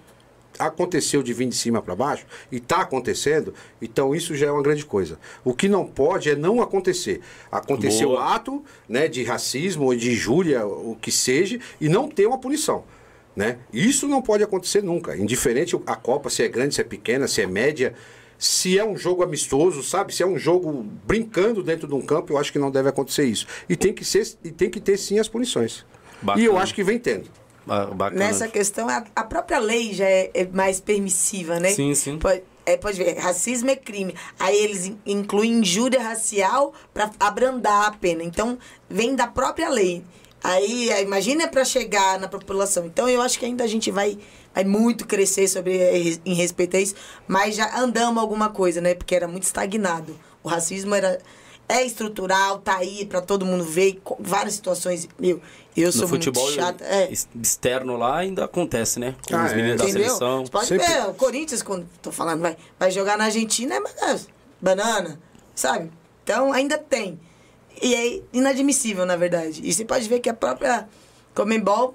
aconteceu 0.59 1.23
de 1.23 1.33
vir 1.33 1.49
de 1.49 1.57
cima 1.57 1.83
para 1.83 1.95
baixo 1.95 2.27
e 2.51 2.57
está 2.57 2.83
acontecendo, 2.83 3.53
então 3.81 4.15
isso 4.15 4.35
já 4.35 4.47
é 4.47 4.51
uma 4.51 4.63
grande 4.63 4.85
coisa. 4.85 5.19
O 5.45 5.53
que 5.53 5.69
não 5.69 5.87
pode 5.87 6.31
é 6.31 6.37
não 6.37 6.63
acontecer. 6.63 7.21
Acontecer 7.51 8.05
o 8.05 8.11
Boa. 8.11 8.35
ato, 8.35 8.65
né, 8.89 9.09
de 9.09 9.25
racismo 9.25 9.87
ou 9.87 9.95
de 9.97 10.13
injúria, 10.13 10.67
o 10.67 10.97
que 11.01 11.11
seja, 11.11 11.59
e 11.81 11.89
não 11.89 12.09
ter 12.09 12.27
uma 12.27 12.39
punição. 12.39 12.85
Né? 13.37 13.59
Isso 13.73 14.07
não 14.07 14.23
pode 14.23 14.45
acontecer 14.45 14.83
nunca. 14.83 15.17
Indiferente 15.17 15.75
a 15.87 15.97
Copa, 15.97 16.31
se 16.31 16.43
é 16.43 16.49
grande, 16.49 16.75
se 16.77 16.81
é 16.81 16.85
pequena, 16.85 17.27
se 17.27 17.43
é 17.43 17.47
média, 17.47 17.93
se 18.39 18.79
é 18.79 18.85
um 18.85 18.97
jogo 18.97 19.23
amistoso, 19.25 19.83
sabe? 19.83 20.15
Se 20.15 20.23
é 20.23 20.27
um 20.27 20.39
jogo 20.39 20.85
brincando 21.05 21.63
dentro 21.63 21.89
de 21.89 21.95
um 21.95 22.01
campo, 22.03 22.33
eu 22.33 22.39
acho 22.39 22.53
que 22.53 22.59
não 22.59 22.71
deve 22.71 22.89
acontecer 22.89 23.25
isso. 23.25 23.47
E 23.69 23.75
tem 23.77 23.93
que, 23.93 24.05
ser, 24.05 24.25
e 24.45 24.51
tem 24.53 24.71
que 24.71 24.81
ter 24.81 24.97
sim 24.97 25.19
as 25.19 25.29
punições. 25.29 25.85
Bacana. 26.23 26.43
E 26.43 26.47
eu 26.47 26.57
acho 26.57 26.75
que 26.75 26.85
vem 26.85 26.99
tendo. 26.99 27.29
Ba- 27.67 27.87
Bacana. 27.87 28.25
Nessa 28.25 28.47
questão, 28.47 28.87
a, 28.89 29.25
própria 29.25 29.59
lei 29.59 29.93
já 29.95 30.05
é, 30.05 30.31
é 30.33 30.47
mais 30.47 30.81
permissiva, 30.81 31.59
né? 31.59 31.71
Sim, 31.71 31.95
sim. 31.95 32.19
Pode, 32.19 32.43
é, 32.67 32.77
pode 32.77 32.99
ver, 33.03 33.17
racismo 33.19 33.71
é 33.71 33.77
crime. 33.77 34.15
Aí 34.39 34.57
eles 34.57 34.87
in- 34.87 34.99
incluem 35.07 35.51
injúria 35.61 36.01
racial 36.01 36.73
para 36.93 37.11
abrandar 37.19 37.89
a 37.89 37.91
pena. 37.93 38.23
Então, 38.23 38.59
vem 38.89 39.15
da 39.17 39.27
própria 39.27 39.69
lei. 39.71 40.05
Aí, 40.47 40.91
imagina 41.01 41.49
para 41.49 41.65
chegar 41.65 42.21
na 42.21 42.29
população. 42.29 42.85
Então, 42.85 43.09
eu 43.09 43.23
acho 43.23 43.39
que 43.39 43.47
ainda 43.47 43.65
a 43.65 43.67
gente 43.67 43.91
vai, 43.91 44.19
vai 44.55 44.63
muito 44.63 45.07
crescer 45.07 45.49
sobre 45.49 45.75
eh, 45.79 46.19
em 46.23 46.35
respeito 46.35 46.77
a 46.77 46.81
isso, 46.81 46.95
mas 47.27 47.57
já 47.57 47.75
andamos 47.79 48.23
alguma 48.23 48.51
coisa, 48.51 48.79
né? 48.79 48.95
Porque 48.95 49.15
era 49.15 49.27
muito 49.27 49.45
estagnado. 49.45 50.15
O 50.43 50.49
racismo 50.51 50.95
era 50.95 51.19
é 51.67 51.83
estrutural, 51.83 52.59
tá 52.59 52.77
aí 52.77 53.07
para 53.07 53.23
todo 53.23 53.47
mundo 53.47 53.65
ver, 53.65 53.99
várias 54.21 54.53
situações. 54.53 55.09
Meu, 55.19 55.41
eu 55.75 55.87
No 55.87 55.93
sou 55.93 56.07
futebol 56.07 56.45
muito 56.45 56.57
chata. 56.61 56.85
É. 56.85 57.09
ex- 57.09 57.27
externo 57.43 57.97
lá 57.97 58.19
ainda 58.19 58.45
acontece, 58.45 59.01
né? 59.01 59.15
Com 59.27 59.35
Ah, 59.35 59.47
os 59.47 59.53
é. 59.53 59.57
meninos 59.57 59.79
da 59.79 59.85
Entendeu? 59.89 60.05
seleção. 60.09 60.45
Você 60.45 60.51
pode 60.53 60.67
Sempre- 60.67 60.87
ver, 60.87 61.07
o 61.09 61.15
Corinthians, 61.15 61.63
quando 61.63 61.89
tô 62.03 62.13
falando, 62.13 62.43
vai, 62.43 62.55
vai 62.79 62.91
jogar 62.91 63.17
na 63.17 63.25
Argentina, 63.25 63.77
é 63.77 63.81
banana, 64.61 65.19
sabe? 65.55 65.91
Então 66.23 66.53
ainda 66.53 66.77
tem. 66.77 67.19
E 67.83 67.95
é 67.95 68.23
inadmissível, 68.33 69.05
na 69.05 69.17
verdade. 69.17 69.61
E 69.65 69.73
você 69.73 69.85
pode 69.85 70.09
ver 70.09 70.21
que 70.21 70.29
a 70.29 70.35
própria 70.35 70.89
Comembol, 71.35 71.95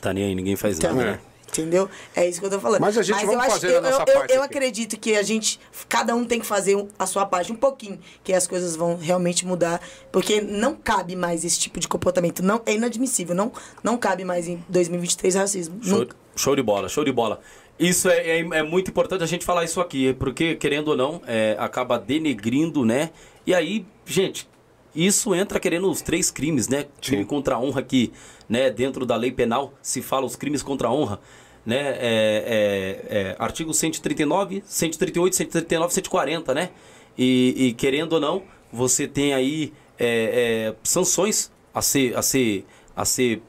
Tá 0.00 0.12
nem 0.14 0.24
aí, 0.24 0.34
ninguém 0.34 0.56
faz 0.56 0.78
então, 0.78 0.94
nada. 0.94 1.10
É. 1.10 1.50
entendeu? 1.50 1.88
É 2.16 2.26
isso 2.26 2.40
que 2.40 2.46
eu 2.46 2.50
tô 2.50 2.58
falando. 2.58 2.80
Mas 2.80 2.96
a 2.96 3.02
gente 3.02 3.20
eu 3.20 3.26
vamos 3.26 3.42
acho 3.42 3.50
fazer 3.50 3.66
que 3.66 3.72
a 3.72 3.76
eu, 3.76 3.82
nossa 3.82 4.00
eu, 4.00 4.18
parte 4.18 4.34
eu 4.34 4.42
aqui. 4.42 4.56
acredito 4.56 4.98
que 4.98 5.14
a 5.14 5.22
gente, 5.22 5.60
cada 5.88 6.14
um 6.14 6.24
tem 6.24 6.40
que 6.40 6.46
fazer 6.46 6.82
a 6.98 7.06
sua 7.06 7.26
parte 7.26 7.52
um 7.52 7.56
pouquinho, 7.56 7.98
que 8.24 8.32
as 8.32 8.46
coisas 8.46 8.74
vão 8.76 8.96
realmente 8.96 9.44
mudar, 9.44 9.80
porque 10.10 10.40
não 10.40 10.74
cabe 10.74 11.14
mais 11.14 11.44
esse 11.44 11.60
tipo 11.60 11.78
de 11.78 11.86
comportamento, 11.86 12.42
não 12.42 12.62
é 12.64 12.72
inadmissível, 12.72 13.34
não, 13.34 13.52
não 13.82 13.98
cabe 13.98 14.24
mais 14.24 14.48
em 14.48 14.64
2023 14.70 15.34
racismo. 15.34 15.84
Show, 15.84 16.06
show 16.34 16.56
de 16.56 16.62
bola, 16.62 16.88
show 16.88 17.04
de 17.04 17.12
bola. 17.12 17.40
Isso 17.78 18.08
é, 18.10 18.40
é, 18.40 18.40
é 18.40 18.62
muito 18.62 18.90
importante 18.90 19.24
a 19.24 19.26
gente 19.26 19.44
falar 19.44 19.64
isso 19.64 19.80
aqui, 19.80 20.14
porque, 20.14 20.54
querendo 20.54 20.88
ou 20.88 20.96
não, 20.96 21.22
é, 21.26 21.56
acaba 21.58 21.98
denegrindo, 21.98 22.84
né? 22.84 23.10
E 23.46 23.54
aí, 23.54 23.86
gente, 24.04 24.48
isso 24.94 25.34
entra 25.34 25.60
querendo 25.60 25.90
os 25.90 26.02
três 26.02 26.30
crimes, 26.30 26.68
né? 26.68 26.86
Crime 27.00 27.24
contra 27.24 27.54
a 27.54 27.60
honra 27.60 27.82
que, 27.82 28.12
né, 28.48 28.70
dentro 28.70 29.06
da 29.06 29.16
lei 29.16 29.30
penal 29.30 29.74
se 29.80 30.02
fala 30.02 30.26
os 30.26 30.36
crimes 30.36 30.62
contra 30.62 30.88
a 30.88 30.92
honra, 30.92 31.20
né? 31.64 31.96
É, 31.98 33.00
é, 33.10 33.18
é, 33.18 33.36
artigo 33.38 33.72
139, 33.72 34.62
138, 34.66 35.36
139, 35.36 35.94
140, 35.94 36.54
né? 36.54 36.70
E, 37.16 37.54
e 37.56 37.72
querendo 37.72 38.14
ou 38.14 38.20
não, 38.20 38.42
você 38.72 39.06
tem 39.06 39.32
aí 39.34 39.72
é, 39.98 40.72
é, 40.72 40.74
sanções 40.82 41.52
a 41.72 41.82
ser, 41.82 42.16
a 42.16 42.22
ser, 42.22 42.64
a 42.96 43.04
ser 43.04 43.42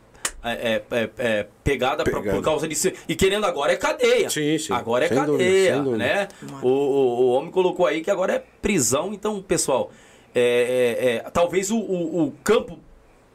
é, 0.43 0.51
é, 0.51 0.83
é, 0.97 1.09
é, 1.17 1.47
pegada 1.63 2.03
pra- 2.03 2.21
por 2.21 2.41
causa 2.41 2.67
disso. 2.67 2.91
E 3.07 3.15
querendo 3.15 3.45
agora 3.45 3.73
é 3.73 3.75
cadeia. 3.75 4.29
Sim, 4.29 4.57
sim. 4.57 4.73
Agora 4.73 5.05
é 5.05 5.07
Sem 5.07 5.17
cadeia, 5.17 5.77
dúvida. 5.77 5.97
né? 5.97 6.27
O, 6.61 6.67
o, 6.67 7.21
o 7.21 7.31
homem 7.33 7.51
colocou 7.51 7.85
aí 7.85 8.01
que 8.01 8.09
agora 8.11 8.33
é 8.33 8.43
prisão. 8.61 9.13
Então, 9.13 9.41
pessoal, 9.41 9.91
é, 10.33 10.97
é, 10.99 11.05
é, 11.27 11.29
talvez 11.31 11.69
o, 11.71 11.77
o, 11.77 12.23
o 12.27 12.31
campo 12.43 12.79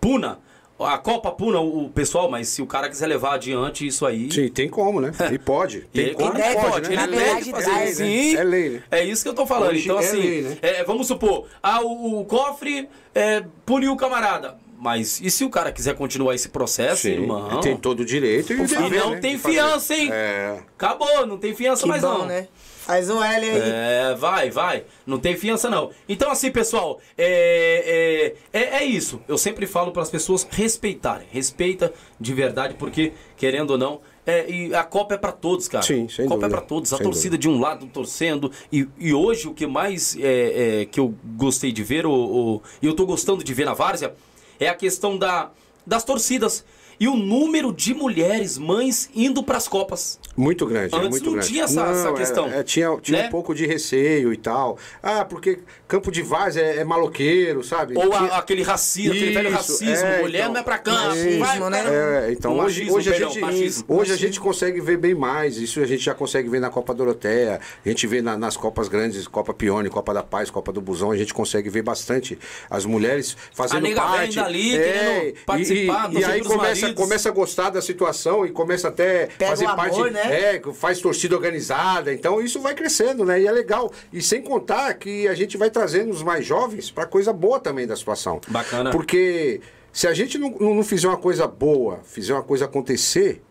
puna, 0.01 0.41
a 0.79 0.99
Copa 0.99 1.31
puna 1.31 1.59
o, 1.61 1.89
pessoal, 1.89 2.31
mas 2.31 2.49
se 2.49 2.61
o 2.61 2.67
cara 2.67 2.89
quiser 2.89 3.07
levar 3.07 3.35
adiante 3.35 3.87
isso 3.87 4.05
aí... 4.05 4.31
Sim, 4.31 4.49
tem 4.49 4.69
como, 4.69 5.01
né? 5.01 5.11
E 5.33 5.39
pode. 5.39 5.81
Tem 5.93 6.07
Ele 6.07 6.15
como 6.15 6.35
deve, 6.35 6.55
pode, 6.55 6.71
pode, 6.71 6.91
né? 6.97 7.03
ele 7.05 7.17
deve 7.17 7.51
fazer 7.51 7.71
isso. 7.89 8.01
né? 8.03 8.07
Sim. 8.09 8.37
É 8.37 8.45
lei, 8.45 8.69
né? 8.71 8.83
É 8.91 9.05
isso 9.05 9.23
que 9.23 9.29
eu 9.31 9.35
tô 9.35 9.47
falando. 9.47 9.71
Hoje 9.71 9.85
então, 9.85 9.97
é 9.97 10.01
assim, 10.01 10.21
lei, 10.21 10.43
né? 10.43 10.59
é, 10.61 10.85
vamos 10.85 11.07
supor, 11.07 11.47
ah, 11.63 11.81
o, 11.83 12.21
o 12.21 12.25
cofre 12.27 12.89
é, 13.15 13.43
puniu 13.65 13.93
o 13.93 13.97
camarada. 13.97 14.59
Mas 14.79 15.20
e 15.22 15.31
se 15.31 15.45
o 15.45 15.51
cara 15.51 15.72
quiser 15.72 15.95
continuar 15.95 16.35
esse 16.35 16.49
processo, 16.49 17.03
Sim, 17.03 17.12
irmão? 17.22 17.61
tem 17.61 17.77
todo 17.77 18.01
o 18.01 18.05
direito 18.05 18.53
e, 18.53 18.57
o 18.61 18.64
E 18.64 18.66
dever, 18.66 19.01
não 19.01 19.11
né, 19.12 19.20
tem 19.20 19.37
de 19.37 19.43
fazer. 19.43 19.55
fiança, 19.55 19.95
hein? 19.95 20.09
É. 20.12 20.59
Acabou, 20.77 21.27
não 21.27 21.39
tem 21.39 21.55
fiança 21.55 21.83
Que 21.83 21.89
mais 21.89 22.03
bom, 22.03 22.18
não. 22.18 22.27
né? 22.27 22.49
Faz 22.85 23.11
o 23.11 23.20
L 23.20 23.51
aí. 23.51 23.61
É, 23.64 24.14
vai, 24.16 24.49
vai. 24.49 24.85
Não 25.05 25.18
tem 25.18 25.37
fiança, 25.37 25.68
não. 25.68 25.91
Então, 26.09 26.31
assim, 26.31 26.53
pessoal, 26.53 27.01
é, 27.18 28.35
é, 28.53 28.61
é, 28.61 28.64
é 28.77 28.85
isso. 28.85 29.20
Eu 29.27 29.37
sempre 29.37 29.66
falo 29.66 29.91
para 29.91 30.03
as 30.03 30.11
pessoas 30.11 30.47
respeitarem. 30.49 31.27
Respeita 31.33 31.93
de 32.20 32.33
verdade, 32.33 32.74
porque, 32.79 33.12
querendo 33.37 33.70
ou 33.72 33.79
não, 33.79 34.01
é, 34.24 34.49
e 34.49 34.72
a 34.74 34.85
Copa 34.85 35.14
é 35.14 35.18
para 35.18 35.33
todos, 35.33 35.66
cara. 35.66 35.83
Sim, 35.85 36.09
sem 36.09 36.27
a 36.27 36.29
Copa 36.29 36.41
dúvida. 36.43 36.47
é 36.47 36.59
para 36.59 36.66
todos. 36.66 36.93
A 36.93 36.97
Sem 36.99 37.05
torcida 37.07 37.37
de 37.37 37.49
um 37.49 37.59
lado 37.61 37.87
torcendo. 37.87 38.53
E, 38.72 38.87
e 38.99 39.12
hoje 39.12 39.49
o 39.49 39.55
que 39.55 39.66
mais 39.66 40.16
é, 40.20 40.83
é, 40.83 40.85
que 40.85 41.01
eu 41.01 41.12
gostei 41.37 41.72
de 41.72 41.83
ver, 41.83 42.07
o, 42.07 42.12
o- 42.12 42.62
e 42.81 42.87
eu 42.87 42.95
tô 42.95 43.05
gostando 43.05 43.43
de 43.43 43.53
ver 43.53 43.64
na 43.64 43.74
Várzea, 43.74 44.14
é 44.59 44.69
a 44.69 44.75
questão 44.75 45.19
da, 45.19 45.51
das 45.87 46.05
torcidas. 46.05 46.65
E 46.99 47.07
o 47.09 47.15
número 47.17 47.73
de 47.73 47.93
mulheres, 47.95 48.57
mães, 48.59 49.11
indo 49.15 49.43
para 49.43 49.57
as 49.59 49.69
Copas. 49.69 50.19
Muito 50.37 50.67
grande, 50.67 50.95
é 50.95 50.99
Antes 50.99 51.11
muito 51.11 51.25
não 51.27 51.33
grande. 51.35 51.49
tinha 51.49 51.65
essa- 51.65 51.81
essa 51.83 52.09
era- 52.09 52.13
questão, 52.17 52.47
é, 52.47 52.63
tinha 52.63 52.97
tinha 53.01 53.23
né? 53.23 53.27
um 53.29 53.31
pouco 53.31 53.55
de 53.55 53.67
receio 53.67 54.33
e 54.33 54.37
tal. 54.37 54.77
Ah, 55.03 55.25
porque 55.25 55.61
campo 55.89 56.11
de 56.11 56.21
Vaz 56.23 56.57
é, 56.57 56.77
é 56.77 56.85
maloqueiro, 56.85 57.63
sabe? 57.65 57.95
Ou 57.97 58.13
a- 58.13 58.19
Tinha- 58.19 58.33
aquele 58.39 58.63
racismo, 58.63 59.13
aquele 59.13 59.33
velho 59.33 59.51
racismo. 59.51 59.87
é, 60.07 60.21
mulher 60.21 60.41
então, 60.41 60.53
não 60.53 60.61
é 60.61 60.63
pra 60.63 60.79
campo. 60.79 61.07
machismo, 61.09 61.45
vai, 61.45 61.71
né? 61.71 61.85
É, 62.29 62.33
então 62.33 62.53
O 62.53 62.61
hoje, 62.61 62.81
machismo, 62.81 62.97
hoje, 62.99 63.09
a 63.09 63.13
perdão, 63.13 63.31
gente, 63.31 63.41
machismo. 63.43 63.85
hoje 63.89 64.13
a 64.13 64.17
gente 64.17 64.41
consegue 64.41 64.81
ver 64.81 64.97
bem 64.99 65.15
mais. 65.15 65.57
Isso 65.57 65.81
a 65.81 65.87
gente 65.87 66.03
já 66.03 66.15
consegue 66.15 66.49
ver 66.51 66.61
na 66.61 66.69
Copa 66.71 66.93
Doroteia, 66.95 67.61
a 67.85 67.89
gente 67.89 68.07
vê 68.07 68.21
na- 68.21 68.37
nas 68.37 68.57
Copas 68.57 68.89
grandes, 68.89 69.27
Copa 69.27 69.55
Pione, 69.55 69.89
Copa 69.89 70.13
da 70.13 70.23
Paz, 70.23 70.51
Copa 70.51 70.71
do 70.73 70.81
Busão, 70.83 71.11
a 71.13 71.17
gente 71.17 71.33
consegue 71.33 71.71
ver 71.71 71.83
bastante 71.83 72.39
as 72.69 72.85
mulheres 72.85 73.37
fazendo 73.55 73.83
nega 73.85 74.01
parte. 74.03 74.35
velha 74.35 74.47
ali, 74.47 74.77
é, 74.77 74.79
querendo 74.79 75.29
e- 75.29 75.33
participar, 75.47 76.09
e, 76.11 76.13
torcer 76.13 76.21
e 76.21 76.33
aí 76.33 76.43
pelos 76.43 76.57
começa, 76.95 77.07
começa 77.07 77.28
a 77.28 77.32
gostar 77.32 77.70
da 77.70 77.82
situação 77.82 78.45
e 78.47 78.51
começa 78.51 78.89
até 78.89 79.26
Pega 79.26 79.51
fazer 79.51 79.64
o 79.64 79.68
amor, 79.68 79.76
parte, 79.76 80.11
né? 80.11 80.57
é, 80.57 80.62
faz 80.72 81.01
torcida 81.01 81.34
organizada. 81.34 82.12
Então 82.12 82.41
isso 82.41 82.61
vai 82.61 82.74
crescendo, 82.74 83.24
né? 83.24 83.41
E 83.41 83.47
é 83.47 83.53
legal. 83.53 83.93
E 84.12 84.20
sem 84.22 84.43
contar 84.43 84.95
que 84.95 85.26
a 85.28 85.34
gente 85.34 85.57
vai 85.57 85.70
trazendo 85.70 86.11
os 86.11 86.22
mais 86.22 86.45
jovens 86.45 86.91
para 86.91 87.07
coisa 87.07 87.32
boa 87.32 87.61
também 87.61 87.87
da 87.87 87.97
situação. 87.97 88.41
Bacana. 88.49 88.91
Porque 88.91 89.61
se 89.93 90.07
a 90.07 90.12
gente 90.12 90.39
não, 90.39 90.51
não 90.51 90.82
fizer 90.82 91.09
uma 91.09 91.16
coisa 91.16 91.47
boa, 91.47 92.01
fizer 92.05 92.34
uma 92.34 92.43
coisa 92.43 92.66
acontecer, 92.66 93.43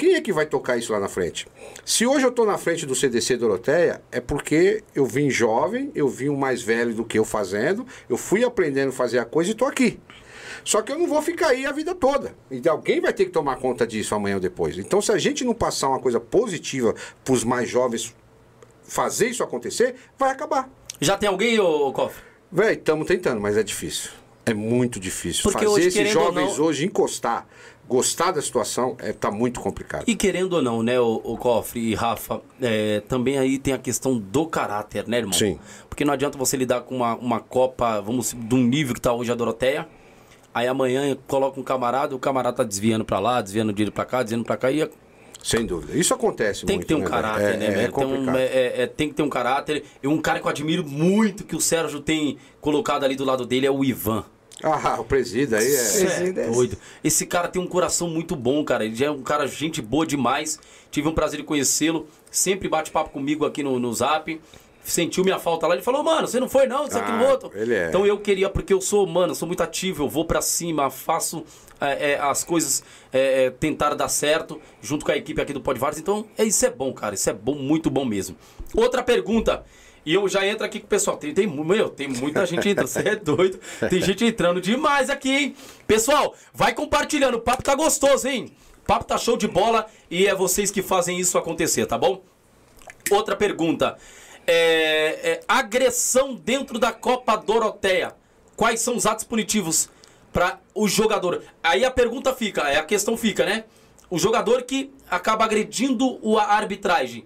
quem 0.00 0.14
é 0.14 0.20
que 0.22 0.32
vai 0.32 0.46
tocar 0.46 0.78
isso 0.78 0.92
lá 0.92 0.98
na 0.98 1.08
frente? 1.08 1.46
Se 1.84 2.06
hoje 2.06 2.24
eu 2.24 2.30
estou 2.30 2.46
na 2.46 2.56
frente 2.56 2.86
do 2.86 2.94
CDC 2.94 3.36
Doroteia, 3.36 4.00
é 4.10 4.18
porque 4.18 4.82
eu 4.94 5.04
vim 5.04 5.28
jovem, 5.28 5.90
eu 5.94 6.08
vim 6.08 6.30
um 6.30 6.36
mais 6.36 6.62
velho 6.62 6.94
do 6.94 7.04
que 7.04 7.18
eu 7.18 7.24
fazendo, 7.24 7.86
eu 8.08 8.16
fui 8.16 8.42
aprendendo 8.42 8.88
a 8.88 8.92
fazer 8.92 9.18
a 9.18 9.26
coisa 9.26 9.50
e 9.50 9.52
estou 9.52 9.68
aqui. 9.68 10.00
Só 10.64 10.82
que 10.82 10.92
eu 10.92 10.98
não 10.98 11.06
vou 11.06 11.20
ficar 11.22 11.48
aí 11.48 11.66
a 11.66 11.72
vida 11.72 11.94
toda. 11.94 12.34
Então 12.50 12.72
alguém 12.72 13.00
vai 13.00 13.12
ter 13.12 13.24
que 13.24 13.30
tomar 13.30 13.56
conta 13.56 13.86
disso 13.86 14.14
amanhã 14.14 14.34
ou 14.36 14.40
depois. 14.40 14.76
Então 14.78 15.00
se 15.00 15.12
a 15.12 15.18
gente 15.18 15.44
não 15.44 15.54
passar 15.54 15.88
uma 15.88 15.98
coisa 16.00 16.18
positiva 16.20 16.94
para 17.24 17.34
os 17.34 17.44
mais 17.44 17.68
jovens 17.68 18.14
fazer 18.82 19.28
isso 19.28 19.42
acontecer, 19.42 19.94
vai 20.18 20.30
acabar. 20.30 20.68
Já 21.00 21.16
tem 21.16 21.28
alguém, 21.28 21.58
ô 21.58 21.92
Cofre? 21.92 22.22
Véi, 22.52 22.74
estamos 22.74 23.06
tentando, 23.06 23.40
mas 23.40 23.56
é 23.56 23.62
difícil. 23.62 24.10
É 24.44 24.52
muito 24.52 24.98
difícil. 24.98 25.42
Porque 25.44 25.64
Fazer 25.64 25.68
hoje, 25.68 25.88
esses 25.88 26.10
jovens 26.10 26.56
não- 26.58 26.64
hoje 26.64 26.84
encostar, 26.84 27.46
gostar 27.88 28.32
da 28.32 28.42
situação, 28.42 28.96
é, 28.98 29.12
tá 29.12 29.30
muito 29.30 29.60
complicado. 29.60 30.04
E 30.06 30.16
querendo 30.16 30.54
ou 30.54 30.62
não, 30.62 30.82
né, 30.82 30.98
o, 30.98 31.20
o 31.22 31.36
Cofre 31.36 31.80
e 31.80 31.94
Rafa, 31.94 32.40
é, 32.60 33.00
também 33.08 33.38
aí 33.38 33.58
tem 33.58 33.72
a 33.72 33.78
questão 33.78 34.18
do 34.18 34.46
caráter, 34.46 35.06
né, 35.06 35.18
irmão? 35.18 35.32
Sim. 35.32 35.58
Porque 35.88 36.04
não 36.04 36.12
adianta 36.12 36.36
você 36.36 36.56
lidar 36.56 36.80
com 36.80 36.96
uma, 36.96 37.14
uma 37.16 37.40
Copa, 37.40 38.00
vamos, 38.00 38.34
de 38.36 38.54
um 38.54 38.64
nível 38.64 38.94
que 38.94 39.00
tá 39.00 39.12
hoje 39.12 39.30
a 39.30 39.34
Doroteia, 39.34 39.86
aí 40.54 40.66
amanhã 40.66 41.16
coloca 41.26 41.58
um 41.60 41.62
camarada, 41.62 42.14
o 42.14 42.18
camarada 42.18 42.58
tá 42.58 42.64
desviando 42.64 43.04
pra 43.04 43.18
lá, 43.18 43.40
desviando 43.40 43.72
dinheiro 43.72 43.92
pra 43.92 44.04
cá, 44.04 44.22
desviando 44.22 44.44
pra 44.44 44.56
cá, 44.56 44.70
e 44.70 44.88
Sem 45.42 45.64
dúvida. 45.64 45.96
Isso 45.96 46.12
acontece 46.12 46.66
tem 46.66 46.76
muito. 46.76 46.86
que 46.86 46.94
ter 46.94 47.00
um 47.00 47.04
né, 47.04 47.08
caráter, 47.08 47.54
é, 47.54 47.56
né, 47.56 47.66
é, 47.66 47.70
velho? 47.70 47.88
é 47.88 47.90
Tem, 47.90 48.06
um- 48.06 48.30
é- 48.36 48.44
é- 48.44 48.82
é- 48.82 48.86
tem 48.86 49.08
que 49.08 49.14
ter 49.14 49.22
um 49.22 49.28
caráter. 49.30 49.84
E 50.02 50.06
um 50.06 50.20
cara 50.20 50.38
que 50.38 50.46
eu 50.46 50.50
admiro 50.50 50.84
muito 50.86 51.44
que 51.44 51.56
o 51.56 51.60
Sérgio 51.60 52.00
tem 52.00 52.36
colocado 52.60 53.04
ali 53.04 53.16
do 53.16 53.24
lado 53.24 53.46
dele 53.46 53.66
é 53.66 53.70
o 53.70 53.82
Ivan. 53.82 54.24
Ah, 54.62 55.00
o 55.00 55.04
presida 55.04 55.56
aí 55.56 55.64
é. 55.66 56.28
É 56.44 56.50
doido. 56.50 56.76
Esse 57.02 57.24
cara 57.24 57.48
tem 57.48 57.62
um 57.62 57.66
coração 57.66 58.08
muito 58.10 58.36
bom, 58.36 58.62
cara. 58.62 58.84
Ele 58.84 58.94
já 58.94 59.06
é 59.06 59.10
um 59.10 59.22
cara 59.22 59.46
gente 59.46 59.80
boa 59.80 60.04
demais. 60.06 60.60
Tive 60.90 61.08
um 61.08 61.14
prazer 61.14 61.40
de 61.40 61.46
conhecê-lo. 61.46 62.06
Sempre 62.30 62.68
bate 62.68 62.90
papo 62.90 63.08
comigo 63.08 63.46
aqui 63.46 63.62
no, 63.62 63.78
no 63.78 63.90
Zap. 63.94 64.38
Sentiu 64.90 65.22
minha 65.22 65.38
falta 65.38 65.68
lá. 65.68 65.74
Ele 65.74 65.84
falou, 65.84 66.02
mano, 66.02 66.26
você 66.26 66.40
não 66.40 66.48
foi 66.48 66.66
não, 66.66 66.84
isso, 66.84 66.98
aquilo, 66.98 67.24
Ah, 67.24 67.30
outro. 67.30 67.50
é. 67.54 67.88
Então 67.88 68.04
eu 68.04 68.18
queria, 68.18 68.50
porque 68.50 68.72
eu 68.72 68.80
sou, 68.80 69.06
mano, 69.06 69.30
eu 69.30 69.36
sou 69.36 69.46
muito 69.46 69.62
ativo. 69.62 70.02
Eu 70.02 70.08
vou 70.08 70.24
pra 70.24 70.42
cima, 70.42 70.90
faço 70.90 71.44
é, 71.80 72.12
é, 72.12 72.18
as 72.18 72.42
coisas 72.42 72.82
é, 73.12 73.44
é, 73.44 73.50
tentar 73.50 73.94
dar 73.94 74.08
certo 74.08 74.60
junto 74.82 75.04
com 75.04 75.12
a 75.12 75.16
equipe 75.16 75.40
aqui 75.40 75.52
do 75.52 75.60
Podvares. 75.60 76.00
Então, 76.00 76.26
é, 76.36 76.44
isso 76.44 76.66
é 76.66 76.70
bom, 76.70 76.92
cara. 76.92 77.14
Isso 77.14 77.30
é 77.30 77.32
bom, 77.32 77.54
muito 77.54 77.88
bom 77.88 78.04
mesmo. 78.04 78.36
Outra 78.74 79.00
pergunta. 79.00 79.64
E 80.04 80.12
eu 80.12 80.26
já 80.28 80.44
entro 80.44 80.66
aqui 80.66 80.80
com 80.80 80.86
o 80.86 80.88
pessoal. 80.88 81.16
Tem, 81.16 81.32
tem, 81.32 81.46
meu, 81.46 81.88
tem 81.88 82.08
muita 82.08 82.44
gente 82.44 82.68
entrando. 82.68 82.88
Você 82.88 82.98
é 83.10 83.14
doido. 83.14 83.60
Tem 83.88 84.02
gente 84.02 84.24
entrando 84.24 84.60
demais 84.60 85.08
aqui, 85.08 85.30
hein? 85.30 85.56
Pessoal, 85.86 86.34
vai 86.52 86.74
compartilhando. 86.74 87.34
O 87.36 87.40
papo 87.40 87.62
tá 87.62 87.76
gostoso, 87.76 88.26
hein? 88.26 88.52
O 88.82 88.86
papo 88.86 89.04
tá 89.04 89.16
show 89.16 89.36
de 89.36 89.46
bola 89.46 89.86
e 90.10 90.26
é 90.26 90.34
vocês 90.34 90.72
que 90.72 90.82
fazem 90.82 91.20
isso 91.20 91.38
acontecer, 91.38 91.86
tá 91.86 91.96
bom? 91.96 92.24
Outra 93.08 93.36
pergunta. 93.36 93.96
É, 94.52 95.30
é, 95.30 95.40
agressão 95.46 96.34
dentro 96.34 96.76
da 96.76 96.90
Copa 96.90 97.36
Doroteia. 97.36 98.16
Quais 98.56 98.80
são 98.80 98.96
os 98.96 99.06
atos 99.06 99.22
punitivos 99.22 99.88
para 100.32 100.58
o 100.74 100.88
jogador? 100.88 101.44
Aí 101.62 101.84
a 101.84 101.90
pergunta 101.90 102.34
fica, 102.34 102.62
é 102.62 102.76
a 102.76 102.82
questão 102.82 103.16
fica, 103.16 103.46
né? 103.46 103.62
O 104.10 104.18
jogador 104.18 104.62
que 104.62 104.92
acaba 105.08 105.44
agredindo 105.44 106.18
a 106.36 106.56
arbitragem. 106.56 107.24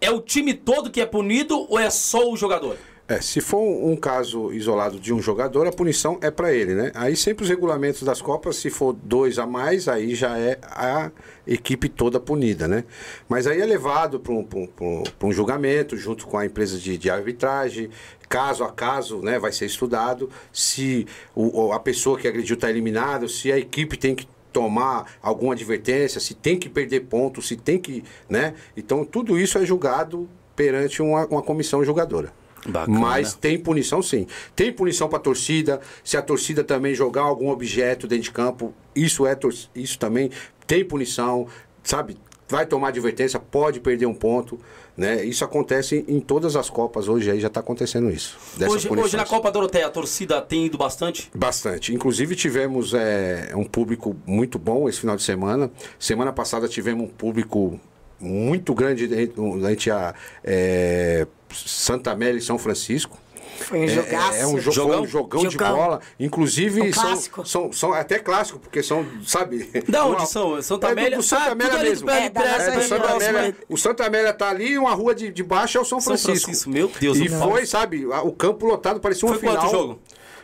É 0.00 0.10
o 0.10 0.20
time 0.20 0.54
todo 0.54 0.90
que 0.90 1.00
é 1.00 1.06
punido 1.06 1.70
ou 1.70 1.78
é 1.78 1.88
só 1.88 2.28
o 2.28 2.36
jogador? 2.36 2.76
É, 3.08 3.20
se 3.20 3.40
for 3.40 3.60
um, 3.60 3.94
caso 3.94 4.52
isolado 4.52 4.98
de 4.98 5.14
um 5.14 5.22
jogador, 5.22 5.64
a 5.64 5.70
punição 5.72 6.18
é 6.20 6.28
para 6.28 6.52
ele, 6.52 6.74
né? 6.74 6.90
Aí 6.92 7.14
sempre 7.14 7.44
os 7.44 7.48
regulamentos 7.48 8.02
das 8.02 8.20
Copas, 8.20 8.56
se 8.56 8.68
for 8.68 8.92
dois 8.92 9.38
a 9.38 9.46
mais, 9.46 9.86
aí 9.86 10.12
já 10.12 10.36
é 10.36 10.58
a 10.62 11.12
equipe 11.46 11.88
toda 11.88 12.18
punida, 12.18 12.66
né? 12.66 12.82
Mas 13.28 13.46
aí 13.46 13.60
é 13.60 13.64
levado 13.64 14.18
para 14.18 14.32
um, 14.32 14.44
um- 14.80 15.04
um- 15.22 15.32
julgamento 15.32 15.96
junto 15.96 16.26
com 16.26 16.36
a 16.36 16.44
empresa 16.44 16.76
de, 16.78 16.98
de 16.98 17.08
arbitragem, 17.08 17.90
caso 18.28 18.64
a 18.64 18.72
caso, 18.72 19.18
né? 19.22 19.38
Vai 19.38 19.52
ser 19.52 19.66
estudado 19.66 20.28
se 20.52 21.06
o- 21.32 21.70
a 21.72 21.78
pessoa 21.78 22.18
que 22.18 22.26
agrediu 22.26 22.54
está 22.54 22.68
eliminada, 22.68 23.28
se 23.28 23.52
a 23.52 23.58
equipe 23.58 23.96
tem 23.96 24.16
que 24.16 24.26
tomar 24.52 25.12
alguma 25.22 25.52
advertência, 25.52 26.18
se 26.20 26.34
tem 26.34 26.58
que 26.58 26.68
perder 26.68 27.02
ponto, 27.02 27.40
se 27.40 27.54
tem 27.56 27.78
que, 27.78 28.02
né? 28.28 28.54
Então 28.76 29.04
tudo 29.04 29.38
isso 29.38 29.58
é 29.58 29.64
julgado 29.64 30.28
perante 30.56 31.00
uma, 31.00 31.24
uma 31.26 31.42
comissão 31.42 31.84
julgadora. 31.84 32.32
Bacana. 32.66 32.98
Mas 32.98 33.34
tem 33.34 33.58
punição 33.58 34.02
sim. 34.02 34.26
Tem 34.54 34.72
punição 34.72 35.08
para 35.08 35.18
torcida. 35.18 35.80
Se 36.02 36.16
a 36.16 36.22
torcida 36.22 36.64
também 36.64 36.94
jogar 36.94 37.22
algum 37.22 37.50
objeto 37.50 38.06
dentro 38.06 38.24
de 38.24 38.30
campo, 38.30 38.74
isso 38.94 39.26
é 39.26 39.36
isso 39.74 39.98
também 39.98 40.30
tem 40.66 40.84
punição, 40.84 41.46
sabe? 41.82 42.16
Vai 42.48 42.64
tomar 42.64 42.88
advertência, 42.88 43.40
pode 43.40 43.80
perder 43.80 44.06
um 44.06 44.14
ponto, 44.14 44.58
né? 44.96 45.24
Isso 45.24 45.44
acontece 45.44 46.04
em 46.06 46.20
todas 46.20 46.54
as 46.54 46.70
copas 46.70 47.08
hoje 47.08 47.28
aí 47.28 47.40
já 47.40 47.48
está 47.48 47.58
acontecendo 47.58 48.08
isso. 48.08 48.38
Hoje, 48.68 48.88
hoje 48.88 49.16
na 49.16 49.26
Copa 49.26 49.50
Doroteia, 49.50 49.86
a 49.86 49.90
torcida 49.90 50.40
tem 50.40 50.66
ido 50.66 50.78
bastante? 50.78 51.28
Bastante. 51.34 51.92
Inclusive 51.92 52.36
tivemos 52.36 52.94
é, 52.94 53.50
um 53.54 53.64
público 53.64 54.16
muito 54.24 54.60
bom 54.60 54.88
esse 54.88 55.00
final 55.00 55.16
de 55.16 55.24
semana. 55.24 55.70
Semana 55.98 56.32
passada 56.32 56.68
tivemos 56.68 57.04
um 57.04 57.08
público 57.08 57.80
muito 58.20 58.74
grande 58.74 59.06
durante 59.26 59.90
a 59.90 60.14
é, 60.44 61.26
Santa 61.52 62.12
Amélia 62.12 62.38
e 62.38 62.42
São 62.42 62.58
Francisco. 62.58 63.18
Foi 63.58 63.78
um 63.80 63.84
É, 63.84 63.88
jogaço. 63.88 64.34
é, 64.34 64.40
é 64.42 64.46
um, 64.46 64.58
jo 64.58 64.62
foi 64.64 64.72
Jogão? 64.74 65.02
um 65.02 65.06
jogão, 65.06 65.42
de 65.46 65.50
Jogão. 65.54 65.74
bola. 65.76 66.00
Inclusive, 66.20 66.82
Um 66.82 66.92
são, 66.92 67.02
clássico. 67.02 67.46
são, 67.48 67.72
são 67.72 67.92
até 67.94 68.18
clássico, 68.18 68.58
porque 68.58 68.82
são, 68.82 69.06
sabe? 69.26 69.70
Da 69.88 70.04
onde 70.04 70.16
uma- 70.20 70.26
são? 70.26 70.60
Santa 70.60 70.88
É 70.88 70.94
do- 70.94 71.00
Amélia? 71.00 71.16
do 71.16 71.22
Santa 71.22 71.42
Ah, 71.44 71.52
Amélia 71.52 71.74
ali 71.78 71.88
mesmo. 71.88 72.10
É, 72.10 72.28
da 72.28 72.40
É, 72.44 72.70
do 72.76 72.82
Santa 72.82 73.08
Amélia, 73.14 73.56
o 73.66 73.76
Santa 73.78 74.04
Amélia 74.06 74.32
tá 74.34 74.50
ali 74.50 74.72
e 74.72 74.78
uma 74.78 74.92
rua 74.94 75.14
de, 75.14 75.32
de 75.32 75.42
baixo 75.42 75.78
é 75.78 75.80
o 75.80 75.84
São 75.86 75.98
São 76.00 76.12
Francisco. 76.18 76.44
Francisco, 76.46 76.68
meu 76.70 76.92
Deus 77.00 77.16
E 77.16 77.22
do 77.24 77.30
céu. 77.30 77.40
foi, 77.48 77.64
sabe, 77.64 78.04
o 78.06 78.32
campo 78.32 78.66
lotado, 78.66 79.00
parecia 79.00 79.26
uma 79.26 79.38
Foi 79.38 79.48
final. 79.48 79.56
quanto 79.56 79.68
o 79.74 79.78
jogo? 79.78 80.00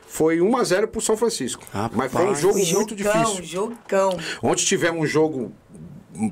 Foi 0.07 0.39
1x0 0.41 0.87
pro 0.87 1.01
São 1.03 1.17
Francisco. 1.17 1.63
Rapaz. 1.71 1.93
Mas 1.95 2.13
foi 2.13 2.27
um 2.31 2.35
jogo 2.35 2.55
Foi 2.55 2.73
muito 2.73 2.97
jogão, 2.99 3.23
difícil. 3.25 3.45
Jogão. 3.45 4.19
Ontem 4.43 4.65
tivemos 4.65 5.03
um 5.03 5.07
jogo 5.07 5.53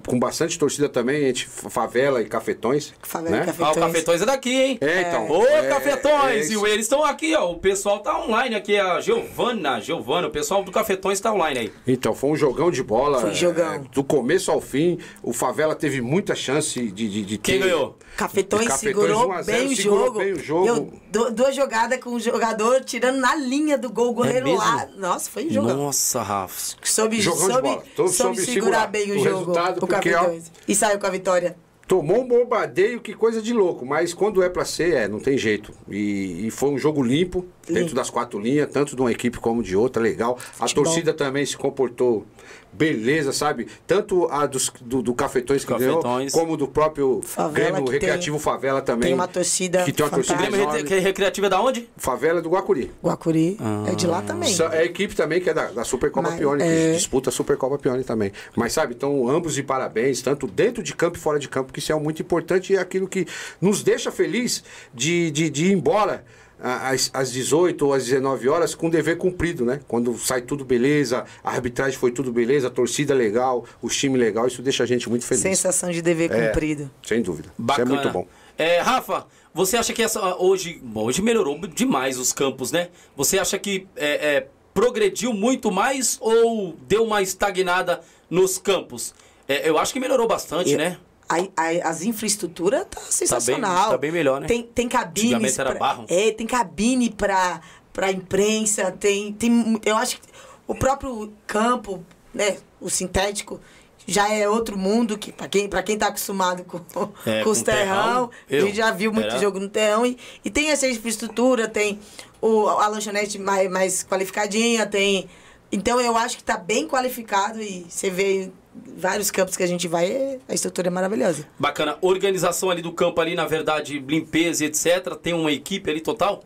com 0.06 0.18
bastante 0.18 0.58
torcida 0.58 0.88
também, 0.88 1.24
entre 1.28 1.46
favela 1.46 2.20
e 2.20 2.26
cafetões. 2.26 2.92
Favela 3.02 3.36
e 3.36 3.40
né? 3.40 3.46
Cafetões. 3.46 3.68
Ah, 3.68 3.78
o 3.78 3.80
Cafetões 3.80 4.22
é 4.22 4.26
daqui, 4.26 4.54
hein? 4.54 4.78
É, 4.80 5.00
então. 5.02 5.30
Ô, 5.30 5.44
É, 5.44 5.68
Cafetões! 5.68 6.50
é 6.50 6.54
e 6.54 6.64
eles 6.70 6.86
estão 6.86 7.04
aqui, 7.04 7.34
ó. 7.34 7.50
O 7.52 7.58
pessoal 7.58 7.98
tá 8.00 8.18
online 8.18 8.54
aqui, 8.54 8.76
a 8.78 9.00
Giovana, 9.00 9.80
Giovana, 9.80 10.28
o 10.28 10.30
pessoal 10.30 10.62
do 10.62 10.70
Cafetões 10.70 11.20
tá 11.20 11.32
online 11.32 11.58
aí. 11.60 11.72
Então, 11.86 12.14
foi 12.14 12.30
um 12.30 12.36
jogão 12.36 12.70
de 12.70 12.82
bola. 12.82 13.20
Foi 13.20 13.34
jogão. 13.34 13.74
é, 13.74 13.78
do 13.92 14.04
começo 14.04 14.50
ao 14.50 14.60
fim, 14.60 14.98
o 15.22 15.32
Favela 15.32 15.74
teve 15.74 16.00
muita 16.00 16.34
chance 16.34 16.80
de, 16.90 17.08
de, 17.08 17.24
de 17.24 17.38
Quem 17.38 17.58
ter- 17.58 17.64
ganhou? 17.66 17.96
Cafetões, 18.16 18.66
Cafetões 18.68 18.80
segurou 18.80 19.28
1 19.28 19.32
a 19.32 19.42
0, 19.42 19.58
bem 19.58 19.72
o 19.72 19.76
segurou 19.76 20.04
jogo. 20.06 20.18
bem 20.18 20.32
o 20.32 20.38
jogo. 20.38 20.92
Du- 21.10 21.30
duas 21.30 21.54
jogadas 21.54 21.98
com 22.00 22.10
o 22.10 22.20
jogador 22.20 22.82
tirando 22.84 23.18
na 23.18 23.34
linha 23.36 23.78
do 23.78 23.88
gol, 23.90 24.08
o 24.10 24.12
goleiro 24.12 24.52
lá. 24.56 24.86
Nossa, 24.96 25.30
foi 25.30 25.46
um 25.46 25.50
jogão. 25.50 25.76
Nossa, 25.76 26.20
Rafa. 26.20 26.76
Soube, 26.82 27.20
Jogão 27.20 27.46
de 27.46 27.52
soube, 27.52 27.68
soube 27.96 28.10
soube 28.12 28.36
segurar 28.40 28.52
segurar 28.52 28.86
bem 28.88 29.12
o, 29.12 29.14
o 29.14 29.18
jogo. 29.24 29.38
resultado, 29.38 29.69
o 29.78 29.80
porque, 29.86 30.10
Cafetões. 30.10 30.50
E 30.66 30.74
saiu 30.74 30.98
com 30.98 31.06
a 31.06 31.10
vitória. 31.10 31.56
Tomou 31.86 32.20
um 32.22 32.28
bombardeio, 32.28 33.00
que 33.00 33.12
coisa 33.14 33.42
de 33.42 33.52
louco. 33.52 33.84
Mas 33.84 34.14
quando 34.14 34.42
é 34.44 34.48
pra 34.48 34.64
ser, 34.64 34.94
é, 34.94 35.08
não 35.08 35.18
tem 35.18 35.36
jeito. 35.36 35.72
E, 35.88 36.46
e 36.46 36.50
foi 36.50 36.70
um 36.70 36.78
jogo 36.78 37.02
limpo, 37.02 37.44
dentro 37.66 37.82
Limpo. 37.82 37.94
das 37.96 38.08
quatro 38.08 38.38
linhas, 38.38 38.70
tanto 38.70 38.94
de 38.94 39.02
uma 39.02 39.10
equipe 39.10 39.40
como 39.40 39.60
de 39.60 39.74
outra, 39.74 40.00
legal. 40.00 40.38
A 40.60 40.68
Futebol. 40.68 40.84
torcida 40.84 41.12
também 41.12 41.44
se 41.44 41.56
comportou 41.56 42.24
beleza, 42.72 43.32
sabe? 43.32 43.66
Tanto 43.86 44.26
a 44.30 44.46
dos, 44.46 44.70
do, 44.80 45.02
do 45.02 45.12
Cafetões 45.14 45.62
que 45.64 45.68
Cafetões. 45.72 46.02
ganhou, 46.02 46.30
como 46.30 46.56
do 46.56 46.66
próprio 46.68 47.20
Favela, 47.22 47.70
Grêmio 47.70 47.84
que 47.84 47.92
Recreativo 47.92 48.38
Favela 48.38 48.80
também. 48.80 49.08
tem 49.08 49.14
uma 49.14 49.28
torcida 49.28 49.84
Que 49.84 49.92
tem 49.92 50.04
uma 50.04 50.10
torcida 50.10 50.36
fantástica. 50.36 50.56
Grêmio 50.58 50.64
enorme. 50.70 50.82
Recre- 50.82 50.98
Recreativa 51.00 51.46
é 51.46 51.50
da 51.50 51.60
onde? 51.60 51.88
Favela 51.96 52.40
do 52.40 52.48
Guacuri. 52.50 52.90
Guacuri 53.02 53.58
é 53.90 53.94
de 53.94 54.06
lá 54.06 54.22
também. 54.22 54.54
Sa- 54.54 54.70
É 54.74 54.78
a 54.80 54.84
equipe 54.84 55.14
também 55.14 55.40
que 55.40 55.50
é 55.50 55.54
da, 55.54 55.66
da 55.66 55.84
Supercopa 55.84 56.30
Mas, 56.30 56.38
Pione, 56.38 56.62
que 56.62 56.68
é. 56.68 56.92
disputa 56.92 57.30
a 57.30 57.32
Supercopa 57.32 57.78
Pione 57.78 58.04
também. 58.04 58.32
Mas 58.56 58.72
sabe, 58.72 58.94
então 58.94 59.28
ambos 59.28 59.54
de 59.54 59.62
parabéns, 59.62 60.22
tanto 60.22 60.46
dentro 60.46 60.82
de 60.82 60.94
campo 60.94 61.16
e 61.16 61.20
fora 61.20 61.38
de 61.38 61.48
campo, 61.48 61.72
que 61.72 61.78
isso 61.80 61.92
é 61.92 61.94
muito 61.98 62.22
importante 62.22 62.72
e 62.72 62.76
é 62.76 62.78
aquilo 62.80 63.06
que 63.08 63.26
nos 63.60 63.82
deixa 63.82 64.10
feliz 64.10 64.62
de, 64.94 65.30
de, 65.30 65.50
de 65.50 65.66
ir 65.66 65.72
embora 65.72 66.24
às, 66.62 67.10
às 67.12 67.32
18 67.32 67.86
ou 67.86 67.92
às 67.94 68.04
19 68.04 68.48
horas 68.48 68.74
com 68.74 68.88
o 68.88 68.90
dever 68.90 69.16
cumprido, 69.16 69.64
né? 69.64 69.80
Quando 69.88 70.16
sai 70.18 70.42
tudo 70.42 70.64
beleza, 70.64 71.24
a 71.42 71.50
arbitragem 71.50 71.98
foi 71.98 72.10
tudo 72.10 72.32
beleza, 72.32 72.68
a 72.68 72.70
torcida 72.70 73.14
legal, 73.14 73.64
os 73.80 73.96
times 73.96 74.20
legal, 74.20 74.46
isso 74.46 74.62
deixa 74.62 74.82
a 74.82 74.86
gente 74.86 75.08
muito 75.08 75.24
feliz. 75.24 75.42
Sensação 75.42 75.90
de 75.90 76.02
dever 76.02 76.30
É, 76.30 76.48
cumprido. 76.48 76.90
Sem 77.02 77.22
dúvida. 77.22 77.52
Bacana. 77.56 77.90
Isso 77.90 77.92
é 77.92 78.02
muito 78.02 78.12
bom. 78.12 78.26
É, 78.58 78.80
Rafa, 78.80 79.26
você 79.54 79.76
acha 79.76 79.92
que 79.92 80.02
essa 80.02 80.36
hoje, 80.36 80.78
bom, 80.82 81.04
hoje 81.04 81.22
melhorou 81.22 81.58
demais 81.66 82.18
os 82.18 82.32
campos, 82.32 82.70
né? 82.70 82.88
Você 83.16 83.38
acha 83.38 83.58
que 83.58 83.86
é, 83.96 84.36
é, 84.36 84.46
progrediu 84.74 85.32
muito 85.32 85.70
mais 85.70 86.18
ou 86.20 86.76
deu 86.86 87.04
uma 87.04 87.22
estagnada 87.22 88.00
nos 88.28 88.58
campos? 88.58 89.14
É, 89.48 89.68
eu 89.68 89.78
acho 89.78 89.92
que 89.92 89.98
melhorou 89.98 90.28
bastante, 90.28 90.76
né? 90.76 90.98
A- 91.32 91.62
a- 91.62 91.88
as 91.88 92.02
infraestruturas 92.02 92.84
tá 92.90 93.00
sensacional. 93.08 93.90
tá 93.90 93.96
bem 93.98 94.10
melhor, 94.10 94.40
né? 94.40 94.48
Tem, 94.48 94.62
tem 94.64 94.88
cabines. 94.88 95.56
Era 95.58 95.70
pra- 95.70 95.78
barro. 95.78 96.04
É, 96.08 96.32
tem 96.32 96.44
cabine 96.46 97.08
pra, 97.10 97.60
pra 97.92 98.10
imprensa, 98.10 98.90
tem, 98.90 99.32
tem. 99.32 99.80
Eu 99.84 99.96
acho 99.96 100.16
que 100.20 100.26
o 100.66 100.74
próprio 100.74 101.32
campo, 101.46 102.04
né? 102.34 102.56
O 102.80 102.90
sintético. 102.90 103.60
Já 104.06 104.28
é 104.32 104.48
outro 104.48 104.76
mundo 104.76 105.16
que 105.16 105.30
para 105.30 105.46
quem 105.46 105.68
para 105.68 105.82
quem 105.84 105.96
tá 105.96 106.08
acostumado 106.08 106.64
com, 106.64 106.78
É, 107.24 107.44
com 107.44 107.50
os 107.50 107.58
com 107.58 107.64
terrão, 107.64 108.28
terrão, 108.48 108.62
a 108.62 108.66
gente 108.66 108.76
já 108.76 108.90
viu 108.90 109.12
muito 109.12 109.38
jogo 109.38 109.60
no 109.60 109.68
terrão 109.68 110.04
e, 110.04 110.18
e 110.44 110.50
tem 110.50 110.70
essa 110.70 110.88
infraestrutura, 110.88 111.68
tem 111.68 112.00
o, 112.40 112.66
a 112.66 112.88
lanchonete 112.88 113.38
mais, 113.38 113.70
mais 113.70 114.02
qualificadinha, 114.02 114.84
tem 114.86 115.28
então 115.70 116.00
eu 116.00 116.16
acho 116.16 116.38
que 116.38 116.42
tá 116.42 116.56
bem 116.56 116.88
qualificado 116.88 117.62
e 117.62 117.86
você 117.88 118.10
vê 118.10 118.50
vários 118.96 119.30
campos 119.30 119.56
que 119.56 119.62
a 119.62 119.66
gente 119.66 119.88
vai, 119.88 120.38
a 120.48 120.54
estrutura 120.54 120.88
é 120.88 120.90
maravilhosa. 120.90 121.46
Bacana. 121.58 121.96
Organização 122.00 122.70
ali 122.70 122.82
do 122.82 122.92
campo 122.92 123.20
ali, 123.20 123.34
na 123.34 123.46
verdade, 123.46 123.98
limpeza 123.98 124.64
e 124.64 124.68
etc. 124.68 125.14
Tem 125.20 125.32
uma 125.32 125.50
equipe 125.52 125.90
ali 125.90 126.00
total? 126.00 126.42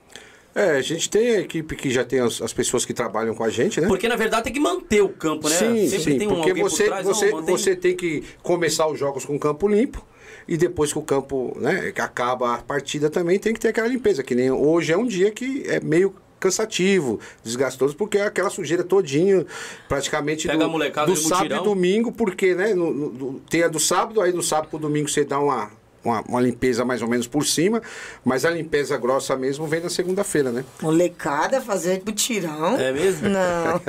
É, 0.54 0.70
a 0.76 0.80
gente 0.82 1.10
tem 1.10 1.30
a 1.30 1.40
equipe 1.40 1.74
que 1.74 1.90
já 1.90 2.04
tem 2.04 2.20
as, 2.20 2.40
as 2.40 2.52
pessoas 2.52 2.84
que 2.84 2.94
trabalham 2.94 3.34
com 3.34 3.42
a 3.42 3.50
gente, 3.50 3.80
né? 3.80 3.88
Porque 3.88 4.08
na 4.08 4.14
verdade 4.14 4.44
tem 4.44 4.52
que 4.52 4.60
manter 4.60 5.02
o 5.02 5.08
campo, 5.08 5.48
né? 5.48 5.56
Sim, 5.56 5.88
Sempre 5.88 6.12
sim, 6.12 6.18
tem 6.18 6.28
um 6.28 6.36
porque 6.36 6.54
você, 6.54 6.84
por 6.84 6.88
trás, 6.90 7.06
você, 7.06 7.30
não, 7.30 7.38
mantém- 7.38 7.56
você 7.58 7.74
tem 7.74 7.96
que 7.96 8.22
começar 8.40 8.86
os 8.86 8.96
jogos 8.96 9.24
com 9.24 9.34
o 9.34 9.38
campo 9.38 9.66
limpo 9.66 10.06
e 10.46 10.56
depois 10.56 10.92
que 10.92 10.98
o 10.98 11.02
campo 11.02 11.56
né, 11.60 11.90
que 11.90 12.00
acaba 12.00 12.54
a 12.54 12.58
partida 12.58 13.10
também 13.10 13.36
tem 13.36 13.52
que 13.52 13.58
ter 13.58 13.68
aquela 13.68 13.88
limpeza, 13.88 14.22
que 14.22 14.34
nem 14.36 14.48
hoje 14.52 14.92
é 14.92 14.96
um 14.96 15.06
dia 15.06 15.32
que 15.32 15.64
é 15.66 15.80
meio 15.80 16.14
cansativo, 16.44 17.18
desgastoso, 17.42 17.96
porque 17.96 18.18
é 18.18 18.22
aquela 18.26 18.50
sujeira 18.50 18.84
todinho, 18.84 19.46
praticamente 19.88 20.46
Pega 20.46 20.58
do, 20.60 20.64
a 20.64 20.68
molecada 20.68 21.06
do 21.06 21.16
sábado 21.16 21.54
e 21.54 21.64
domingo, 21.64 22.12
porque 22.12 22.54
né, 22.54 22.74
no- 22.74 22.92
no- 22.92 23.08
do- 23.10 23.40
tem 23.48 23.62
a 23.62 23.68
do 23.68 23.80
sábado, 23.80 24.20
aí 24.20 24.30
do 24.32 24.42
sábado 24.42 24.68
pro 24.70 24.78
domingo 24.78 25.08
você 25.08 25.24
dá 25.24 25.38
uma, 25.40 25.70
uma, 26.04 26.20
uma 26.22 26.40
limpeza 26.40 26.84
mais 26.84 27.02
ou 27.02 27.08
menos 27.08 27.26
por 27.26 27.46
cima, 27.46 27.82
mas 28.24 28.44
a 28.44 28.50
limpeza 28.50 28.96
grossa 28.98 29.34
mesmo 29.36 29.66
vem 29.66 29.80
na 29.80 29.88
segunda-feira, 29.88 30.52
né? 30.52 30.64
Molecada 30.82 31.60
fazer 31.60 32.00
butirão. 32.00 32.78
É 32.78 32.92
mesmo? 32.92 33.28
Não. 33.28 33.80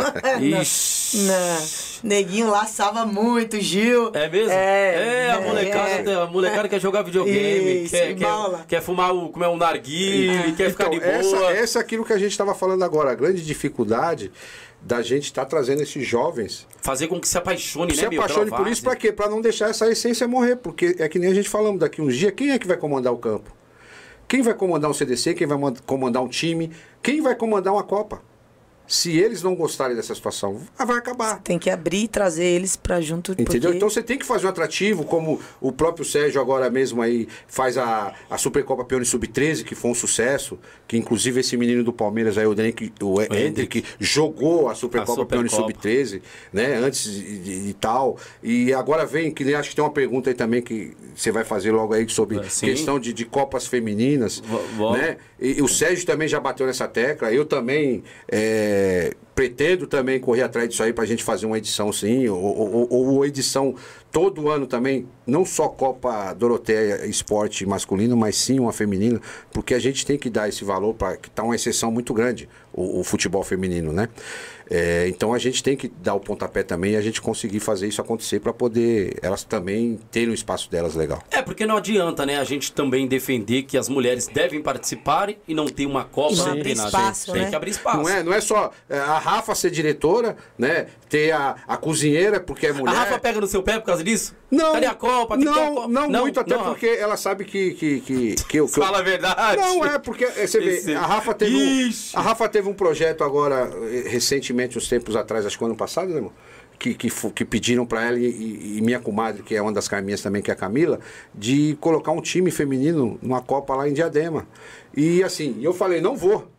Ixi. 0.61 1.17
não. 1.17 1.35
não. 1.35 1.85
Neguinho 2.03 2.49
lá 2.49 2.65
salva 2.65 3.05
muito, 3.05 3.59
Gil. 3.59 4.11
É 4.13 4.29
mesmo? 4.29 4.51
É, 4.51 5.31
a 5.31 5.41
molecada, 5.41 6.11
é. 6.11 6.21
a 6.21 6.25
molecada 6.27 6.69
quer 6.69 6.79
jogar 6.79 7.01
videogame, 7.01 7.83
Isso, 7.83 7.95
quer, 7.95 8.15
quer, 8.15 8.65
quer 8.67 8.81
fumar 8.81 9.13
o, 9.13 9.29
comer 9.29 9.47
um 9.47 9.57
narguile, 9.57 10.53
quer 10.53 10.69
ficar 10.69 10.89
de 10.89 10.97
Então, 10.97 11.09
boa. 11.09 11.51
essa, 11.51 11.59
essa 11.59 11.79
é 11.79 11.81
aquilo 11.81 12.05
que 12.05 12.13
a 12.13 12.17
gente 12.17 12.31
estava 12.31 12.53
falando 12.53 12.83
agora, 12.83 13.11
a 13.11 13.15
grande 13.15 13.43
dificuldade 13.43 14.31
da 14.85 15.01
gente 15.01 15.23
estar 15.23 15.45
trazendo 15.45 15.81
esses 15.81 16.05
jovens 16.07 16.67
Fazer 16.79 17.07
com 17.07 17.19
que 17.19 17.27
se 17.27 17.35
apaixone, 17.35 17.95
se 17.95 18.03
né, 18.03 18.09
meu, 18.09 18.21
apaixone 18.21 18.51
por 18.51 18.67
isso, 18.67 18.83
para 18.83 18.95
quê? 18.95 19.11
Para 19.11 19.27
não 19.29 19.41
deixar 19.41 19.71
essa 19.71 19.89
essência 19.89 20.27
morrer, 20.27 20.57
porque 20.57 20.95
é 20.99 21.09
que 21.09 21.17
nem 21.17 21.31
a 21.31 21.33
gente 21.33 21.49
falamos, 21.49 21.79
daqui 21.79 21.99
uns 22.03 22.15
dias, 22.15 22.31
quem 22.35 22.51
é 22.51 22.59
que 22.59 22.67
vai 22.67 22.77
comandar 22.77 23.11
o 23.11 23.17
campo? 23.17 23.51
Quem 24.27 24.43
vai 24.43 24.53
comandar 24.53 24.89
um 24.89 24.93
CDC? 24.93 25.33
Quem 25.33 25.47
vai 25.47 25.57
mand- 25.57 25.79
comandar 25.85 26.21
um 26.21 26.27
time? 26.27 26.71
Quem 27.01 27.19
vai 27.21 27.33
comandar 27.35 27.73
uma 27.73 27.83
Copa? 27.83 28.21
Se 28.87 29.17
eles 29.17 29.41
não 29.41 29.55
gostarem 29.55 29.95
dessa 29.95 30.13
situação, 30.13 30.61
vai 30.77 30.97
acabar. 30.97 31.39
Tem 31.41 31.57
que 31.57 31.69
abrir 31.69 32.03
e 32.03 32.07
trazer 32.07 32.43
eles 32.45 32.75
pra 32.75 33.01
junto. 33.01 33.31
Entendeu? 33.31 33.61
porque- 33.61 33.77
Então 33.77 33.89
você 33.89 34.03
tem 34.03 34.17
que 34.17 34.25
fazer 34.25 34.45
um 34.45 34.49
atrativo, 34.49 35.03
como 35.03 35.39
o 35.59 35.71
próprio 35.71 36.05
Sérgio 36.05 36.39
agora 36.39 36.69
mesmo 36.69 37.01
aí 37.01 37.27
faz 37.47 37.77
a, 37.77 38.13
a 38.29 38.37
Supercopa 38.37 38.85
Peone 38.85 39.05
Sub-13, 39.05 39.63
que 39.63 39.73
foi 39.75 39.91
um 39.91 39.95
sucesso, 39.95 40.59
que 40.87 40.97
inclusive 40.97 41.39
esse 41.39 41.57
menino 41.57 41.83
do 41.83 41.91
Palmeiras 41.91 42.37
aí, 42.37 42.45
o 42.45 42.51
Hendrick, 42.53 42.93
o 43.01 43.21
Hendrick 43.21 43.83
jogou 43.99 44.69
a 44.69 44.75
Supercopa, 44.75 45.23
A 45.23 45.25
Peone 45.25 45.49
Supercopa. 45.49 45.73
Sub-13, 45.81 46.21
né? 46.53 46.75
Antes 46.75 47.05
e, 47.07 47.75
tal. 47.79 48.17
E 48.43 48.73
agora 48.73 49.05
vem, 49.05 49.31
que 49.31 49.43
nem 49.43 49.55
acho 49.55 49.69
que 49.69 49.75
tem 49.75 49.83
uma 49.83 49.91
pergunta 49.91 50.29
aí 50.29 50.35
também 50.35 50.61
que 50.61 50.93
você 51.15 51.31
vai 51.31 51.43
fazer 51.43 51.71
logo 51.71 51.93
aí 51.93 52.07
sobre 52.09 52.37
É, 52.39 52.43
sim. 52.43 52.67
questão 52.67 52.99
de, 52.99 53.11
de 53.13 53.25
Copas 53.25 53.65
Femininas, 53.65 54.39
V- 54.39 54.91
né? 54.97 55.17
E, 55.39 55.57
e 55.57 55.61
o 55.61 55.67
Sérgio 55.67 56.05
também 56.05 56.27
já 56.27 56.39
bateu 56.39 56.65
nessa 56.67 56.87
tecla. 56.87 57.31
Eu 57.33 57.45
também 57.45 58.03
é, 58.31 58.74
pretendo 59.33 59.85
também 59.85 60.19
correr 60.19 60.43
atrás 60.43 60.69
disso 60.69 60.81
aí 60.81 60.93
pra 60.93 61.05
gente 61.05 61.23
fazer 61.23 61.45
uma 61.45 61.57
edição 61.57 61.91
sim, 61.91 62.27
ou, 62.29 62.41
ou, 62.41 62.87
ou- 62.89 63.25
edição 63.25 63.75
todo 64.11 64.49
ano 64.49 64.65
também, 64.65 65.05
não 65.27 65.43
só 65.43 65.67
Copa 65.67 66.31
Doroteia 66.33 67.05
Esporte 67.05 67.65
masculino, 67.65 68.15
mas 68.15 68.37
sim 68.37 68.59
uma 68.59 68.71
feminina, 68.71 69.19
porque 69.51 69.73
a 69.73 69.79
gente 69.79 70.05
tem 70.05 70.17
que 70.17 70.29
dar 70.29 70.47
esse 70.47 70.63
valor 70.63 70.93
para 70.93 71.17
que 71.17 71.29
tá 71.29 71.43
uma 71.43 71.55
exceção 71.55 71.91
muito 71.91 72.13
grande 72.13 72.47
o, 72.71 73.01
o 73.01 73.03
futebol 73.03 73.43
feminino, 73.43 73.91
né? 73.91 74.07
É, 74.69 75.07
então 75.07 75.33
a 75.33 75.37
gente 75.37 75.61
tem 75.61 75.75
que 75.77 75.87
dar 75.87 76.13
o 76.15 76.19
pontapé 76.19 76.63
também 76.63 76.93
e 76.93 76.95
a 76.95 77.01
gente 77.01 77.21
conseguir 77.21 77.59
fazer 77.59 77.87
isso 77.87 78.01
acontecer 78.01 78.39
para 78.39 78.51
poder 78.53 79.17
elas 79.21 79.43
também 79.43 79.99
terem 80.11 80.29
o 80.29 80.33
espaço 80.33 80.69
delas 80.71 80.95
legal. 80.95 81.21
É, 81.29 81.41
porque 81.41 81.65
não 81.65 81.77
adianta, 81.77 82.25
né, 82.25 82.37
a 82.39 82.43
gente 82.43 82.71
também 82.71 83.07
defender 83.07 83.63
que 83.63 83.77
as 83.77 83.87
mulheres 83.89 84.27
devem 84.27 84.61
participar 84.61 85.29
e 85.47 85.53
não 85.53 85.65
tem 85.67 85.85
uma 85.85 86.03
Copa, 86.05 86.33
E 86.33 86.37
não 86.37 86.45
não 86.45 86.51
abrir 86.53 86.63
tem 86.75 86.85
espaço, 86.85 87.31
tem 87.31 87.41
né? 87.43 87.49
que 87.49 87.55
abrir 87.55 87.71
espaço. 87.71 87.97
Não 87.97 88.09
é, 88.09 88.23
não 88.23 88.33
é 88.33 88.41
só 88.41 88.71
é, 88.89 88.97
a 88.97 89.17
Rafa 89.19 89.53
ser 89.55 89.69
diretora, 89.71 90.35
né? 90.57 90.87
Ter 91.09 91.31
a, 91.31 91.55
a 91.67 91.77
cozinheira, 91.77 92.39
porque 92.39 92.67
é 92.67 92.69
A 92.71 92.73
mulher. 92.73 92.95
Rafa 92.95 93.19
pega 93.19 93.39
no 93.41 93.47
seu 93.47 93.61
pé 93.61 93.79
por 93.79 93.85
causa 93.85 94.03
disso? 94.03 94.35
Não, 94.49 94.73
Cadê 94.73 94.85
a 94.85 94.93
Copa? 94.95 95.37
Tem 95.37 95.45
que 95.47 95.53
ter 95.53 95.59
não, 95.59 95.75
Copa. 95.75 95.87
não, 95.87 96.21
muito, 96.21 96.39
até 96.39 96.55
não, 96.55 96.63
porque 96.65 96.87
ela 96.87 97.17
sabe 97.17 97.45
que, 97.45 97.73
que, 97.73 97.99
que, 98.01 98.35
que 98.35 98.57
eu. 98.57 98.67
que 98.67 98.79
eu- 98.79 98.83
Fala 98.83 98.99
a 98.99 99.01
verdade. 99.01 99.61
Não, 99.61 99.85
é 99.85 99.99
porque 99.99 100.23
é, 100.25 100.47
você 100.47 100.59
vê, 100.59 100.75
Esse- 100.77 100.93
a 100.93 101.01
Rafa 101.05 101.33
teve 101.33 101.55
um, 101.55 101.89
a 102.13 102.21
Rafa 102.21 102.49
teve 102.49 102.69
um 102.69 102.73
projeto 102.73 103.23
agora 103.23 103.69
eh, 103.91 104.03
recentemente, 104.55 104.77
uns 104.77 104.87
tempos 104.87 105.15
atrás, 105.15 105.45
acho 105.45 105.57
que 105.57 105.65
ano 105.65 105.75
passado, 105.75 106.09
né, 106.09 106.15
irmão? 106.15 106.31
Que, 106.77 106.93
que, 106.93 107.09
que 107.33 107.45
pediram 107.45 107.85
para 107.85 108.03
ela 108.05 108.19
e, 108.19 108.77
e- 108.77 108.81
minha 108.81 108.99
comadre, 108.99 109.43
que 109.43 109.55
é 109.55 109.61
uma 109.61 109.71
das 109.71 109.87
Carminhas 109.87 110.21
também, 110.21 110.41
que 110.41 110.51
é 110.51 110.53
a 110.53 110.57
Camila, 110.57 110.99
de 111.33 111.77
colocar 111.79 112.11
um 112.11 112.21
time 112.21 112.51
feminino 112.51 113.17
numa 113.21 113.41
Copa 113.41 113.73
lá 113.75 113.87
em 113.87 113.93
Diadema. 113.93 114.45
E 114.95 115.23
assim, 115.23 115.57
eu 115.61 115.73
falei, 115.73 116.01
não 116.01 116.17
vou. 116.17 116.51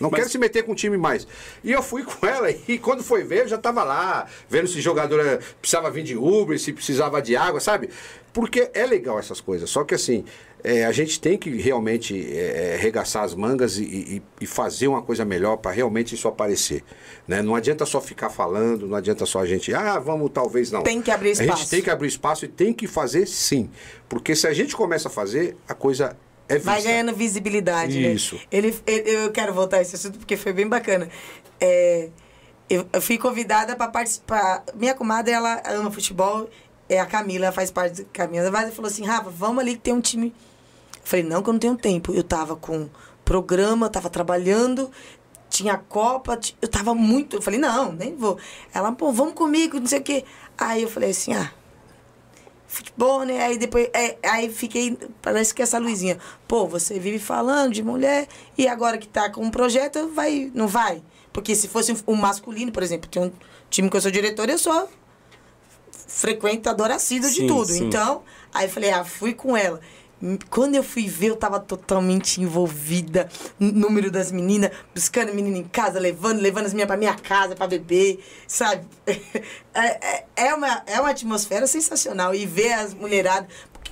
Não 0.00 0.10
Mas- 0.10 0.18
quero 0.20 0.30
se 0.30 0.38
meter 0.38 0.64
com 0.64 0.72
o 0.72 0.74
time 0.74 0.98
mais. 0.98 1.26
E 1.62 1.70
eu 1.70 1.80
fui 1.82 2.02
com 2.04 2.26
ela 2.26 2.50
e 2.50 2.76
quando 2.78 3.04
foi 3.04 3.22
ver, 3.22 3.42
eu 3.42 3.48
já 3.48 3.56
tava 3.56 3.84
lá, 3.84 4.26
vendo 4.48 4.66
se 4.66 4.80
jogadora 4.80 5.38
precisava 5.60 5.90
vir 5.92 6.02
de 6.02 6.16
Uber, 6.16 6.58
se 6.58 6.72
precisava 6.72 7.22
de 7.22 7.36
água, 7.36 7.60
sabe? 7.60 7.88
Porque 8.32 8.68
é 8.74 8.84
legal 8.84 9.16
essas 9.18 9.40
coisas. 9.40 9.70
Só 9.70 9.84
que 9.84 9.94
assim, 9.94 10.24
é, 10.64 10.84
a 10.84 10.92
gente 10.92 11.20
tem 11.20 11.38
que 11.38 11.50
realmente 11.50 12.14
é, 12.32 12.74
é, 12.74 12.76
regaçar 12.76 13.22
as 13.22 13.34
mangas 13.34 13.76
e, 13.78 13.84
e- 13.84 14.22
e 14.40 14.46
fazer 14.46 14.88
uma 14.88 15.00
coisa 15.02 15.24
melhor 15.24 15.56
para 15.58 15.70
realmente 15.70 16.14
isso 16.14 16.26
aparecer. 16.26 16.82
Né? 17.28 17.40
Não 17.42 17.54
adianta 17.54 17.86
só 17.86 18.00
ficar 18.00 18.30
falando, 18.30 18.86
não 18.86 18.96
adianta 18.96 19.24
só 19.26 19.40
a 19.40 19.46
gente, 19.46 19.72
ah, 19.74 19.98
vamos 19.98 20.30
talvez 20.32 20.70
não. 20.72 20.82
Tem 20.82 21.00
que 21.00 21.10
abrir 21.10 21.30
A 21.30 21.34
gente 21.34 21.44
espaço. 21.50 21.70
tem 21.70 21.82
que 21.82 21.90
abrir 21.90 22.08
espaço 22.08 22.44
e 22.44 22.48
tem 22.48 22.72
que 22.72 22.86
fazer 22.86 23.26
sim. 23.26 23.70
Porque 24.08 24.34
se 24.34 24.46
a 24.46 24.52
gente 24.52 24.74
começa 24.74 25.08
a 25.08 25.10
fazer, 25.10 25.56
a 25.68 25.74
coisa 25.74 26.16
é 26.48 26.54
vista. 26.56 26.70
Vai 26.70 26.82
ganhando 26.82 27.14
visibilidade, 27.14 28.12
Isso. 28.12 28.34
né? 28.36 28.40
Ele, 28.50 28.74
ele- 28.86 29.10
eu 29.24 29.30
quero 29.32 29.52
voltar 29.54 29.78
a 29.78 29.82
esse 29.82 29.94
assunto 29.94 30.18
porque 30.18 30.36
foi 30.36 30.52
bem 30.52 30.66
bacana. 30.66 31.08
É, 31.60 32.08
eu, 32.68 32.84
eu 32.92 33.00
fui 33.00 33.18
convidada 33.18 33.76
para 33.76 33.88
participar. 33.88 34.64
Minha 34.74 34.94
comadre, 34.94 35.32
ela 35.32 35.62
ama 35.66 35.90
futebol. 35.90 36.48
É 36.88 37.00
a 37.00 37.06
Camila, 37.06 37.50
faz 37.50 37.70
parte 37.70 38.02
do 38.02 38.08
Caminho 38.12 38.50
da 38.50 38.70
falou 38.70 38.88
assim, 38.88 39.04
Rafa, 39.04 39.30
vamos 39.30 39.58
ali 39.58 39.74
que 39.74 39.82
tem 39.82 39.94
um 39.94 40.00
time. 40.00 40.32
Eu 40.94 41.00
falei, 41.02 41.24
não, 41.24 41.42
que 41.42 41.48
eu 41.48 41.52
não 41.52 41.60
tenho 41.60 41.76
tempo. 41.76 42.12
Eu 42.14 42.22
tava 42.22 42.54
com 42.54 42.88
programa, 43.24 43.88
tava 43.88 44.08
trabalhando, 44.08 44.90
tinha 45.48 45.76
Copa, 45.76 46.38
eu 46.62 46.68
tava 46.68 46.94
muito. 46.94 47.36
Eu 47.36 47.42
falei, 47.42 47.58
não, 47.58 47.92
nem 47.92 48.14
vou. 48.14 48.38
Ela, 48.72 48.92
pô, 48.92 49.12
vamos 49.12 49.34
comigo, 49.34 49.80
não 49.80 49.86
sei 49.86 49.98
o 49.98 50.02
quê. 50.02 50.24
Aí 50.56 50.82
eu 50.82 50.88
falei 50.88 51.10
assim, 51.10 51.34
ah, 51.34 51.50
futebol, 52.66 53.24
né? 53.24 53.42
Aí 53.42 53.58
depois, 53.58 53.88
é, 53.92 54.16
aí 54.22 54.50
fiquei, 54.50 54.98
parece 55.22 55.54
que 55.54 55.62
essa 55.62 55.78
luzinha, 55.78 56.18
pô, 56.46 56.66
você 56.66 56.98
vive 56.98 57.18
falando 57.18 57.72
de 57.72 57.82
mulher 57.82 58.28
e 58.56 58.68
agora 58.68 58.98
que 58.98 59.08
tá 59.08 59.30
com 59.30 59.42
um 59.42 59.50
projeto, 59.50 60.08
vai, 60.14 60.50
não 60.54 60.68
vai? 60.68 61.02
Porque 61.32 61.54
se 61.54 61.68
fosse 61.68 61.94
um, 62.06 62.14
masculino, 62.14 62.72
por 62.72 62.82
exemplo, 62.82 63.08
tem 63.10 63.22
um 63.22 63.32
time 63.68 63.90
que 63.90 63.96
eu 63.96 64.00
sou 64.00 64.10
diretor, 64.10 64.48
eu 64.48 64.58
sou 64.58 64.88
frequentadora 66.06 66.94
assídua 66.94 67.30
de 67.30 67.46
tudo. 67.46 67.72
sim. 67.72 67.86
Então, 67.86 68.22
aí 68.52 68.66
eu 68.66 68.70
falei, 68.70 68.90
ah, 68.90 69.04
fui 69.04 69.34
com 69.34 69.56
ela. 69.56 69.80
Quando 70.48 70.74
eu 70.74 70.82
fui 70.82 71.06
ver, 71.06 71.28
eu 71.28 71.36
tava 71.36 71.60
totalmente 71.60 72.40
envolvida. 72.40 73.28
Número 73.60 74.10
das 74.10 74.32
meninas, 74.32 74.70
buscando 74.94 75.34
menina 75.34 75.58
em 75.58 75.64
casa, 75.64 76.00
levando, 76.00 76.40
levando 76.40 76.64
as 76.66 76.72
meninas 76.72 76.86
pra 76.86 76.96
minha 76.96 77.14
casa 77.14 77.54
pra 77.54 77.66
beber, 77.66 78.24
sabe? 78.46 78.86
É, 79.78 80.16
é, 80.16 80.26
é 80.36 80.54
uma, 80.54 80.82
é 80.86 80.98
uma 80.98 81.10
atmosfera 81.10 81.66
sensacional. 81.66 82.34
E 82.34 82.46
ver 82.46 82.72
as 82.72 82.94
mulheradas. 82.94 83.46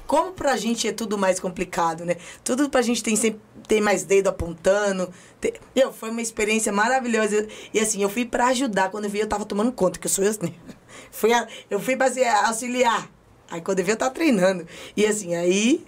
Como 0.07 0.33
pra 0.33 0.57
gente 0.57 0.89
é 0.89 0.93
tudo 0.93 1.19
mais 1.19 1.39
complicado, 1.39 2.07
né? 2.07 2.17
Tudo 2.43 2.71
pra 2.71 2.81
gente 2.81 3.03
tem 3.03 3.15
sempre 3.15 3.43
tem 3.69 3.83
mais 3.83 4.05
dedo 4.05 4.29
apontando. 4.29 5.13
Tem, 5.41 5.53
meu, 5.77 5.93
foi 5.93 6.09
uma 6.09 6.23
experiência 6.23 6.73
maravilhosa. 6.73 7.47
E 7.73 7.81
assim, 7.81 8.03
eu 8.03 8.09
fui 8.09 8.25
pra 8.25 8.47
ajudar. 8.47 8.91
Quando 8.91 9.05
eu 9.05 9.11
vi, 9.11 9.21
eu 9.21 9.27
tava 9.27 9.45
tomando 9.45 9.73
conta, 9.73 9.99
que 9.99 10.07
eu 10.07 10.11
sou 10.11 10.25
assim. 10.27 10.55
Fui 11.15 11.33
a- 11.33 11.47
eu 11.71 11.79
fui 11.81 11.97
pra 11.97 12.07
assim, 12.07 12.25
auxiliar. 12.25 13.09
Aí 13.51 13.61
quando 13.61 13.79
eu 13.79 13.85
vi, 13.85 13.93
eu 13.93 13.97
tava 13.97 14.11
treinando. 14.13 14.67
E 14.97 15.07
assim, 15.07 15.35
aí, 15.35 15.85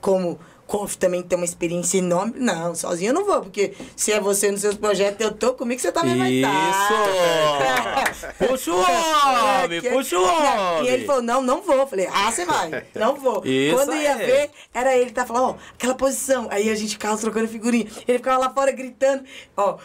como 0.00 0.38
Conf 0.66 0.94
também 0.94 1.20
tem 1.22 1.36
uma 1.36 1.44
experiência 1.44 1.98
enorme, 1.98 2.34
não, 2.36 2.74
sozinho 2.76 3.10
eu 3.10 3.14
não 3.14 3.24
vou, 3.26 3.40
porque 3.42 3.74
se 3.96 4.12
é 4.12 4.20
você 4.20 4.52
nos 4.52 4.60
seus 4.60 4.76
projetos, 4.76 5.20
eu 5.20 5.32
tô 5.32 5.52
comigo, 5.54 5.80
você 5.80 5.90
também 5.90 6.16
vai 6.16 6.32
estar. 6.32 6.70
Isso! 6.70 8.46
Puxa 8.46 8.70
o 8.72 8.76
homem, 9.64 9.78
É, 9.78 9.90
puxa 9.90 10.16
o 10.18 10.22
Não, 10.22 10.76
homem. 10.78 10.84
E 10.90 10.92
ele 10.94 11.04
falou, 11.06 11.22
não, 11.22 11.42
não 11.42 11.60
vou. 11.60 11.74
Eu 11.76 11.86
Falei, 11.86 12.06
ah, 12.12 12.30
você 12.30 12.44
vai. 12.44 12.84
Não 12.94 13.16
vou. 13.16 13.42
Isso 13.44 13.74
Quando 13.76 13.94
ia 13.96 14.16
ver, 14.16 14.50
era 14.72 14.96
ele, 14.96 15.10
tá 15.10 15.26
falando, 15.26 15.50
ó, 15.50 15.56
aquela 15.74 15.94
posição. 15.94 16.46
Aí 16.50 16.70
a 16.70 16.74
gente 16.74 16.92
ficava 16.92 17.16
trocando 17.18 17.48
figurinha. 17.48 17.86
Ele 18.06 18.18
ficava 18.18 18.38
lá 18.38 18.50
fora 18.50 18.70
gritando. 18.70 19.24
Ó, 19.56 19.76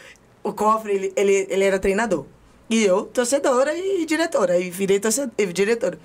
o 0.43 0.54
cofre, 0.54 0.93
ele, 0.93 1.14
ele, 1.16 1.48
ele 1.50 1.64
era 1.64 1.80
treinador. 1.80 2.26
E 2.70 2.84
eu, 2.84 3.05
torcedora 3.05 3.76
e 3.76 4.05
diretora. 4.05 4.53
Aí 4.53 4.70
virei 4.70 4.99
torcedora, 4.99 5.53
diretora. 5.53 5.99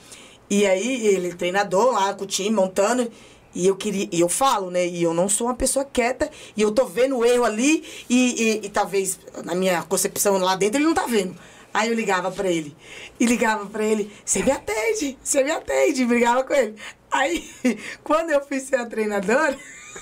E 0.48 0.66
aí, 0.66 1.06
ele, 1.06 1.32
treinador 1.34 1.92
lá 1.92 2.12
com 2.14 2.24
o 2.24 2.26
time, 2.26 2.50
montando. 2.50 3.10
E 3.54 3.66
eu 3.66 3.76
queria, 3.76 4.08
e 4.12 4.20
eu 4.20 4.28
falo, 4.28 4.70
né? 4.70 4.86
E 4.86 5.02
eu 5.02 5.12
não 5.12 5.28
sou 5.28 5.48
uma 5.48 5.54
pessoa 5.54 5.84
quieta, 5.84 6.30
e 6.56 6.62
eu 6.62 6.70
tô 6.70 6.86
vendo 6.86 7.18
o 7.18 7.24
erro 7.24 7.44
ali, 7.44 7.84
e, 8.08 8.60
e, 8.62 8.66
e 8.66 8.68
talvez 8.68 9.18
na 9.44 9.54
minha 9.54 9.82
concepção 9.82 10.38
lá 10.38 10.54
dentro 10.54 10.78
ele 10.78 10.86
não 10.86 10.94
tá 10.94 11.06
vendo. 11.06 11.36
Aí 11.72 11.88
eu 11.88 11.94
ligava 11.94 12.30
pra 12.30 12.48
ele. 12.48 12.76
E 13.18 13.26
ligava 13.26 13.66
pra 13.66 13.84
ele, 13.84 14.10
você 14.24 14.42
me 14.42 14.50
atende, 14.50 15.18
você 15.22 15.42
me 15.42 15.50
atende, 15.50 16.02
e 16.02 16.06
brigava 16.06 16.44
com 16.44 16.54
ele. 16.54 16.74
Aí, 17.10 17.48
quando 18.04 18.30
eu 18.30 18.44
fui 18.44 18.60
ser 18.60 18.76
a 18.76 18.86
treinadora, 18.86 19.56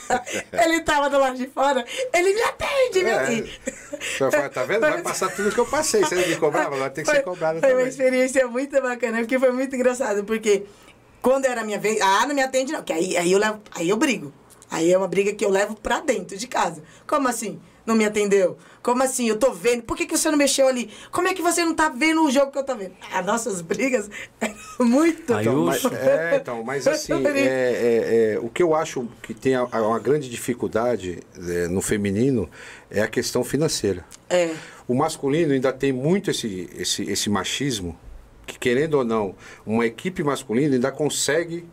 ele 0.53 0.81
tava 0.81 1.09
do 1.11 1.19
lado 1.19 1.37
de 1.37 1.47
fora, 1.49 1.85
ele 2.15 2.35
me 2.35 2.43
atende, 2.43 3.03
meu 3.05 3.19
É. 3.19 3.27
filho. 3.27 3.51
Fala, 4.31 4.49
tá 4.49 4.65
vendo? 4.65 4.81
Vai 4.81 5.03
passar 5.03 5.31
tudo 5.35 5.51
que 5.53 5.59
eu 5.59 5.67
passei. 5.67 6.03
Você 6.03 6.15
não 6.15 6.27
me 6.29 6.37
cobrava, 6.37 6.75
agora 6.75 6.91
tem 6.91 7.05
que 7.05 7.11
ser 7.11 7.17
Foi- 7.17 7.25
cobrado 7.25 7.61
Foi 7.61 7.69
uma 7.71 7.77
também. 7.77 7.89
experiência 7.89 8.47
muito 8.49 8.81
bacana, 8.81 9.19
porque 9.19 9.39
foi 9.39 9.53
muito 9.53 9.75
engraçado, 9.75 10.25
porque 10.25 10.65
quando 11.21 11.45
era 11.47 11.61
a 11.63 11.65
minha 11.65 11.79
vez, 11.79 12.01
ah, 12.01 12.27
não 12.27 12.35
me 12.35 12.43
atende 12.43 12.73
não, 12.73 12.83
que 12.83 12.93
aí, 12.93 13.17
aí, 13.17 13.33
eu, 13.33 13.39
levo, 13.39 13.61
aí 13.75 13.89
eu 13.89 13.97
brigo. 13.97 14.33
Aí 14.71 14.93
é 14.93 14.99
uma 14.99 15.09
briga 15.09 15.33
que 15.33 15.45
eu 15.45 15.49
levo 15.51 15.75
pra 15.75 16.01
dentro 16.01 16.37
de 16.37 16.47
casa. 16.47 16.83
Como 17.07 17.27
assim? 17.27 17.61
Não 17.89 17.95
me 17.95 18.05
atendeu? 18.05 18.59
Como 18.83 19.03
assim? 19.03 19.31
Eu 19.31 19.39
tô 19.39 19.51
vendo. 19.51 19.83
Por 19.83 19.97
que, 19.97 20.05
que 20.05 20.15
você 20.15 20.31
não 20.31 20.37
mexeu 20.37 20.69
ali? 20.69 20.91
Como 21.11 21.27
é 21.27 21.33
que 21.33 21.41
você 21.41 21.65
não 21.65 21.75
tá 21.75 21.89
vendo 21.89 22.23
o 22.23 22.31
jogo 22.31 22.53
que 22.53 22.59
eu 22.59 22.63
tô 22.63 22.77
vendo? 22.77 22.93
As 23.11 23.25
nossas 23.25 23.63
brigas 23.63 24.11
muito. 24.79 25.33
Aí 25.33 25.47
Então, 25.47 25.65
mas, 25.65 25.85
é, 25.87 26.37
então, 26.37 26.63
mas 26.63 26.87
assim, 26.87 27.15
é, 27.27 27.41
é, 27.41 28.33
é, 28.35 28.39
o 28.39 28.51
que 28.51 28.63
eu 28.63 28.75
acho 28.75 29.09
que 29.23 29.33
tem 29.33 29.55
a- 29.55 29.67
a- 29.73 29.81
uma 29.89 29.99
grande 29.99 30.29
dificuldade 30.29 31.21
é, 31.35 31.67
no 31.69 31.81
feminino 31.81 32.47
é 32.91 33.01
a 33.01 33.09
questão 33.09 33.43
financeira. 33.43 34.05
É. 34.29 34.55
O 34.87 34.95
masculino 34.95 35.55
ainda 35.55 35.73
tem 35.73 35.91
muito 35.91 36.31
esse, 36.31 36.69
esse, 36.77 37.05
esse 37.11 37.31
machismo, 37.31 37.99
que 38.47 38.59
querendo 38.59 38.99
ou 38.99 39.05
não, 39.05 39.35
uma 39.65 39.87
equipe 39.87 40.23
masculina 40.23 40.75
ainda 40.75 40.93
consegue 40.93 41.65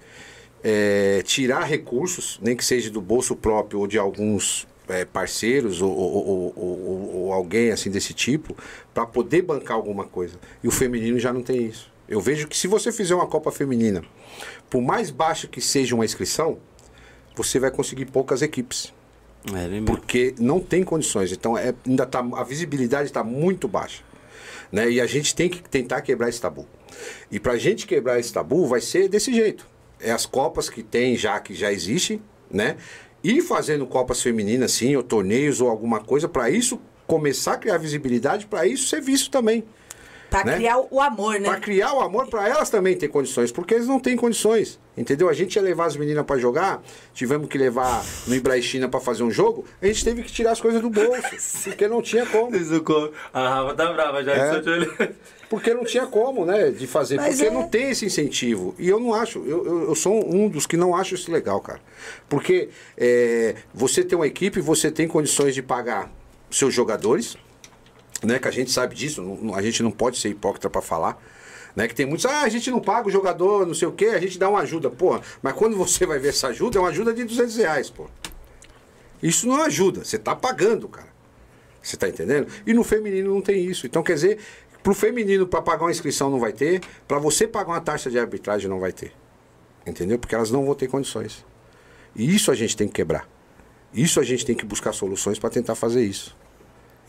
é, 0.64 1.22
tirar 1.26 1.64
recursos, 1.66 2.40
nem 2.42 2.56
que 2.56 2.64
seja 2.64 2.90
do 2.90 3.02
bolso 3.02 3.36
próprio 3.36 3.82
ou 3.82 3.88
de 3.88 3.98
alguns 4.00 4.66
é, 4.90 5.04
parceiros 5.06 5.82
ou, 5.82 5.92
ou- 5.92 6.54
ou- 6.56 7.16
ou- 7.16 7.34
alguém 7.34 7.72
assim 7.72 7.90
desse 7.90 8.14
tipo, 8.14 8.56
para 8.94 9.06
poder 9.06 9.42
bancar 9.42 9.76
alguma 9.78 10.06
coisa. 10.06 10.38
E 10.64 10.68
o 10.68 10.72
feminino 10.72 11.20
já 11.20 11.34
não 11.34 11.42
tem 11.42 11.66
isso. 11.66 11.92
Eu 12.08 12.22
vejo 12.22 12.48
que 12.48 12.56
se 12.58 12.68
você 12.68 12.92
fizer 12.92 13.16
uma 13.16 13.26
Copa 13.28 13.52
Feminina, 13.52 14.04
por 14.70 14.82
mais 14.82 15.10
baixa 15.10 15.48
que 15.48 15.60
seja 15.60 15.96
uma 15.96 16.06
inscrição, 16.06 16.60
você 17.36 17.60
vai 17.60 17.72
conseguir 17.72 18.06
poucas 18.06 18.42
equipes 18.44 18.94
É, 19.48 19.68
mesmo. 19.68 19.86
porque 19.88 20.36
não 20.40 20.60
tem 20.60 20.84
condições. 20.84 21.32
Então 21.32 21.58
é, 21.58 21.74
ainda 21.86 22.06
tá, 22.06 22.20
a 22.20 22.44
visibilidade 22.44 23.08
está 23.10 23.24
muito 23.24 23.68
baixa. 23.68 24.04
Né? 24.72 24.90
E 24.92 25.02
a 25.02 25.06
gente 25.08 25.34
tem 25.36 25.50
que 25.50 25.62
tentar 25.64 26.02
quebrar 26.02 26.30
esse 26.30 26.40
tabu. 26.40 26.68
E 27.32 27.40
para 27.40 27.54
a 27.54 27.58
gente 27.58 27.88
quebrar 27.88 28.20
esse 28.20 28.32
tabu 28.32 28.68
vai 28.68 28.82
ser 28.82 29.08
desse 29.10 29.34
jeito. 29.34 29.68
É 30.00 30.12
as 30.12 30.26
copas 30.26 30.70
que 30.70 30.84
tem 30.84 31.16
já, 31.18 31.40
que 31.40 31.54
já 31.56 31.72
existem, 31.72 32.22
né? 32.52 32.78
E 33.28 33.42
fazendo 33.42 33.88
copas 33.88 34.22
femininas, 34.22 34.72
sim, 34.72 34.96
ou 34.96 35.02
torneios 35.02 35.60
ou 35.60 35.68
alguma 35.68 36.00
coisa, 36.00 36.30
para 36.30 36.48
isso 36.48 36.80
começar 37.08 37.54
a 37.54 37.58
criar 37.58 37.80
visibilidade, 37.80 38.46
para 38.46 38.68
isso 38.68 38.88
ser 38.88 39.02
visto 39.02 39.32
também. 39.32 39.64
Pra 40.30 40.44
né? 40.44 40.58
criar 40.58 40.78
o, 40.92 41.02
amor, 41.02 41.40
né? 41.40 41.50
Para 41.50 41.60
criar 41.60 41.94
o 41.94 42.02
amor, 42.02 42.28
para 42.28 42.48
elas 42.48 42.70
também 42.70 42.96
ter 42.96 43.08
condições, 43.08 43.52
porque 43.52 43.74
eles 43.74 43.88
não 43.88 44.00
têm 44.00 44.16
condições. 44.16 44.80
Entendeu? 44.96 45.28
A 45.28 45.34
gente 45.34 45.56
ia 45.56 45.62
levar 45.64 45.86
as 45.86 45.98
meninas 45.98 46.24
para 46.24 46.38
jogar, 46.38 46.84
tivemos 47.16 47.48
que 47.50 47.58
levar 47.58 48.06
no 48.28 48.36
Ibrahim 48.36 48.88
para 48.92 49.00
fazer 49.00 49.24
um 49.24 49.32
jogo, 49.32 49.66
a 49.82 49.88
gente 49.88 50.06
teve 50.06 50.22
que 50.22 50.32
tirar 50.32 50.52
as 50.52 50.62
coisas 50.62 50.80
do 50.80 50.90
bolso, 50.92 51.24
porque 51.66 51.88
não 51.88 52.04
tinha 52.04 52.28
como. 52.28 52.52
A 53.34 53.50
Rafa 53.50 53.74
tá 53.74 53.92
brava 53.92 54.24
já. 54.24 54.34
É. 54.34 54.62
Porque 55.50 55.74
não 55.74 55.84
tinha 55.86 56.08
como, 56.08 56.44
né, 56.46 56.72
de 56.72 56.88
fazer, 56.88 57.18
Mas 57.18 57.36
porque 57.36 57.48
é. 57.48 57.52
não 57.52 57.68
tem 57.68 57.92
esse 57.92 58.06
incentivo. 58.06 58.74
E 58.80 58.90
eu 58.90 59.00
não 59.00 59.14
acho, 59.14 59.40
eu, 59.46 59.66
eu, 59.66 59.84
eu 59.90 59.96
sou 59.96 60.28
um 60.34 60.50
dos 60.50 60.66
que 60.66 60.76
não 60.76 60.96
acho 60.96 61.14
isso 61.16 61.32
legal, 61.32 61.62
cara. 61.62 61.80
Porque 62.28 62.70
é, 62.98 63.56
você 63.74 64.04
tem 64.04 64.18
uma 64.18 64.26
equipe, 64.28 64.60
você 64.60 64.90
tem 64.90 65.08
condições 65.08 65.54
de 65.54 65.62
pagar 65.62 66.12
seus 66.50 66.74
jogadores, 66.74 67.38
né, 68.24 68.40
que 68.40 68.48
a 68.48 68.52
gente 68.52 68.72
sabe 68.72 68.96
disso, 68.96 69.22
não- 69.22 69.54
a 69.54 69.62
gente 69.62 69.84
não 69.84 69.92
pode 69.92 70.18
ser 70.18 70.30
hipócrita 70.30 70.70
para 70.70 70.82
falar. 70.82 71.22
Né, 71.76 71.90
que 71.90 71.94
tem 71.94 72.06
muitos, 72.06 72.26
ah, 72.26 72.44
a 72.44 72.50
gente 72.50 72.72
não 72.72 72.80
paga 72.80 73.10
o 73.10 73.12
jogador, 73.12 73.68
não 73.68 73.74
sei 73.74 73.86
o 73.88 73.92
quê, 73.92 74.06
a 74.06 74.20
gente 74.20 74.40
dá 74.40 74.50
uma 74.50 74.62
ajuda. 74.62 74.90
Porra, 74.90 75.22
mas 75.42 75.54
quando 75.54 75.76
você 75.76 76.06
vai 76.06 76.18
ver 76.18 76.30
essa 76.30 76.48
ajuda, 76.48 76.78
é 76.78 76.82
uma 76.82 76.88
ajuda 76.90 77.14
de 77.14 77.26
200 77.26 77.58
reais, 77.58 77.90
pô. 77.90 78.08
Isso 79.22 79.46
não 79.48 79.62
ajuda, 79.62 80.04
você 80.06 80.18
tá 80.18 80.34
pagando, 80.36 80.88
cara. 80.88 81.14
Você 81.82 81.98
tá 81.98 82.08
entendendo? 82.10 82.48
E 82.66 82.74
no 82.74 82.84
feminino 82.84 83.32
não 83.34 83.42
tem 83.42 83.64
isso. 83.64 83.86
Então, 83.86 84.02
quer 84.02 84.14
dizer, 84.16 84.40
pro 84.86 84.94
feminino, 84.94 85.48
para 85.48 85.64
pagar 85.64 85.86
uma 85.86 85.90
inscrição 85.92 86.30
não 86.30 86.40
vai 86.40 86.54
ter, 86.54 86.80
para 87.08 87.18
você 87.18 87.48
pagar 87.48 87.72
uma 87.72 87.82
taxa 87.82 88.12
de 88.12 88.20
arbitragem 88.20 88.70
não 88.70 88.80
vai 88.80 88.92
ter. 88.92 89.12
Entendeu? 89.84 90.20
Porque 90.20 90.36
elas 90.36 90.52
não 90.52 90.64
vão 90.64 90.76
ter 90.76 90.88
condições. 90.88 91.44
E 92.16 92.36
isso 92.36 92.52
a 92.52 92.56
gente 92.56 92.78
tem 92.78 92.88
que 92.88 92.94
quebrar. 92.94 93.28
Isso 93.92 94.20
a 94.20 94.24
gente 94.24 94.46
tem 94.46 94.56
que 94.56 94.64
buscar 94.64 94.94
soluções 94.94 95.40
para 95.40 95.50
tentar 95.50 95.74
fazer 95.74 96.06
isso. 96.06 96.38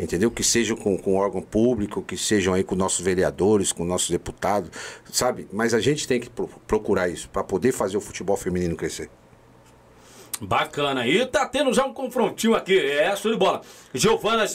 Entendeu? 0.00 0.30
Que 0.30 0.42
sejam 0.42 0.74
com, 0.74 0.96
com 0.96 1.16
órgão 1.16 1.42
público, 1.42 2.00
que 2.00 2.16
sejam 2.16 2.54
aí 2.54 2.64
com 2.64 2.74
nossos 2.74 3.04
vereadores, 3.04 3.72
com 3.72 3.84
nossos 3.84 4.08
deputados, 4.08 4.70
sabe? 5.12 5.46
Mas 5.52 5.74
a 5.74 5.80
gente 5.80 6.08
tem 6.08 6.18
que 6.18 6.30
pro- 6.30 6.48
procurar 6.66 7.10
isso 7.10 7.28
para 7.28 7.44
poder 7.44 7.72
fazer 7.72 7.98
o 7.98 8.00
futebol 8.00 8.38
feminino 8.38 8.74
crescer. 8.74 9.10
Bacana. 10.40 11.06
E 11.06 11.26
tá 11.26 11.46
tendo 11.46 11.74
já 11.74 11.84
um 11.84 11.92
confrontinho 11.92 12.54
aqui. 12.54 12.78
É, 12.78 13.14
show 13.16 13.30
de 13.30 13.36
bola. 13.38 13.60
Giovana, 13.92 14.46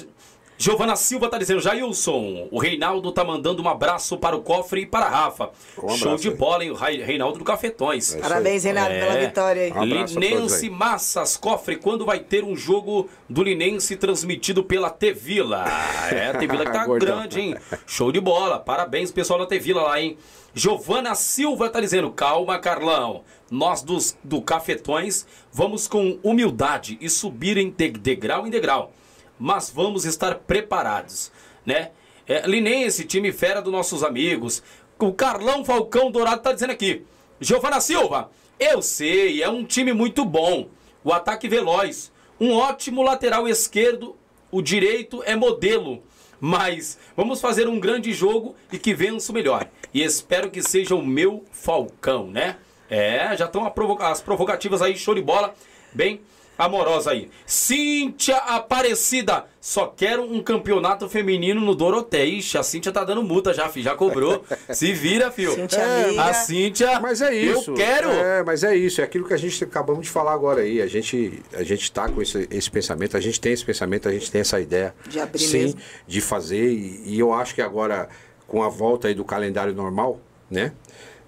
Giovana 0.62 0.96
Silva 0.96 1.28
tá 1.28 1.40
dizendo, 1.40 1.60
Jailson, 1.60 2.48
o 2.52 2.60
Reinaldo 2.60 3.12
tá 3.12 3.24
mandando 3.24 3.64
um 3.64 3.68
abraço 3.68 4.16
para 4.18 4.36
o 4.36 4.42
cofre 4.44 4.82
e 4.82 4.86
para 4.86 5.08
a 5.08 5.10
Rafa. 5.10 5.46
Um 5.78 5.82
abraço 5.86 5.98
show 5.98 6.16
de 6.18 6.30
aí. 6.30 6.36
bola, 6.36 6.64
hein? 6.64 6.70
O 6.70 6.76
Rei- 6.76 7.02
Reinaldo 7.02 7.40
do 7.40 7.44
Cafetões. 7.44 8.14
É 8.14 8.20
Parabéns, 8.20 8.64
aí. 8.64 8.72
Renato, 8.72 8.92
pela 8.92 9.18
vitória 9.20 9.62
aí. 9.64 9.72
Um 9.74 9.84
Linense 9.84 10.66
aí. 10.66 10.70
Massas 10.70 11.36
Cofre, 11.36 11.78
quando 11.78 12.06
vai 12.06 12.20
ter 12.20 12.44
um 12.44 12.56
jogo 12.56 13.10
do 13.28 13.42
Linense 13.42 13.96
transmitido 13.96 14.64
pela 14.64 14.92
T-Vila? 14.92 15.66
É, 16.12 16.28
a 16.28 16.38
T-Vila 16.38 16.64
que 16.66 16.72
tá 16.72 16.86
grande, 17.00 17.40
hein? 17.42 17.56
Show 17.88 18.12
de 18.12 18.22
bola. 18.22 18.60
Parabéns, 18.60 19.12
pessoal 19.12 19.40
da 19.40 19.48
T-Vila 19.48 19.82
lá, 19.82 20.00
hein? 20.00 20.16
Giovana 20.54 21.16
Silva 21.16 21.70
tá 21.70 21.82
dizendo, 21.82 22.12
calma, 22.12 22.60
Carlão. 22.60 23.24
Nós 23.50 23.82
dos, 23.82 24.16
do 24.24 24.42
Cafetões 24.42 25.26
vamos 25.52 25.88
com 25.88 26.20
humildade 26.22 27.00
e 27.02 27.10
subir 27.10 27.58
em 27.58 27.72
de- 27.72 27.90
degrau 27.90 28.46
em 28.46 28.52
degrau. 28.52 28.94
Mas 29.42 29.72
vamos 29.72 30.06
estar 30.06 30.36
preparados, 30.36 31.32
né? 31.66 31.90
É, 32.28 32.46
Linense, 32.46 33.06
time 33.06 33.32
fera 33.32 33.60
dos 33.60 33.74
nossos 33.74 34.04
amigos. 34.04 34.62
O 35.00 35.12
Carlão 35.12 35.66
Falcão 35.66 36.12
Dourado 36.12 36.44
tá 36.44 36.54
dizendo 36.54 36.70
aqui. 36.70 37.04
Giovana 37.40 37.82
Silva, 37.82 38.30
eu 38.60 38.84
sei, 38.84 39.42
é 39.42 39.50
um 39.50 39.66
time 39.66 39.94
muito 39.94 40.24
bom. 40.24 40.70
O 41.04 41.12
ataque 41.12 41.50
veloz, 41.50 42.12
um 42.40 42.54
ótimo 42.54 43.02
lateral 43.02 43.48
esquerdo, 43.48 44.16
o 44.52 44.62
direito 44.62 45.24
é 45.26 45.36
modelo. 45.36 46.04
Mas 46.40 47.00
vamos 47.18 47.42
fazer 47.42 47.68
um 47.68 47.80
grande 47.80 48.14
jogo 48.14 48.56
e 48.72 48.78
que 48.78 48.94
vença 48.94 49.32
o 49.32 49.36
melhor. 49.36 49.68
E 49.92 50.04
espero 50.04 50.52
que 50.52 50.62
seja 50.62 50.94
o 50.94 51.04
meu 51.04 51.44
Falcão, 51.52 52.28
né? 52.28 52.58
É, 52.88 53.36
já 53.36 53.46
estão 53.46 53.66
as 54.02 54.22
provocativas 54.22 54.84
aí, 54.84 54.96
show 54.96 55.16
de 55.16 55.22
bola. 55.24 55.56
Bem 55.92 56.22
amorosa 56.58 57.12
aí. 57.12 57.30
Cíntia 57.46 58.38
Aparecida, 58.38 59.46
só 59.60 59.88
quero 59.88 60.24
um 60.24 60.42
campeonato 60.42 61.08
feminino 61.10 61.62
no 61.62 61.76
Doroté. 61.76 62.26
Ixi, 62.26 62.58
a 62.58 62.64
Cíntia 62.64 62.92
tá 62.92 63.04
dando 63.04 63.24
multa 63.24 63.54
já, 63.54 63.70
filho, 63.70 63.86
já 63.86 63.96
cobrou. 63.96 64.44
Se 64.74 64.94
vira, 64.94 65.32
filho. 65.32 65.54
Cíntia 65.54 65.80
é, 65.80 66.18
a 66.20 66.34
Cíntia, 66.34 67.00
Mas 67.00 67.22
é 67.22 67.34
isso. 67.34 67.72
eu 67.72 67.76
quero. 67.76 68.10
É, 68.10 68.44
mas 68.44 68.64
é 68.64 68.76
isso. 68.76 69.02
É 69.02 69.04
aquilo 69.04 69.28
que 69.28 69.34
a 69.34 69.38
gente 69.38 69.64
acabamos 69.64 70.06
de 70.06 70.10
falar 70.10 70.34
agora 70.34 70.62
aí. 70.62 70.82
A 70.82 70.88
gente, 70.88 71.42
a 71.54 71.64
gente 71.64 71.92
tá 71.92 72.10
com 72.10 72.22
esse, 72.22 72.48
esse 72.52 72.70
pensamento, 72.70 73.18
a 73.18 73.20
gente 73.20 73.40
tem 73.40 73.54
esse 73.54 73.66
pensamento, 73.66 74.08
a 74.08 74.12
gente 74.12 74.32
tem 74.32 74.42
essa 74.42 74.60
ideia. 74.60 74.94
De 75.08 75.20
abrir 75.20 75.40
sim, 75.40 75.58
mesmo. 75.60 75.80
de 76.08 76.22
fazer. 76.22 76.72
E, 76.72 77.04
e 77.06 77.20
eu 77.20 77.34
acho 77.34 77.54
que 77.56 77.62
agora, 77.62 78.10
com 78.48 78.64
a 78.64 78.70
volta 78.70 79.08
aí 79.08 79.14
do 79.14 79.24
calendário 79.24 79.74
normal, 79.74 80.20
né? 80.50 80.74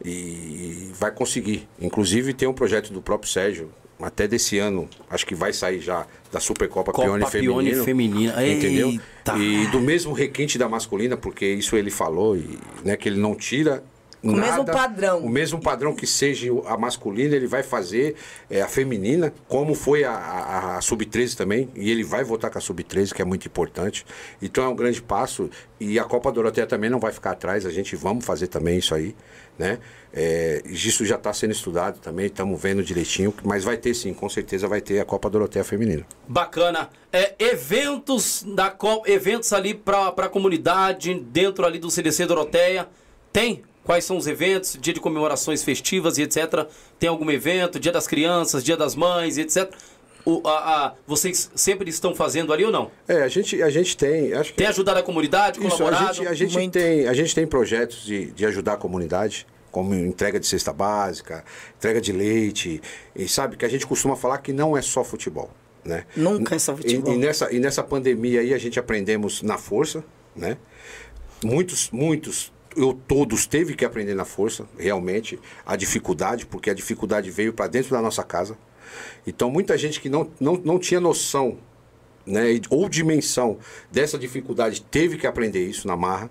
E 0.04 0.92
vai 0.94 1.12
conseguir. 1.12 1.68
Inclusive 1.80 2.34
tem 2.34 2.48
um 2.48 2.54
projeto 2.54 2.92
do 2.92 3.02
próprio 3.02 3.32
Sérgio, 3.32 3.72
até 4.04 4.28
desse 4.28 4.60
ano, 4.60 4.89
acho 5.10 5.26
que 5.26 5.36
vai 5.36 5.54
sair 5.54 5.80
já 5.80 6.06
da 6.32 6.39
Supercopa 6.39 6.91
Copa 6.91 7.08
Pione 7.08 7.26
Pione 7.30 7.70
Feminino. 7.72 7.84
Feminina. 7.84 8.47
Entendeu? 8.47 8.89
Eita. 8.89 9.38
E 9.38 9.68
do 9.68 9.80
mesmo 9.80 10.14
requinte 10.14 10.58
da 10.58 10.68
masculina, 10.68 11.16
porque 11.16 11.45
isso 11.45 11.76
ele 11.76 11.91
falou, 11.91 12.36
e, 12.36 12.60
né, 12.84 12.97
que 12.97 13.08
ele 13.08 13.20
não 13.20 13.36
tira. 13.36 13.84
O 14.24 14.32
mesmo 14.32 14.66
padrão. 14.66 15.20
O 15.20 15.30
mesmo 15.30 15.60
padrão 15.60 15.93
que 15.93 16.08
seja 16.08 16.47
a 16.66 16.78
masculina, 16.78 17.36
ele 17.36 17.45
vai 17.45 17.62
fazer 17.62 18.16
é, 18.49 18.62
a 18.62 18.68
feminina, 18.70 19.34
como 19.49 19.76
foi 19.76 20.06
a, 20.06 20.14
a, 20.14 20.78
a 20.78 20.82
Sub-13 20.82 21.36
também, 21.36 21.70
e 21.76 21.91
ele 21.91 22.06
vai 22.06 22.24
votar 22.24 22.49
com 22.49 22.58
a 22.58 22.62
Sub-13, 22.62 23.14
que 23.14 23.22
é 23.22 23.26
muito 23.26 23.45
importante. 23.47 24.06
Então 24.41 24.64
é 24.64 24.68
um 24.70 24.76
grande 24.76 25.01
passo, 25.01 25.49
e 25.78 25.99
a 25.99 26.06
Copa 26.06 26.32
Doroteia 26.32 26.66
também 26.66 26.89
não 26.89 26.99
vai 26.99 27.12
ficar 27.12 27.32
atrás, 27.32 27.66
a 27.66 27.70
gente 27.70 27.97
vamos 27.97 28.24
fazer 28.24 28.47
também 28.47 28.78
isso 28.78 28.95
aí, 28.95 29.14
né? 29.58 29.80
É, 30.14 30.62
isso 30.66 31.06
já 31.06 31.16
está 31.16 31.34
sendo 31.34 31.51
estudado 31.51 31.99
também, 31.99 32.28
estamos 32.28 32.62
vendo 32.62 32.84
direitinho, 32.84 33.34
mas 33.43 33.64
vai 33.64 33.78
ter 33.78 33.93
sim, 33.93 34.14
com 34.14 34.30
certeza 34.30 34.68
vai 34.68 34.80
ter 34.80 34.99
a 34.99 35.06
Copa 35.06 35.30
Doroteia 35.30 35.64
Feminina. 35.64 36.06
Bacana. 36.28 36.89
É, 37.12 37.34
eventos 37.39 38.45
da 38.56 38.70
Copa, 38.70 39.10
eventos 39.10 39.51
ali 39.54 39.74
para 39.74 40.10
a 40.10 40.30
comunidade, 40.30 41.14
dentro 41.16 41.66
ali 41.66 41.80
do 41.80 41.89
CDC 41.89 42.26
Doroteia, 42.26 42.88
tem? 43.32 43.64
Quais 43.84 44.06
são 44.06 44.16
os 44.16 44.28
eventos? 44.28 44.78
Dia 44.80 44.93
de 44.93 44.99
comemorações 45.01 45.62
festivas 45.62 46.18
e 46.18 46.22
etc. 46.22 46.68
Tem 46.97 47.10
algum 47.10 47.30
evento? 47.30 47.80
Dia 47.80 47.91
das 47.91 48.08
crianças, 48.08 48.64
dia 48.64 48.78
das 48.78 48.95
mães 48.95 49.38
etc. 49.38 49.74
O, 50.26 50.42
a, 50.48 50.86
a- 50.88 50.94
vocês 51.06 51.52
sempre 51.56 51.90
estão 51.90 52.16
fazendo 52.16 52.54
ali 52.54 52.64
ou 52.64 52.72
não? 52.72 52.90
É, 53.08 53.24
a 53.24 53.28
gente, 53.28 53.62
a 53.62 53.70
gente 53.70 53.98
tem, 53.98 54.34
acho 54.34 54.52
que 54.52 54.58
Tem 54.58 54.68
ajudado 54.68 55.00
a 55.00 55.04
comunidade, 55.04 55.60
Isso, 55.60 55.68
a 55.68 55.78
colaborado? 55.78 56.14
gente, 56.16 56.28
a, 56.28 56.34
gente 56.34 56.54
Muito. 56.54 56.72
tem, 56.74 57.08
a 57.08 57.14
gente 57.14 57.36
tem 57.36 57.46
projetos 57.46 58.04
de, 58.06 58.32
de 58.32 58.46
ajudar 58.46 58.74
a 58.74 58.78
comunidade, 58.78 59.46
como 59.70 59.94
entrega 59.94 60.40
de 60.40 60.46
cesta 60.48 60.72
básica, 60.72 61.44
entrega 61.78 62.00
de 62.00 62.12
leite, 62.14 62.82
e 63.16 63.28
sabe 63.28 63.58
que 63.58 63.66
a 63.66 63.70
gente 63.70 63.86
costuma 63.86 64.16
falar 64.16 64.38
que 64.38 64.54
não 64.54 64.78
é 64.78 64.82
só 64.82 65.04
futebol, 65.04 65.50
né? 65.84 66.06
Nunca 66.16 66.56
é 66.56 66.60
só 66.60 66.74
E, 66.74 66.78
futebol. 66.78 67.14
e 67.14 67.18
nessa, 67.18 67.52
e 67.54 67.60
nessa 67.60 67.84
pandemia 67.84 68.40
aí 68.42 68.54
a 68.54 68.58
gente 68.58 68.80
aprendemos 68.80 69.42
na 69.42 69.58
força, 69.58 70.04
né? 70.36 70.58
Muitos, 71.44 71.90
muitos, 71.91 72.54
eu 72.78 72.94
todos 73.08 73.45
teve 73.45 73.74
que 73.76 73.84
aprender 73.84 74.14
na 74.16 74.24
força, 74.26 74.66
realmente, 74.78 75.38
a 75.66 75.76
dificuldade, 75.76 76.45
porque 76.45 76.70
a 76.70 76.74
dificuldade 76.74 77.30
veio 77.30 77.52
para 77.52 77.68
dentro 77.68 77.91
da 77.91 78.02
nossa 78.02 78.24
casa. 78.24 78.58
Então 79.26 79.49
muita 79.49 79.78
gente 79.78 79.99
que 79.99 80.10
não, 80.10 80.30
não, 80.40 80.53
não 80.64 80.80
tinha 80.80 80.99
noção 80.99 81.57
né, 82.26 82.53
e- 82.53 82.61
ou 82.70 82.88
dimensão 82.88 83.57
dessa 83.91 84.18
dificuldade 84.18 84.82
teve 84.82 85.18
que 85.18 85.28
aprender 85.28 85.65
isso 85.65 85.88
na 85.88 85.95
marra. 85.95 86.30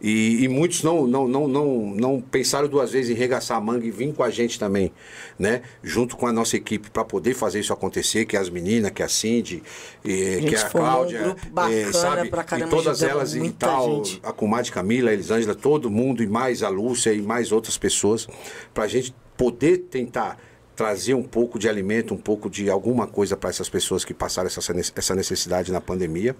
E, 0.00 0.44
e 0.44 0.48
muitos 0.48 0.84
não, 0.84 1.08
não, 1.08 1.26
não, 1.26 1.48
não, 1.48 1.66
não 1.96 2.20
pensaram 2.20 2.68
duas 2.68 2.92
vezes 2.92 3.10
em 3.10 3.14
regaçar 3.18 3.56
a 3.56 3.60
manga 3.60 3.84
e 3.84 3.90
vir 3.90 4.14
com 4.14 4.22
a 4.22 4.30
gente 4.30 4.60
também, 4.60 4.92
né? 5.36 5.62
Junto 5.82 6.16
com 6.16 6.24
a 6.24 6.32
nossa 6.32 6.56
equipe 6.56 6.88
para 6.88 7.04
poder 7.04 7.34
fazer 7.34 7.58
isso 7.58 7.72
acontecer, 7.72 8.26
que 8.26 8.36
é 8.36 8.38
as 8.40 8.48
meninas, 8.48 8.92
que 8.92 9.02
é 9.02 9.04
a 9.04 9.08
Cindy, 9.08 9.64
eh, 10.04 10.38
gente 10.40 10.50
que 10.50 10.54
é 10.54 10.62
a 10.62 10.66
um 10.66 10.70
Cláudia, 10.70 11.36
bacana 11.50 11.74
eh, 11.74 11.92
sabe? 11.92 12.28
e 12.28 12.66
todas 12.68 13.02
elas 13.02 13.34
e 13.34 13.50
tal, 13.50 14.04
gente. 14.04 14.20
a 14.22 14.32
comadre 14.32 14.70
Camila, 14.70 15.10
a 15.10 15.12
Elisângela, 15.12 15.54
todo 15.56 15.90
mundo 15.90 16.22
e 16.22 16.28
mais 16.28 16.62
a 16.62 16.68
Lúcia 16.68 17.12
e 17.12 17.20
mais 17.20 17.50
outras 17.50 17.76
pessoas, 17.76 18.28
para 18.72 18.84
a 18.84 18.88
gente 18.88 19.12
poder 19.36 19.78
tentar 19.78 20.38
trazer 20.76 21.14
um 21.14 21.22
pouco 21.22 21.58
de 21.58 21.68
alimento, 21.68 22.12
um 22.12 22.18
pouco 22.18 22.50
de 22.50 22.68
alguma 22.68 23.06
coisa 23.06 23.36
para 23.36 23.48
essas 23.48 23.68
pessoas 23.68 24.04
que 24.04 24.12
passaram 24.12 24.46
essa, 24.46 24.60
essa 24.94 25.14
necessidade 25.14 25.72
na 25.72 25.80
pandemia. 25.80 26.36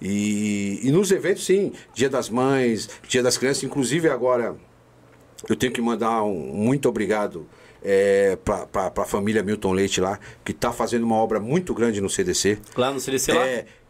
E, 0.00 0.78
e 0.82 0.92
nos 0.92 1.10
eventos, 1.10 1.46
sim, 1.46 1.72
Dia 1.94 2.10
das 2.10 2.28
Mães, 2.28 2.88
Dia 3.08 3.22
das 3.22 3.38
Crianças, 3.38 3.64
inclusive 3.64 4.10
agora 4.10 4.54
eu 5.48 5.56
tenho 5.56 5.72
que 5.72 5.80
mandar 5.80 6.22
um 6.22 6.34
muito 6.34 6.88
obrigado 6.88 7.46
é, 7.82 8.36
para 8.44 8.92
a 8.96 9.04
família 9.04 9.42
Milton 9.42 9.72
Leite 9.72 10.00
lá, 10.00 10.20
que 10.44 10.52
está 10.52 10.70
fazendo 10.72 11.04
uma 11.04 11.16
obra 11.16 11.40
muito 11.40 11.74
grande 11.74 12.00
no 12.00 12.10
CDC. 12.10 12.58
Lá 12.76 12.92
no 12.92 13.00
CDC 13.00 13.32
lá? 13.32 13.44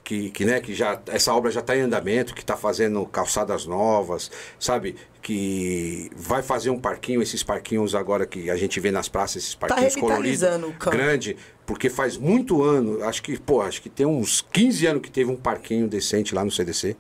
Que, 0.05 0.31
que, 0.31 0.45
né, 0.45 0.61
que 0.61 0.75
já, 0.75 1.01
essa 1.07 1.33
obra 1.33 1.49
já 1.51 1.61
está 1.61 1.77
em 1.77 1.83
andamento, 1.83 2.35
que 2.35 2.41
está 2.41 2.57
fazendo 2.57 3.07
calçadas 3.07 3.67
novas, 3.67 4.31
sabe? 4.59 4.97
Que 5.23 6.11
vai 6.17 6.43
fazer 6.43 6.71
um 6.71 6.79
parquinho, 6.79 7.23
esses 7.23 7.45
parquinhos 7.45 7.95
agora 7.95 8.27
que 8.27 8.51
a 8.51 8.57
gente 8.57 8.81
vê 8.81 8.91
nas 8.91 9.09
praças, 9.09 9.45
esses 9.45 9.55
parquinhos 9.55 9.95
coloridos. 9.95 10.41
Tá 10.41 10.47
revitalizando 10.49 10.69
o 10.69 10.73
campo. 10.73 10.97
Grande, 10.97 11.37
porque 11.65 11.89
faz 11.89 12.19
muito 12.19 12.63
ano, 12.65 13.03
acho 13.05 13.23
que, 13.23 13.39
pô, 13.39 13.63
acho 13.63 13.81
que 13.81 13.89
tem 13.89 14.05
uns 14.05 14.41
15 14.53 14.87
anos 14.87 15.03
que 15.03 15.11
teve 15.11 15.31
um 15.31 15.37
parquinho 15.37 15.87
decente 15.87 16.35
lá 16.35 16.45
no 16.45 16.51
CDC. 16.51 16.97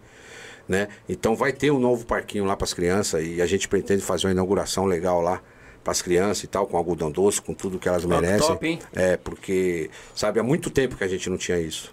Né? 0.68 0.86
Então 1.08 1.34
vai 1.34 1.52
ter 1.52 1.72
um 1.72 1.80
novo 1.80 2.06
parquinho 2.06 2.44
lá 2.44 2.56
para 2.56 2.64
as 2.64 2.72
crianças 2.72 3.24
e 3.26 3.42
a 3.42 3.46
gente 3.46 3.66
pretende 3.66 4.00
fazer 4.00 4.28
uma 4.28 4.32
inauguração 4.32 4.84
legal 4.84 5.20
lá 5.20 5.42
para 5.82 5.90
as 5.90 6.00
crianças 6.00 6.44
e 6.44 6.46
tal, 6.46 6.68
com 6.68 6.76
algodão 6.76 7.10
doce, 7.10 7.42
com 7.42 7.52
tudo 7.52 7.80
que 7.80 7.88
elas 7.88 8.02
Top, 8.04 8.14
merecem. 8.14 8.46
top, 8.46 8.66
hein? 8.68 8.78
É, 8.94 9.16
porque, 9.16 9.90
sabe, 10.14 10.38
há 10.38 10.42
muito 10.44 10.70
tempo 10.70 10.96
que 10.96 11.02
a 11.02 11.08
gente 11.08 11.28
não 11.28 11.36
tinha 11.36 11.58
isso. 11.58 11.92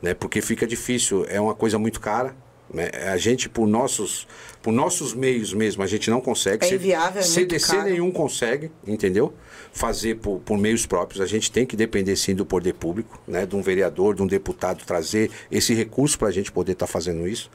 Né? 0.00 0.14
Porque 0.14 0.40
fica 0.40 0.66
difícil, 0.66 1.26
é 1.28 1.40
uma 1.40 1.54
coisa 1.54 1.78
muito 1.78 2.00
cara. 2.00 2.34
Né? 2.72 2.90
A 3.12 3.16
gente, 3.16 3.48
por 3.48 3.66
nossos, 3.66 4.26
por 4.62 4.72
nossos 4.72 5.14
meios 5.14 5.52
mesmo, 5.52 5.82
a 5.82 5.86
gente 5.86 6.10
não 6.10 6.20
consegue. 6.20 6.66
É 6.66 6.74
inviável, 6.74 7.20
é 7.20 7.24
CDC 7.24 7.76
caro. 7.76 7.88
nenhum 7.88 8.10
consegue, 8.10 8.70
entendeu? 8.86 9.32
Fazer 9.76 10.14
por, 10.16 10.40
por 10.40 10.56
meios 10.56 10.86
próprios. 10.86 11.20
A 11.20 11.26
gente 11.26 11.52
tem 11.52 11.66
que 11.66 11.76
depender 11.76 12.16
sim 12.16 12.34
do 12.34 12.46
poder 12.46 12.72
público, 12.72 13.20
né? 13.28 13.44
De 13.44 13.54
um 13.54 13.60
vereador, 13.60 14.14
de 14.14 14.22
um 14.22 14.26
deputado 14.26 14.82
trazer 14.86 15.30
esse 15.50 15.74
recurso 15.74 16.18
para 16.18 16.28
a 16.28 16.32
gente 16.32 16.50
poder 16.50 16.72
estar 16.72 16.86
fazendo 16.86 17.28
isso. 17.28 17.50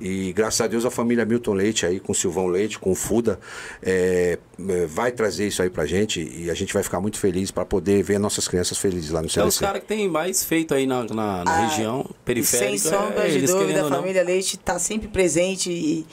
E 0.00 0.32
graças 0.32 0.60
a 0.62 0.66
Deus 0.66 0.84
a 0.84 0.90
família 0.90 1.24
Milton 1.24 1.52
Leite 1.52 1.86
aí, 1.86 2.00
com 2.00 2.10
o 2.12 2.14
Silvão 2.14 2.46
Leite, 2.46 2.78
com 2.78 2.90
o 2.90 2.94
Fuda, 2.94 3.38
é, 3.82 4.38
é, 4.68 4.86
vai 4.86 5.12
trazer 5.12 5.46
isso 5.46 5.62
aí 5.62 5.68
pra 5.70 5.84
gente 5.86 6.20
e 6.20 6.50
a 6.50 6.54
gente 6.54 6.72
vai 6.72 6.82
ficar 6.82 7.00
muito 7.00 7.18
feliz 7.18 7.50
para 7.50 7.64
poder 7.64 8.02
ver 8.02 8.18
nossas 8.18 8.48
crianças 8.48 8.78
felizes 8.78 9.10
lá 9.10 9.20
no 9.20 9.26
É 9.26 9.30
CDC. 9.30 9.48
os 9.48 9.58
caras 9.58 9.80
que 9.82 9.86
tem 9.86 10.08
mais 10.08 10.42
feito 10.42 10.74
aí 10.74 10.86
na, 10.86 11.04
na, 11.04 11.44
na 11.44 11.50
Ah, 11.52 11.66
região 11.68 12.04
E 12.08 12.14
periférica. 12.24 12.68
sem 12.68 12.78
sombra 12.78 13.26
é, 13.26 13.28
de 13.30 13.36
eles 13.36 13.50
dúvida, 13.50 13.80
a 13.80 13.84
ou 13.84 13.90
não. 13.90 13.98
família 13.98 14.22
Leite 14.24 14.56
está 14.56 14.78
sempre 14.78 15.06
presente 15.08 15.70
e 15.70 16.06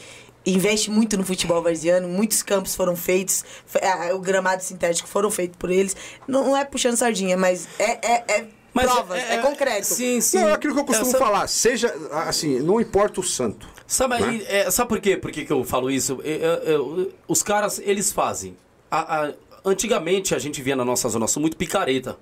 investe 0.52 0.90
muito 0.90 1.18
no 1.18 1.24
futebol 1.24 1.62
varziano. 1.62 2.08
Muitos 2.08 2.42
campos 2.42 2.76
foram 2.76 2.96
feitos, 2.96 3.44
ah, 3.82 4.14
o 4.16 4.20
gramado 4.20 4.64
sintético 4.64 5.08
foram 5.08 5.30
feitos 5.30 5.58
por 5.58 5.70
eles. 5.70 5.96
Não, 6.28 6.56
é 6.56 6.64
puxando 6.66 6.96
sardinha, 6.98 7.36
mas 7.38 7.68
é, 7.80 7.92
é, 8.14 8.24
é 8.28 8.46
Mas 8.74 8.86
provas, 8.92 9.18
é, 9.20 9.38
concreto. 9.40 9.86
Sim, 9.86 10.22
sim. 10.22 10.40
Não, 10.40 10.50
é 10.50 10.54
aquilo 10.54 10.74
que 10.74 10.80
eu 10.82 10.86
costumo 10.86 11.10
Essa- 11.10 11.18
falar, 11.20 11.48
seja 11.48 11.94
assim, 12.12 12.60
não 12.60 12.80
importa 12.80 13.20
o 13.20 13.24
santo. 13.24 13.68
Sabe, 13.86 14.20
Né? 14.20 14.28
aí, 14.28 14.46
é, 14.48 14.70
sabe 14.72 14.90
por 14.90 15.00
quê? 15.00 15.16
Por 15.18 15.32
que, 15.32 15.46
que 15.46 15.52
eu 15.52 15.64
falo 15.64 15.90
isso? 15.90 16.20
É, 16.24 16.32
é, 16.32 16.74
é, 16.74 17.08
os 17.28 17.42
caras, 17.42 17.80
eles 17.84 18.12
fazem. 18.12 18.58
A- 18.92 19.26
a- 19.28 19.34
antigamente 19.66 20.34
a 20.36 20.40
gente 20.40 20.62
via 20.62 20.76
na 20.76 20.86
nossa 20.86 21.08
zona 21.10 21.28
sul 21.28 21.42
muito 21.42 21.58
picareta. 21.58 22.18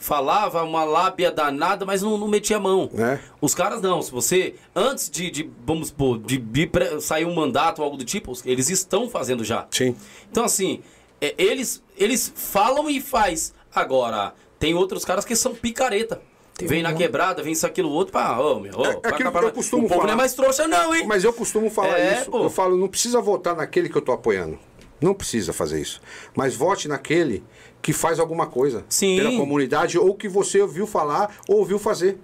Falava 0.00 0.62
uma 0.62 0.84
lábia 0.84 1.28
danada, 1.32 1.84
mas 1.84 2.02
não, 2.02 2.16
não 2.16 2.28
metia 2.28 2.56
a 2.56 2.60
mão. 2.60 2.88
Né? 2.92 3.20
Os 3.40 3.52
caras 3.52 3.82
não. 3.82 4.00
Se 4.00 4.12
você, 4.12 4.54
antes 4.74 5.10
de, 5.10 5.28
de 5.28 5.50
vamos 5.66 5.92
de, 6.24 6.38
de 6.38 6.70
sair 7.00 7.24
um 7.24 7.34
mandato 7.34 7.80
ou 7.80 7.84
algo 7.84 7.96
do 7.96 8.04
tipo, 8.04 8.32
eles 8.44 8.70
estão 8.70 9.10
fazendo 9.10 9.42
já. 9.44 9.66
Sim. 9.72 9.96
Então, 10.30 10.44
assim, 10.44 10.80
é, 11.20 11.34
eles, 11.36 11.82
eles 11.96 12.32
falam 12.34 12.88
e 12.88 13.00
faz. 13.00 13.52
Agora, 13.74 14.34
tem 14.56 14.72
outros 14.72 15.04
caras 15.04 15.24
que 15.24 15.34
são 15.34 15.52
picareta. 15.52 16.22
vem 16.62 16.80
na 16.82 16.92
quebrada, 16.92 17.42
vem 17.42 17.52
isso, 17.52 17.66
aquilo, 17.66 17.90
outro, 17.90 18.12
pá, 18.12 18.38
ô, 18.38 18.60
meu, 18.60 18.72
É- 18.84 19.00
é 19.02 19.08
aquilo 19.08 19.30
que 19.32 19.38
eu 19.38 19.52
costumo 19.52 19.86
O 19.86 19.88
povo 19.88 20.00
não 20.00 20.00
falar. 20.02 20.12
é 20.12 20.16
mais 20.16 20.32
trouxa 20.34 20.66
não, 20.68 20.94
hein? 20.94 21.06
Mas 21.08 21.24
eu 21.24 21.32
costumo 21.32 21.70
falar 21.70 21.98
É, 21.98 22.20
isso. 22.20 22.30
pô. 22.30 22.44
Eu 22.44 22.50
falo, 22.50 22.76
não 22.76 22.86
precisa 22.88 23.20
votar 23.20 23.56
naquele 23.56 23.88
que 23.88 23.96
eu 23.96 24.02
tô 24.02 24.12
apoiando. 24.12 24.58
Não 25.00 25.14
precisa 25.14 25.52
fazer 25.52 25.80
isso. 25.80 26.00
Mas 26.34 26.56
vote 26.56 26.88
naquele 26.88 27.44
que 27.82 27.92
faz 27.92 28.18
alguma 28.18 28.46
coisa 28.46 28.84
Sim. 28.88 29.16
pela 29.16 29.36
comunidade 29.36 29.98
ou 29.98 30.14
que 30.14 30.28
você 30.28 30.60
ouviu 30.60 30.86
falar 30.86 31.36
ou 31.48 31.58
ouviu 31.58 31.78
fazer. 31.78 32.18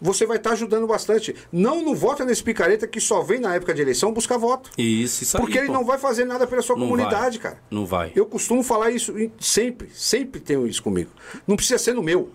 Você 0.00 0.26
vai 0.26 0.36
estar 0.36 0.50
ajudando 0.52 0.86
bastante. 0.86 1.34
Não 1.50 1.82
não 1.82 1.94
vota 1.94 2.24
nesse 2.24 2.42
picareta 2.42 2.86
que 2.86 3.00
só 3.00 3.22
vem 3.22 3.38
na 3.40 3.54
época 3.54 3.72
de 3.72 3.80
eleição 3.80 4.12
buscar 4.12 4.36
voto. 4.36 4.70
Isso, 4.76 5.22
isso 5.22 5.36
aí, 5.36 5.40
Porque 5.42 5.56
ele 5.56 5.68
pô. 5.68 5.72
não 5.72 5.84
vai 5.84 5.96
fazer 5.98 6.24
nada 6.26 6.46
pela 6.46 6.60
sua 6.60 6.76
Não 6.76 6.82
comunidade, 6.82 7.38
vai. 7.38 7.52
cara. 7.52 7.62
Não 7.70 7.86
vai. 7.86 8.12
Eu 8.14 8.26
costumo 8.26 8.62
falar 8.62 8.90
isso 8.90 9.18
em- 9.18 9.32
sempre, 9.40 9.88
sempre 9.94 10.40
tenho 10.40 10.66
isso 10.66 10.82
comigo. 10.82 11.10
Não 11.46 11.56
precisa 11.56 11.78
ser 11.78 11.94
no 11.94 12.02
meu, 12.02 12.28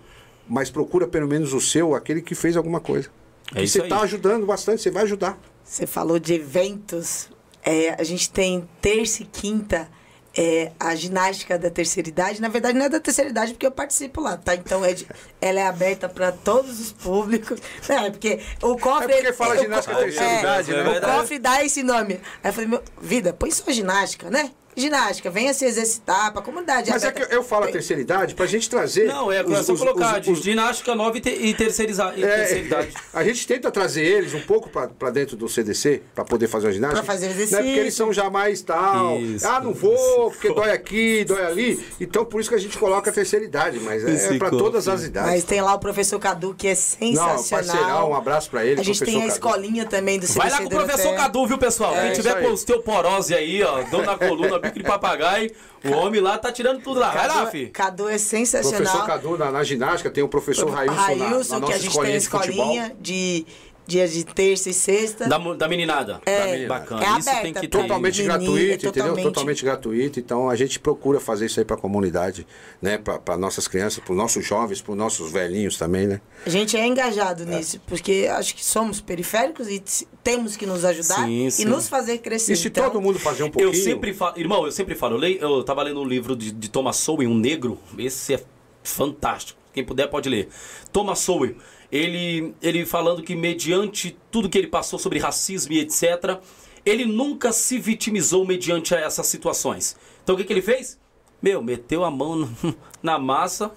mas 0.48 0.68
procura 0.70 1.06
pelo 1.06 1.28
menos 1.28 1.52
o 1.52 1.60
seu, 1.60 1.94
aquele 1.94 2.22
que 2.22 2.34
fez 2.34 2.56
alguma 2.56 2.80
coisa. 2.80 3.08
É 3.54 3.62
e 3.62 3.68
você 3.68 3.82
está 3.82 4.00
ajudando 4.00 4.44
bastante, 4.46 4.82
você 4.82 4.90
vai 4.90 5.04
ajudar. 5.04 5.38
Você 5.62 5.86
falou 5.86 6.18
de 6.18 6.34
eventos. 6.34 7.28
É, 7.62 7.90
a 8.00 8.02
gente 8.02 8.30
tem 8.30 8.68
terça 8.80 9.22
e 9.22 9.26
quinta 9.26 9.88
é, 10.36 10.72
a 10.78 10.94
ginástica 10.94 11.58
da 11.58 11.70
terceira 11.70 12.08
idade, 12.08 12.40
na 12.40 12.48
verdade 12.48 12.78
não 12.78 12.86
é 12.86 12.88
da 12.88 13.00
terceira 13.00 13.30
idade 13.30 13.52
porque 13.52 13.66
eu 13.66 13.70
participo 13.72 14.20
lá, 14.20 14.36
tá? 14.36 14.54
Então 14.54 14.84
é 14.84 14.92
de- 14.92 15.06
ela 15.40 15.60
é 15.60 15.66
aberta 15.66 16.08
para 16.08 16.30
todos 16.32 16.80
os 16.80 16.92
públicos. 16.92 17.60
Não, 17.88 18.04
é 18.06 18.10
porque 18.10 18.40
o 18.62 18.76
cofre. 18.78 19.12
É 19.12 19.16
porque 19.16 19.32
fala 19.32 19.56
ginástica 19.58 19.96
terceira 19.96 20.24
é, 20.32 20.38
idade, 20.40 20.72
né? 20.72 20.82
O 20.82 20.90
verdade. 20.92 21.16
cofre 21.18 21.38
dá 21.38 21.64
esse 21.64 21.82
nome. 21.82 22.20
Aí 22.42 22.50
eu 22.50 22.52
falei, 22.52 22.68
meu, 22.68 22.82
vida, 23.00 23.32
põe 23.32 23.50
só 23.50 23.70
ginástica, 23.72 24.30
né? 24.30 24.52
Ginástica, 24.76 25.30
venha 25.30 25.52
se 25.52 25.64
exercitar 25.64 26.32
pra 26.32 26.40
comunidade. 26.42 26.90
Mas 26.90 27.02
é 27.04 27.08
aberta. 27.08 27.28
que 27.28 27.34
eu 27.34 27.42
falo 27.42 27.62
a 27.62 27.66
Tem- 27.66 27.72
terceira 27.74 28.00
idade 28.00 28.34
pra 28.34 28.46
gente 28.46 28.70
trazer. 28.70 29.04
Não, 29.04 29.30
é, 29.30 29.42
os- 29.44 29.52
é 29.52 29.62
só 29.62 29.72
os- 29.72 29.80
colocar 29.80 30.20
os- 30.20 30.28
os- 30.28 30.42
ginástica 30.42 30.94
nova 30.94 31.16
e, 31.18 31.20
te, 31.20 31.28
e 31.30 31.52
terceiriza- 31.54 32.12
e 32.16 32.22
É, 32.24 32.36
terceira 32.36 32.64
idade. 32.66 32.94
a 33.12 33.24
gente 33.24 33.46
tenta 33.46 33.70
trazer 33.70 34.02
eles 34.04 34.32
um 34.32 34.40
pouco 34.40 34.68
pra 34.70 34.88
pra 34.88 35.10
dentro 35.10 35.36
do 35.36 35.48
CDC, 35.48 36.02
pra 36.14 36.24
poder 36.24 36.46
fazer 36.48 36.66
uma 36.68 36.72
ginástica. 36.72 37.02
Pra 37.02 37.12
fazer 37.12 37.26
Né? 37.26 37.32
exercício. 37.32 37.58
Porque 37.64 37.78
eles 37.78 37.94
são 37.94 38.12
já 38.12 38.30
mais 38.30 38.62
tal. 38.62 39.18
Isso. 39.20 39.46
Ah, 39.46 39.60
não 39.60 39.72
vou, 39.74 40.30
porque 40.30 40.52
dói 40.52 40.70
aqui, 40.70 41.24
dói 41.24 41.44
ali. 41.44 41.86
Então 42.00 42.24
por 42.24 42.40
isso 42.40 42.48
que 42.48 42.56
a 42.56 42.60
gente 42.60 42.78
coloca 42.78 43.10
a 43.10 43.12
terceira 43.12 43.44
idade, 43.44 43.78
mas 43.80 44.04
é, 44.04 44.38
pra 44.38 44.50
corpo. 44.50 44.64
todas 44.64 44.88
as 44.88 45.02
idades. 45.04 45.30
Mas 45.30 45.44
tem 45.44 45.60
lá 45.60 45.74
o 45.74 45.78
professor 45.78 46.18
Cadu, 46.18 46.54
que 46.56 46.68
é 46.68 46.74
sensacional. 46.74 47.44
parceirão, 47.50 48.10
um 48.10 48.14
abraço 48.14 48.48
pra 48.50 48.64
ele, 48.64 48.80
A 48.80 48.84
gente 48.84 49.04
tem 49.04 49.16
a 49.16 49.20
Cadu. 49.20 49.32
escolinha 49.32 49.84
também 49.84 50.18
do 50.18 50.26
CDC 50.26 50.38
Vai 50.38 50.50
lá 50.50 50.58
com 50.58 50.64
o 50.64 50.70
professor. 50.70 51.14
Cadu, 51.16 51.46
viu, 51.46 51.58
pessoal? 51.58 51.94
É, 51.96 52.02
Quem 52.06 52.12
tiver 52.12 52.40
com 52.42 52.52
osteoporose 52.52 53.34
aí, 53.34 53.62
ó, 53.62 53.82
dor 53.84 54.04
na 54.04 54.16
coluna, 54.16 54.59
bico 54.60 54.78
de 54.78 54.84
papagaio, 54.84 55.50
o 55.84 55.90
homem 55.92 56.20
lá 56.20 56.38
tá 56.38 56.52
tirando 56.52 56.82
tudo 56.82 57.00
lá. 57.00 57.10
Vai 57.10 57.28
lá, 57.28 57.34
Cadu, 57.34 57.50
fi. 57.50 57.66
Cadu 57.68 58.08
é 58.08 58.18
sensacional. 58.18 58.80
Professor 58.80 59.06
Cadu 59.06 59.38
na, 59.38 59.50
na 59.50 59.64
ginástica, 59.64 60.10
tem 60.10 60.22
o 60.22 60.28
professor 60.28 60.70
Railson, 60.70 60.94
Railson, 60.94 61.58
na, 61.58 61.66
que 61.66 61.72
nossa 61.72 61.74
a 61.74 61.78
gente 61.78 62.00
tem 62.00 62.16
escolinha 62.16 62.96
de 63.00 63.46
dia 63.90 64.06
de 64.08 64.24
terça 64.24 64.70
e 64.70 64.72
sexta. 64.74 65.26
Da, 65.28 65.36
da 65.38 65.68
meninada. 65.68 66.20
É, 66.24 66.38
Da 66.38 66.44
meninada. 66.46 66.68
Bacana. 66.80 67.02
é 67.04 67.18
Isso 67.18 67.28
tem 67.28 67.38
aberta 67.38 67.60
que 67.60 67.68
ter. 67.68 67.78
Totalmente 67.78 68.22
gratuito, 68.22 68.86
é 68.86 68.88
entendeu? 68.88 69.16
totalmente- 69.22 69.64
gratuito. 69.64 70.20
Então 70.20 70.48
a 70.48 70.56
gente 70.56 70.78
procura 70.78 71.18
fazer 71.20 71.46
isso 71.46 71.58
aí 71.60 71.64
pra 71.66 71.76
comunidade, 71.76 72.46
né? 72.80 72.98
Pra 72.98 73.36
nossas 73.36 73.66
crianças, 73.68 74.02
pros 74.02 74.16
nossos 74.16 74.46
jovens, 74.46 74.80
pros 74.80 74.96
nossos 74.96 75.30
velhinhos 75.32 75.76
também, 75.76 76.06
né? 76.06 76.20
A 76.46 76.50
gente 76.50 76.76
é 76.76 76.86
engajado 76.86 77.44
nisso, 77.44 77.80
porque 77.86 78.28
acho 78.30 78.54
que 78.54 78.64
somos 78.64 79.00
periféricos 79.00 79.68
e 79.68 79.82
temos 80.22 80.56
que 80.56 80.64
nos 80.66 80.84
ajudar 80.84 81.24
Sim, 81.26 81.46
e 81.46 81.50
sim. 81.50 81.64
nos 81.64 81.88
fazer 81.88 82.18
crescer. 82.18 82.52
E 82.52 82.56
se 82.56 82.68
Então, 82.68 82.84
todo 82.90 83.00
mundo 83.00 83.18
fazer 83.18 83.42
um 83.42 83.50
pouquinho. 83.50 83.72
Eu 83.74 83.74
sempre 83.74 84.14
falo, 84.14 84.38
irmão, 84.38 84.64
eu 84.64 84.72
sempre 84.72 84.94
falo, 84.94 85.16
eu, 85.16 85.18
leio, 85.18 85.38
eu 85.40 85.62
tava 85.64 85.82
lendo 85.82 86.00
um 86.00 86.04
livro 86.04 86.36
de, 86.36 86.50
de 86.52 86.70
Thomas 86.70 86.96
Sowell, 86.96 87.28
um 87.28 87.34
negro, 87.36 87.78
esse 87.98 88.34
é 88.34 88.40
fantástico. 88.82 89.58
Quem 89.72 89.84
puder 89.84 90.08
pode 90.08 90.28
ler. 90.28 90.48
Thomas 90.92 91.20
Sowell, 91.20 91.54
ele, 91.90 92.54
ele 92.62 92.86
falando 92.86 93.22
que 93.22 93.34
mediante 93.34 94.16
tudo 94.30 94.48
que 94.48 94.56
ele 94.58 94.66
passou 94.68 94.98
sobre 94.98 95.18
racismo 95.18 95.72
e 95.72 95.80
etc, 95.80 96.38
ele 96.84 97.04
nunca 97.04 97.52
se 97.52 97.78
vitimizou 97.78 98.44
mediante 98.46 98.94
essas 98.94 99.26
situações. 99.26 99.96
Então 100.22 100.34
o 100.34 100.38
que, 100.38 100.44
que 100.44 100.52
ele 100.52 100.62
fez? 100.62 100.98
Meu, 101.42 101.62
meteu 101.62 102.04
a 102.04 102.10
mão 102.10 102.48
na 103.02 103.18
massa, 103.18 103.72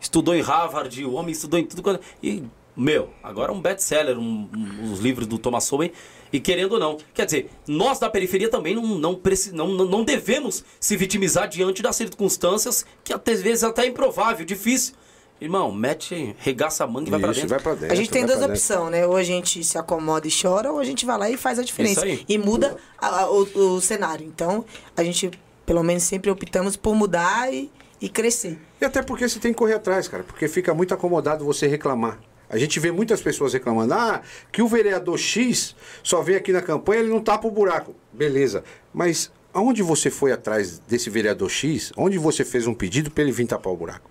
estudou 0.00 0.34
em 0.34 0.40
Harvard, 0.40 1.04
o 1.04 1.12
homem 1.12 1.32
estudou 1.32 1.58
em 1.58 1.66
tudo 1.66 1.82
quanto. 1.82 2.00
E, 2.22 2.42
meu, 2.76 3.10
agora 3.22 3.52
é 3.52 3.54
um 3.54 3.60
best-seller, 3.60 4.18
um, 4.18 4.48
um- 4.56 4.92
os 4.92 5.00
livros 5.00 5.26
do 5.26 5.38
Thomas 5.38 5.64
Sowell. 5.64 5.90
E 6.32 6.38
querendo 6.38 6.72
ou 6.72 6.78
não, 6.78 6.96
quer 7.12 7.24
dizer, 7.24 7.50
nós 7.66 7.98
da 7.98 8.08
periferia 8.08 8.48
também 8.48 8.74
não, 8.74 8.86
não, 8.86 9.20
não, 9.52 9.68
não 9.84 10.04
devemos 10.04 10.64
se 10.78 10.96
vitimizar 10.96 11.48
diante 11.48 11.82
das 11.82 11.96
circunstâncias 11.96 12.86
que 13.02 13.12
às 13.12 13.42
vezes 13.42 13.64
até 13.64 13.82
é 13.82 13.86
improvável, 13.86 14.46
difícil. 14.46 14.94
Irmão, 15.40 15.72
mete, 15.72 16.36
regaça 16.38 16.84
a 16.84 16.86
manga 16.86 17.08
e 17.08 17.10
vai 17.10 17.20
pra 17.20 17.32
vai 17.32 17.58
pra 17.60 17.72
dentro. 17.74 17.92
A 17.92 17.94
gente 17.94 18.10
tem 18.10 18.26
duas 18.26 18.38
opções, 18.42 18.90
né? 18.90 19.06
Ou 19.06 19.16
a 19.16 19.22
gente 19.22 19.64
se 19.64 19.78
acomoda 19.78 20.28
e 20.28 20.30
chora, 20.30 20.70
ou 20.70 20.78
a 20.78 20.84
gente 20.84 21.06
vai 21.06 21.16
lá 21.18 21.30
e 21.30 21.36
faz 21.36 21.58
a 21.58 21.62
diferença. 21.62 22.06
Isso 22.06 22.20
aí. 22.20 22.24
E 22.28 22.36
muda 22.36 22.76
a- 22.98 23.20
a- 23.22 23.30
o, 23.30 23.76
o 23.76 23.80
cenário. 23.80 24.26
Então, 24.26 24.64
a 24.96 25.02
gente, 25.02 25.30
pelo 25.64 25.82
menos, 25.82 26.02
sempre 26.02 26.30
optamos 26.30 26.76
por 26.76 26.94
mudar 26.94 27.50
e, 27.52 27.70
e 28.00 28.08
crescer. 28.08 28.58
E 28.80 28.84
até 28.84 29.02
porque 29.02 29.26
você 29.26 29.38
tem 29.38 29.52
que 29.52 29.58
correr 29.58 29.74
atrás, 29.74 30.08
cara, 30.08 30.22
porque 30.24 30.46
fica 30.46 30.74
muito 30.74 30.92
acomodado 30.92 31.42
você 31.44 31.66
reclamar. 31.66 32.18
A 32.48 32.58
gente 32.58 32.78
vê 32.80 32.90
muitas 32.90 33.22
pessoas 33.22 33.52
reclamando, 33.52 33.94
ah, 33.94 34.20
que 34.52 34.60
o 34.60 34.66
vereador 34.68 35.16
X 35.18 35.74
só 36.02 36.20
vem 36.20 36.34
aqui 36.36 36.52
na 36.52 36.60
campanha, 36.60 37.00
ele 37.00 37.08
não 37.10 37.20
tapa 37.22 37.46
o 37.46 37.50
buraco. 37.50 37.94
Beleza, 38.12 38.62
mas 38.92 39.30
aonde 39.54 39.82
você 39.84 40.10
foi 40.10 40.32
atrás 40.32 40.80
desse 40.80 41.08
vereador 41.08 41.48
X? 41.48 41.92
Onde 41.96 42.18
você 42.18 42.44
fez 42.44 42.66
um 42.66 42.74
pedido 42.74 43.08
para 43.10 43.22
ele 43.22 43.30
vir 43.32 43.46
tapar 43.46 43.72
o 43.72 43.76
buraco? 43.76 44.09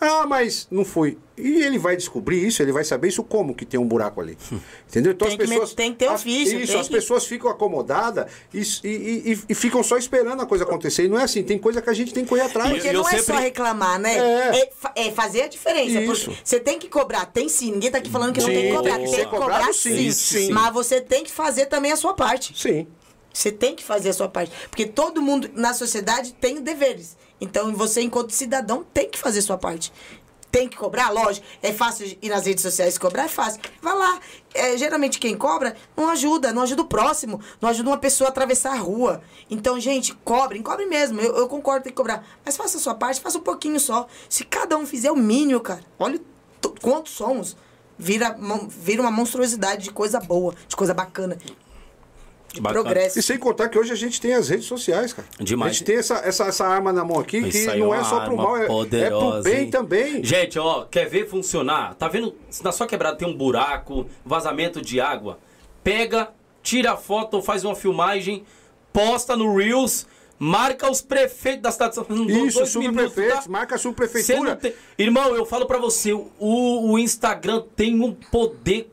Ah, 0.00 0.26
mas 0.26 0.66
não 0.70 0.84
foi. 0.84 1.18
E 1.36 1.62
ele 1.62 1.78
vai 1.78 1.94
descobrir 1.96 2.46
isso, 2.46 2.62
ele 2.62 2.72
vai 2.72 2.84
saber 2.84 3.08
isso 3.08 3.22
como 3.22 3.54
que 3.54 3.66
tem 3.66 3.78
um 3.78 3.84
buraco 3.86 4.20
ali. 4.20 4.36
Entendeu? 4.88 5.12
Então 5.12 5.28
Tem 5.28 5.36
as 5.36 5.42
que 5.42 5.48
pessoas. 5.48 5.68
met- 5.70 5.76
tem 5.76 5.92
que 5.92 5.98
ter 5.98 6.06
as, 6.08 6.20
ofício, 6.20 6.58
Isso, 6.58 6.72
tem 6.72 6.80
as 6.80 6.88
que- 6.88 6.94
pessoas 6.94 7.26
ficam 7.26 7.50
acomodadas 7.50 8.30
e, 8.52 8.60
e, 8.84 9.32
e- 9.32 9.38
e 9.48 9.54
ficam 9.54 9.82
só 9.82 9.96
esperando 9.98 10.40
a 10.42 10.46
coisa 10.46 10.64
acontecer. 10.64 11.04
E 11.04 11.08
não 11.08 11.18
é 11.18 11.24
assim, 11.24 11.42
tem 11.42 11.58
coisa 11.58 11.82
que 11.82 11.90
a 11.90 11.92
gente 11.92 12.12
tem 12.14 12.24
que 12.24 12.28
correr 12.30 12.42
atrás. 12.42 12.70
Porque 12.70 12.88
eu 12.88 12.92
não 12.94 13.06
é 13.08 13.10
sempre- 13.12 13.24
só 13.24 13.38
reclamar, 13.38 13.98
né? 13.98 14.16
É. 14.16 14.70
É, 14.96 15.08
é 15.08 15.12
fazer 15.12 15.42
a 15.42 15.48
diferença. 15.48 16.00
Isso. 16.00 16.32
Você 16.42 16.58
tem 16.60 16.78
que 16.78 16.88
cobrar, 16.88 17.26
tem 17.26 17.48
sim. 17.48 17.72
Ninguém 17.72 17.90
tá 17.90 17.98
aqui 17.98 18.10
falando 18.10 18.32
que 18.32 18.40
não 18.40 18.48
Sim, 18.48 18.54
tem 18.54 18.70
que 18.70 18.76
cobrar. 18.76 18.96
tem 18.96 19.04
que 19.04 19.10
Tem 19.10 19.24
que 19.24 19.30
cobrar 19.30 19.46
cobrado, 19.58 19.74
sim, 19.74 20.10
sim. 20.12 20.50
Mas 20.52 20.72
você 20.72 21.00
tem 21.00 21.24
que 21.24 21.30
fazer 21.30 21.66
também 21.66 21.92
a 21.92 21.96
sua 21.96 22.14
parte. 22.14 22.52
Sim. 22.58 22.86
Você 23.32 23.52
tem 23.52 23.76
que 23.76 23.84
fazer 23.84 24.08
a 24.08 24.12
sua 24.12 24.28
parte. 24.28 24.50
Porque 24.68 24.86
todo 24.86 25.22
mundo 25.22 25.48
na 25.54 25.72
sociedade 25.72 26.32
tem 26.40 26.60
deveres. 26.60 27.16
Então 27.40 27.74
você, 27.74 28.02
enquanto 28.02 28.32
cidadão, 28.32 28.84
tem 28.92 29.08
que 29.08 29.18
fazer 29.18 29.42
sua 29.42 29.56
parte. 29.56 29.92
Tem 30.50 30.68
que 30.68 30.76
cobrar, 30.76 31.10
lógico. 31.10 31.46
É 31.62 31.72
fácil 31.72 32.16
ir 32.20 32.28
nas 32.28 32.44
redes 32.44 32.62
sociais 32.62 32.98
cobrar, 32.98 33.24
é 33.24 33.28
fácil. 33.28 33.60
Vai 33.80 33.96
lá. 33.96 34.18
É, 34.52 34.76
geralmente 34.76 35.20
quem 35.20 35.36
cobra 35.36 35.76
não 35.96 36.10
ajuda, 36.10 36.52
não 36.52 36.62
ajuda 36.62 36.82
o 36.82 36.86
próximo, 36.86 37.40
não 37.60 37.68
ajuda 37.68 37.90
uma 37.90 37.98
pessoa 37.98 38.28
a 38.28 38.30
atravessar 38.30 38.72
a 38.72 38.78
rua. 38.78 39.22
Então, 39.48 39.78
gente, 39.78 40.12
cobrem, 40.24 40.60
cobrem 40.60 40.88
mesmo. 40.88 41.20
Eu, 41.20 41.36
eu 41.36 41.48
concordo, 41.48 41.84
que 41.84 41.92
cobrar. 41.92 42.26
Mas 42.44 42.56
faça 42.56 42.78
a 42.78 42.80
sua 42.80 42.94
parte, 42.94 43.20
faça 43.20 43.38
um 43.38 43.42
pouquinho 43.42 43.78
só. 43.78 44.08
Se 44.28 44.44
cada 44.44 44.76
um 44.76 44.84
fizer 44.84 45.12
o 45.12 45.16
mínimo, 45.16 45.60
cara, 45.60 45.84
olha 45.98 46.20
quantos 46.82 47.12
somos. 47.12 47.56
Vira, 47.96 48.36
vira 48.68 49.02
uma 49.02 49.10
monstruosidade 49.10 49.84
de 49.84 49.90
coisa 49.92 50.18
boa, 50.18 50.54
de 50.66 50.74
coisa 50.74 50.92
bacana. 50.92 51.38
De 52.52 52.60
Bacana. 52.60 52.82
progresso. 52.82 53.18
E 53.18 53.22
sem 53.22 53.38
contar 53.38 53.68
que 53.68 53.78
hoje 53.78 53.92
a 53.92 53.96
gente 53.96 54.20
tem 54.20 54.34
as 54.34 54.48
redes 54.48 54.66
sociais, 54.66 55.12
cara. 55.12 55.28
Demais. 55.38 55.70
A 55.70 55.72
gente 55.72 55.84
tem 55.84 55.96
essa, 55.96 56.14
essa, 56.16 56.44
essa 56.46 56.66
arma 56.66 56.92
na 56.92 57.04
mão 57.04 57.20
aqui 57.20 57.42
que 57.48 57.66
não 57.76 57.94
é 57.94 58.02
só 58.02 58.24
pro 58.24 58.36
mal, 58.36 58.56
é, 58.56 58.62
é 58.62 58.66
pro 58.66 58.74
poderosa, 58.74 59.42
bem 59.48 59.64
hein? 59.64 59.70
também. 59.70 60.24
Gente, 60.24 60.58
ó, 60.58 60.84
quer 60.84 61.08
ver 61.08 61.28
funcionar? 61.28 61.94
Tá 61.94 62.08
vendo? 62.08 62.34
Se 62.50 62.64
na 62.64 62.72
sua 62.72 62.86
quebrada 62.86 63.16
tem 63.16 63.28
um 63.28 63.36
buraco, 63.36 64.06
vazamento 64.24 64.80
de 64.80 65.00
água, 65.00 65.38
pega, 65.84 66.30
tira 66.62 66.92
a 66.92 66.96
foto 66.96 67.40
faz 67.40 67.64
uma 67.64 67.76
filmagem, 67.76 68.44
posta 68.92 69.36
no 69.36 69.56
Reels, 69.56 70.06
marca 70.42 70.90
os 70.90 71.02
prefeitos 71.02 71.60
da 71.60 71.70
cidade 71.70 71.90
de 71.90 71.94
São 71.96 72.04
Paulo. 72.04 72.46
Isso, 72.46 72.64
subprefeitos, 72.64 73.44
tá? 73.44 73.50
marca 73.50 73.74
a 73.74 73.78
subprefeitura. 73.78 74.56
tem- 74.56 74.72
Irmão, 74.98 75.36
eu 75.36 75.44
falo 75.44 75.66
pra 75.66 75.76
você, 75.76 76.14
o, 76.14 76.26
o 76.38 76.98
Instagram 76.98 77.62
tem 77.76 78.00
um 78.00 78.14
poder 78.14 78.88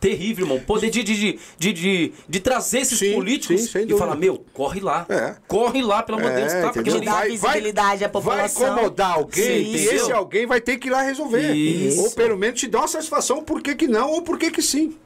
terrível, 0.00 0.46
irmão. 0.46 0.58
Poder 0.60 0.88
de, 0.88 1.02
de, 1.02 1.14
de, 1.14 1.38
de, 1.58 1.72
de, 1.74 2.12
de 2.26 2.40
trazer 2.40 2.78
esses 2.78 2.98
Sim, 2.98 3.12
políticos 3.12 3.70
sim, 3.70 3.86
e 3.86 3.98
falar, 3.98 4.16
meu, 4.16 4.42
corre 4.54 4.80
lá. 4.80 5.04
É. 5.10 5.36
Corre 5.46 5.82
lá, 5.82 6.02
pelo 6.02 6.18
amor 6.18 6.30
de 6.30 6.36
Deus, 6.36 6.52
tá? 6.54 6.72
Porque? 6.72 7.00
Dá 7.00 7.24
visibilidade 7.24 8.02
à 8.02 8.08
população. 8.08 8.62
Vai 8.62 8.72
incomodar 8.72 9.12
alguém 9.12 9.44
Sim, 9.44 9.72
e 9.72 9.76
esse 9.88 10.10
alguém 10.10 10.46
vai 10.46 10.62
ter 10.62 10.78
que 10.78 10.88
ir 10.88 10.90
lá 10.90 11.02
resolver. 11.02 11.52
Isso. 11.52 12.02
Ou 12.02 12.10
pelo 12.12 12.38
menos 12.38 12.58
te 12.58 12.66
dar 12.66 12.78
uma 12.78 12.88
satisfação 12.88 13.44
por 13.44 13.60
que, 13.60 13.74
que 13.74 13.86
não 13.86 14.10
ou 14.12 14.22
por 14.22 14.38
que, 14.38 14.50
que 14.50 14.62
sim. 14.62 14.96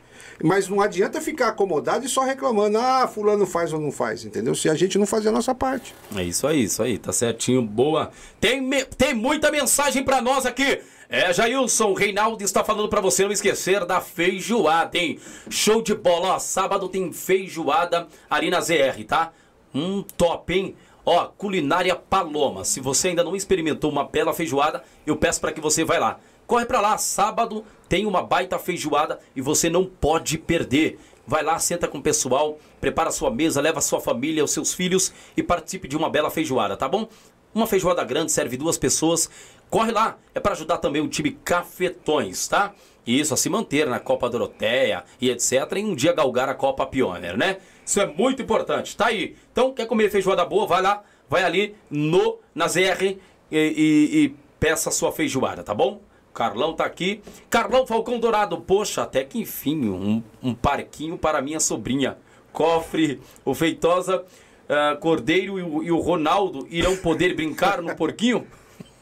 Mas 0.43 0.69
não 0.69 0.81
adianta 0.81 1.21
ficar 1.21 1.49
acomodado 1.49 2.05
e 2.05 2.09
só 2.09 2.23
reclamando, 2.23 2.79
ah, 2.79 3.07
fulano 3.07 3.47
faz 3.47 3.73
ou 3.73 3.81
não 3.81 3.93
faz, 3.93 4.25
entendeu? 4.25 4.55
Se 4.55 4.69
a 4.71 4.75
gente 4.75 4.99
não 4.99 5.07
fazer 5.07 5.29
a 5.29 5.33
nossa 5.33 5.55
parte. 5.55 5.95
É 6.17 6.23
isso 6.23 6.47
aí, 6.47 6.65
isso 6.65 6.83
aí, 6.83 6.97
tá 6.99 7.13
certinho, 7.13 7.61
boa. 7.63 8.11
Tem, 8.41 8.61
me- 8.61 8.85
tem 8.85 9.13
muita 9.15 9.51
mensagem 9.51 10.03
pra 10.03 10.23
nós 10.23 10.47
aqui. 10.47 10.81
É, 11.09 11.33
Jailson, 11.33 11.93
Reinaldo 11.93 12.43
está 12.45 12.63
falando 12.63 12.89
pra 12.89 13.01
você 13.01 13.25
não 13.25 13.33
esquecer 13.33 13.85
da 13.85 14.01
feijoada, 14.01 14.97
hein? 14.97 15.19
Show 15.51 15.83
de 15.83 15.95
bola, 15.95 16.35
ó, 16.35 16.39
sábado 16.39 16.89
tem 16.89 17.13
feijoada 17.13 18.07
ali 18.31 18.49
na 18.49 18.61
ZR, 18.61 19.05
tá? 19.07 19.33
Um 19.75 20.03
top, 20.03 20.55
hein? 20.55 20.77
Ó, 21.05 21.27
culinária 21.37 21.97
Paloma. 21.97 22.65
Se 22.65 22.79
você 22.81 23.09
ainda 23.09 23.25
não 23.25 23.35
experimentou 23.35 23.91
uma 23.91 24.05
bela 24.05 24.33
feijoada, 24.33 24.85
eu 25.07 25.17
peço 25.17 25.41
pra 25.41 25.51
que 25.51 25.61
você 25.61 25.83
vá 25.85 25.99
lá. 25.99 26.21
Corre 26.51 26.67
pra 26.67 26.81
lá, 26.81 26.99
sábado 26.99 27.65
tem 27.89 28.07
uma 28.07 28.25
baita 28.25 28.59
feijoada 28.59 29.21
e 29.37 29.41
você 29.41 29.71
não 29.71 29.85
pode 29.85 30.37
perder. 30.37 30.99
Vai 31.25 31.45
lá, 31.45 31.57
senta 31.61 31.87
com 31.87 31.99
o 31.99 32.03
pessoal, 32.03 32.59
prepara 32.81 33.09
a 33.09 33.13
sua 33.13 33.31
mesa, 33.31 33.61
leva 33.61 33.79
a 33.79 33.81
sua 33.81 34.01
família, 34.01 34.43
os 34.43 34.51
seus 34.51 34.75
filhos 34.75 35.13
e 35.37 35.45
participe 35.45 35.87
de 35.87 35.97
uma 35.97 36.11
bela 36.11 36.29
feijoada, 36.29 36.77
tá 36.77 36.89
bom? 36.89 37.09
Uma 37.55 37.69
feijoada 37.69 38.03
grande 38.03 38.33
serve 38.33 38.57
duas 38.57 38.77
pessoas. 38.77 39.31
Corre 39.71 39.93
lá, 39.93 40.19
é 40.35 40.41
para 40.41 40.51
ajudar 40.51 40.79
também 40.79 41.01
o 41.01 41.07
time 41.07 41.31
Cafetões, 41.45 42.49
tá? 42.49 42.75
Isso, 43.07 43.33
a 43.33 43.37
se 43.37 43.49
manter 43.49 43.87
na 43.87 44.01
Copa 44.01 44.29
Doroteia 44.29 45.05
e 45.21 45.31
etc. 45.31 45.53
E 45.77 45.85
um 45.85 45.95
dia 45.95 46.13
galgar 46.13 46.49
a 46.49 46.55
Copa 46.55 46.85
Pioneer, 46.85 47.37
né? 47.37 47.59
Isso 47.87 48.01
é 48.01 48.07
muito 48.07 48.43
importante, 48.43 48.97
tá 48.97 49.07
aí. 49.07 49.37
Então, 49.53 49.73
quer 49.73 49.87
comer 49.87 50.11
feijoada 50.11 50.45
boa? 50.45 50.67
Vai 50.67 50.83
lá, 50.83 51.05
vai 51.29 51.45
ali 51.45 51.77
no, 51.89 52.39
na 52.53 52.67
ZR 52.67 53.03
e, 53.05 53.17
e- 53.53 54.25
e 54.25 54.35
peça 54.59 54.89
a 54.89 54.93
sua 54.93 55.13
feijoada, 55.13 55.63
tá 55.63 55.73
bom? 55.73 56.10
Carlão 56.41 56.73
tá 56.73 56.87
aqui. 56.87 57.21
Carlão 57.51 57.87
Falcão 57.87 58.19
Dourado. 58.19 58.59
Poxa, 58.63 59.03
até 59.03 59.23
que 59.23 59.41
enfim, 59.41 59.91
um, 59.91 60.23
um 60.43 60.55
parquinho 60.55 61.19
para 61.19 61.43
minha 61.43 61.61
sobrinha. 61.61 62.17
Cofre, 62.51 63.21
o 63.45 63.55
Feitosa. 63.55 64.25
ah, 64.67 64.97
Cordeiro 64.99 65.59
e 65.59 65.63
o, 65.63 65.83
e 65.83 65.93
o 65.93 65.99
Ronaldo 65.99 66.67
irão 66.71 66.97
poder 66.97 67.35
brincar 67.35 67.83
no 67.83 67.95
porquinho? 67.95 68.47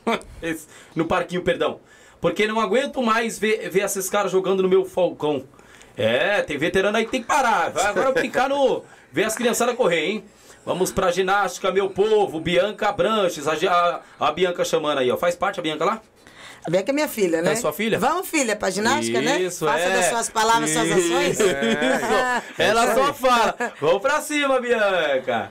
No 0.97 1.05
parquinho, 1.05 1.43
perdão. 1.43 1.79
Porque 2.21 2.47
não 2.49 2.59
aguento 2.59 3.01
mais 3.03 3.39
ver, 3.39 3.69
ver 3.71 3.85
esses 3.85 4.11
caras 4.11 4.33
jogando 4.33 4.63
no 4.63 4.69
meu 4.69 4.85
Falcão. 4.85 5.45
É, 5.97 6.43
tem 6.43 6.59
veterano 6.59 6.97
aí 6.97 7.05
que 7.05 7.11
tem 7.13 7.21
que 7.21 7.29
parar. 7.29 7.71
Vai 7.71 7.85
agora 7.87 8.11
brincar 8.11 8.49
no. 8.49 8.83
Ver 9.13 9.25
as 9.25 9.37
criançadas 9.37 9.77
correr, 9.77 10.07
hein? 10.07 10.25
Vamos 10.65 10.91
pra 10.91 11.13
ginástica, 11.13 11.71
meu 11.71 11.89
povo. 11.91 12.41
Bianca 12.41 12.91
Branches, 12.91 13.47
a, 13.47 13.53
a, 14.19 14.29
a 14.29 14.33
Bianca 14.33 14.65
chamando 14.65 14.99
aí, 14.99 15.11
ó. 15.11 15.17
Faz 15.17 15.37
parte 15.37 15.61
a 15.61 15.63
Bianca 15.63 15.85
lá? 15.85 16.03
A 16.69 16.71
Bianca 16.71 16.91
é 16.91 16.95
minha 16.95 17.09
filha, 17.09 17.41
né? 17.41 17.53
É 17.53 17.57
sua 17.57 17.73
filha? 17.73 17.99
Vamos, 17.99 18.29
filha, 18.29 18.55
pra 18.55 18.69
ginástica, 18.69 19.23
né? 19.23 19.41
Isso, 19.41 19.65
Faça 19.65 19.79
é. 19.85 19.91
das 19.91 20.05
suas 20.11 20.29
palavras 20.29 20.69
suas 20.71 20.93
ações. 20.93 21.41
Isso. 21.41 21.43
Ela 22.59 22.95
só 22.95 23.15
fala. 23.15 23.57
Vamos 23.81 24.03
pra 24.03 24.21
cima, 24.21 24.61
Bianca. 24.61 25.51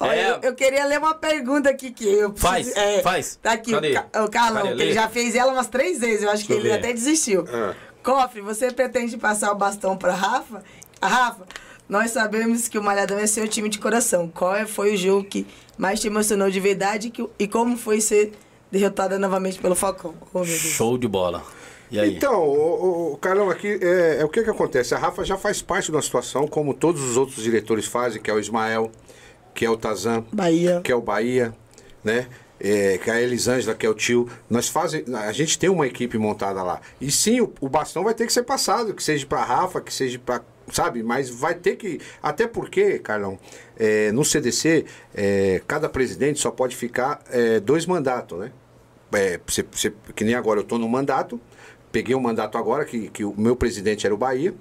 Olha, 0.00 0.12
É, 0.14 0.30
eu, 0.30 0.38
eu 0.42 0.54
queria 0.54 0.86
ler 0.86 0.98
uma 0.98 1.14
pergunta 1.14 1.68
aqui 1.68 1.90
que 1.90 2.04
eu 2.10 2.32
preciso- 2.32 2.74
Faz, 2.74 3.02
faz. 3.02 3.38
Tá 3.42 3.52
aqui, 3.52 3.72
Cadê? 3.72 3.90
o, 3.90 3.94
Ca- 3.94 4.24
o 4.24 4.30
Carlão, 4.30 4.62
Cadê? 4.62 4.76
que 4.76 4.82
ele 4.82 4.92
já 4.94 5.06
fez 5.08 5.34
ela 5.34 5.52
umas 5.52 5.66
três 5.68 6.00
vezes. 6.00 6.22
Eu 6.22 6.30
acho 6.30 6.44
que 6.44 6.48
Deixa 6.54 6.62
eu 6.66 6.72
ele 6.72 6.80
ver. 6.80 6.84
até 6.86 6.94
desistiu. 6.94 7.44
Ah. 7.52 7.74
Cofre, 8.02 8.40
você 8.40 8.72
pretende 8.72 9.18
passar 9.18 9.52
o 9.52 9.54
bastão 9.54 9.96
pra 9.98 10.14
Rafa? 10.14 10.62
A 10.98 11.06
Rafa, 11.06 11.44
nós 11.86 12.10
sabemos 12.10 12.68
que 12.68 12.78
o 12.78 12.82
Malhadão 12.82 13.18
é 13.18 13.26
seu 13.26 13.46
time 13.46 13.68
de 13.68 13.78
coração. 13.78 14.28
Qual 14.34 14.56
é- 14.56 14.64
foi 14.66 14.94
o 14.94 14.96
jogo 14.96 15.24
que 15.24 15.46
mais 15.76 16.00
te 16.00 16.06
emocionou 16.06 16.50
de 16.50 16.58
verdade 16.58 17.10
que- 17.10 17.28
e 17.38 17.46
como 17.46 17.76
foi 17.76 18.00
ser 18.00 18.32
derrotada 18.74 19.18
novamente 19.18 19.58
pelo 19.58 19.74
Falcão? 19.74 20.14
Oh, 20.32 20.40
meu 20.40 20.46
Deus. 20.46 20.58
Show 20.58 20.98
de 20.98 21.06
bola. 21.08 21.42
E 21.90 21.98
aí? 21.98 22.16
Então, 22.16 22.42
o, 22.42 23.12
o 23.12 23.16
Carlão, 23.16 23.48
aqui 23.48 23.78
é, 23.80 24.18
é 24.20 24.24
o 24.24 24.28
que 24.28 24.42
que 24.42 24.50
acontece? 24.50 24.94
A 24.94 24.98
Rafa 24.98 25.24
já 25.24 25.36
faz 25.38 25.62
parte 25.62 25.92
da 25.92 26.02
situação, 26.02 26.48
como 26.48 26.74
todos 26.74 27.00
os 27.02 27.16
outros 27.16 27.42
diretores 27.42 27.86
fazem, 27.86 28.20
que 28.20 28.30
é 28.30 28.34
o 28.34 28.38
Ismael, 28.38 28.90
que 29.54 29.64
é 29.64 29.70
o 29.70 29.76
Tazan, 29.76 30.24
Bahia. 30.32 30.80
que 30.82 30.90
é 30.90 30.96
o 30.96 31.00
Bahia, 31.00 31.54
né? 32.02 32.26
É, 32.58 32.98
que 32.98 33.10
é 33.10 33.14
a 33.14 33.20
Elisângela, 33.20 33.74
que 33.74 33.84
é 33.86 33.88
o 33.88 33.94
tio. 33.94 34.28
Nós 34.48 34.68
fazem, 34.68 35.04
a 35.14 35.32
gente 35.32 35.58
tem 35.58 35.68
uma 35.68 35.86
equipe 35.86 36.16
montada 36.18 36.62
lá. 36.62 36.80
E 37.00 37.10
sim, 37.10 37.40
o, 37.40 37.52
o 37.60 37.68
bastão 37.68 38.02
vai 38.02 38.14
ter 38.14 38.26
que 38.26 38.32
ser 38.32 38.42
passado, 38.42 38.94
que 38.94 39.02
seja 39.02 39.26
para 39.26 39.44
Rafa, 39.44 39.80
que 39.80 39.92
seja 39.92 40.18
para, 40.18 40.40
sabe? 40.72 41.02
Mas 41.02 41.28
vai 41.28 41.54
ter 41.54 41.76
que, 41.76 42.00
até 42.22 42.46
porque, 42.46 42.98
Carlão, 42.98 43.38
é, 43.78 44.10
no 44.12 44.24
CDC, 44.24 44.84
é, 45.14 45.60
cada 45.66 45.88
presidente 45.88 46.40
só 46.40 46.50
pode 46.50 46.74
ficar 46.74 47.20
é, 47.30 47.60
dois 47.60 47.86
mandatos, 47.86 48.38
né? 48.38 48.50
É, 49.16 49.40
que 50.14 50.24
nem 50.24 50.34
agora 50.34 50.60
eu 50.60 50.62
estou 50.62 50.78
no 50.78 50.88
mandato, 50.88 51.40
peguei 51.92 52.14
um 52.14 52.20
mandato 52.20 52.58
agora, 52.58 52.84
que, 52.84 53.08
que 53.10 53.24
o 53.24 53.34
meu 53.36 53.54
presidente 53.56 54.06
era 54.06 54.14
o 54.14 54.18
Bahia, 54.18 54.54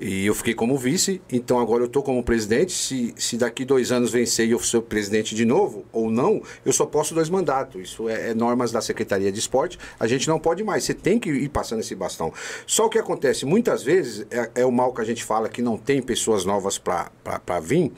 e 0.00 0.24
eu 0.24 0.34
fiquei 0.34 0.54
como 0.54 0.78
vice, 0.78 1.20
então 1.30 1.60
agora 1.60 1.82
eu 1.82 1.86
estou 1.86 2.02
como 2.02 2.24
presidente. 2.24 2.72
Se, 2.72 3.12
se 3.18 3.36
daqui 3.36 3.66
dois 3.66 3.92
anos 3.92 4.10
vencer 4.10 4.48
e 4.48 4.52
eu 4.52 4.58
ser 4.58 4.80
presidente 4.80 5.34
de 5.34 5.44
novo, 5.44 5.84
ou 5.92 6.10
não, 6.10 6.42
eu 6.64 6.72
só 6.72 6.86
posso 6.86 7.14
dois 7.14 7.28
mandatos. 7.28 7.82
Isso 7.82 8.08
é, 8.08 8.30
é 8.30 8.34
normas 8.34 8.72
da 8.72 8.80
Secretaria 8.80 9.30
de 9.30 9.38
Esporte. 9.38 9.78
A 9.98 10.06
gente 10.06 10.26
não 10.26 10.38
pode 10.38 10.64
mais. 10.64 10.84
Você 10.84 10.94
tem 10.94 11.18
que 11.18 11.28
ir 11.28 11.50
passando 11.50 11.80
esse 11.80 11.94
bastão. 11.94 12.32
Só 12.66 12.86
o 12.86 12.88
que 12.88 12.98
acontece, 12.98 13.44
muitas 13.44 13.82
vezes, 13.82 14.26
é, 14.30 14.62
é 14.62 14.64
o 14.64 14.72
mal 14.72 14.94
que 14.94 15.02
a 15.02 15.04
gente 15.04 15.22
fala 15.22 15.50
que 15.50 15.60
não 15.60 15.76
tem 15.76 16.00
pessoas 16.00 16.46
novas 16.46 16.78
para 16.78 17.60
vir, 17.60 17.92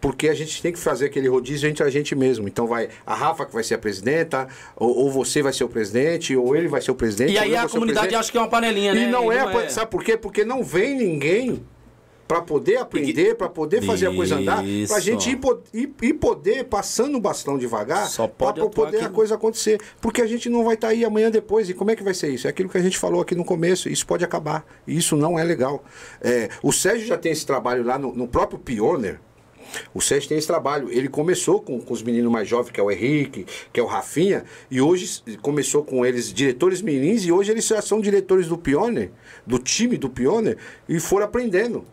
porque 0.00 0.28
a 0.28 0.34
gente 0.34 0.60
tem 0.62 0.72
que 0.72 0.78
fazer 0.78 1.06
aquele 1.06 1.28
rodízio 1.28 1.68
entre 1.68 1.82
a 1.84 1.90
gente 1.90 2.14
mesmo. 2.14 2.46
Então 2.48 2.66
vai 2.66 2.88
a 3.04 3.14
Rafa 3.14 3.46
que 3.46 3.52
vai 3.54 3.64
ser 3.64 3.74
a 3.74 3.78
presidenta, 3.78 4.46
ou, 4.76 4.94
ou 4.96 5.10
você 5.10 5.42
vai 5.42 5.52
ser 5.52 5.64
o 5.64 5.68
presidente, 5.68 6.36
ou 6.36 6.54
ele 6.56 6.68
vai 6.68 6.80
ser 6.80 6.90
o 6.90 6.94
presidente. 6.94 7.32
E 7.32 7.38
aí 7.38 7.56
a 7.56 7.68
comunidade 7.68 8.14
acha 8.14 8.30
que 8.30 8.36
é 8.38 8.40
uma 8.40 8.48
panelinha, 8.48 8.94
né? 8.94 9.02
E 9.04 9.06
não 9.06 9.32
E 9.32 9.36
é, 9.36 9.44
pa- 9.50 9.68
sabe 9.68 9.90
por 9.90 10.04
quê? 10.04 10.16
Porque 10.16 10.44
não 10.44 10.62
vem 10.62 10.96
ninguém 10.96 11.64
para 12.28 12.42
poder 12.42 12.78
aprender, 12.78 13.36
para 13.36 13.48
poder 13.48 13.82
fazer 13.82 14.08
a 14.08 14.12
coisa 14.12 14.34
andar, 14.34 14.56
pra 14.56 14.64
Isso. 14.64 15.00
gente 15.00 15.30
ir, 15.30 15.38
ir, 15.72 15.94
ir 16.02 16.14
poder 16.14 16.64
passando 16.64 17.16
o 17.16 17.20
bastão 17.20 17.56
devagar, 17.56 18.10
para 18.36 18.66
poder 18.68 18.96
aqui. 18.96 19.06
a 19.06 19.08
coisa 19.08 19.36
acontecer. 19.36 19.80
Porque 20.00 20.20
a 20.20 20.26
gente 20.26 20.48
não 20.50 20.64
vai 20.64 20.74
estar 20.74 20.88
aí 20.88 21.04
amanhã 21.04 21.30
depois. 21.30 21.70
E 21.70 21.74
como 21.74 21.92
é 21.92 21.94
que 21.96 22.02
vai 22.02 22.14
ser 22.14 22.30
isso? 22.30 22.48
É 22.48 22.50
aquilo 22.50 22.68
que 22.68 22.76
a 22.76 22.82
gente 22.82 22.98
falou 22.98 23.20
aqui 23.20 23.36
no 23.36 23.44
começo. 23.44 23.88
Isso 23.88 24.04
pode 24.04 24.24
acabar. 24.24 24.66
E 24.88 24.96
isso 24.96 25.16
não 25.16 25.38
é 25.38 25.44
legal. 25.44 25.84
É, 26.20 26.48
o 26.64 26.72
Sérgio 26.72 27.06
já 27.06 27.16
tem 27.16 27.30
esse 27.30 27.46
trabalho 27.46 27.84
lá 27.84 27.96
no, 27.96 28.12
no 28.12 28.26
próprio 28.26 28.58
Pioneer. 28.58 29.20
O 29.94 30.00
Sérgio 30.00 30.28
tem 30.28 30.38
esse 30.38 30.46
trabalho. 30.46 30.90
Ele 30.90 31.08
começou 31.08 31.60
com, 31.60 31.80
com 31.80 31.92
os 31.94 32.02
meninos 32.02 32.30
mais 32.30 32.48
jovens, 32.48 32.70
que 32.70 32.80
é 32.80 32.82
o 32.82 32.90
Henrique, 32.90 33.46
que 33.72 33.80
é 33.80 33.82
o 33.82 33.86
Rafinha, 33.86 34.44
e 34.70 34.80
hoje 34.80 35.22
começou 35.42 35.84
com 35.84 36.04
eles 36.04 36.32
diretores 36.32 36.80
meninos, 36.82 37.24
e 37.24 37.32
hoje 37.32 37.50
eles 37.52 37.66
já 37.66 37.80
são 37.82 38.00
diretores 38.00 38.46
do 38.48 38.56
Pioneer, 38.58 39.10
do 39.46 39.58
time 39.58 39.96
do 39.96 40.08
Pioneer, 40.08 40.56
e 40.88 40.98
foram 41.00 41.24
aprendendo. 41.26 41.84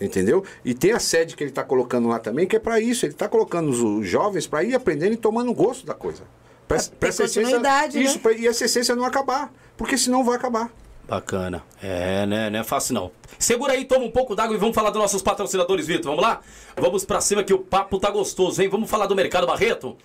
Entendeu? 0.00 0.42
E 0.64 0.72
tem 0.72 0.92
a 0.92 0.98
sede 0.98 1.36
que 1.36 1.42
ele 1.44 1.50
está 1.50 1.62
colocando 1.62 2.08
lá 2.08 2.18
também, 2.18 2.46
que 2.46 2.56
é 2.56 2.58
para 2.58 2.80
isso. 2.80 3.04
Ele 3.04 3.12
está 3.12 3.28
colocando 3.28 3.68
os, 3.68 4.08
jovens 4.08 4.46
para 4.46 4.64
ir 4.64 4.74
aprendendo 4.74 5.12
e 5.12 5.16
tomando 5.16 5.52
gosto 5.52 5.84
da 5.84 5.92
coisa. 5.92 6.22
Ter 6.66 6.90
pra 6.98 7.08
essa 7.10 7.24
essência- 7.24 7.42
continuidade, 7.42 7.98
né? 7.98 8.04
Isso, 8.04 8.18
pra- 8.18 8.32
e 8.32 8.46
essa 8.46 8.64
essência 8.64 8.94
não 8.96 9.04
acabar. 9.04 9.52
Porque 9.76 9.98
senão 9.98 10.24
vai 10.24 10.36
acabar. 10.36 10.72
Bacana. 11.10 11.64
É, 11.82 12.24
né? 12.24 12.48
Não 12.48 12.60
é 12.60 12.62
fácil 12.62 12.94
não. 12.94 13.10
Segura 13.36 13.72
aí, 13.72 13.84
toma 13.84 14.04
um 14.04 14.12
pouco 14.12 14.36
d'água 14.36 14.54
e 14.54 14.58
vamos 14.58 14.76
falar 14.76 14.90
dos 14.90 15.02
nossos 15.02 15.20
patrocinadores, 15.20 15.84
Vitor. 15.84 16.04
Vamos 16.12 16.22
lá? 16.22 16.40
Vamos 16.76 17.04
pra 17.04 17.20
cima 17.20 17.42
que 17.42 17.52
o 17.52 17.58
papo 17.58 17.98
tá 17.98 18.08
gostoso, 18.12 18.62
hein? 18.62 18.68
Vamos 18.68 18.88
falar 18.88 19.06
do 19.06 19.16
Mercado 19.16 19.44
Barreto? 19.44 19.96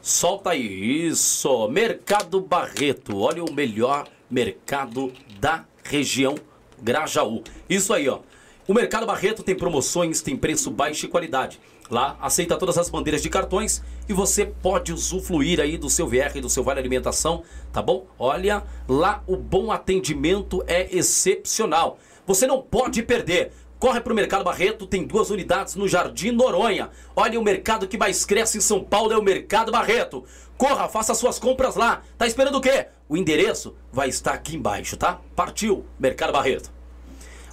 Solta 0.00 0.50
aí. 0.50 1.06
Isso. 1.08 1.68
Mercado 1.68 2.40
Barreto. 2.40 3.18
Olha 3.18 3.44
o 3.44 3.52
melhor 3.52 4.08
mercado 4.30 5.12
da 5.38 5.66
região 5.84 6.36
Grajaú. 6.80 7.44
Isso 7.68 7.92
aí, 7.92 8.08
ó. 8.08 8.20
O 8.66 8.72
Mercado 8.72 9.04
Barreto 9.04 9.42
tem 9.42 9.54
promoções, 9.54 10.22
tem 10.22 10.38
preço 10.38 10.70
baixo 10.70 11.04
e 11.04 11.08
qualidade. 11.10 11.60
Lá 11.90 12.18
aceita 12.20 12.56
todas 12.56 12.76
as 12.76 12.90
bandeiras 12.90 13.22
de 13.22 13.30
cartões 13.30 13.82
e 14.08 14.12
você 14.12 14.44
pode 14.44 14.92
usufruir 14.92 15.60
aí 15.60 15.78
do 15.78 15.88
seu 15.88 16.06
VR 16.06 16.36
e 16.36 16.40
do 16.40 16.50
seu 16.50 16.62
Vale 16.62 16.80
Alimentação, 16.80 17.42
tá 17.72 17.80
bom? 17.80 18.06
Olha, 18.18 18.62
lá 18.86 19.22
o 19.26 19.36
bom 19.36 19.72
atendimento 19.72 20.62
é 20.66 20.94
excepcional. 20.94 21.98
Você 22.26 22.46
não 22.46 22.60
pode 22.60 23.02
perder. 23.02 23.52
Corre 23.78 24.00
pro 24.00 24.14
Mercado 24.14 24.42
Barreto, 24.44 24.86
tem 24.86 25.06
duas 25.06 25.30
unidades 25.30 25.76
no 25.76 25.86
Jardim 25.86 26.32
Noronha. 26.32 26.90
Olha, 27.14 27.38
o 27.38 27.44
mercado 27.44 27.86
que 27.86 27.96
mais 27.96 28.24
cresce 28.26 28.58
em 28.58 28.60
São 28.60 28.82
Paulo 28.82 29.12
é 29.12 29.16
o 29.16 29.22
Mercado 29.22 29.70
Barreto. 29.70 30.24
Corra, 30.58 30.88
faça 30.88 31.14
suas 31.14 31.38
compras 31.38 31.76
lá. 31.76 32.02
Tá 32.18 32.26
esperando 32.26 32.56
o 32.56 32.60
quê? 32.60 32.88
O 33.08 33.16
endereço 33.16 33.76
vai 33.92 34.08
estar 34.08 34.32
aqui 34.32 34.56
embaixo, 34.56 34.96
tá? 34.96 35.20
Partiu, 35.36 35.86
Mercado 35.98 36.32
Barreto. 36.32 36.72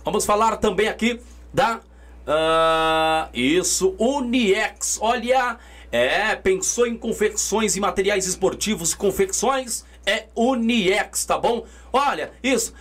Vamos 0.04 0.26
falar 0.26 0.58
também 0.58 0.88
aqui 0.88 1.22
da. 1.54 1.80
Ah, 2.28 3.30
isso, 3.34 3.96
Uniex. 4.00 4.98
Olha, 5.02 5.58
é, 5.92 6.36
pensou 6.36 6.88
em 6.88 6.98
confecções 6.98 7.76
e 7.76 7.80
materiais 7.80 8.26
esportivos, 8.26 8.94
confecções? 8.94 9.86
É 10.06 10.26
Uniex, 10.36 11.26
tá 11.26 11.38
bom? 11.38 11.66
Olha, 11.94 12.32
isso. 12.44 12.74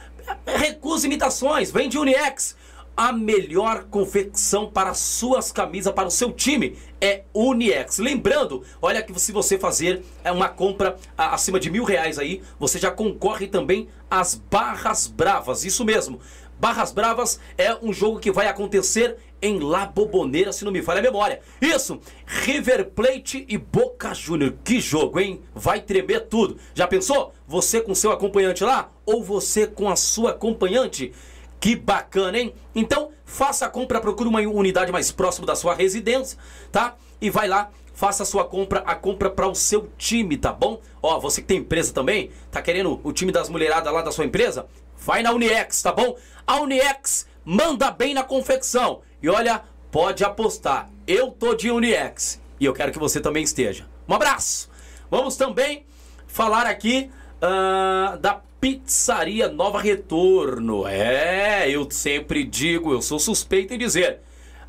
Recusa 0.47 1.07
imitações, 1.07 1.71
vem 1.71 1.89
de 1.89 1.99
Uniex. 1.99 2.57
A 2.97 3.13
melhor 3.13 3.87
confecção 3.91 4.71
para 4.71 4.95
suas 4.95 5.51
camisas, 5.51 5.93
para 5.93 6.07
o 6.07 6.13
seu 6.13 6.31
time, 6.31 6.79
é 7.01 7.25
Uniex. 7.35 7.99
Lembrando, 7.99 8.63
olha 8.81 9.03
que 9.03 9.19
se 9.19 9.33
você 9.33 9.59
fazer 9.59 10.05
é, 10.23 10.31
uma 10.31 10.49
compra 10.49 10.97
acima 11.19 11.59
de 11.59 11.71
mil 11.71 11.83
reais 11.83 12.21
aí, 12.21 12.41
você 12.59 12.79
já 12.79 12.93
concorre 12.93 13.49
também 13.49 13.89
às 14.09 14.37
barras 14.37 15.09
bravas. 15.09 15.65
Isso 15.65 15.85
mesmo. 15.85 16.21
Barras 16.59 16.93
Bravas 16.93 17.41
é 17.59 17.77
um 17.83 17.93
jogo 17.93 18.19
que 18.19 18.31
vai 18.31 18.47
acontecer 18.47 19.17
em 19.45 19.61
La 19.61 19.85
Boboneira, 19.85 20.55
se 20.55 20.65
não 20.65 20.73
me 20.73 20.83
falha 20.83 21.01
a 21.01 21.03
memória. 21.03 21.41
Isso, 21.61 22.01
River 22.27 22.91
Plate 22.91 23.45
e 23.47 23.59
Boca 23.59 24.15
Júnior. 24.15 24.55
Que 24.65 24.81
jogo, 24.81 25.21
hein? 25.21 25.43
Vai 25.55 25.83
tremer 25.83 26.21
tudo. 26.21 26.57
Já 26.75 26.87
pensou? 26.87 27.35
Você 27.47 27.83
com 27.83 27.95
seu 27.95 28.11
acompanhante 28.11 28.65
lá 28.65 28.91
ou 29.05 29.23
você 29.23 29.67
com 29.67 29.91
a 29.91 29.97
sua 29.97 30.31
acompanhante? 30.31 31.13
Que 31.61 31.77
bacana, 31.77 32.39
hein? 32.39 32.55
Então, 32.75 33.11
faça 33.27 33.67
a 33.67 33.69
compra, 33.69 34.01
procure 34.01 34.29
uma 34.31 34.41
unidade 34.41 34.91
mais 34.91 35.13
próxima 35.13 35.47
da 35.47 35.55
sua 35.55 35.75
residência, 35.75 36.39
tá? 36.73 36.97
E 37.21 37.29
vai 37.29 37.47
lá, 37.47 37.71
faça 37.93 38.23
a 38.23 38.27
sua 38.27 38.45
compra, 38.45 38.81
a 38.81 38.95
compra 38.95 39.29
para 39.29 39.47
o 39.47 39.55
seu 39.55 39.91
time, 39.99 40.39
tá 40.39 40.53
bom? 40.53 40.81
Ó, 41.03 41.21
você 41.21 41.43
que 41.43 41.49
tem 41.49 41.59
empresa 41.59 41.93
também, 41.93 42.31
tá 42.51 42.63
querendo 42.63 42.99
o 43.05 43.13
time 43.13 43.31
das 43.31 43.51
mulheradas 43.51 43.93
lá 43.93 44.01
da 44.01 44.11
sua 44.11 44.25
empresa? 44.25 44.67
Vai 44.97 45.23
na 45.23 45.33
Uniex, 45.33 45.83
tá 45.83 45.93
bom? 45.93 46.17
A 46.47 46.61
Uniex 46.61 47.27
manda 47.45 47.91
bem 47.91 48.15
na 48.15 48.23
confecção. 48.23 49.03
E 49.23 49.29
olha, 49.29 49.63
pode 49.91 50.25
apostar, 50.25 50.89
eu 51.07 51.31
tô 51.31 51.55
de 51.55 51.71
Uniex 51.71 52.41
e 52.59 52.65
eu 52.65 52.73
quero 52.73 52.93
que 52.93 52.99
você 52.99 53.21
também 53.21 53.43
esteja. 53.43 53.87
Um 54.09 54.15
abraço! 54.15 54.71
Vamos 55.11 55.37
também 55.37 55.85
falar 56.27 56.67
aqui 56.67 57.11
ah, 57.41 58.19
da 58.21 58.41
Pizzaria 58.61 59.49
Nova 59.49 59.81
Retorno. 59.81 60.87
É, 60.87 61.69
eu 61.69 61.89
sempre 61.91 62.45
digo, 62.45 62.93
eu 62.93 63.03
sou 63.03 63.19
suspeito 63.19 63.75
em 63.75 63.79
dizer. 63.79 64.21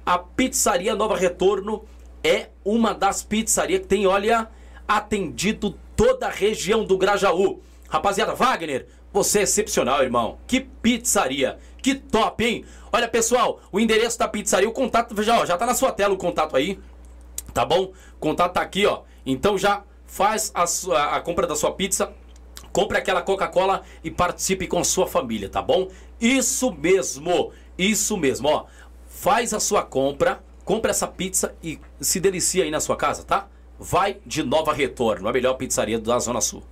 A 0.06 0.18
Pizzaria 0.18 0.94
Nova 0.94 1.16
Retorno 1.16 1.86
é 2.24 2.50
uma 2.64 2.94
das 2.94 3.24
pizzarias 3.24 3.82
que 3.82 3.88
tem, 3.88 4.06
olha, 4.06 4.50
atendido 4.88 5.78
toda 5.96 6.28
a 6.28 6.32
região 6.32 6.84
do 6.84 6.98
Grajaú. 6.98 7.62
Rapaziada, 7.88 8.36
Wagner, 8.36 8.88
você 9.14 9.40
é 9.40 9.44
excepcional, 9.44 10.04
irmão. 10.04 10.38
Que 10.46 10.60
pizzaria, 10.60 11.58
Que 11.86 11.94
top, 11.94 12.44
hein? 12.44 12.66
Olha, 12.92 13.08
pessoal, 13.08 13.60
o 13.72 13.80
endereço 13.80 14.18
da 14.18 14.28
pizzaria, 14.28 14.68
o 14.68 14.72
contato 14.72 15.22
já, 15.22 15.40
ó, 15.40 15.46
já 15.46 15.56
tá 15.56 15.68
na 15.68 15.76
sua 15.76 15.92
tela 15.92 16.16
o 16.16 16.18
contato 16.18 16.58
aí. 16.58 16.80
Tá 17.54 17.64
bom? 17.64 17.94
O 18.16 18.20
contato 18.20 18.54
tá 18.54 18.62
aqui, 18.62 18.88
ó. 18.88 19.04
Então 19.24 19.56
já 19.56 19.84
faz 20.08 20.52
a, 20.56 20.66
sua, 20.66 21.16
a 21.16 21.22
compra 21.22 21.46
da 21.46 21.56
sua 21.56 21.74
pizza. 21.74 22.12
Compre 22.74 22.98
aquela 22.98 23.22
Coca-Cola 23.22 23.84
e 24.04 24.10
participe 24.10 24.66
com 24.66 24.84
sua 24.84 25.06
família, 25.06 25.48
tá 25.48 25.62
bom? 25.62 25.88
Isso 26.20 26.72
mesmo, 26.72 27.52
isso 27.78 28.18
mesmo, 28.18 28.50
ó. 28.50 28.66
Faz 29.08 29.54
a 29.54 29.60
sua 29.60 29.84
compra, 29.84 30.44
compra 30.64 30.90
essa 30.90 31.06
pizza 31.06 31.54
e 31.62 31.80
se 32.02 32.20
delicia 32.20 32.64
aí 32.64 32.72
na 32.72 32.80
sua 32.80 32.96
casa, 32.96 33.24
tá? 33.24 33.48
Vai 33.78 34.18
de 34.26 34.42
Nova 34.42 34.74
Retorno, 34.74 35.30
a 35.30 35.32
melhor 35.32 35.54
pizzaria 35.54 36.00
da 36.00 36.18
Zona 36.18 36.42
Sul. 36.42 36.64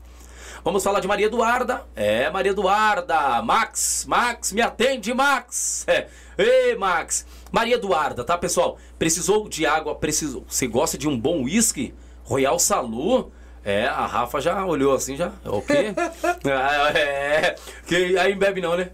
Vamos 0.64 0.82
falar 0.82 1.02
de 1.02 1.08
Maria 1.08 1.26
Eduarda. 1.26 1.86
É, 1.94 2.30
Maria 2.30 2.54
Eduarda. 2.54 3.42
Max, 3.42 4.06
Max, 4.08 4.54
me 4.54 4.62
atende, 4.62 5.14
Max. 5.14 5.84
É. 5.88 6.08
Ei, 6.38 6.76
Max. 6.76 7.26
Maria 7.52 7.76
Eduarda, 7.76 8.24
tá, 8.24 8.38
pessoal? 8.38 8.78
Precisou 8.98 9.50
de 9.50 9.66
água, 9.66 9.94
precisou. 9.94 10.46
Você 10.48 10.66
gosta 10.66 10.98
de 10.98 11.08
um 11.08 11.20
bom 11.20 11.44
uísque? 11.44 11.94
Royal 12.24 12.58
Salu? 12.58 13.32
É, 13.66 13.88
a 13.88 14.06
Rafa 14.06 14.40
já 14.40 14.66
olhou 14.66 14.96
assim, 14.96 15.18
já. 15.18 15.34
O 15.46 15.62
quê? 15.62 15.94
Ah, 16.50 16.98
é. 16.98 17.56
Que 17.86 18.18
aí 18.18 18.34
bebe 18.34 18.62
não, 18.62 18.78
né? 18.78 18.90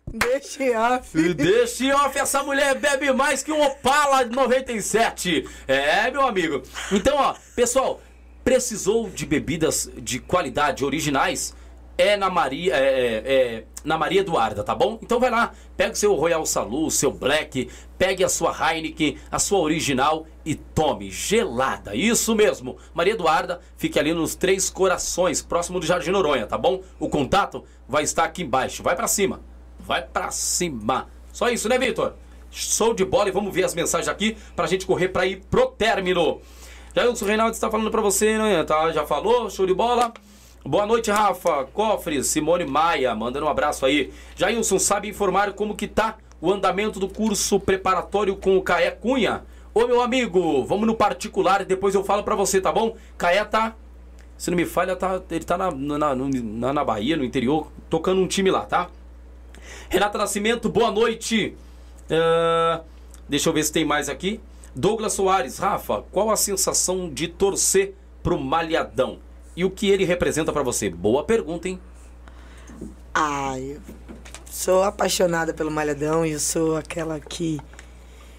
Deixa 0.10 0.64
em 0.64 0.76
off. 0.76 1.34
Deixa 1.34 1.84
em 1.84 1.92
off, 1.92 2.18
essa 2.18 2.42
mulher 2.42 2.76
bebe 2.76 3.12
mais 3.12 3.44
que 3.44 3.52
um 3.52 3.62
Opala 3.62 4.24
97. 4.24 5.48
É, 5.68 6.10
meu 6.10 6.26
amigo. 6.26 6.64
Então, 6.92 7.18
ó, 7.18 7.36
pessoal, 7.56 8.00
precisou 8.48 9.10
de 9.10 9.26
bebidas 9.26 9.92
de 9.98 10.20
qualidade 10.20 10.86
originais? 10.86 11.54
É 11.98 12.16
na 12.16 12.30
Maria, 12.30 12.78
é, 12.78 12.80
é, 12.80 13.34
é, 13.34 13.64
na 13.84 13.98
Maria 13.98 14.22
Eduarda, 14.22 14.64
tá 14.64 14.74
bom? 14.74 14.98
Então 15.02 15.20
vai 15.20 15.30
lá, 15.30 15.52
pega 15.76 15.92
o 15.92 15.96
seu 15.98 16.16
Royal 16.16 16.46
Salu, 16.46 16.90
seu 16.90 17.12
Black, 17.12 17.70
pegue 17.98 18.24
a 18.24 18.30
sua 18.30 18.56
Heineken, 18.56 19.18
a 19.30 19.38
sua 19.38 19.60
original 19.60 20.26
e 20.46 20.56
tome 20.56 21.12
gelada. 21.12 21.94
Isso 21.94 22.34
mesmo. 22.36 22.78
Maria 22.94 23.16
Eduarda 23.16 23.60
fica 23.76 24.00
ali 24.00 24.14
nos 24.14 24.34
Três 24.34 24.70
Corações, 24.70 25.42
próximo 25.42 25.78
do 25.78 25.86
Jardim 25.86 26.12
Noronha, 26.12 26.48
tá 26.48 26.58
bom? 26.58 26.82
O 26.98 27.10
contato 27.10 27.66
vai 27.86 28.04
estar 28.04 28.24
aqui 28.24 28.44
embaixo. 28.44 28.82
Vai 28.82 28.96
para 28.96 29.10
cima. 29.10 29.42
Vai 29.78 30.04
para 30.04 30.32
cima. 30.32 31.10
Só 31.34 31.50
isso, 31.50 31.68
né, 31.68 31.78
Vitor? 31.78 32.14
Show 32.50 32.94
de 32.94 33.04
bola 33.04 33.28
e 33.28 33.32
vamos 33.34 33.54
ver 33.54 33.66
as 33.66 33.76
mensagens 33.76 34.08
aqui 34.08 34.38
pra 34.56 34.68
gente 34.68 34.86
correr 34.86 35.10
para 35.10 35.26
ir 35.26 35.42
pro 35.52 35.68
término. 35.68 36.40
Jailson 36.98 37.26
Reinaldo 37.26 37.54
está 37.54 37.70
falando 37.70 37.92
para 37.92 38.02
você, 38.02 38.40
né? 38.40 38.64
Tá, 38.64 38.92
já 38.92 39.06
falou? 39.06 39.52
Show 39.52 39.68
de 39.68 39.74
bola. 39.76 40.12
Boa 40.66 40.84
noite, 40.84 41.12
Rafa. 41.12 41.66
Cofres, 41.66 42.26
Simone 42.26 42.66
Maia, 42.66 43.14
mandando 43.14 43.46
um 43.46 43.50
abraço 43.50 43.86
aí. 43.86 44.12
Jailson, 44.36 44.80
sabe 44.80 45.08
informar 45.08 45.54
como 45.54 45.76
que 45.76 45.88
tá 45.88 46.18
o 46.42 46.52
andamento 46.52 47.00
do 47.00 47.08
curso 47.08 47.60
preparatório 47.60 48.36
com 48.36 48.58
o 48.58 48.64
Caé 48.64 48.90
Cunha? 48.90 49.44
Ô, 49.76 49.86
meu 49.86 50.02
amigo, 50.02 50.66
vamos 50.66 50.88
no 50.88 50.96
particular 50.96 51.62
e 51.62 51.66
depois 51.66 51.94
eu 51.94 52.04
falo 52.04 52.24
para 52.24 52.34
você, 52.34 52.60
tá 52.60 52.72
bom? 52.72 52.98
Caé 53.16 53.46
tá, 53.46 53.76
se 54.36 54.50
não 54.50 54.58
me 54.58 54.66
falha, 54.66 54.96
tá, 54.96 55.22
ele 55.30 55.46
tá 55.46 55.56
na, 55.56 55.70
na, 55.70 56.16
na, 56.16 56.74
na 56.74 56.84
Bahia, 56.84 57.16
no 57.16 57.24
interior, 57.24 57.72
tocando 57.92 58.20
um 58.20 58.28
time 58.28 58.50
lá, 58.50 58.62
tá? 58.62 58.90
Renata 59.88 60.18
Nascimento, 60.18 60.68
boa 60.68 60.90
noite. 60.90 61.56
Uh, 62.10 62.84
deixa 63.30 63.50
eu 63.50 63.54
ver 63.54 63.64
se 63.66 63.72
tem 63.72 63.86
mais 63.86 64.10
aqui. 64.10 64.42
Douglas 64.78 65.14
Soares, 65.14 65.58
Rafa, 65.58 66.04
qual 66.12 66.30
a 66.30 66.36
sensação 66.36 67.10
de 67.10 67.28
torcer 67.28 67.96
pro 68.22 68.40
Malhadão? 68.40 69.18
E 69.56 69.66
o 69.66 69.72
que 69.72 69.90
ele 69.90 70.06
representa 70.06 70.54
para 70.54 70.62
você? 70.62 70.88
Boa 70.88 71.24
pergunta, 71.24 71.68
hein? 71.68 71.80
Ah, 73.12 73.60
eu 73.60 73.82
sou 74.46 74.84
apaixonada 74.84 75.52
pelo 75.52 75.72
Malhadão 75.72 76.24
e 76.24 76.34
eu 76.34 76.40
sou 76.40 76.78
aquela 76.78 77.20
que 77.20 77.60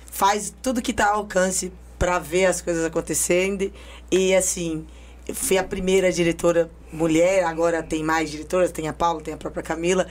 faz 0.07 0.55
tudo 0.63 0.81
que 0.81 0.93
tá 0.93 1.09
ao 1.09 1.17
alcance 1.17 1.73
para 1.99 2.21
ver 2.21 2.47
as 2.47 2.61
coisas 2.61 2.85
acontecendo. 2.85 3.73
E 4.09 4.33
assim, 4.33 4.87
fui 5.35 5.59
a 5.59 5.65
primeira 5.65 6.13
diretora 6.13 6.71
mulher, 6.93 7.43
agora 7.43 7.83
tem 7.83 8.05
mais 8.05 8.31
diretoras, 8.31 8.71
tem 8.71 8.87
a 8.87 8.93
Paula, 8.93 9.21
tem 9.21 9.35
a 9.35 9.37
própria 9.37 9.65
Camila. 9.65 10.07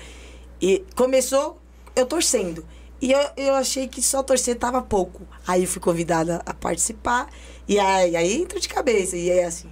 E 0.62 0.84
começou 0.94 1.58
eu 1.96 2.06
torcendo. 2.06 2.66
E 3.02 3.12
eu, 3.12 3.30
eu 3.38 3.54
achei 3.56 3.88
que 3.88 4.02
só 4.02 4.24
torcer 4.24 4.56
tava 4.56 4.82
pouco. 4.82 5.22
Aí 5.46 5.66
fui 5.66 5.82
convidada 5.82 6.42
a 6.46 6.54
participar. 6.54 7.30
E 7.68 7.80
aí, 7.80 8.16
aí 8.16 8.42
entra 8.42 8.60
de 8.60 8.68
cabeça. 8.68 9.16
E 9.16 9.30
é 9.30 9.46
assim, 9.46 9.70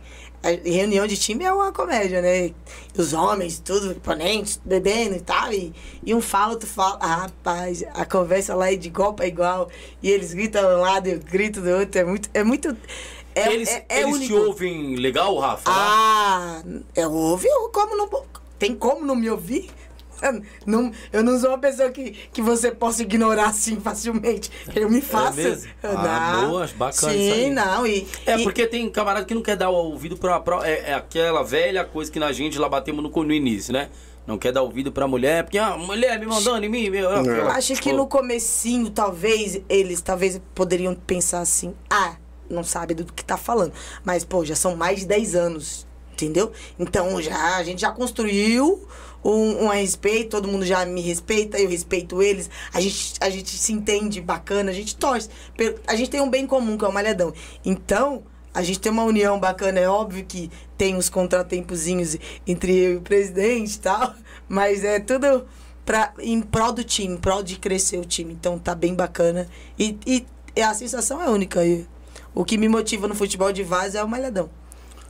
reunião 0.63 1.07
de 1.07 1.17
time 1.17 1.43
é 1.43 1.51
uma 1.51 1.71
comédia, 1.71 2.21
né? 2.21 2.51
Os 2.95 3.13
homens, 3.13 3.59
tudo, 3.59 3.91
imponentes, 3.91 4.59
bebendo 4.63 5.15
e 5.15 5.21
tal. 5.21 5.51
E, 5.51 5.73
e 6.05 6.13
um 6.13 6.21
fala, 6.21 6.53
outro 6.53 6.67
fala. 6.67 6.97
Ah, 7.01 7.15
rapaz, 7.15 7.83
a 7.93 8.05
conversa 8.05 8.53
lá 8.53 8.71
é 8.71 8.75
de 8.75 8.87
igual 8.87 9.13
para 9.13 9.27
igual. 9.27 9.69
E 10.03 10.09
eles 10.09 10.33
gritam 10.33 10.61
de 10.61 10.75
um 10.75 10.81
lado, 10.81 11.07
eu 11.07 11.19
grito 11.19 11.61
do 11.61 11.69
outro. 11.69 11.99
É 11.99 12.03
muito. 12.03 12.29
É 12.33 12.43
muito 12.43 12.77
é, 13.33 13.51
eles 13.51 13.69
é, 13.69 13.85
é 13.89 14.01
eles 14.01 14.27
te 14.27 14.33
ouvem 14.33 14.95
legal, 14.95 15.37
Rafa? 15.37 15.63
Ah, 15.65 16.63
é 16.95 17.05
ouve, 17.05 17.49
como 17.73 17.97
não. 17.97 18.25
Tem 18.57 18.73
como 18.73 19.05
não 19.05 19.15
me 19.15 19.29
ouvir? 19.29 19.69
Não, 20.65 20.91
eu 21.11 21.23
não 21.23 21.39
sou 21.39 21.49
uma 21.49 21.57
pessoa 21.57 21.89
que, 21.91 22.11
que 22.31 22.41
você 22.41 22.71
possa 22.71 23.01
ignorar 23.03 23.49
assim 23.49 23.79
facilmente. 23.79 24.49
Eu 24.75 24.89
me 24.89 25.01
faço. 25.01 25.39
É 25.39 25.43
mesmo? 25.43 25.71
Ah, 25.83 26.37
não. 26.41 26.49
boa, 26.49 26.67
bacana 26.75 27.13
Sim, 27.13 27.19
isso 27.19 27.33
aí. 27.33 27.49
não. 27.51 27.85
E, 27.87 28.07
É 28.25 28.39
e- 28.39 28.43
porque 28.43 28.65
tem 28.67 28.89
camarada 28.89 29.25
que 29.25 29.33
não 29.35 29.41
quer 29.41 29.55
dar 29.55 29.69
o 29.69 29.73
ouvido 29.75 30.17
pra. 30.17 30.39
pra- 30.39 30.67
é, 30.67 30.91
é 30.91 30.93
aquela 30.93 31.43
velha 31.43 31.83
coisa 31.85 32.11
que 32.11 32.19
na 32.19 32.31
gente 32.31 32.57
lá 32.57 32.67
batemos 32.69 33.03
no, 33.03 33.23
no 33.23 33.33
início, 33.33 33.71
né? 33.73 33.89
Não 34.25 34.39
quer 34.39 34.51
dar 34.51 34.63
ouvido 34.63 34.91
pra 34.91 35.07
mulher, 35.07 35.43
porque 35.43 35.57
a 35.59 35.77
mulher 35.77 36.19
me 36.19 36.25
mandando 36.25 36.65
em 36.65 36.69
mim, 36.69 36.89
meu. 36.89 37.11
Eu 37.11 37.47
acho 37.49 37.75
que 37.75 37.93
no 37.93 38.07
comecinho, 38.07 38.89
talvez, 38.89 39.61
eles 39.69 40.01
talvez 40.01 40.41
poderiam 40.55 40.95
pensar 40.95 41.41
assim, 41.41 41.75
ah, 41.87 42.15
não 42.49 42.63
sabe 42.63 42.95
do 42.95 43.05
que 43.05 43.23
tá 43.23 43.37
falando. 43.37 43.71
Mas, 44.03 44.23
pô, 44.25 44.43
já 44.43 44.55
são 44.55 44.75
mais 44.75 45.01
de 45.01 45.05
10 45.05 45.35
anos, 45.35 45.85
entendeu? 46.11 46.51
Então 46.79 47.21
já 47.21 47.57
a 47.57 47.63
gente 47.63 47.81
já 47.81 47.91
construiu 47.91 48.87
um, 49.25 49.65
um 49.65 49.67
respeito, 49.69 50.29
todo 50.29 50.47
mundo 50.47 50.63
já 50.63 50.85
me 50.85 51.01
respeita, 51.01 51.57
eu 51.57 51.67
respeito 51.67 52.21
eles, 52.21 52.47
a 52.71 52.79
gente, 52.79 53.15
a 53.19 53.29
gente 53.29 53.49
se 53.49 53.73
entende 53.73 54.21
bacana, 54.21 54.69
a 54.69 54.73
gente 54.73 54.95
torce. 54.95 55.29
A 55.87 55.95
gente 55.95 56.11
tem 56.11 56.21
um 56.21 56.29
bem 56.29 56.45
comum, 56.45 56.77
que 56.77 56.85
é 56.85 56.87
o 56.87 56.93
malhadão. 56.93 57.33
Então, 57.65 58.23
a 58.53 58.61
gente 58.61 58.79
tem 58.79 58.91
uma 58.91 59.03
união 59.03 59.39
bacana, 59.39 59.79
é 59.79 59.89
óbvio 59.89 60.23
que 60.23 60.51
tem 60.77 60.95
uns 60.95 61.09
contratempozinhos 61.09 62.17
entre 62.45 62.77
eu 62.77 62.93
e 62.93 62.95
o 62.97 63.01
presidente 63.01 63.73
e 63.73 63.79
tal, 63.79 64.13
mas 64.47 64.83
é 64.83 64.99
tudo 64.99 65.45
pra, 65.83 66.13
em 66.19 66.39
prol 66.41 66.71
do 66.71 66.83
time, 66.83 67.15
em 67.15 67.17
prol 67.17 67.41
de 67.41 67.57
crescer 67.57 67.97
o 67.97 68.05
time. 68.05 68.31
Então 68.31 68.59
tá 68.59 68.75
bem 68.75 68.93
bacana. 68.93 69.49
E, 69.77 69.97
e 70.05 70.61
a 70.61 70.73
sensação 70.73 71.21
é 71.21 71.29
única. 71.29 71.65
E 71.65 71.85
o 72.33 72.45
que 72.45 72.57
me 72.57 72.69
motiva 72.69 73.07
no 73.07 73.15
futebol 73.15 73.51
de 73.51 73.63
Vaz 73.63 73.95
é 73.95 74.03
o 74.03 74.07
malhadão. 74.07 74.49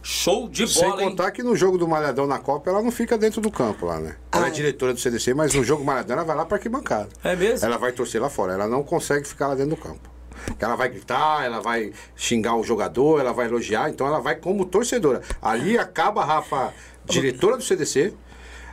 Show 0.07 0.47
de 0.47 0.67
Sem 0.67 0.87
bola, 0.87 1.01
hein? 1.01 1.09
contar 1.09 1.31
que 1.31 1.41
no 1.41 1.55
jogo 1.55 1.79
do 1.79 1.87
Malhadão 1.87 2.27
na 2.27 2.37
Copa, 2.37 2.69
ela 2.69 2.79
não 2.83 2.91
fica 2.91 3.17
dentro 3.17 3.41
do 3.41 3.49
campo 3.49 3.87
lá, 3.87 3.99
né? 3.99 4.15
Ela 4.31 4.43
Ah, 4.43 4.47
é 4.47 4.49
é. 4.49 4.53
diretora 4.53 4.93
do 4.93 4.99
CDC, 4.99 5.33
mas 5.33 5.55
no 5.55 5.63
jogo 5.63 5.83
Malhadão 5.83 6.15
ela 6.15 6.23
vai 6.23 6.35
lá 6.35 6.45
pra 6.45 6.57
arquibancada. 6.57 7.09
É 7.23 7.35
mesmo? 7.35 7.65
Ela 7.65 7.77
vai 7.79 7.91
torcer 7.91 8.21
lá 8.21 8.29
fora, 8.29 8.53
ela 8.53 8.67
não 8.67 8.83
consegue 8.83 9.27
ficar 9.27 9.47
lá 9.47 9.55
dentro 9.55 9.75
do 9.75 9.81
campo. 9.81 10.07
Ela 10.59 10.75
vai 10.75 10.89
gritar, 10.89 11.43
ela 11.43 11.59
vai 11.59 11.91
xingar 12.15 12.55
o 12.55 12.63
jogador, 12.63 13.19
ela 13.19 13.33
vai 13.33 13.47
elogiar, 13.47 13.89
então 13.89 14.05
ela 14.05 14.19
vai 14.19 14.35
como 14.35 14.63
torcedora. 14.65 15.21
Ali 15.41 15.75
acaba 15.75 16.21
a 16.21 16.25
Rafa, 16.25 16.71
diretora 17.05 17.57
do 17.57 17.63
CDC, 17.63 18.13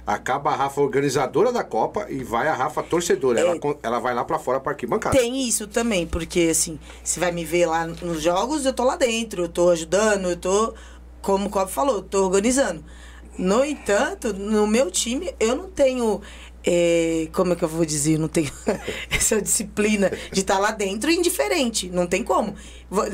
acaba 0.06 0.50
a 0.50 0.56
Rafa, 0.56 0.80
organizadora 0.80 1.52
da 1.52 1.62
Copa, 1.64 2.06
e 2.10 2.22
vai 2.24 2.48
a 2.48 2.52
Rafa, 2.54 2.82
torcedora. 2.82 3.38
Ela, 3.40 3.54
É. 3.54 3.58
con- 3.58 3.78
ela 3.82 4.00
vai 4.00 4.12
lá 4.12 4.24
pra 4.24 4.38
fora 4.38 4.60
pra 4.60 4.72
arquibancada. 4.72 5.16
Tem 5.16 5.46
isso 5.48 5.66
também, 5.68 6.06
porque 6.06 6.48
assim, 6.50 6.78
você 7.02 7.18
vai 7.20 7.30
me 7.32 7.44
ver 7.44 7.66
lá 7.66 7.86
nos 7.86 8.20
jogos, 8.20 8.66
eu 8.66 8.72
tô 8.72 8.84
lá 8.84 8.96
dentro, 8.96 9.44
eu 9.44 9.48
tô 9.48 9.70
ajudando, 9.70 10.28
eu 10.30 10.36
tô, 10.36 10.74
como 11.22 11.46
o 11.46 11.50
Cobb 11.50 11.70
falou, 11.70 12.02
tô 12.02 12.24
organizando. 12.24 12.84
No 13.38 13.64
entanto, 13.64 14.34
no 14.34 14.66
meu 14.66 14.90
time, 14.90 15.32
eu 15.40 15.56
não 15.56 15.70
tenho. 15.70 16.20
é, 16.64 17.28
como 17.32 17.54
é 17.54 17.56
que 17.56 17.64
eu 17.64 17.68
vou 17.68 17.84
dizer? 17.84 18.14
Eu 18.14 18.18
não 18.18 18.28
tenho 18.28 18.52
essa 19.10 19.40
disciplina 19.40 20.12
de 20.30 20.40
estar 20.40 20.58
lá 20.58 20.70
dentro 20.70 21.10
indiferente. 21.10 21.88
Não 21.88 22.06
tem 22.06 22.22
como. 22.22 22.54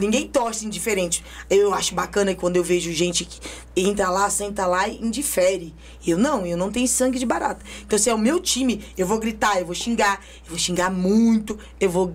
Ninguém 0.01 0.27
torce 0.27 0.67
indiferente. 0.67 1.25
Eu 1.49 1.73
acho 1.73 1.95
bacana 1.95 2.35
quando 2.35 2.57
eu 2.57 2.65
vejo 2.65 2.93
gente 2.93 3.25
que 3.25 3.39
entra 3.77 4.11
lá, 4.11 4.29
senta 4.29 4.67
lá 4.67 4.89
e 4.89 4.97
indifere. 5.01 5.73
Eu 6.05 6.19
não, 6.19 6.45
eu 6.45 6.57
não 6.57 6.73
tenho 6.73 6.89
sangue 6.89 7.19
de 7.19 7.27
barata. 7.27 7.65
Então, 7.87 7.97
se 7.97 8.11
é 8.11 8.15
o 8.15 8.19
meu 8.19 8.41
time, 8.41 8.85
eu 8.97 9.07
vou 9.07 9.21
gritar, 9.21 9.61
eu 9.61 9.67
vou 9.67 9.75
xingar, 9.75 10.21
eu 10.45 10.51
vou 10.51 10.59
xingar 10.59 10.91
muito, 10.91 11.57
eu 11.79 11.89
vou 11.89 12.11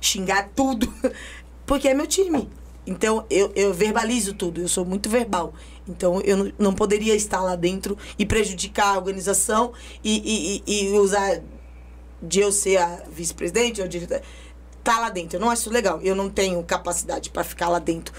xingar 0.00 0.50
tudo. 0.54 0.92
Porque 1.66 1.88
é 1.88 1.94
meu 1.94 2.06
time. 2.06 2.48
Então, 2.88 3.26
eu, 3.28 3.52
eu 3.54 3.74
verbalizo 3.74 4.32
tudo, 4.32 4.62
eu 4.62 4.66
sou 4.66 4.82
muito 4.82 5.10
verbal. 5.10 5.52
Então, 5.86 6.22
eu 6.22 6.54
não, 6.58 6.72
poderia 6.74 7.14
estar 7.14 7.42
lá 7.42 7.54
dentro 7.54 7.98
e 8.18 8.24
prejudicar 8.24 8.94
a 8.94 8.96
organização 8.96 9.74
e, 10.02 10.62
e, 10.66 10.86
e- 10.86 10.98
usar 10.98 11.42
de 12.22 12.40
eu 12.40 12.50
ser 12.50 12.78
a 12.78 13.02
vice-presidente 13.12 13.82
ou 13.82 13.86
diretora. 13.86 14.22
Tá 14.82 15.00
lá 15.00 15.10
dentro. 15.10 15.36
Eu 15.36 15.40
não 15.40 15.50
acho 15.50 15.68
legal. 15.68 16.00
Eu 16.00 16.14
não 16.14 16.30
tenho 16.30 16.62
capacidade 16.62 17.28
para 17.28 17.44
ficar 17.44 17.68
lá 17.68 17.78
dentro 17.78 18.14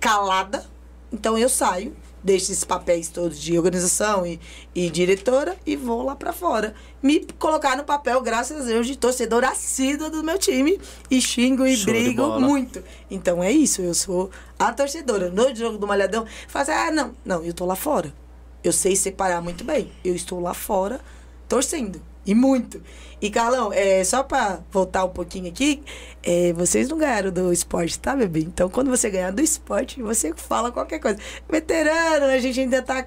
calada. 0.00 0.66
Então, 1.12 1.38
eu 1.38 1.48
saio 1.48 1.94
deixo 2.22 2.52
esses 2.52 2.64
papéis 2.64 3.08
todos 3.08 3.40
de 3.40 3.56
organização 3.56 4.26
e, 4.26 4.40
e 4.74 4.88
diretora 4.90 5.56
e 5.66 5.76
vou 5.76 6.02
lá 6.02 6.14
pra 6.14 6.32
fora. 6.32 6.74
Me 7.02 7.26
colocar 7.38 7.76
no 7.76 7.84
papel, 7.84 8.20
graças 8.20 8.62
a 8.62 8.64
Deus, 8.64 8.86
de 8.86 8.96
torcedor 8.96 9.44
assíduo 9.44 10.10
do 10.10 10.22
meu 10.22 10.38
time 10.38 10.80
e 11.10 11.20
xingo 11.20 11.66
e 11.66 11.76
Show 11.76 11.86
brigo 11.86 12.40
muito. 12.40 12.82
Então 13.10 13.42
é 13.42 13.50
isso, 13.50 13.82
eu 13.82 13.94
sou 13.94 14.30
a 14.58 14.72
torcedora. 14.72 15.30
No 15.30 15.54
jogo 15.54 15.78
do 15.78 15.86
Malhadão, 15.86 16.26
faz, 16.48 16.68
ah, 16.68 16.90
não, 16.90 17.14
não, 17.24 17.42
eu 17.42 17.52
tô 17.52 17.64
lá 17.64 17.74
fora. 17.74 18.12
Eu 18.62 18.72
sei 18.72 18.94
separar 18.94 19.42
muito 19.42 19.64
bem. 19.64 19.90
Eu 20.04 20.14
estou 20.14 20.40
lá 20.40 20.54
fora 20.54 21.00
torcendo. 21.48 22.11
E 22.24 22.34
muito. 22.34 22.80
E, 23.20 23.30
Carlão, 23.30 23.72
é, 23.72 24.02
só 24.04 24.22
pra 24.22 24.60
voltar 24.70 25.04
um 25.04 25.08
pouquinho 25.08 25.48
aqui, 25.48 25.82
é, 26.22 26.52
vocês 26.52 26.88
não 26.88 26.98
ganharam 26.98 27.30
do 27.30 27.52
esporte, 27.52 27.98
tá, 27.98 28.14
bebê? 28.16 28.40
Então, 28.40 28.68
quando 28.68 28.90
você 28.90 29.10
ganhar 29.10 29.30
do 29.32 29.40
esporte, 29.40 30.00
você 30.02 30.32
fala 30.34 30.70
qualquer 30.72 30.98
coisa. 31.00 31.18
Veterano, 31.48 32.26
a 32.26 32.38
gente 32.38 32.58
ainda 32.60 32.80
tá 32.82 33.04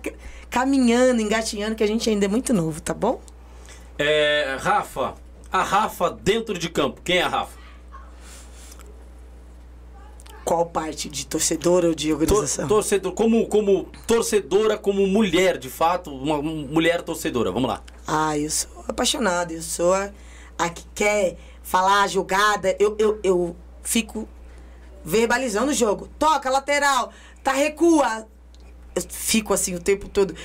caminhando, 0.49 1.21
engatinhando, 1.21 1.75
que 1.75 1.83
a 1.83 1.87
gente 1.87 2.09
ainda 2.09 2.25
é 2.25 2.27
muito 2.27 2.53
novo, 2.53 2.81
tá 2.81 2.93
bom? 2.93 3.21
É, 3.97 4.57
Rafa, 4.59 5.15
a 5.51 5.63
Rafa 5.63 6.09
dentro 6.09 6.57
de 6.57 6.69
campo. 6.69 7.01
Quem 7.03 7.17
é 7.17 7.21
a 7.23 7.27
Rafa? 7.29 7.57
Qual 10.43 10.65
parte? 10.67 11.09
De 11.09 11.25
torcedora 11.25 11.87
ou 11.87 11.95
de 11.95 12.09
Tor- 12.09 12.21
organização? 12.21 12.67
torcedor, 12.67 13.13
como, 13.13 13.47
como 13.47 13.85
torcedora, 14.05 14.77
como 14.77 15.07
mulher, 15.07 15.57
de 15.57 15.69
fato, 15.69 16.13
uma 16.15 16.39
mulher 16.41 17.01
torcedora. 17.01 17.51
Vamos 17.51 17.67
lá. 17.69 17.81
Ah, 18.07 18.37
eu 18.37 18.49
sou 18.49 18.85
apaixonada, 18.87 19.53
eu 19.53 19.61
sou 19.61 19.93
a, 19.93 20.11
a 20.57 20.69
que 20.69 20.85
quer 20.93 21.37
falar 21.63 22.03
a 22.03 22.07
jogada. 22.07 22.75
Eu, 22.79 22.95
eu, 22.99 23.19
eu 23.23 23.55
fico 23.83 24.27
verbalizando 25.03 25.71
o 25.71 25.73
jogo. 25.73 26.09
Toca, 26.19 26.49
lateral, 26.49 27.11
tá, 27.43 27.51
recua. 27.53 28.27
Eu 28.95 29.01
fico 29.09 29.53
assim 29.53 29.75
o 29.75 29.79
tempo 29.79 30.07
todo. 30.07 30.35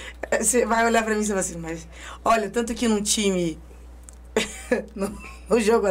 Você 0.41 0.67
vai 0.67 0.85
olhar 0.85 1.05
pra 1.05 1.15
mim 1.15 1.21
e 1.21 1.27
você 1.27 1.33
vai 1.33 1.41
assim, 1.41 1.59
mas. 1.59 1.87
Olha, 2.25 2.51
tanto 2.51 2.75
que 2.75 2.89
num 2.89 3.03
time. 3.03 3.59
no, 4.95 5.09
no 5.49 5.61
jogo 5.61 5.87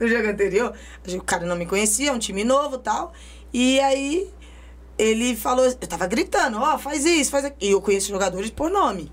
no 0.00 0.08
jogo 0.08 0.28
anterior, 0.28 0.74
o 1.06 1.22
cara 1.22 1.44
não 1.44 1.56
me 1.56 1.66
conhecia, 1.66 2.12
um 2.12 2.18
time 2.18 2.42
novo 2.44 2.78
tal. 2.78 3.12
E 3.52 3.78
aí 3.80 4.32
ele 4.98 5.36
falou, 5.36 5.64
eu 5.64 5.74
tava 5.74 6.06
gritando, 6.06 6.58
ó, 6.58 6.78
faz 6.78 7.04
isso, 7.04 7.30
faz 7.30 7.44
aquilo. 7.44 7.70
E 7.70 7.72
eu 7.72 7.80
conheço 7.80 8.08
jogadores 8.08 8.50
por 8.50 8.70
nome, 8.70 9.10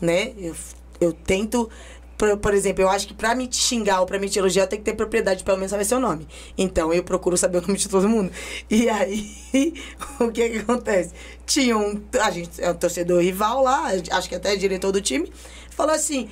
né? 0.00 0.32
Eu, 0.36 0.54
eu 1.02 1.12
tento, 1.12 1.68
por, 2.16 2.54
exemplo, 2.54 2.82
eu 2.82 2.88
acho 2.88 3.08
que 3.08 3.14
pra 3.14 3.34
me 3.34 3.46
te 3.46 3.56
xingar 3.56 4.00
ou 4.00 4.06
pra 4.06 4.18
me 4.18 4.28
te 4.28 4.38
elogiar, 4.38 4.66
tem 4.66 4.78
que 4.78 4.84
ter 4.84 4.94
propriedade, 4.94 5.44
pelo 5.44 5.56
menos 5.56 5.70
saber 5.70 5.84
seu 5.84 5.98
nome. 5.98 6.26
Então 6.56 6.92
eu 6.92 7.02
procuro 7.02 7.36
saber 7.36 7.58
o 7.58 7.60
nome 7.62 7.76
de 7.76 7.88
todo 7.88 8.08
mundo. 8.08 8.30
E 8.70 8.88
aí, 8.88 9.34
o 10.20 10.30
que 10.30 10.48
que 10.48 10.58
acontece? 10.58 11.12
Tinha 11.46 11.76
um, 11.76 12.02
a 12.20 12.30
gente 12.30 12.62
é 12.62 12.70
um 12.70 12.74
torcedor 12.74 13.22
rival 13.22 13.62
lá, 13.62 13.88
acho 14.10 14.28
que 14.28 14.34
até 14.34 14.54
diretor 14.56 14.92
do 14.92 15.00
time, 15.00 15.32
falou 15.70 15.94
assim, 15.94 16.28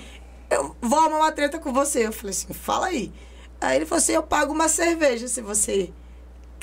eu 0.50 0.74
vou 0.80 0.98
arrumar 0.98 1.18
uma 1.18 1.32
treta 1.32 1.58
com 1.58 1.72
você. 1.72 2.06
Eu 2.06 2.12
falei 2.12 2.30
assim, 2.30 2.52
fala 2.52 2.86
aí. 2.86 3.12
Aí 3.60 3.76
ele 3.76 3.86
falou 3.86 3.98
assim, 3.98 4.12
eu 4.12 4.22
pago 4.22 4.52
uma 4.52 4.68
cerveja 4.68 5.28
se 5.28 5.40
você 5.40 5.92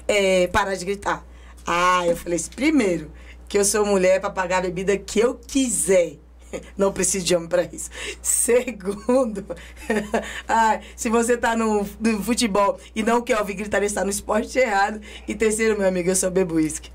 é, 0.08 0.48
parar 0.48 0.76
de 0.76 0.86
gritar. 0.86 1.26
Ah, 1.66 2.06
eu 2.08 2.16
falei 2.16 2.38
assim, 2.38 2.52
primeiro, 2.52 3.12
que 3.48 3.58
eu 3.58 3.66
sou 3.66 3.86
mulher 3.86 4.20
pra 4.20 4.30
pagar 4.30 4.60
a 4.60 4.62
bebida 4.62 4.98
que 4.98 5.20
eu 5.20 5.36
quiser. 5.36 6.18
Não 6.78 6.92
preciso 6.92 7.26
de 7.26 7.36
homem 7.36 7.48
pra 7.48 7.64
isso. 7.64 7.90
Segundo, 8.22 9.46
ah, 10.48 10.80
se 10.96 11.10
você 11.10 11.38
tá 11.38 11.56
no, 11.56 11.88
no 12.00 12.24
futebol 12.24 12.80
e 12.96 13.04
não 13.04 13.22
quer 13.22 13.38
ouvir 13.40 13.54
gritaria, 13.56 13.86
está 13.88 14.04
no 14.04 14.10
esporte 14.10 14.58
errado. 14.60 15.02
E 15.28 15.36
terceiro, 15.36 15.78
meu 15.78 15.88
amigo, 15.88 16.10
eu 16.10 16.16
só 16.16 16.30
bebo 16.30 16.56
uísque. 16.56 16.92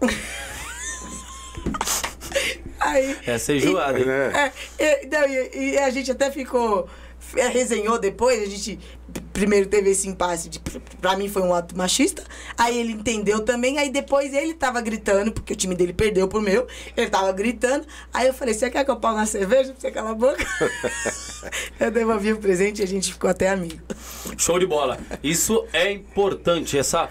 Aí, 2.80 3.16
Essa 3.26 3.52
é 3.52 3.56
enjoada, 3.56 3.98
hein? 4.00 4.06
É. 4.08 4.52
é, 4.78 5.04
e, 5.04 5.06
não, 5.08 5.28
e- 5.28 5.50
e 5.74 5.78
a 5.78 5.88
gente 5.90 6.10
até 6.10 6.30
ficou. 6.30 6.88
É, 7.36 7.48
resenhou 7.48 7.98
depois, 7.98 8.42
a 8.42 8.46
gente 8.46 8.78
primeiro 9.32 9.66
teve 9.66 9.90
esse 9.90 10.08
impasse 10.08 10.48
de 10.48 10.60
pra 11.00 11.16
mim 11.16 11.28
foi 11.28 11.42
um 11.42 11.54
ato 11.54 11.76
machista. 11.76 12.24
Aí 12.56 12.78
ele 12.78 12.92
entendeu 12.92 13.40
também, 13.40 13.78
aí 13.78 13.90
depois 13.90 14.32
ele 14.32 14.54
tava 14.54 14.80
gritando, 14.80 15.32
porque 15.32 15.52
o 15.52 15.56
time 15.56 15.74
dele 15.74 15.92
perdeu 15.92 16.28
pro 16.28 16.40
meu, 16.40 16.66
ele 16.96 17.10
tava 17.10 17.32
gritando. 17.32 17.86
Aí 18.12 18.26
eu 18.26 18.34
falei: 18.34 18.54
"Você 18.54 18.70
quer 18.70 18.84
que 18.84 18.90
eu 18.90 18.96
pague 18.96 19.16
uma 19.16 19.26
cerveja 19.26 19.74
você 19.76 19.90
calar 19.90 20.12
a 20.12 20.14
boca?" 20.14 20.44
eu 21.80 21.90
devolvi 21.90 22.32
o 22.32 22.38
presente 22.38 22.80
e 22.80 22.84
a 22.84 22.86
gente 22.86 23.12
ficou 23.12 23.28
até 23.28 23.48
amigo. 23.48 23.80
Show 24.36 24.58
de 24.58 24.66
bola. 24.66 24.98
Isso 25.22 25.66
é 25.72 25.90
importante, 25.90 26.78
essa 26.78 27.10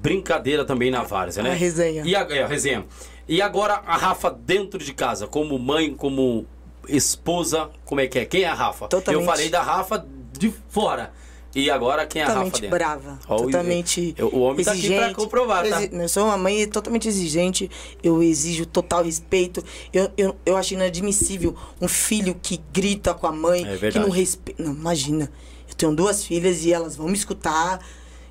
brincadeira 0.00 0.64
também 0.64 0.90
na 0.90 1.02
várzea, 1.02 1.42
né? 1.42 1.50
A 1.50 1.54
resenha. 1.54 2.02
E 2.04 2.14
a, 2.14 2.20
é, 2.20 2.42
a 2.42 2.46
resenha. 2.46 2.86
E 3.28 3.42
agora 3.42 3.82
a 3.86 3.96
Rafa 3.96 4.30
dentro 4.30 4.78
de 4.82 4.94
casa, 4.94 5.26
como 5.26 5.58
mãe, 5.58 5.92
como 5.92 6.46
esposa, 6.88 7.70
como 7.84 8.00
é 8.00 8.06
que 8.06 8.18
é? 8.18 8.24
Quem 8.24 8.42
é 8.42 8.48
a 8.48 8.54
Rafa? 8.54 8.88
Totalmente. 8.88 9.22
Eu 9.22 9.26
falei 9.30 9.48
da 9.48 9.62
Rafa 9.62 10.06
de 10.38 10.52
fora. 10.68 11.12
E 11.54 11.70
agora 11.70 12.06
quem 12.06 12.20
é 12.20 12.24
a 12.26 12.28
Rafa 12.28 12.44
totalmente 12.50 12.70
brava, 12.70 13.18
totalmente 13.26 14.14
eu- 14.18 14.28
o 14.28 14.40
homem 14.40 14.64
tá 14.64 14.70
aqui 14.72 14.80
exigente. 14.80 15.00
pra 15.06 15.14
comprovar, 15.14 15.66
tá? 15.68 15.82
Eu 15.82 16.08
sou 16.08 16.26
uma 16.26 16.36
mãe 16.36 16.68
totalmente 16.68 17.08
exigente, 17.08 17.70
eu 18.02 18.22
exijo 18.22 18.66
total 18.66 19.02
respeito. 19.02 19.64
Eu, 19.92 20.10
eu, 20.16 20.36
eu 20.44 20.56
acho 20.58 20.74
inadmissível 20.74 21.56
um 21.80 21.88
filho 21.88 22.36
que 22.40 22.60
grita 22.72 23.14
com 23.14 23.26
a 23.26 23.32
mãe, 23.32 23.66
É 23.66 23.90
que 23.90 23.98
não 23.98 24.10
respeita. 24.10 24.62
Não, 24.62 24.72
imagina. 24.72 25.32
Eu 25.68 25.74
tenho 25.74 25.94
duas 25.96 26.22
filhas 26.22 26.64
e 26.64 26.72
elas 26.72 26.94
vão 26.96 27.08
me 27.08 27.14
escutar 27.16 27.80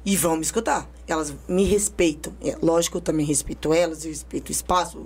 e 0.05 0.15
vão 0.15 0.35
me 0.37 0.43
escutar. 0.43 0.87
Elas 1.07 1.33
me 1.47 1.63
respeitam. 1.65 2.31
É, 2.41 2.55
lógico, 2.61 2.97
eu 2.97 3.01
também 3.01 3.25
respeito 3.25 3.73
elas, 3.73 4.05
eu 4.05 4.11
respeito 4.11 4.49
o 4.49 4.51
espaço, 4.51 5.05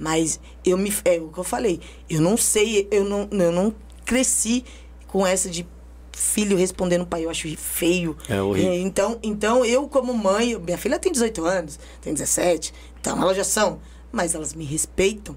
mas 0.00 0.40
eu 0.64 0.76
me 0.76 0.92
é 1.04 1.18
o 1.20 1.28
que 1.28 1.38
eu 1.38 1.44
falei. 1.44 1.78
Eu 2.08 2.20
não 2.20 2.36
sei, 2.36 2.88
eu 2.90 3.04
não, 3.04 3.28
eu 3.30 3.52
não 3.52 3.72
cresci 4.04 4.64
com 5.06 5.24
essa 5.24 5.48
de 5.48 5.64
filho 6.12 6.56
respondendo 6.56 7.06
pai, 7.06 7.24
eu 7.24 7.30
acho 7.30 7.46
feio. 7.56 8.16
É 8.28 8.40
horrível. 8.42 8.72
É, 8.72 8.78
então, 8.78 9.18
então 9.22 9.64
eu 9.64 9.86
como 9.88 10.12
mãe, 10.12 10.58
minha 10.58 10.76
filha 10.78 10.98
tem 10.98 11.12
18 11.12 11.44
anos, 11.44 11.78
tem 12.00 12.12
17, 12.12 12.72
então 13.00 13.20
elas 13.22 13.36
já 13.36 13.44
são, 13.44 13.80
mas 14.10 14.34
elas 14.34 14.52
me 14.54 14.64
respeitam. 14.64 15.36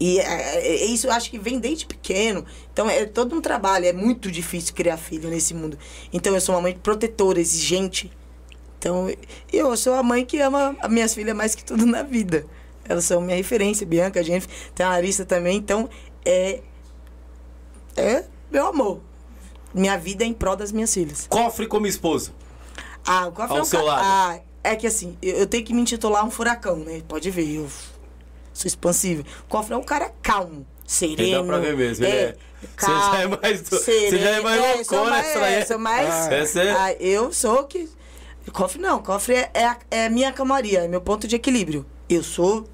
E 0.00 0.18
é, 0.18 0.24
é- 0.24 0.66
é 0.82 0.84
isso 0.86 1.06
eu 1.06 1.12
acho 1.12 1.30
que 1.30 1.38
vem 1.38 1.58
desde 1.58 1.86
pequeno. 1.86 2.44
Então 2.72 2.88
é 2.90 3.04
todo 3.06 3.34
um 3.36 3.40
trabalho, 3.40 3.86
é 3.86 3.92
muito 3.92 4.30
difícil 4.30 4.74
criar 4.74 4.96
filho 4.96 5.28
nesse 5.30 5.54
mundo. 5.54 5.78
Então 6.12 6.34
eu 6.34 6.40
sou 6.40 6.54
uma 6.54 6.60
mãe 6.62 6.74
protetora, 6.74 7.40
exigente. 7.40 8.10
Então 8.78 9.08
eu 9.52 9.76
sou 9.76 9.94
a 9.94 10.02
mãe 10.02 10.24
que 10.24 10.40
ama 10.40 10.76
as 10.80 10.90
minhas 10.90 11.14
filhas 11.14 11.34
mais 11.36 11.54
que 11.54 11.64
tudo 11.64 11.86
na 11.86 12.02
vida. 12.02 12.44
Elas 12.88 13.04
são 13.04 13.20
minha 13.20 13.36
referência, 13.36 13.86
Bianca, 13.86 14.22
Jennifer, 14.22 14.50
tem 14.74 14.84
a 14.84 14.90
Larissa 14.90 15.24
também, 15.24 15.56
então 15.56 15.88
é 16.24 16.60
é 17.96 18.24
meu 18.50 18.66
amor. 18.66 19.00
Minha 19.72 19.96
vida 19.98 20.24
é 20.24 20.26
em 20.26 20.32
prol 20.32 20.56
das 20.56 20.70
minhas 20.70 20.92
filhas. 20.92 21.26
Cofre 21.28 21.66
como 21.66 21.86
esposa. 21.86 22.32
Ah, 23.06 23.26
o 23.26 23.32
cofre 23.32 23.52
Ao 23.52 23.58
é 23.58 23.62
um 23.62 23.64
seu 23.64 23.80
ca- 23.80 23.84
lado. 23.86 24.02
Ah, 24.04 24.40
é 24.62 24.76
que 24.76 24.86
assim, 24.86 25.16
eu, 25.22 25.46
tenho 25.46 25.64
que 25.64 25.74
me 25.74 25.80
intitular 25.80 26.24
um 26.24 26.30
furacão, 26.30 26.76
né? 26.76 27.02
Pode 27.08 27.30
ver, 27.30 27.48
eu 27.56 27.66
sou 28.52 28.66
expansivo. 28.68 29.24
O 29.44 29.48
cofre 29.48 29.74
é 29.74 29.76
um 29.76 29.82
cara 29.82 30.12
calmo, 30.22 30.64
sereno. 30.86 31.42
Dá 31.42 31.44
pra 31.44 31.58
ver 31.58 31.76
mesmo, 31.76 32.04
ele 32.04 32.16
é- 32.16 32.36
você 32.76 32.86
já 32.86 33.20
é 33.20 33.26
mais 33.26 33.60
do- 33.62 33.70
você 33.76 33.84
sereno. 34.10 34.18
já 34.22 34.30
é 34.30 34.40
mais 34.40 34.86
sou 34.86 34.98
loucona, 34.98 35.10
mais, 35.10 35.26
essa 35.26 35.40
daí 35.40 35.54
é, 35.54 35.58
é- 35.58 35.66
sou 35.66 35.78
mais 35.78 36.08
Ah, 36.14 36.34
essa 36.34 36.62
é- 36.62 36.70
Ah, 36.72 36.92
eu 36.94 37.32
sou 37.32 37.64
que... 37.64 37.88
Cofre 38.52 38.80
não, 38.80 39.02
cofre 39.02 39.34
é, 39.34 39.50
é, 39.54 39.64
a- 39.66 39.78
é 39.90 40.06
a 40.06 40.10
minha 40.10 40.32
camaria, 40.32 40.80
é 40.84 40.88
meu 40.88 41.00
ponto 41.00 41.26
de 41.26 41.34
equilíbrio. 41.36 41.84
Eu 42.08 42.22
sou 42.22 42.66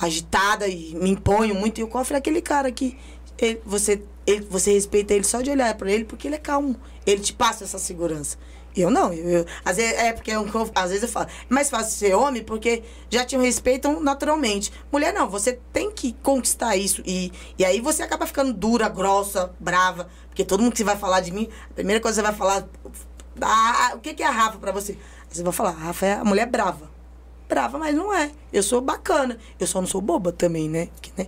agitada 0.00 0.66
e 0.68 0.94
me 0.94 1.10
imponho 1.10 1.54
muito. 1.54 1.80
E 1.80 1.82
o 1.84 1.88
cofre 1.88 2.14
é 2.14 2.18
aquele 2.18 2.40
cara 2.42 2.70
que 2.70 2.96
ele- 3.38 3.60
você, 3.64 4.02
ele- 4.26 4.46
você 4.50 4.72
respeita 4.72 5.14
ele 5.14 5.24
só 5.24 5.40
de 5.40 5.50
olhar 5.50 5.74
pra 5.74 5.90
ele 5.90 6.04
porque 6.04 6.28
ele 6.28 6.34
é 6.36 6.38
calmo. 6.38 6.76
Ele 7.06 7.20
te 7.22 7.32
passa 7.32 7.64
essa 7.64 7.78
segurança. 7.78 8.36
Eu 8.76 8.90
não. 8.90 9.12
Eu, 9.12 9.28
eu- 9.40 9.46
às 9.64 9.76
vezes, 9.76 9.98
é 9.98 10.12
porque 10.12 10.30
eu- 10.30 10.46
às 10.74 10.88
vezes 10.90 11.02
eu 11.02 11.08
falo, 11.08 11.26
é 11.26 11.52
mais 11.52 11.68
fácil 11.68 11.98
ser 11.98 12.14
homem 12.14 12.44
porque 12.44 12.82
já 13.10 13.24
te 13.24 13.36
respeitam 13.36 14.00
naturalmente. 14.00 14.70
Mulher 14.92 15.12
não, 15.12 15.28
você 15.28 15.58
tem 15.72 15.90
que 15.90 16.12
conquistar 16.22 16.76
isso. 16.76 17.02
E, 17.04 17.32
e 17.58 17.64
aí 17.64 17.80
você 17.80 18.02
acaba 18.02 18.26
ficando 18.26 18.52
dura, 18.52 18.88
grossa, 18.88 19.52
brava. 19.58 20.08
Porque 20.28 20.44
todo 20.44 20.62
mundo 20.62 20.74
que 20.74 20.84
vai 20.84 20.96
falar 20.96 21.20
de 21.20 21.32
mim, 21.32 21.48
a 21.70 21.74
primeira 21.74 22.00
coisa 22.00 22.20
que 22.22 22.26
você 22.26 22.30
vai 22.30 22.38
falar. 22.38 22.68
Ah, 23.40 23.92
o 23.94 23.98
que 24.00 24.14
que 24.14 24.22
é 24.22 24.26
a 24.26 24.30
Rafa 24.30 24.58
pra 24.58 24.70
você? 24.72 24.96
Você 25.28 25.42
vai 25.42 25.52
falar, 25.52 25.70
a 25.70 25.74
Rafa 25.74 26.06
é 26.06 26.12
a 26.14 26.24
mulher 26.24 26.46
brava 26.46 26.90
brava, 27.48 27.78
mas 27.78 27.94
não 27.94 28.12
é. 28.12 28.30
Eu 28.52 28.62
sou 28.62 28.80
bacana. 28.80 29.38
Eu 29.58 29.66
só 29.66 29.80
não 29.80 29.88
sou 29.88 30.00
boba 30.00 30.30
também, 30.32 30.68
né? 30.68 30.88
Porque, 30.94 31.12
né? 31.16 31.26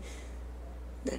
É, 1.11 1.19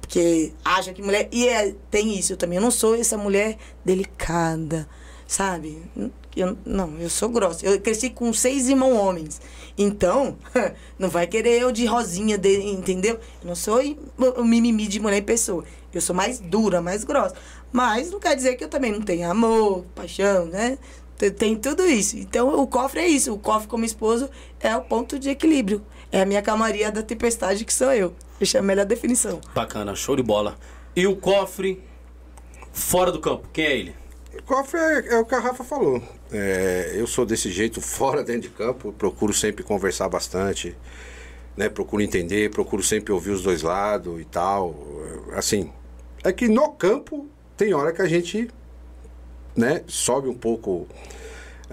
porque 0.00 0.52
acha 0.64 0.92
que 0.92 1.02
mulher. 1.02 1.28
E 1.30 1.48
é, 1.48 1.74
tem 1.90 2.18
isso, 2.18 2.32
eu 2.32 2.36
também 2.36 2.58
não 2.58 2.70
sou 2.70 2.94
essa 2.94 3.16
mulher 3.16 3.56
delicada, 3.84 4.88
sabe? 5.26 5.82
Eu, 6.34 6.56
não, 6.64 6.98
eu 6.98 7.10
sou 7.10 7.28
grossa. 7.28 7.64
Eu 7.64 7.80
cresci 7.80 8.10
com 8.10 8.32
seis 8.32 8.68
irmãos 8.68 8.96
homens. 8.96 9.40
Então, 9.76 10.36
não 10.98 11.08
vai 11.08 11.26
querer 11.26 11.60
eu 11.60 11.70
de 11.70 11.84
rosinha, 11.86 12.36
de, 12.36 12.62
entendeu? 12.70 13.18
Eu 13.40 13.48
não 13.48 13.54
sou 13.54 13.80
o 14.36 14.44
mimimi 14.44 14.86
de 14.88 14.98
mulher 14.98 15.18
em 15.18 15.22
pessoa. 15.22 15.64
Eu 15.92 16.00
sou 16.00 16.16
mais 16.16 16.40
dura, 16.40 16.80
mais 16.80 17.04
grossa. 17.04 17.34
Mas 17.70 18.10
não 18.10 18.18
quer 18.18 18.34
dizer 18.34 18.56
que 18.56 18.64
eu 18.64 18.68
também 18.68 18.92
não 18.92 19.02
tenho 19.02 19.30
amor, 19.30 19.84
paixão, 19.94 20.46
né? 20.46 20.78
Tem- 21.30 21.30
Tem 21.30 21.56
tudo 21.56 21.84
isso. 21.86 22.16
Então, 22.18 22.58
o 22.60 22.66
cofre 22.66 23.00
é 23.00 23.06
isso. 23.06 23.32
O 23.32 23.38
cofre 23.38 23.68
como 23.68 23.84
esposo 23.84 24.28
é 24.60 24.76
o 24.76 24.80
ponto 24.82 25.18
de 25.18 25.30
equilíbrio. 25.30 25.82
É 26.10 26.20
a 26.22 26.26
minha 26.26 26.42
calmaria 26.42 26.90
da 26.90 27.02
tempestade, 27.02 27.64
que 27.64 27.72
sou 27.72 27.92
eu. 27.92 28.14
Eu 28.40 28.46
chamo 28.46 28.64
a 28.64 28.66
melhor 28.66 28.84
definição. 28.86 29.40
Bacana, 29.54 29.94
show 29.94 30.16
de 30.16 30.22
bola. 30.22 30.56
E 30.94 31.06
o 31.06 31.16
cofre 31.16 31.82
fora 32.72 33.10
do 33.12 33.20
campo, 33.20 33.48
quem 33.52 33.64
é 33.64 33.76
ele? 33.78 33.94
O 34.38 34.42
cofre 34.42 34.78
é, 34.80 35.14
é 35.14 35.18
o 35.18 35.24
que 35.24 35.34
a 35.34 35.38
Rafa 35.40 35.62
falou. 35.64 36.02
É, 36.30 36.92
eu 36.96 37.06
sou 37.06 37.24
desse 37.24 37.50
jeito 37.50 37.80
fora 37.80 38.22
dentro 38.24 38.42
de 38.42 38.48
campo, 38.50 38.92
procuro 38.92 39.32
sempre 39.32 39.62
conversar 39.62 40.08
bastante, 40.08 40.76
né? 41.56 41.68
Procuro 41.68 42.02
entender, 42.02 42.50
procuro 42.50 42.82
sempre 42.82 43.12
ouvir 43.12 43.30
os 43.30 43.42
dois 43.42 43.62
lados 43.62 44.20
e 44.20 44.24
tal. 44.24 44.74
Assim, 45.34 45.70
é 46.24 46.32
que 46.32 46.48
no 46.48 46.72
campo 46.72 47.26
tem 47.56 47.72
hora 47.74 47.92
que 47.92 48.02
a 48.02 48.06
gente, 48.08 48.48
né, 49.56 49.82
sobe 49.86 50.28
um 50.28 50.34
pouco 50.34 50.86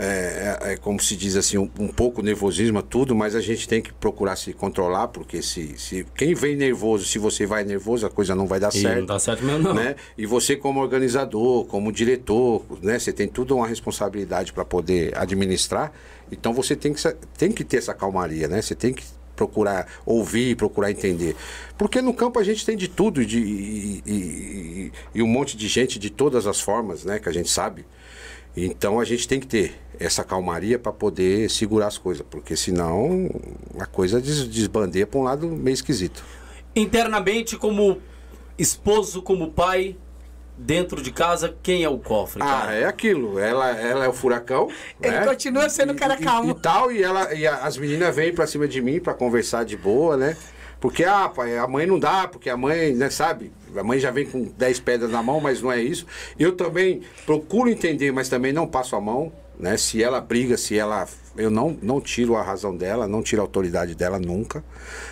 é, 0.01 0.57
é, 0.61 0.71
é, 0.71 0.77
como 0.77 0.97
se 0.97 1.13
diz 1.13 1.35
assim, 1.35 1.57
um, 1.57 1.69
um, 1.77 1.89
pouco 1.89 2.21
nervosismo, 2.21 2.81
tudo, 2.81 3.13
mas 3.13 3.35
a 3.35 3.41
gente 3.41 3.67
tem 3.67 3.81
que 3.81 3.91
procurar 3.91 4.37
se 4.37 4.53
controlar, 4.53 5.09
porque 5.09 5.41
se, 5.41 5.77
se 5.77 6.05
quem 6.15 6.33
vem 6.33 6.55
nervoso, 6.55 7.03
se 7.03 7.19
você 7.19 7.45
vai 7.45 7.65
nervoso, 7.65 8.05
a 8.05 8.09
coisa 8.09 8.33
não 8.33 8.47
vai 8.47 8.61
dar 8.61 8.69
e 8.69 8.79
certo. 8.79 8.99
Não 8.99 9.05
dá 9.05 9.19
certo 9.19 9.43
mesmo, 9.43 9.59
não. 9.61 9.73
Né? 9.73 9.97
E 10.17 10.25
você, 10.25 10.55
como 10.55 10.79
organizador, 10.79 11.65
como 11.65 11.91
diretor, 11.91 12.63
né? 12.81 12.97
Você 12.97 13.11
tem 13.11 13.27
tudo 13.27 13.57
uma 13.57 13.67
responsabilidade 13.67 14.53
para 14.53 14.63
poder 14.63 15.17
administrar. 15.17 15.91
Então 16.31 16.53
você 16.53 16.77
tem 16.77 16.93
que, 16.93 17.01
tem 17.37 17.51
que 17.51 17.65
ter 17.65 17.77
essa 17.77 17.93
calmaria, 17.93 18.47
né? 18.47 18.61
Você 18.61 18.75
tem 18.75 18.93
que 18.93 19.03
procurar 19.39 19.87
ouvir, 20.05 20.57
procurar 20.57 20.91
entender. 20.91 21.33
Porque 21.77 22.01
no 22.01 22.13
campo 22.13 22.37
a 22.39 22.43
gente 22.43 22.65
tem 22.65 22.75
de 22.75 22.89
tudo 22.89 23.25
de, 23.25 23.39
e, 23.39 24.03
e, 24.05 24.91
e, 25.15 25.23
um 25.23 25.27
monte 25.27 25.55
de 25.55 25.69
gente 25.69 25.97
de 25.97 26.09
todas 26.09 26.45
as 26.45 26.59
formas, 26.59 27.05
né? 27.05 27.19
Que 27.19 27.29
a 27.29 27.31
gente 27.31 27.49
sabe. 27.49 27.85
Então 28.57 28.99
a 28.99 29.05
gente 29.05 29.25
tem 29.25 29.39
que 29.39 29.47
ter 29.47 29.79
essa 29.97 30.25
calmaria 30.25 30.77
para 30.77 30.91
poder 30.91 31.49
segurar 31.49 31.87
as 31.87 31.97
coisas, 31.97 32.25
porque 32.29 32.57
senão 32.57 33.29
a 33.79 33.85
coisa 33.85 34.19
des 34.19 34.45
desbandeia 34.45 35.07
para 35.07 35.19
um 35.19 35.23
lado 35.23 35.47
meio 35.47 35.73
esquisito. 35.73 36.21
Internamente, 36.75 37.55
como 37.55 38.01
esposo, 38.57 39.21
como 39.21 39.51
pai, 39.51 39.95
dentro 40.59 41.01
de 41.01 41.11
casa, 41.11 41.55
quem 41.63 41.83
é 41.83 41.89
o 41.89 41.97
cofre? 41.97 42.39
Cara? 42.39 42.69
Ah, 42.69 42.73
é 42.73 42.85
aquilo. 42.85 43.39
Ela, 43.39 43.69
ela 43.69 44.05
é 44.05 44.07
o 44.07 44.13
furacão. 44.13 44.69
Ele 45.01 45.19
né? 45.19 45.25
continua 45.25 45.69
sendo 45.69 45.93
o 45.93 45.95
cara 45.95 46.17
calmo. 46.17 46.49
E, 46.49 46.51
e, 46.51 46.59
tal, 46.59 46.91
e, 46.91 47.01
ela, 47.01 47.33
e 47.33 47.47
as 47.47 47.77
meninas 47.77 48.13
vêm 48.13 48.33
para 48.33 48.45
cima 48.45 48.67
de 48.67 48.81
mim 48.81 48.99
para 48.99 49.13
conversar 49.13 49.63
de 49.63 49.77
boa, 49.77 50.17
né? 50.17 50.35
Porque, 50.79 51.03
ah, 51.03 51.27
pai, 51.29 51.57
a 51.57 51.67
mãe 51.67 51.85
não 51.85 51.99
dá, 51.99 52.27
porque 52.27 52.49
a 52.49 52.55
mãe, 52.55 52.93
né, 52.93 53.09
sabe? 53.09 53.51
A 53.75 53.83
mãe 53.83 53.99
já 53.99 54.11
vem 54.11 54.25
com 54.25 54.43
10 54.43 54.79
pedras 54.79 55.11
na 55.11 55.21
mão, 55.21 55.39
mas 55.39 55.61
não 55.61 55.71
é 55.71 55.81
isso. 55.81 56.05
Eu 56.37 56.53
também 56.55 57.01
procuro 57.25 57.69
entender, 57.69 58.11
mas 58.11 58.29
também 58.29 58.53
não 58.53 58.65
passo 58.65 58.95
a 58.95 59.01
mão, 59.01 59.31
né? 59.57 59.77
Se 59.77 60.03
ela 60.03 60.21
briga, 60.21 60.57
se 60.57 60.77
ela. 60.77 61.07
Eu 61.37 61.49
não, 61.49 61.77
não 61.81 62.01
tiro 62.01 62.35
a 62.35 62.41
razão 62.41 62.75
dela, 62.75 63.07
não 63.07 63.21
tiro 63.21 63.41
a 63.41 63.45
autoridade 63.45 63.95
dela 63.95 64.19
nunca, 64.19 64.63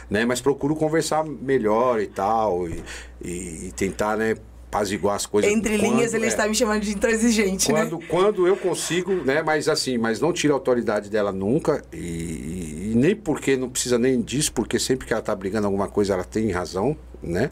né? 0.10 0.26
Mas 0.26 0.42
procuro 0.42 0.76
conversar 0.76 1.26
melhor 1.26 2.02
e 2.02 2.08
tal, 2.08 2.68
e, 2.68 2.84
e, 3.22 3.68
e 3.68 3.72
tentar, 3.74 4.18
né? 4.18 4.36
Apaziguar 4.68 5.16
as 5.16 5.26
coisas. 5.26 5.52
Entre 5.52 5.78
quando, 5.78 5.96
linhas, 5.96 6.14
ele 6.14 6.26
é, 6.26 6.28
está 6.28 6.48
me 6.48 6.54
chamando 6.54 6.82
de 6.82 6.92
intransigente, 6.92 7.72
quando, 7.72 7.98
né? 7.98 8.06
Quando 8.08 8.48
eu 8.48 8.56
consigo, 8.56 9.14
né? 9.24 9.42
Mas 9.42 9.68
assim, 9.70 9.98
mas 9.98 10.20
não 10.20 10.34
tiro 10.34 10.54
a 10.54 10.58
autoridade 10.58 11.10
dela 11.10 11.32
nunca. 11.32 11.84
E, 11.92 12.92
e, 12.92 12.94
nem 12.96 13.16
porque 13.16 13.56
não 13.56 13.70
precisa 13.70 13.98
nem 13.98 14.22
disso, 14.22 14.52
porque 14.54 14.78
sempre 14.78 15.08
que 15.08 15.14
ela 15.14 15.22
está 15.22 15.36
brigando 15.36 15.68
alguma 15.68 15.88
coisa, 15.88 16.14
ela 16.14 16.24
tem 16.24 16.52
razão, 16.52 16.98
né? 17.22 17.50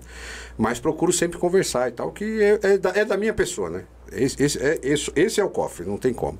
Mas 0.57 0.79
procuro 0.79 1.11
sempre 1.11 1.37
conversar 1.37 1.89
e 1.89 1.91
tal, 1.91 2.11
que 2.11 2.41
é, 2.41 2.59
é, 2.61 2.77
da, 2.77 2.89
é 2.91 3.05
da, 3.05 3.17
minha 3.17 3.33
pessoa, 3.33 3.69
né? 3.69 3.85
Esse, 4.11 4.43
esse, 4.43 4.59
é, 4.63 4.79
esse, 4.83 5.11
esse 5.15 5.39
é 5.39 5.43
o 5.43 5.49
cofre, 5.49 5.85
não 5.85 5.97
tem 5.97 6.13
como. 6.13 6.37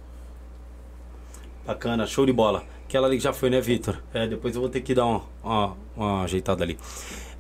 Bacana, 1.66 2.06
show 2.06 2.26
de 2.26 2.34
bola. 2.34 2.64
Aquela 2.88 3.08
ali 3.08 3.18
que 3.18 3.24
já 3.24 3.34
foi, 3.34 3.50
né, 3.50 3.60
Vitor? 3.60 4.02
É, 4.14 4.28
depois 4.28 4.54
eu 4.56 4.62
vou 4.62 4.70
ter 4.70 4.82
que 4.82 4.94
dar 4.94 5.06
uma, 5.06 5.24
uma, 5.44 5.78
uma 5.96 6.24
ajeitada 6.24 6.64
ali. 6.64 6.78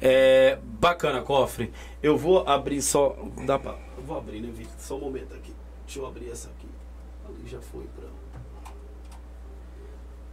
É, 0.02 0.60
bacana, 0.64 1.22
cofre. 1.22 1.72
Eu 2.02 2.18
vou 2.18 2.48
abrir 2.48 2.82
só. 2.82 3.18
Dá 3.46 3.58
pra, 3.58 3.78
vou 4.06 4.18
abrir, 4.18 4.42
né, 4.42 4.52
Vitor? 4.52 4.74
Só 4.78 4.98
um 4.98 5.02
momento 5.02 5.34
aqui. 5.34 5.54
Deixa 5.86 6.00
eu 6.00 6.06
abrir 6.06 6.30
essa 6.30 6.50
aqui. 6.50 6.68
Ali 7.26 7.48
já 7.48 7.60
foi 7.60 7.86
pra. 7.96 8.08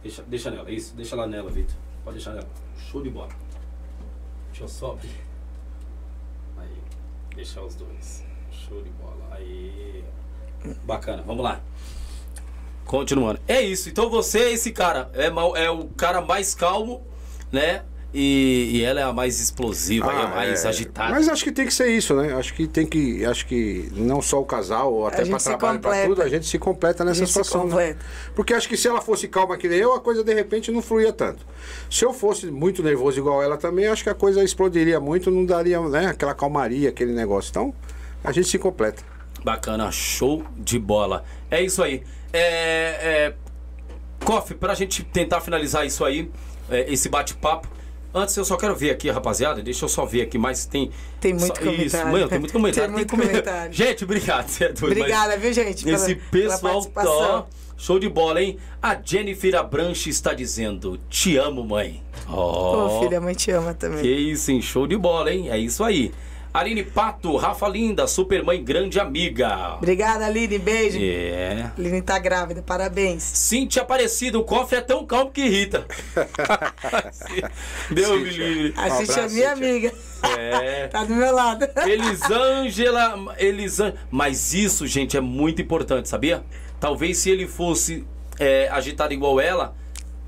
Deixa, 0.01 0.23
deixa 0.23 0.51
nela, 0.51 0.69
isso. 0.71 0.95
Deixa 0.95 1.15
lá 1.15 1.25
nela, 1.25 1.49
Vitor. 1.49 1.75
Pode 2.03 2.17
deixar 2.17 2.33
nela. 2.33 2.47
Show 2.77 3.01
de 3.01 3.09
bola. 3.09 3.29
Deixa 4.47 4.63
eu 4.63 4.67
só 4.67 4.91
abrir. 4.91 5.15
Aí. 6.57 6.77
Deixar 7.35 7.61
os 7.61 7.75
dois. 7.75 8.23
Show 8.51 8.81
de 8.81 8.89
bola. 8.91 9.27
Aí. 9.31 10.03
Bacana, 10.83 11.23
vamos 11.23 11.43
lá. 11.43 11.61
Continuando. 12.85 13.39
É 13.47 13.61
isso. 13.61 13.89
Então 13.89 14.09
você 14.09 14.39
é 14.39 14.51
esse 14.51 14.71
cara. 14.71 15.09
É, 15.13 15.27
é 15.63 15.71
o 15.71 15.87
cara 15.89 16.21
mais 16.21 16.53
calmo, 16.53 17.05
né? 17.51 17.85
E, 18.13 18.69
e, 18.73 18.83
ela 18.83 18.99
é 18.99 19.03
a 19.03 19.11
mais 19.11 19.39
explosiva, 19.39 20.11
ah, 20.11 20.21
é 20.21 20.27
mais 20.27 20.65
é. 20.65 20.67
agitada. 20.67 21.09
Mas 21.09 21.27
acho 21.27 21.43
que 21.43 21.51
tem 21.51 21.65
que 21.65 21.73
ser 21.73 21.87
isso, 21.87 22.13
né? 22.13 22.33
Acho 22.33 22.53
que 22.53 22.67
tem 22.67 22.85
que. 22.85 23.25
Acho 23.25 23.47
que 23.47 23.89
não 23.95 24.21
só 24.21 24.39
o 24.39 24.45
casal, 24.45 24.93
ou 24.93 25.07
até 25.07 25.25
para 25.25 25.39
trabalho, 25.39 25.79
para 25.79 26.05
tudo, 26.05 26.21
a 26.21 26.29
gente 26.29 26.45
se 26.45 26.59
completa 26.59 27.03
nessa 27.03 27.25
situação. 27.25 27.67
Né? 27.67 27.97
Porque 28.35 28.53
acho 28.53 28.69
que 28.69 28.77
se 28.77 28.87
ela 28.87 29.01
fosse 29.01 29.27
calma 29.27 29.57
que 29.57 29.67
nem 29.67 29.79
eu, 29.79 29.93
a 29.93 29.99
coisa 29.99 30.23
de 30.23 30.31
repente 30.31 30.71
não 30.71 30.81
fluía 30.81 31.11
tanto. 31.11 31.43
Se 31.89 32.05
eu 32.05 32.13
fosse 32.13 32.51
muito 32.51 32.83
nervoso 32.83 33.17
igual 33.17 33.41
ela 33.41 33.57
também, 33.57 33.87
acho 33.87 34.03
que 34.03 34.09
a 34.09 34.15
coisa 34.15 34.43
explodiria 34.43 34.99
muito, 34.99 35.31
não 35.31 35.43
daria 35.43 35.81
né, 35.81 36.07
aquela 36.07 36.35
calmaria, 36.35 36.89
aquele 36.89 37.13
negócio. 37.13 37.49
Então, 37.49 37.73
a 38.23 38.31
gente 38.31 38.47
se 38.47 38.59
completa. 38.59 39.01
Bacana, 39.43 39.91
show 39.91 40.43
de 40.55 40.77
bola. 40.77 41.23
É 41.49 41.61
isso 41.61 41.81
aí. 41.81 42.03
É, 42.31 43.31
é, 43.31 43.33
Coffee, 44.23 44.55
pra 44.55 44.73
gente 44.73 45.03
tentar 45.03 45.41
finalizar 45.41 45.85
isso 45.85 46.05
aí, 46.05 46.31
é, 46.69 46.91
esse 46.91 47.09
bate-papo. 47.09 47.67
Antes 48.13 48.37
eu 48.37 48.45
só 48.45 48.55
quero 48.55 48.75
ver 48.75 48.91
aqui, 48.91 49.09
rapaziada. 49.09 49.61
Deixa 49.61 49.85
eu 49.85 49.89
só 49.89 50.05
ver 50.05 50.21
aqui, 50.21 50.37
mas 50.37 50.65
tem. 50.65 50.91
Tem 51.19 51.33
muito 51.33 51.47
só, 51.47 51.63
comentário. 51.63 51.87
Isso, 51.87 52.07
mano, 52.07 52.27
tem 52.27 52.39
muito 52.39 52.53
comentário. 52.53 52.89
Tem 52.89 52.97
muito 52.97 53.09
tem 53.09 53.19
comentário. 53.19 53.73
Gente, 53.73 54.03
obrigado. 54.03 54.47
Você 54.47 54.65
é 54.65 54.67
doido, 54.69 54.97
Obrigada, 54.99 55.37
viu, 55.37 55.51
gente? 55.51 55.89
Esse 55.89 56.15
pela, 56.15 56.53
pessoal 56.53 56.85
tá. 56.85 57.45
Show 57.75 57.99
de 57.99 58.07
bola, 58.07 58.41
hein? 58.41 58.57
A 58.81 58.95
Jennifer 59.03 59.55
Abranche 59.55 60.09
está 60.09 60.33
dizendo: 60.33 60.99
Te 61.09 61.37
amo, 61.37 61.63
mãe. 61.63 62.03
Oh, 62.29 62.99
Ô, 62.99 63.01
filha, 63.01 63.17
a 63.17 63.21
mãe 63.21 63.33
te 63.33 63.51
ama 63.51 63.73
também. 63.73 64.01
Que 64.01 64.09
isso, 64.09 64.51
hein? 64.51 64.61
Show 64.61 64.87
de 64.87 64.95
bola, 64.95 65.33
hein? 65.33 65.49
É 65.49 65.57
isso 65.57 65.83
aí. 65.83 66.11
Aline 66.53 66.83
Pato, 66.83 67.35
Rafa 67.35 67.67
Linda, 67.67 68.05
supermãe 68.05 68.63
grande 68.63 68.99
amiga. 68.99 69.73
Obrigada, 69.77 70.27
Aline, 70.27 70.59
beijo. 70.59 70.99
É. 71.01 71.71
Aline 71.75 71.99
tá 72.03 72.19
grávida, 72.19 72.61
parabéns. 72.61 73.23
Cintia 73.23 73.81
Aparecida, 73.81 74.37
o 74.37 74.43
cofre 74.43 74.77
é 74.77 74.81
tão 74.81 75.03
calmo 75.03 75.31
que 75.31 75.41
irrita. 75.41 75.83
Deu 77.89 78.19
me 78.19 78.29
livre. 78.29 78.73
A 78.77 78.89
Cintia 78.91 79.23
é 79.23 79.29
minha 79.29 79.51
amiga. 79.51 79.91
É. 80.37 80.87
tá 80.89 81.03
do 81.03 81.15
meu 81.15 81.33
lado. 81.33 81.67
Elisângela, 81.87 83.35
Elisângela. 83.39 83.97
Mas 84.11 84.53
isso, 84.53 84.85
gente, 84.85 85.17
é 85.17 85.21
muito 85.21 85.59
importante, 85.59 86.07
sabia? 86.07 86.43
Talvez 86.79 87.17
se 87.17 87.31
ele 87.31 87.47
fosse 87.47 88.05
é, 88.39 88.69
agitado 88.69 89.11
igual 89.11 89.41
ela, 89.41 89.75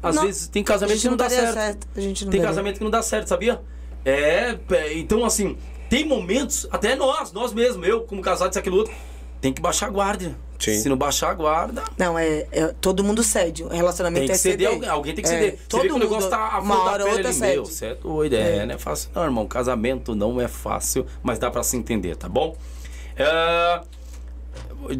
às 0.01 0.15
não, 0.15 0.23
vezes 0.23 0.47
tem 0.47 0.63
casamento 0.63 0.99
que 0.99 1.05
não, 1.05 1.11
não 1.11 1.17
dá 1.17 1.29
certo. 1.29 1.53
certo. 1.53 1.87
A 1.95 2.01
gente 2.01 2.25
não 2.25 2.31
tem 2.31 2.41
casamento 2.41 2.77
que 2.79 2.83
não 2.83 2.91
dá 2.91 3.03
certo, 3.03 3.27
sabia? 3.27 3.61
É, 4.03 4.57
é, 4.71 4.93
então 4.97 5.23
assim, 5.23 5.57
tem 5.89 6.05
momentos, 6.05 6.67
até 6.71 6.95
nós, 6.95 7.31
nós 7.31 7.53
mesmos, 7.53 7.87
eu 7.87 8.01
como 8.01 8.21
casado, 8.21 8.51
isso, 8.51 8.59
aquilo 8.59 8.77
outro, 8.77 8.93
tem 9.41 9.53
que 9.53 9.61
baixar 9.61 9.87
a 9.87 9.89
guarda. 9.89 10.35
Sim. 10.57 10.79
Se 10.79 10.89
não 10.89 10.97
baixar 10.97 11.31
a 11.31 11.33
guarda. 11.33 11.83
Não, 11.97 12.17
é, 12.17 12.47
é 12.51 12.73
todo 12.79 13.03
mundo 13.03 13.21
cede. 13.21 13.63
O 13.63 13.67
relacionamento 13.67 14.21
tem 14.21 14.27
que 14.27 14.33
é 14.33 14.37
ceder. 14.37 14.67
Alguém, 14.69 14.89
alguém 14.89 15.13
tem 15.13 15.21
que 15.21 15.29
ceder. 15.29 15.53
É, 15.53 15.57
todo 15.67 15.83
mundo, 15.83 15.95
o 15.95 15.99
negócio 15.99 16.29
tá 16.29 16.53
a 16.53 16.59
uma 16.59 16.83
hora 16.83 17.03
ou 17.03 17.09
outra 17.11 17.27
ali, 17.27 17.37
cede. 17.37 17.53
Meu, 17.53 17.65
você 17.65 17.85
é 17.87 17.95
doido, 17.95 18.33
é, 18.35 18.57
é. 18.57 18.65
não 18.65 18.75
é 18.75 18.77
fácil. 18.77 19.09
Não, 19.13 19.23
irmão, 19.23 19.45
casamento 19.45 20.15
não 20.15 20.39
é 20.39 20.47
fácil, 20.47 21.05
mas 21.21 21.37
dá 21.37 21.51
para 21.51 21.61
se 21.61 21.75
entender, 21.77 22.15
tá 22.15 22.29
bom? 22.29 22.55
Uh, 23.15 23.85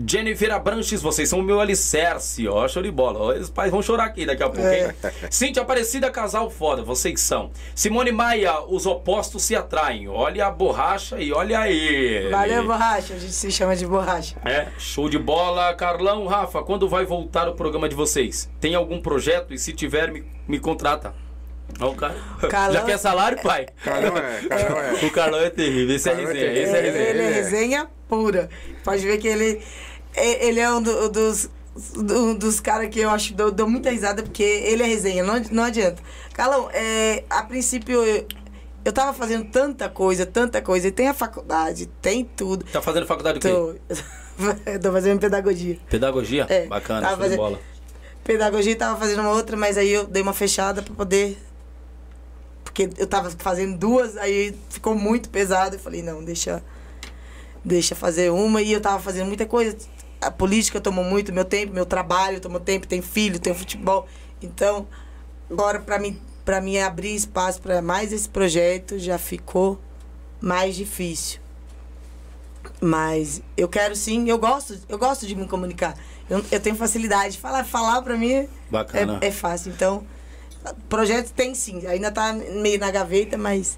Jennifer 0.08 0.52
Abranches, 0.52 1.02
vocês 1.02 1.30
são 1.30 1.40
o 1.40 1.44
meu 1.44 1.60
alicerce, 1.60 2.48
ó, 2.48 2.68
show 2.68 2.82
de 2.82 2.92
bola. 2.92 3.38
Os 3.40 3.50
pais 3.50 3.72
vão 3.72 3.82
chorar 3.82 4.06
aqui 4.06 4.26
daqui 4.26 4.44
a 4.44 4.50
pouco, 4.50 4.68
hein? 4.68 4.92
É. 5.04 5.14
Cintia 5.30 5.62
Aparecida, 5.62 6.10
casal 6.10 6.50
foda, 6.50 6.82
vocês 6.84 7.22
são. 7.22 7.52
Simone 7.74 8.12
Maia, 8.12 8.62
os 8.62 8.86
opostos 8.86 9.44
se 9.44 9.56
atraem. 9.56 10.08
Olha 10.08 10.48
a 10.48 10.52
borracha 10.52 11.20
e 11.20 11.32
olha 11.32 11.70
ele. 11.70 12.30
Valeu, 12.30 12.66
borracha, 12.66 13.14
a 13.14 13.20
gente 13.20 13.34
se 13.34 13.52
chama 13.52 13.76
de 13.76 13.86
borracha. 13.86 14.36
É, 14.44 14.68
show 14.78 15.10
de 15.10 15.20
bola. 15.20 15.74
Carlão, 15.76 16.26
Rafa, 16.26 16.64
quando 16.64 16.90
vai 16.90 17.06
voltar 17.06 17.48
o 17.48 17.54
programa 17.54 17.88
de 17.88 17.96
vocês? 17.96 18.50
Tem 18.60 18.76
algum 18.76 19.02
projeto? 19.02 19.54
E 19.54 19.60
se 19.60 19.74
tiver, 19.74 20.12
me, 20.12 20.24
me 20.48 20.60
contrata. 20.60 21.14
Olha 21.80 21.92
o 21.92 21.96
cara. 21.96 22.16
Carlão... 22.50 22.74
Já 22.74 22.84
quer 22.84 22.98
salário, 22.98 23.42
pai? 23.42 23.68
Carlão 23.84 24.18
é, 24.18 24.42
Carlão 24.48 24.80
é. 24.80 25.06
O 25.06 25.12
Carlão 25.12 25.40
é 25.40 25.50
terrível. 25.50 25.96
Esse 25.96 26.10
é, 26.10 26.14
é 26.14 26.16
resenha. 26.16 26.52
Esse 26.54 26.76
é 26.76 26.82
resenha. 26.82 27.10
Ele 27.10 27.22
é 27.22 27.30
resenha 27.30 27.88
pura. 28.08 28.50
Pode 28.84 29.06
ver 29.06 29.18
que 29.18 29.28
ele, 29.28 29.62
é, 30.16 30.48
ele 30.48 30.60
é 30.60 30.72
um 30.72 30.82
do, 30.82 31.10
dos, 31.10 31.50
do, 31.96 32.36
dos 32.36 32.60
caras 32.60 32.90
que 32.90 33.00
eu 33.00 33.10
acho 33.10 33.34
dou, 33.34 33.52
dou 33.52 33.68
muita 33.68 33.90
risada, 33.90 34.24
porque 34.24 34.44
ele 34.44 34.84
é 34.84 34.86
resenha, 34.86 35.24
não, 35.24 35.42
não 35.52 35.64
adianta. 35.64 36.02
Carlão, 36.34 36.70
é, 36.74 37.24
a 37.30 37.44
princípio. 37.44 38.04
Eu, 38.04 38.28
eu 38.84 38.94
tava 38.94 39.14
fazendo 39.14 39.46
tanta 39.46 39.90
coisa, 39.90 40.28
tanta 40.28 40.62
coisa. 40.62 40.88
E 40.88 40.92
tem 40.92 41.08
a 41.08 41.14
faculdade, 41.14 41.88
tem 42.02 42.24
tudo. 42.24 42.64
Tá 42.72 42.82
fazendo 42.82 43.08
faculdade 43.08 43.40
Tô, 43.40 43.76
tô 44.80 44.92
fazendo 44.92 45.20
pedagogia. 45.20 45.80
Pedagogia? 45.90 46.46
É, 46.48 46.68
Bacana, 46.68 47.10
show 47.10 47.18
fazendo, 47.18 47.38
bola. 47.38 47.60
Pedagogia 48.24 48.76
tava 48.76 49.00
fazendo 49.00 49.22
uma 49.22 49.32
outra, 49.32 49.58
mas 49.58 49.76
aí 49.78 49.90
eu 49.90 50.06
dei 50.06 50.22
uma 50.22 50.34
fechada 50.34 50.84
pra 50.84 50.94
poder 50.94 51.36
porque 52.76 52.90
eu 52.98 53.08
tava 53.08 53.32
fazendo 53.32 53.78
duas, 53.78 54.18
aí 54.18 54.54
ficou 54.70 54.94
muito 54.94 55.30
pesado. 55.30 55.78
Eu 55.78 55.80
falei, 55.80 56.04
não, 56.04 56.22
deixa, 56.22 56.62
deixa 57.64 57.96
fazer 57.96 58.30
uma. 58.30 58.62
E 58.62 58.74
eu 58.74 58.82
tava 58.82 59.02
fazendo 59.02 59.28
muita 59.28 59.46
coisa. 59.46 59.78
A 60.20 60.30
política 60.30 60.82
tomou 60.82 61.06
muito 61.06 61.32
meu 61.32 61.46
tempo, 61.46 61.74
meu 61.74 61.86
trabalho 61.86 62.42
tomou 62.42 62.60
tempo, 62.60 62.86
tem 62.86 63.02
filho, 63.02 63.40
tem 63.40 63.54
futebol. 63.54 64.06
Então, 64.42 64.86
agora 65.50 65.80
para 65.80 65.98
mim, 65.98 66.20
para 66.44 66.60
mim 66.60 66.78
abrir 66.78 67.16
espaço 67.16 67.62
para 67.62 67.82
mais 67.82 68.12
esse 68.12 68.28
projeto 68.28 69.00
já 69.00 69.18
ficou 69.18 69.80
mais 70.42 70.76
difícil. 70.76 71.40
Mas 72.82 73.42
eu 73.56 73.70
quero 73.70 73.96
sim, 73.96 74.28
eu 74.28 74.38
gosto, 74.38 74.78
eu 74.90 74.98
gosto 74.98 75.26
de 75.26 75.34
me 75.34 75.48
comunicar. 75.48 75.96
Eu, 76.30 76.44
eu 76.52 76.60
tenho 76.60 76.76
facilidade. 76.76 77.38
Falar, 77.38 77.64
falar 77.64 78.02
para 78.02 78.18
mim 78.18 78.50
Bacana. 78.70 79.20
É, 79.22 79.28
é 79.28 79.32
fácil. 79.32 79.72
Então, 79.72 80.06
projeto 80.90 81.32
tem 81.34 81.54
sim. 81.54 81.86
Ainda 81.88 82.12
tá 82.12 82.34
meio 82.34 82.80
na 82.80 82.90
gaveta, 82.92 83.38
mas, 83.38 83.78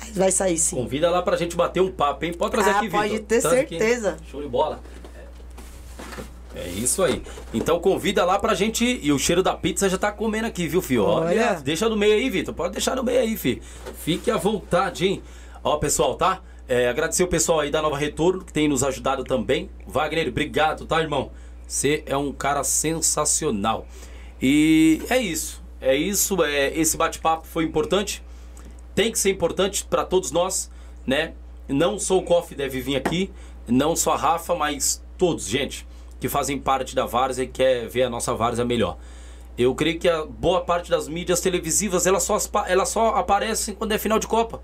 mas 0.00 0.16
vai 0.16 0.30
sair 0.32 0.58
sim. 0.58 0.76
Convida 0.76 1.10
lá 1.10 1.22
pra 1.22 1.36
gente 1.36 1.56
bater 1.56 1.80
um 1.80 1.90
papo, 1.90 2.24
hein? 2.24 2.32
Pode 2.32 2.52
trazer 2.52 2.70
Ah, 2.70 2.76
aqui, 2.78 2.86
Vitor. 2.86 3.00
pode 3.00 3.18
ter 3.20 3.40
Traz 3.40 3.58
aqui. 3.60 3.78
certeza. 3.78 4.16
Show 4.30 4.42
de 4.42 4.48
bola. 4.48 4.80
É 6.54 6.68
isso 6.68 7.02
aí. 7.02 7.22
Então 7.54 7.80
convida 7.80 8.24
lá 8.26 8.38
pra 8.38 8.52
gente. 8.54 8.84
E 9.02 9.10
o 9.10 9.18
cheiro 9.18 9.42
da 9.42 9.54
pizza 9.54 9.88
já 9.88 9.96
tá 9.96 10.12
comendo 10.12 10.46
aqui, 10.46 10.68
viu, 10.68 10.82
filho? 10.82 11.04
Olha, 11.04 11.26
Olha. 11.28 11.60
deixa 11.60 11.88
no 11.88 11.96
meio 11.96 12.12
aí, 12.14 12.28
Vitor. 12.28 12.52
Pode 12.54 12.72
deixar 12.74 12.94
no 12.94 13.02
meio 13.02 13.20
aí, 13.20 13.36
filho. 13.38 13.62
Fique 14.04 14.30
à 14.30 14.36
vontade, 14.36 15.06
hein? 15.06 15.22
Ó, 15.64 15.78
pessoal, 15.78 16.14
tá? 16.14 16.42
É, 16.68 16.88
agradecer 16.88 17.22
o 17.24 17.28
pessoal 17.28 17.60
aí 17.60 17.70
da 17.70 17.80
Nova 17.80 17.96
Retorno, 17.96 18.44
que 18.44 18.52
tem 18.52 18.68
nos 18.68 18.84
ajudado 18.84 19.24
também. 19.24 19.70
Wagner, 19.86 20.28
obrigado, 20.28 20.84
tá, 20.84 21.00
irmão? 21.00 21.30
Você 21.66 22.02
é 22.04 22.16
um 22.16 22.32
cara 22.32 22.62
sensacional. 22.64 23.86
E 24.40 25.00
é 25.08 25.16
isso. 25.18 25.61
É 25.82 25.96
isso. 25.96 26.42
É, 26.44 26.68
esse 26.78 26.96
bate-papo 26.96 27.46
foi 27.46 27.64
importante. 27.64 28.22
Tem 28.94 29.10
que 29.10 29.18
ser 29.18 29.30
importante 29.30 29.84
pra 29.84 30.04
todos 30.04 30.30
nós, 30.30 30.70
né? 31.04 31.34
Não 31.68 31.98
só 31.98 32.18
o 32.18 32.22
Koff 32.22 32.54
deve 32.54 32.80
vir 32.80 32.96
aqui, 32.96 33.30
não 33.66 33.96
só 33.96 34.12
a 34.12 34.16
Rafa, 34.16 34.54
mas 34.54 35.02
todos, 35.18 35.46
gente, 35.46 35.86
que 36.20 36.28
fazem 36.28 36.58
parte 36.58 36.94
da 36.94 37.04
Várzea 37.04 37.44
e 37.44 37.48
quer 37.48 37.88
ver 37.88 38.04
a 38.04 38.10
nossa 38.10 38.32
Várzea 38.34 38.64
melhor. 38.64 38.96
Eu 39.56 39.74
creio 39.74 39.98
que 39.98 40.08
a 40.08 40.24
boa 40.24 40.60
parte 40.60 40.90
das 40.90 41.08
mídias 41.08 41.40
televisivas, 41.40 42.06
elas 42.06 42.22
só, 42.22 42.38
elas 42.66 42.88
só 42.88 43.16
aparecem 43.16 43.74
quando 43.74 43.92
é 43.92 43.98
final 43.98 44.18
de 44.18 44.26
Copa. 44.26 44.62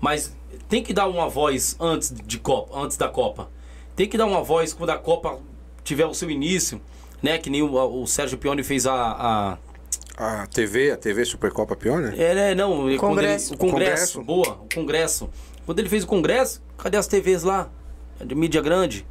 Mas 0.00 0.36
tem 0.68 0.82
que 0.82 0.92
dar 0.92 1.08
uma 1.08 1.28
voz 1.28 1.76
antes 1.80 2.12
de 2.12 2.38
Copa, 2.38 2.78
antes 2.78 2.96
da 2.96 3.08
Copa. 3.08 3.50
Tem 3.96 4.08
que 4.08 4.16
dar 4.16 4.26
uma 4.26 4.42
voz 4.42 4.72
quando 4.72 4.90
a 4.90 4.98
Copa 4.98 5.40
tiver 5.82 6.06
o 6.06 6.14
seu 6.14 6.30
início, 6.30 6.80
né? 7.22 7.38
Que 7.38 7.48
nem 7.48 7.62
o, 7.62 8.02
o 8.02 8.06
Sérgio 8.06 8.38
Pioni 8.38 8.62
fez 8.62 8.86
a, 8.86 8.94
a 8.94 9.58
A 10.16 10.46
TV, 10.46 10.92
a 10.92 10.96
TV 10.96 11.24
Supercopa 11.24 11.74
Pior, 11.74 12.00
né? 12.00 12.14
é, 12.16 12.34
né, 12.34 12.54
não, 12.54 12.88
ele- 12.88 12.98
Congresso. 12.98 13.54
o 13.54 13.58
congresso, 13.58 14.20
Congresso. 14.20 14.22
boa, 14.22 14.60
o 14.62 14.68
congresso. 14.74 15.30
Quando 15.66 15.78
ele 15.80 15.88
fez 15.88 16.04
o 16.04 16.06
congresso, 16.06 16.62
cadê 16.78 16.96
as 16.96 17.06
TVs 17.08 17.42
lá? 17.42 17.68
É 18.20 18.24
De 18.24 18.34
mídia 18.34 18.60
grande. 18.62 19.04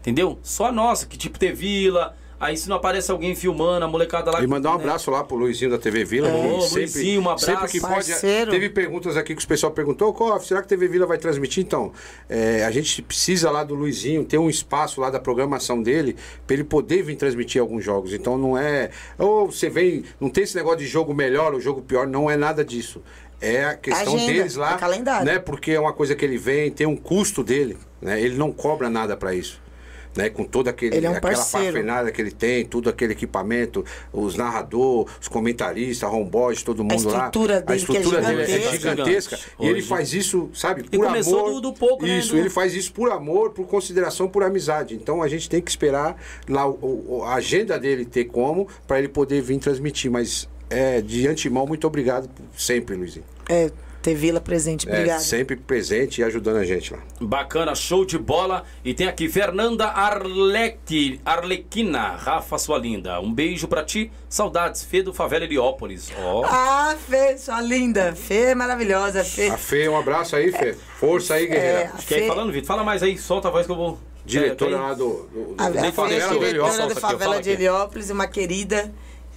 Entendeu? 0.00 0.38
Só 0.42 0.66
a 0.66 0.72
nossa, 0.72 1.06
que 1.06 1.18
tipo 1.18 1.38
ter 1.38 1.52
vila. 1.52 2.16
Aí 2.40 2.56
se 2.56 2.68
não 2.68 2.76
aparece 2.76 3.10
alguém 3.10 3.34
filmando, 3.34 3.84
a 3.84 3.88
molecada 3.88 4.30
lá. 4.30 4.42
E 4.42 4.46
mandar 4.46 4.70
um 4.70 4.78
né? 4.78 4.84
abraço 4.84 5.10
lá 5.10 5.24
pro 5.24 5.36
Luizinho 5.36 5.72
da 5.72 5.78
TV 5.78 6.04
Vila. 6.04 6.28
É, 6.28 6.32
ô, 6.32 6.64
Luizinho, 6.66 7.20
um 7.20 7.24
abraço. 7.24 7.46
Sempre 7.46 7.68
que 7.68 7.80
pode. 7.80 7.94
Parceiro. 7.94 8.50
Teve 8.50 8.70
perguntas 8.70 9.16
aqui 9.16 9.34
que 9.34 9.44
o 9.44 9.48
pessoal 9.48 9.72
perguntou, 9.72 10.12
Koff, 10.12 10.46
será 10.46 10.60
que 10.60 10.66
a 10.66 10.68
TV 10.68 10.86
Vila 10.86 11.06
vai 11.06 11.18
transmitir? 11.18 11.64
Então, 11.64 11.92
é, 12.28 12.64
a 12.64 12.70
gente 12.70 13.02
precisa 13.02 13.50
lá 13.50 13.64
do 13.64 13.74
Luizinho 13.74 14.24
ter 14.24 14.38
um 14.38 14.48
espaço 14.48 15.00
lá 15.00 15.10
da 15.10 15.18
programação 15.18 15.82
dele 15.82 16.14
para 16.46 16.54
ele 16.54 16.64
poder 16.64 17.02
vir 17.02 17.16
transmitir 17.16 17.60
alguns 17.60 17.84
jogos. 17.84 18.12
Então 18.12 18.38
não 18.38 18.56
é. 18.56 18.90
Ou 19.18 19.50
você 19.50 19.68
vem. 19.68 20.04
Não 20.20 20.30
tem 20.30 20.44
esse 20.44 20.54
negócio 20.54 20.78
de 20.78 20.86
jogo 20.86 21.12
melhor 21.12 21.54
ou 21.54 21.60
jogo 21.60 21.82
pior, 21.82 22.06
não 22.06 22.30
é 22.30 22.36
nada 22.36 22.64
disso. 22.64 23.02
É 23.40 23.64
a 23.64 23.74
questão 23.74 24.14
Agenda, 24.16 24.32
deles 24.32 24.56
lá, 24.56 24.74
é 24.74 24.78
calendário. 24.78 25.26
né? 25.26 25.38
Porque 25.38 25.72
é 25.72 25.80
uma 25.80 25.92
coisa 25.92 26.14
que 26.14 26.24
ele 26.24 26.36
vem, 26.36 26.70
tem 26.70 26.86
um 26.86 26.96
custo 26.96 27.44
dele, 27.44 27.78
né? 28.00 28.20
Ele 28.20 28.36
não 28.36 28.50
cobra 28.52 28.90
nada 28.90 29.16
para 29.16 29.32
isso. 29.32 29.60
Né, 30.16 30.28
com 30.30 30.44
todo 30.44 30.68
aquele 30.68 30.96
Ele 30.96 31.06
é 31.06 31.10
um 31.10 31.14
aquela 31.14 31.32
parceiro. 31.34 32.12
que 32.12 32.20
ele 32.20 32.30
tem, 32.32 32.64
tudo 32.64 32.88
aquele 32.88 33.12
equipamento, 33.12 33.84
os 34.12 34.34
narradores, 34.34 35.12
os 35.20 35.28
comentaristas, 35.28 36.10
homeboys, 36.10 36.62
todo 36.62 36.82
mundo 36.82 37.04
lá. 37.08 37.26
estrutura 37.26 37.58
a 37.58 37.60
dele, 37.60 37.84
que 37.86 37.96
é 37.96 38.00
estrutura 38.00 38.20
dele 38.22 38.42
é 38.42 38.70
gigantesca. 38.70 39.38
E 39.60 39.66
ele 39.66 39.82
faz 39.82 40.12
isso, 40.14 40.50
sabe, 40.54 40.84
E 40.90 40.96
por 40.98 41.06
começou 41.06 41.38
amor. 41.40 41.52
do- 41.54 41.60
do 41.60 41.72
pouco, 41.72 42.04
né, 42.06 42.18
Isso, 42.18 42.32
do- 42.32 42.38
ele 42.38 42.50
faz 42.50 42.74
isso 42.74 42.92
por 42.92 43.10
amor, 43.12 43.50
por 43.50 43.66
consideração, 43.66 44.28
por 44.28 44.42
amizade. 44.42 44.94
Então 44.94 45.22
a 45.22 45.28
gente 45.28 45.48
tem 45.48 45.60
que 45.60 45.70
esperar 45.70 46.16
lá 46.48 46.66
o- 46.66 47.04
o- 47.18 47.22
a 47.24 47.34
agenda 47.34 47.78
dele 47.78 48.04
ter 48.04 48.24
como 48.24 48.66
para 48.86 48.98
ele 48.98 49.08
poder 49.08 49.40
vir 49.42 49.58
transmitir. 49.58 50.10
Mas 50.10 50.48
é, 50.70 51.00
de 51.00 51.26
antemão, 51.28 51.66
muito 51.66 51.86
obrigado 51.86 52.28
sempre, 52.56 52.94
Luizinho. 52.96 53.24
É, 53.48 53.70
ter 54.02 54.14
Vila 54.14 54.40
presente, 54.40 54.88
É, 54.88 54.92
obrigado. 54.92 55.20
sempre 55.20 55.56
presente 55.56 56.20
e 56.20 56.24
ajudando 56.24 56.56
a 56.58 56.64
gente 56.64 56.92
lá. 56.92 57.00
Bacana, 57.20 57.74
show 57.74 58.04
de 58.04 58.16
bola. 58.16 58.64
E 58.84 58.94
tem 58.94 59.06
aqui 59.08 59.28
Fernanda 59.28 59.86
Arlequi, 59.88 61.20
Arlequina, 61.24 62.16
Rafa, 62.16 62.56
sua 62.58 62.78
linda. 62.78 63.20
Um 63.20 63.32
beijo 63.32 63.66
pra 63.68 63.82
ti. 63.84 64.10
Saudades, 64.28 64.82
Fê 64.84 65.02
do 65.02 65.12
Favela 65.12 65.44
Heliópolis. 65.44 66.10
Ó. 66.18 66.44
Ah, 66.46 66.96
Fê, 67.08 67.36
sua 67.38 67.60
linda. 67.60 68.14
Fê 68.14 68.50
é 68.50 68.54
maravilhosa, 68.54 69.24
Fê. 69.24 69.48
A 69.48 69.56
Fê, 69.58 69.88
um 69.88 69.96
abraço 69.98 70.36
aí, 70.36 70.52
Fê. 70.52 70.74
Força 70.74 71.34
aí, 71.34 71.46
guerreira. 71.46 71.78
É, 71.80 71.92
Quer 72.06 72.18
ir 72.18 72.20
Fê- 72.22 72.26
falando, 72.28 72.52
Vitor? 72.52 72.66
Fala 72.66 72.84
mais 72.84 73.02
aí, 73.02 73.18
solta 73.18 73.48
a 73.48 73.50
voz 73.50 73.66
que 73.66 73.72
eu 73.72 73.76
vou. 73.76 73.98
Diretora 74.24 74.76
É, 74.76 74.78
lá 74.78 74.94
do, 74.94 75.28
do, 75.32 75.54
a 75.58 75.70
do 75.70 75.78
Fê 75.80 75.86
é 75.86 75.92
Favela 75.92 76.20
do 76.28 76.38
diretora 76.38 76.48
Heliópolis. 76.50 76.94
da 76.94 77.00
favela 77.00 77.40
de. 77.42 77.50
Heliópolis, 77.50 78.10
uma 78.10 78.26
querida. 78.26 78.92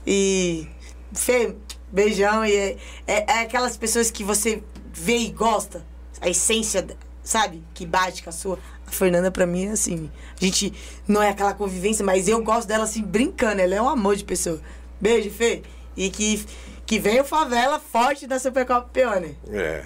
E. 0.05 0.67
Fê, 1.13 1.55
beijão. 1.91 2.45
E 2.45 2.55
é, 2.55 2.77
é, 3.07 3.31
é 3.31 3.39
aquelas 3.41 3.77
pessoas 3.77 4.09
que 4.11 4.23
você 4.23 4.63
vê 4.93 5.17
e 5.17 5.29
gosta. 5.31 5.85
A 6.19 6.29
essência, 6.29 6.85
sabe? 7.23 7.63
Que 7.73 7.85
bate 7.85 8.23
com 8.23 8.29
a 8.29 8.33
sua. 8.33 8.59
A 8.87 8.91
Fernanda, 8.91 9.31
pra 9.31 9.45
mim, 9.47 9.67
é 9.67 9.71
assim. 9.71 10.09
A 10.39 10.43
gente 10.45 10.73
não 11.07 11.21
é 11.21 11.29
aquela 11.29 11.53
convivência, 11.53 12.05
mas 12.05 12.27
eu 12.27 12.43
gosto 12.43 12.67
dela 12.67 12.83
assim, 12.83 13.01
brincando. 13.01 13.61
Ela 13.61 13.75
é 13.75 13.81
um 13.81 13.89
amor 13.89 14.15
de 14.15 14.23
pessoa. 14.23 14.61
Beijo, 14.99 15.29
Fê. 15.31 15.63
E 15.97 16.09
que, 16.09 16.45
que 16.85 16.99
venha 16.99 17.21
o 17.21 17.25
favela 17.25 17.79
forte 17.79 18.27
da 18.27 18.37
Supercopa 18.39 18.87
Peone. 18.93 19.37
É. 19.49 19.83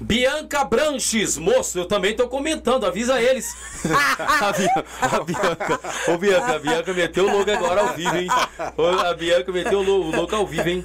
Bianca 0.00 0.62
Branches, 0.62 1.36
moço, 1.36 1.76
eu 1.76 1.84
também 1.84 2.14
tô 2.14 2.28
comentando, 2.28 2.86
avisa 2.86 3.20
eles. 3.20 3.52
a, 4.18 4.52
Bia- 4.52 4.84
a 5.02 5.20
Bianca, 5.24 5.80
ô 6.06 6.16
Bianca, 6.18 6.54
a 6.54 6.58
Bianca 6.60 6.94
meteu 6.94 7.26
o 7.28 7.36
logo 7.36 7.50
agora 7.50 7.80
ao 7.80 7.94
vivo, 7.96 8.16
hein? 8.16 8.28
A 9.04 9.14
Bianca 9.14 9.50
meteu 9.50 9.80
o 9.80 9.82
lo- 9.82 10.04
o 10.06 10.10
logo 10.14 10.36
ao 10.36 10.46
vivo, 10.46 10.68
hein? 10.68 10.84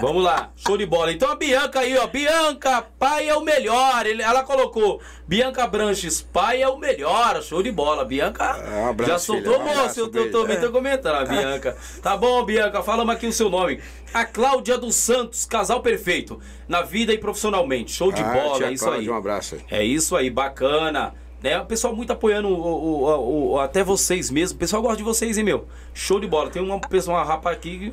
Vamos 0.00 0.22
lá, 0.24 0.50
show 0.56 0.76
de 0.76 0.86
bola. 0.86 1.12
Então 1.12 1.30
a 1.30 1.34
Bianca 1.36 1.80
aí, 1.80 1.96
ó, 1.98 2.06
Bianca, 2.06 2.82
pai 2.98 3.28
é 3.28 3.34
o 3.34 3.42
melhor. 3.42 4.06
Ele- 4.06 4.22
ela 4.22 4.42
colocou, 4.42 5.00
Bianca 5.26 5.66
Branches, 5.66 6.20
pai 6.22 6.62
é 6.62 6.68
o 6.68 6.78
melhor, 6.78 7.42
show 7.42 7.62
de 7.62 7.70
bola. 7.70 8.04
Bianca 8.04 8.44
Ah, 8.44 8.88
abraço, 8.90 9.10
já 9.12 9.18
soltou, 9.18 9.60
filha, 9.60 9.64
um 9.74 9.82
moço, 9.82 10.00
eu, 10.00 10.08
tô- 10.10 10.46
tô 10.56 10.72
comentando, 10.72 11.14
a 11.16 11.24
Bianca. 11.24 11.76
Tá 12.02 12.16
bom, 12.16 12.42
Bianca, 12.44 12.82
falamos 12.82 13.14
aqui 13.14 13.26
o 13.26 13.32
seu 13.32 13.50
nome. 13.50 13.80
A 14.14 14.24
Cláudia 14.24 14.78
dos 14.78 14.94
Santos, 14.94 15.44
casal 15.44 15.80
perfeito, 15.80 16.40
na 16.68 16.82
vida 16.82 17.12
e 17.12 17.18
profissionalmente. 17.18 17.92
Show 17.92 18.10
de 18.12 18.22
Ah, 18.22 18.32
bola, 18.32 18.66
é 18.66 18.72
isso 18.72 18.84
Cláudia, 18.84 19.02
aí. 19.02 19.10
Um 19.10 19.16
abraço. 19.16 19.56
É 19.70 19.84
isso 19.84 20.16
aí, 20.16 20.30
bacana. 20.30 21.14
Né? 21.42 21.60
O 21.60 21.66
pessoal 21.66 21.94
muito 21.94 22.12
apoiando 22.12 22.48
o, 22.48 22.52
o- 22.54 23.04
o- 23.04 23.52
o- 23.52 23.60
até 23.60 23.84
vocês 23.84 24.30
mesmo. 24.30 24.56
O 24.56 24.58
pessoal 24.58 24.80
gosta 24.80 24.96
de 24.96 25.02
vocês, 25.02 25.36
hein, 25.36 25.44
meu? 25.44 25.68
Show 25.92 26.18
de 26.18 26.26
bola. 26.26 26.50
Tem 26.50 26.62
uma 26.62 26.80
pessoa, 26.80 27.18
uma 27.18 27.24
rapa 27.24 27.50
aqui. 27.50 27.92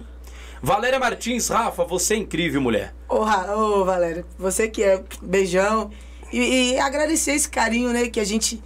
Valéria 0.65 0.97
Martins, 0.97 1.49
Rafa, 1.49 1.83
você 1.83 2.13
é 2.13 2.17
incrível, 2.17 2.61
mulher. 2.61 2.95
Ô, 3.09 3.19
Ra- 3.19 3.53
ô, 3.53 3.83
Valéria, 3.83 4.25
você 4.39 4.69
que 4.69 4.81
é 4.81 5.03
beijão. 5.21 5.91
E, 6.31 6.71
e 6.71 6.79
agradecer 6.79 7.33
esse 7.33 7.49
carinho, 7.49 7.91
né, 7.91 8.07
que 8.07 8.17
a 8.17 8.23
gente 8.23 8.63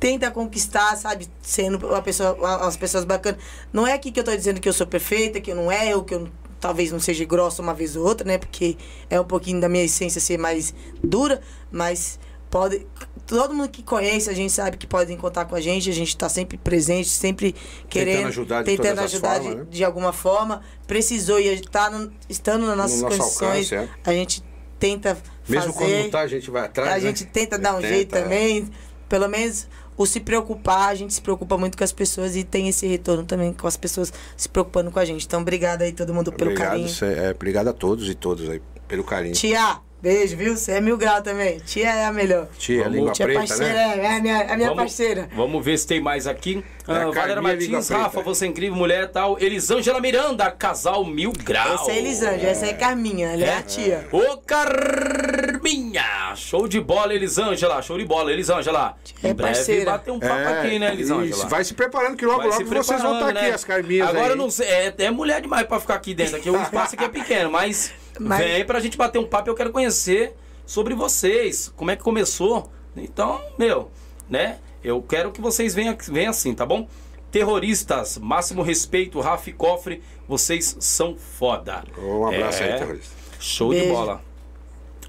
tenta 0.00 0.28
conquistar, 0.32 0.96
sabe? 0.96 1.28
Sendo 1.40 1.86
uma 1.86 2.02
pessoa, 2.02 2.34
umas 2.34 2.76
pessoas 2.76 3.04
bacanas. 3.04 3.40
Não 3.72 3.86
é 3.86 3.92
aqui 3.92 4.10
que 4.10 4.18
eu 4.18 4.24
tô 4.24 4.34
dizendo 4.34 4.60
que 4.60 4.68
eu 4.68 4.72
sou 4.72 4.88
perfeita, 4.88 5.40
que 5.40 5.52
eu 5.52 5.54
não 5.56 5.70
é, 5.70 5.94
ou 5.94 6.02
que 6.02 6.16
eu 6.16 6.28
talvez 6.60 6.90
não 6.90 6.98
seja 6.98 7.24
grossa 7.24 7.62
uma 7.62 7.72
vez 7.74 7.94
ou 7.94 8.04
outra, 8.04 8.26
né? 8.26 8.36
Porque 8.36 8.76
é 9.08 9.20
um 9.20 9.24
pouquinho 9.24 9.60
da 9.60 9.68
minha 9.68 9.84
essência 9.84 10.20
ser 10.20 10.36
mais 10.36 10.74
dura, 11.02 11.40
mas 11.70 12.18
pode. 12.50 12.84
Todo 13.26 13.54
mundo 13.54 13.68
que 13.70 13.82
conhece, 13.82 14.28
a 14.28 14.34
gente 14.34 14.52
sabe 14.52 14.76
que 14.76 14.86
podem 14.86 15.16
contar 15.16 15.46
com 15.46 15.54
a 15.54 15.60
gente, 15.60 15.88
a 15.88 15.92
gente 15.94 16.14
tá 16.16 16.28
sempre 16.28 16.58
presente, 16.58 17.08
sempre 17.08 17.54
querendo. 17.88 18.28
ajudar 18.28 18.62
de 18.62 18.76
tentando 18.76 19.00
ajudar 19.00 19.36
formas, 19.36 19.50
de, 19.52 19.60
né? 19.62 19.66
de 19.70 19.84
alguma 19.84 20.12
forma. 20.12 20.60
Precisou 20.86 21.40
e 21.40 21.60
tá 21.62 21.88
no- 21.90 22.12
estando 22.28 22.66
nas 22.66 22.76
nossas 22.76 23.00
nosso 23.00 23.18
condições, 23.18 23.72
alcance, 23.72 23.74
é. 23.74 24.10
a 24.10 24.12
gente 24.12 24.44
tenta 24.78 25.16
Mesmo 25.48 25.72
fazer. 25.72 25.86
quando 25.86 26.02
não 26.04 26.10
tá, 26.10 26.20
a 26.20 26.26
gente 26.26 26.50
vai 26.50 26.64
atrás. 26.66 26.90
a 26.90 26.94
né? 26.96 27.00
gente 27.00 27.24
tenta 27.24 27.58
dar 27.58 27.72
um 27.74 27.80
Tenta, 27.80 27.88
jeito 27.88 28.14
é. 28.14 28.22
também. 28.22 28.70
Pelo 29.08 29.28
menos 29.28 29.66
o 29.96 30.04
se 30.06 30.20
preocupar, 30.20 30.88
a 30.88 30.94
gente 30.94 31.14
se 31.14 31.22
preocupa 31.22 31.56
muito 31.56 31.78
com 31.78 31.84
as 31.84 31.92
pessoas 31.92 32.34
e 32.36 32.42
tem 32.44 32.68
esse 32.68 32.86
retorno 32.86 33.24
também 33.24 33.52
com 33.52 33.66
as 33.66 33.76
pessoas 33.76 34.12
se 34.36 34.48
preocupando 34.48 34.90
com 34.90 34.98
a 34.98 35.04
gente. 35.04 35.24
Então, 35.24 35.40
obrigada 35.40 35.84
aí 35.84 35.92
todo 35.92 36.12
mundo 36.12 36.32
pelo 36.32 36.50
obrigado, 36.50 36.70
carinho. 36.72 36.88
é, 37.26 37.30
obrigado 37.30 37.68
a 37.68 37.72
todos 37.72 38.08
e 38.08 38.14
todas 38.14 38.48
aí 38.50 38.60
pelo 38.88 39.04
carinho. 39.04 39.34
Tia, 39.34 39.78
Beijo, 40.04 40.36
viu? 40.36 40.54
Você 40.54 40.72
é 40.72 40.80
mil 40.82 40.98
grau 40.98 41.22
também. 41.22 41.58
Tia 41.60 41.88
é 41.88 42.04
a 42.04 42.12
melhor. 42.12 42.46
Tia, 42.58 42.82
Vamos- 42.82 42.94
língua 42.98 43.12
Tia 43.14 43.24
preta, 43.24 43.38
parceira, 43.40 43.72
né? 43.72 43.98
é 44.04 44.16
a 44.16 44.20
minha, 44.20 44.42
a 44.42 44.56
minha 44.56 44.68
vamos, 44.68 44.82
parceira. 44.82 45.28
Vamos 45.34 45.64
ver 45.64 45.78
se 45.78 45.86
tem 45.86 45.98
mais 45.98 46.26
aqui. 46.26 46.62
É 46.86 46.92
a 46.92 47.02
Ah, 47.04 47.10
Valéria 47.10 47.40
Martins. 47.40 47.88
Rafa, 47.88 48.20
você 48.20 48.44
é 48.44 48.48
incrível, 48.48 48.76
mulher 48.76 49.10
tal. 49.10 49.38
Elisângela 49.40 49.98
Miranda, 50.02 50.50
casal 50.50 51.06
mil 51.06 51.32
graus. 51.32 51.80
Essa 51.80 51.92
é 51.92 51.96
Elisângela, 51.98 52.50
essa 52.50 52.66
é 52.66 52.74
Carminha, 52.74 53.28
ela 53.28 53.44
é, 53.44 53.56
a 53.56 53.62
tia. 53.62 54.06
Ô 54.12 54.36
Carminha! 54.36 56.34
Show 56.36 56.68
de 56.68 56.80
bola, 56.80 57.14
Elisângela. 57.14 57.80
Show 57.80 57.96
de 57.96 58.04
bola, 58.04 58.30
Elisângela. 58.30 58.96
É 59.22 59.28
em 59.30 59.34
breve 59.34 59.54
parceira. 59.54 59.90
bater 59.92 60.10
um 60.10 60.20
papo 60.20 60.34
aqui, 60.34 60.78
né, 60.78 60.92
Elisângela? 60.92 61.26
isso. 61.26 61.48
Vai 61.48 61.64
se 61.64 61.72
preparando 61.72 62.14
que 62.16 62.26
logo, 62.26 62.38
Vai 62.40 62.48
logo 62.48 62.58
vocês 62.64 62.68
vão 62.68 62.80
estar 62.82 62.98
preparando, 62.98 63.36
aqui, 63.38 63.48
né? 63.48 63.54
as 63.54 63.64
carminhas 63.64 64.08
Agora 64.08 64.24
aí. 64.26 64.30
eu 64.32 64.36
não 64.36 64.50
sei, 64.50 64.66
é, 64.68 64.94
é 64.98 65.10
mulher 65.10 65.40
demais 65.40 65.66
pra 65.66 65.80
ficar 65.80 65.94
aqui 65.94 66.12
dentro. 66.12 66.36
Aqui, 66.36 66.50
o 66.50 66.60
espaço 66.60 66.94
aqui 66.94 67.04
é 67.04 67.08
pequeno, 67.08 67.50
mas, 67.50 67.92
Mas- 68.20 68.38
vem 68.44 68.64
pra 68.64 68.80
gente 68.80 68.96
bater 68.96 69.18
um 69.18 69.26
papo. 69.26 69.48
Eu 69.50 69.54
quero 69.54 69.70
conhecer 69.70 70.34
sobre 70.66 70.94
vocês, 70.94 71.72
como 71.76 71.90
é 71.90 71.96
que 71.96 72.02
começou. 72.02 72.70
Então, 72.96 73.40
meu, 73.58 73.90
né? 74.28 74.58
Eu 74.82 75.02
quero 75.02 75.32
que 75.32 75.40
vocês 75.40 75.74
venham, 75.74 75.96
venham 76.08 76.30
assim, 76.30 76.54
tá 76.54 76.64
bom? 76.66 76.86
Terroristas, 77.30 78.16
máximo 78.18 78.62
respeito, 78.62 79.18
Rafa 79.20 79.50
e 79.50 79.52
Cofre, 79.52 80.00
vocês 80.28 80.76
são 80.78 81.16
foda. 81.16 81.82
Um 81.98 82.26
abraço 82.26 82.62
É, 82.62 82.72
aí, 82.74 82.78
terrorista. 82.78 83.12
Show 83.40 83.72
de 83.74 83.80
Beijo. 83.80 83.92
bola. 83.94 84.22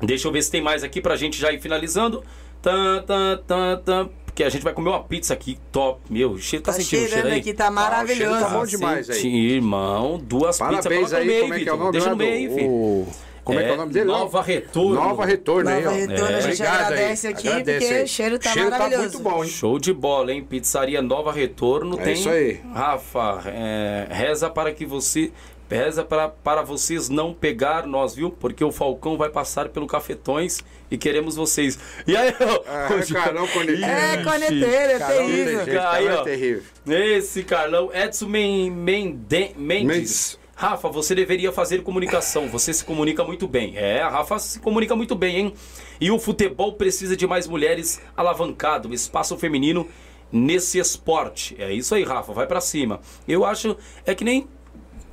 Deixa 0.02 0.27
eu 0.27 0.32
ver 0.32 0.41
se 0.41 0.49
tem 0.52 0.61
mais 0.61 0.84
aqui 0.84 0.99
pra 1.02 1.15
gente 1.15 1.40
já 1.40 1.52
ir 1.52 1.61
finalizando. 1.61 2.23
Tan, 2.61 3.03
tan, 3.03 3.38
tan, 3.45 3.77
tan, 3.86 4.10
porque 4.36 4.44
a 4.44 4.49
gente 4.49 4.64
vai 4.64 4.74
comer 4.74 4.90
uma 4.90 5.02
pizza 5.02 5.34
aqui, 5.34 5.57
top. 5.72 6.02
Meu, 6.10 6.38
cheiro, 6.38 6.66
tá, 6.66 6.74
Tá 6.74 6.78
sentindo 6.78 6.98
o 6.98 7.07
cheiro 7.07 7.14
cheirando 7.14 7.32
aí? 7.32 7.40
aqui, 7.40 7.53
tá 7.53 7.64
o 7.64 7.68
cheiro 7.68 7.74
maravilhoso. 7.76 8.40
tá 8.41 8.49
bom 8.49 8.66
demais 8.66 9.10
aí. 9.10 9.26
Irmão, 9.26 10.20
duas 10.22 10.57
pizzas. 10.60 10.86
Coloca 10.86 11.10
no 11.10 11.16
aí, 11.16 11.40
como 11.40 11.53
é 11.53 11.60
que 11.62 11.70
é 11.70 11.74
o 11.74 11.78
nome 11.78 11.91
Deixa 11.94 12.10
no 12.10 12.16
meio, 12.18 12.53
filho. 12.53 12.70
o- 12.70 13.07
Como 13.45 13.60
é, 13.60 13.64
que 13.64 13.70
é 13.70 13.74
o 13.74 13.78
nome 13.78 13.94
dele? 13.94 14.06
Nova 14.07 14.41
Retorno. 14.41 14.95
Nova 14.95 15.26
Retorno 15.26 15.70
aí, 15.70 15.78
ó. 15.86 15.86
Nova 15.86 15.95
Retorno, 15.95 16.26
a 16.26 16.32
gente 16.41 16.44
Obrigado 16.62 16.76
aí. 16.76 16.84
agradece 16.84 17.28
aqui, 17.28 17.48
Agradece 17.48 17.80
porque 17.80 17.94
aí. 17.95 18.03
o 18.03 18.07
cheiro 18.07 18.40
tá 18.40 18.49
cheiro 18.52 18.72
maravilhoso. 18.72 19.03
tá 19.03 19.20
muito 19.20 19.30
bom, 19.38 19.44
hein? 19.45 19.49
Show 19.49 19.80
de 19.80 19.94
bola, 19.94 20.34
hein? 20.34 20.44
Pizzaria 20.44 21.02
Nova 21.02 21.32
Retorno 21.32 21.98
É 21.99 22.03
tem. 22.03 22.14
isso 22.16 22.28
aí. 22.30 22.60
Rafa, 22.74 23.44
é, 23.45 24.07
reza 24.10 24.49
para 24.49 24.74
que 24.74 24.86
você. 24.86 25.32
Reza 25.70 26.04
para, 26.04 26.30
para 26.30 26.62
vocês 26.62 27.10
não 27.10 27.34
pegar 27.34 27.88
nós, 27.88 28.14
viu? 28.14 28.30
Porque 28.30 28.64
o 28.64 28.72
Falcão 28.72 29.18
vai 29.18 29.30
passar 29.30 29.70
pelo 29.70 29.88
Cafetões 29.88 30.60
e 30.92 30.98
queremos 30.98 31.36
vocês. 31.36 31.78
E 32.06 32.16
aí, 32.16 32.34
ó. 32.40 32.62
Ah, 32.68 32.90
Carlão 33.14 33.48
Corneteiro. 33.48 33.84
É, 33.84 34.24
corneteiro, 34.24 34.66
é 34.66 35.00
Carlão 35.00 35.26
terrível. 35.26 35.56
jeito, 35.66 35.70
Aí, 35.70 35.76
Carlão 35.76 36.16
ó. 36.18 36.22
é 36.22 36.24
terrível. 36.24 36.64
Esse 36.88 37.44
Carlão, 37.44 37.90
Edson 37.94 38.28
Men- 38.28 38.70
Mende- 38.72 39.52
Mendes. 39.58 39.86
Mendes. 39.88 40.40
Rafa, 40.58 40.88
você 40.88 41.14
deveria 41.16 41.52
fazer 41.52 41.82
comunicação. 41.84 42.48
Você 42.48 42.72
se 42.72 42.86
comunica 42.86 43.24
muito 43.24 43.48
bem. 43.48 43.74
É, 43.76 44.02
a 44.02 44.08
Rafa 44.08 44.40
se 44.40 44.60
comunica 44.60 44.96
muito 44.96 45.14
bem, 45.16 45.36
hein? 45.38 45.54
E 46.00 46.12
o 46.12 46.20
futebol 46.20 46.74
precisa 46.74 47.18
de 47.18 47.26
mais 47.28 47.48
mulheres 47.48 48.00
alavancado, 48.16 48.94
espaço 48.94 49.36
feminino 49.38 49.86
nesse 50.32 50.78
esporte. 50.80 51.56
É 51.60 51.74
isso 51.74 51.94
aí, 51.96 52.04
Rafa, 52.04 52.32
vai 52.34 52.48
pra 52.48 52.62
cima. 52.62 53.00
Eu 53.28 53.44
acho 53.44 53.76
é 54.06 54.16
que 54.16 54.24
nem 54.24 54.48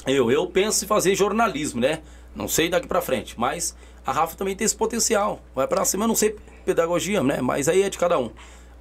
eu, 0.07 0.31
eu 0.31 0.47
penso 0.47 0.85
em 0.85 0.89
fazer 0.89 1.15
jornalismo, 1.15 1.81
né? 1.81 2.01
Não 2.35 2.49
sei 2.49 2.69
daqui 2.69 2.87
pra 2.87 3.01
frente, 3.01 3.39
mas 3.39 3.77
a 4.07 4.13
Rafa 4.13 4.37
também 4.37 4.57
tem 4.57 4.65
esse 4.65 4.77
potencial. 4.77 5.41
Vai 5.55 5.67
pra 5.67 5.85
cima, 5.85 6.05
eu 6.05 6.09
não 6.09 6.15
sei 6.17 6.37
pedagogia, 6.65 7.23
né? 7.23 7.41
Mas 7.41 7.69
aí 7.69 7.83
é 7.83 7.91
de 7.91 7.99
cada 7.99 8.19
um. 8.19 8.31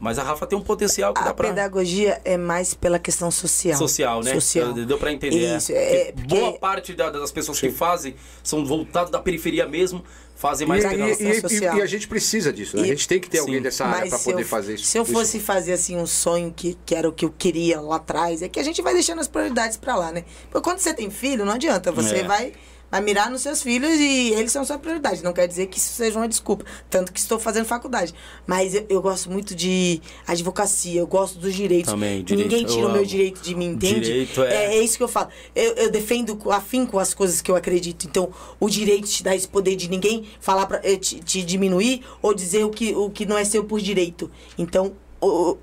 Mas 0.01 0.17
a 0.17 0.23
Rafa 0.23 0.47
tem 0.47 0.57
um 0.57 0.61
potencial 0.63 1.13
que 1.13 1.21
A 1.21 1.25
dá 1.25 1.33
pra 1.33 1.49
pedagogia 1.49 2.19
é 2.25 2.35
mais 2.35 2.73
pela 2.73 2.97
questão 2.97 3.29
social. 3.29 3.77
social, 3.77 4.23
né? 4.23 4.33
Social. 4.33 4.73
Deu 4.73 4.97
pra 4.97 5.11
entender. 5.13 5.55
Isso, 5.55 5.71
é. 5.71 5.75
é, 5.75 6.11
Porque 6.11 6.27
Boa 6.39 6.57
parte 6.57 6.93
da- 6.95 7.11
das 7.11 7.31
pessoas 7.31 7.59
que 7.59 7.69
fazem 7.69 8.15
são 8.43 8.65
voltadas 8.65 9.11
da 9.11 9.19
periferia 9.19 9.67
mesmo, 9.67 10.03
fazem 10.35 10.67
mais 10.67 10.83
E, 10.83 10.87
e- 10.87 11.29
e- 11.29 11.41
social. 11.41 11.77
e 11.77 11.81
a 11.83 11.85
gente 11.85 12.07
precisa 12.07 12.51
disso, 12.51 12.75
né? 12.77 12.81
A 12.81 12.87
gente 12.87 13.07
tem 13.07 13.19
que 13.19 13.29
ter 13.29 13.37
alguém 13.37 13.57
Sim. 13.57 13.61
dessa 13.61 13.85
área 13.85 14.09
para 14.09 14.17
poder 14.17 14.41
eu- 14.41 14.45
fazer 14.47 14.73
isso. 14.73 14.85
Se 14.85 14.97
eu 14.97 15.03
isso. 15.03 15.11
fosse 15.13 15.39
fazer 15.39 15.73
assim 15.73 15.95
um 15.95 16.07
sonho 16.07 16.51
que, 16.51 16.75
que 16.83 16.95
era 16.95 17.07
o 17.07 17.11
que 17.13 17.23
eu 17.23 17.29
queria 17.37 17.79
lá 17.79 17.97
atrás, 17.97 18.41
é 18.41 18.49
que 18.49 18.59
a 18.59 18.63
gente 18.63 18.81
vai 18.81 18.95
deixando 18.95 19.19
as 19.19 19.27
prioridades 19.27 19.77
pra 19.77 19.95
lá, 19.95 20.11
né? 20.11 20.25
Porque 20.49 20.63
quando 20.67 20.79
você 20.79 20.95
tem 20.95 21.11
filho, 21.11 21.45
não 21.45 21.53
adianta, 21.53 21.91
você 21.91 22.15
É. 22.15 22.23
vai 22.23 22.53
vai 22.91 22.99
mirar 23.01 23.31
nos 23.31 23.41
seus 23.41 23.61
filhos 23.63 23.89
e 23.99 24.31
eles 24.33 24.51
são 24.51 24.65
sua 24.65 24.77
prioridade. 24.77 25.23
Não 25.23 25.31
quer 25.31 25.47
dizer 25.47 25.67
que 25.67 25.77
isso 25.77 25.93
seja 25.93 26.19
uma 26.19 26.27
desculpa, 26.27 26.65
tanto 26.89 27.11
que 27.13 27.19
estou 27.19 27.39
fazendo 27.39 27.65
faculdade. 27.65 28.13
Mas 28.45 28.75
eu, 28.75 28.85
eu 28.89 29.01
gosto 29.01 29.31
muito 29.31 29.55
de 29.55 30.01
advocacia, 30.27 30.99
eu 30.99 31.07
gosto 31.07 31.39
dos 31.39 31.55
direitos. 31.55 31.91
Também, 31.91 32.23
direito, 32.23 32.49
Ninguém 32.49 32.65
tira 32.65 32.87
o 32.87 32.91
meu 32.91 33.05
direito 33.05 33.41
de 33.41 33.55
mim, 33.55 33.67
entende? 33.69 34.01
Direito 34.01 34.43
é- 34.43 34.75
é 34.77 34.83
isso 34.83 34.97
que 34.97 35.03
eu 35.03 35.07
falo. 35.07 35.29
Eu, 35.55 35.73
eu 35.75 35.89
defendo 35.91 36.35
com 36.35 36.99
as 36.99 37.13
coisas 37.13 37.41
que 37.41 37.49
eu 37.49 37.55
acredito. 37.55 38.05
Então, 38.05 38.29
o 38.59 38.69
direito 38.69 39.07
te 39.07 39.23
dá 39.23 39.35
esse 39.35 39.47
poder 39.47 39.75
de 39.75 39.89
ninguém 39.89 40.25
falar 40.39 40.65
pra 40.65 40.81
eh, 40.83 40.97
te, 40.97 41.19
te 41.19 41.41
diminuir 41.43 42.03
ou 42.21 42.33
dizer 42.33 42.65
o 42.65 42.69
que, 42.69 42.93
o 42.93 43.09
que 43.09 43.25
não 43.25 43.37
é 43.37 43.45
seu 43.45 43.63
por 43.63 43.79
direito. 43.79 44.29
Então, 44.57 44.93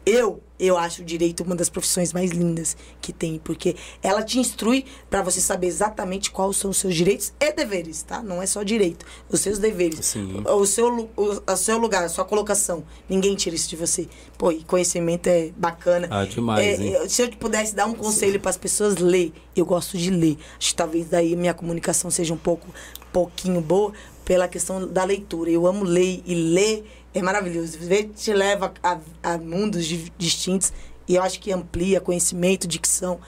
eu 0.07 0.41
eu 0.59 0.77
acho 0.77 1.03
o 1.03 1.05
direito 1.05 1.43
uma 1.43 1.55
das 1.55 1.69
profissões 1.69 2.13
mais 2.13 2.31
lindas 2.31 2.77
que 3.01 3.13
tem, 3.13 3.39
porque 3.39 3.77
ela 4.03 4.23
te 4.23 4.39
instrui 4.39 4.85
pra 5.09 5.23
você 5.23 5.41
saber 5.41 5.67
exatamente 5.67 6.31
quais 6.31 6.57
são 6.57 6.71
os 6.71 6.79
seus 6.79 6.95
direitos 6.95 7.33
e 7.41 7.53
deveres, 7.53 8.03
tá? 8.03 8.23
Não 8.23 8.43
é 8.43 8.47
só 8.47 8.63
direito, 8.63 9.07
os 9.31 9.41
seus 9.41 9.59
deveres. 9.59 10.05
Sim. 10.05 10.43
O 10.47 10.67
seu, 10.67 11.11
o, 11.17 11.53
o 11.53 11.57
seu 11.57 11.79
lugar, 11.79 12.05
a 12.05 12.09
sua 12.09 12.25
colocação. 12.25 12.85
Ninguém 13.09 13.35
tira 13.37 13.55
isso 13.55 13.69
de 13.69 13.77
você. 13.77 14.09
Pô, 14.37 14.51
e 14.51 14.63
conhecimento 14.65 15.29
é 15.29 15.51
bacana. 15.57 16.09
Ah, 16.11 16.25
demais, 16.25 16.81
É, 16.81 17.09
se 17.09 17.23
eu 17.23 17.31
pudesse 17.33 17.75
dar 17.75 17.87
um 17.87 17.95
conselho 17.95 18.41
para 18.41 18.51
as 18.51 18.57
pessoas, 18.57 18.97
ler. 18.97 19.33
Eu 19.55 19.65
gosto 19.67 19.99
de 19.99 20.11
ler. 20.11 20.39
Acho 20.59 20.71
que 20.71 20.75
talvez 20.77 21.07
daí 21.09 21.35
minha 21.35 21.55
comunicação 21.55 22.11
seja 22.11 22.33
um 22.33 22.39
pouco, 22.39 22.67
pouquinho 23.13 23.61
boa 23.61 23.93
pela 24.25 24.47
questão 24.47 24.87
da 24.87 25.05
leitura. 25.05 25.51
Eu 25.51 25.67
amo 25.67 25.85
ler 25.85 26.23
e 26.27 26.35
ler 26.35 26.85
é 27.19 27.23
maravilhoso. 27.23 27.79
Ver 27.79 28.11
te 28.15 28.33
leva 28.33 28.73
a, 28.83 28.99
a 29.23 29.39
mundos 29.39 29.87
di- 29.87 30.13
distintos 30.19 30.73
e 31.09 31.15
eu 31.17 31.23
acho 31.23 31.41
que 31.41 31.53
amplia 31.53 32.01
conhecimento, 32.01 32.67
dicção. 32.67 33.19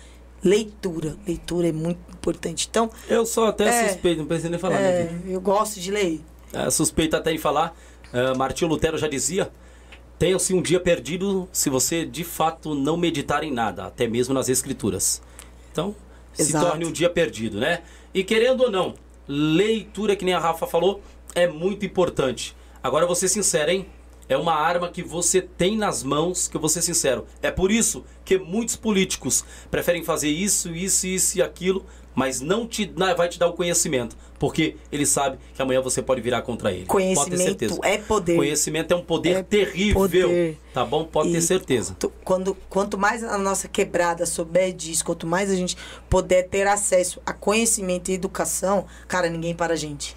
Leitura. 0.42 1.16
Leitura 1.26 1.68
é 1.68 1.72
muito 1.72 1.98
importante. 2.12 2.66
Então, 2.70 2.90
Eu 3.08 3.26
sou 3.26 3.46
até 3.46 3.66
É. 3.68 3.88
suspeito, 3.88 4.20
não 4.20 4.26
precisa 4.26 4.48
nem 4.48 4.58
falar, 4.58 4.76
é, 4.80 5.04
né? 5.04 5.20
eu 5.26 5.40
gosto 5.40 5.78
de 5.80 5.90
ler. 5.90 6.20
É, 6.52 6.70
suspeito 6.70 7.14
até 7.16 7.32
em 7.32 7.38
falar. 7.38 7.76
É, 8.12 8.34
Martinho 8.36 8.70
Lutero 8.70 8.96
já 8.98 9.06
dizia: 9.06 9.50
tenha-se 10.18 10.54
um 10.54 10.62
dia 10.62 10.80
perdido 10.80 11.48
se 11.52 11.68
você 11.70 12.04
de 12.06 12.24
fato 12.24 12.74
não 12.74 12.96
meditar 12.96 13.44
em 13.44 13.52
nada, 13.52 13.84
até 13.86 14.06
mesmo 14.08 14.32
nas 14.34 14.48
escrituras. 14.48 15.20
Então, 15.70 15.94
se 16.32 16.42
Exato. 16.42 16.66
torne 16.66 16.86
um 16.86 16.92
dia 16.92 17.10
perdido, 17.10 17.58
né? 17.60 17.82
E 18.14 18.24
querendo 18.24 18.62
ou 18.64 18.70
não, 18.70 18.94
leitura, 19.28 20.16
que 20.16 20.24
nem 20.24 20.34
a 20.34 20.38
Rafa 20.40 20.66
falou, 20.66 21.00
é 21.34 21.46
muito 21.46 21.84
importante. 21.86 22.56
Agora, 22.82 23.06
ser 23.14 23.28
sincero, 23.28 23.70
hein? 23.70 23.86
É 24.28 24.36
uma 24.36 24.54
arma 24.54 24.88
que 24.88 25.02
você 25.02 25.42
tem 25.42 25.76
nas 25.76 26.04
mãos, 26.04 26.46
que 26.46 26.56
eu 26.56 26.60
vou 26.60 26.70
ser 26.70 26.82
sincero. 26.82 27.26
É 27.42 27.50
por 27.50 27.70
isso 27.70 28.04
que 28.24 28.38
muitos 28.38 28.76
políticos 28.76 29.44
preferem 29.70 30.04
fazer 30.04 30.28
isso, 30.28 30.70
isso, 30.72 31.06
isso 31.08 31.38
e 31.38 31.42
aquilo, 31.42 31.84
mas 32.14 32.40
não 32.40 32.64
te 32.66 32.92
não 32.96 33.14
vai 33.16 33.28
te 33.28 33.40
dar 33.40 33.48
o 33.48 33.54
conhecimento, 33.54 34.16
porque 34.38 34.76
ele 34.92 35.04
sabe 35.04 35.36
que 35.52 35.60
amanhã 35.60 35.80
você 35.80 36.00
pode 36.00 36.20
virar 36.20 36.42
contra 36.42 36.70
ele. 36.70 36.86
pode 36.86 37.04
ter 37.08 37.14
Conhecimento 37.16 37.42
certeza. 37.58 37.80
é 37.82 37.98
poder. 37.98 38.36
Conhecimento 38.36 38.92
é 38.92 38.96
um 38.96 39.02
poder 39.02 39.36
É 39.38 39.42
terrível, 39.42 40.00
poder. 40.02 40.56
tá 40.72 40.84
bom? 40.84 41.04
Pode 41.04 41.32
ter 41.32 41.38
E 41.38 41.42
certeza. 41.42 41.96
tu- 41.98 42.12
Quando, 42.24 42.56
quanto 42.68 42.96
mais 42.96 43.24
a 43.24 43.36
nossa 43.36 43.66
quebrada 43.66 44.24
souber 44.26 44.72
disso, 44.72 45.04
quanto 45.04 45.26
mais 45.26 45.50
a 45.50 45.56
gente 45.56 45.76
puder 46.08 46.44
ter 46.44 46.68
acesso 46.68 47.20
a 47.26 47.32
conhecimento 47.32 48.12
e 48.12 48.14
educação, 48.14 48.86
cara, 49.08 49.28
ninguém 49.28 49.54
para 49.56 49.72
a 49.74 49.76
gente. 49.76 50.16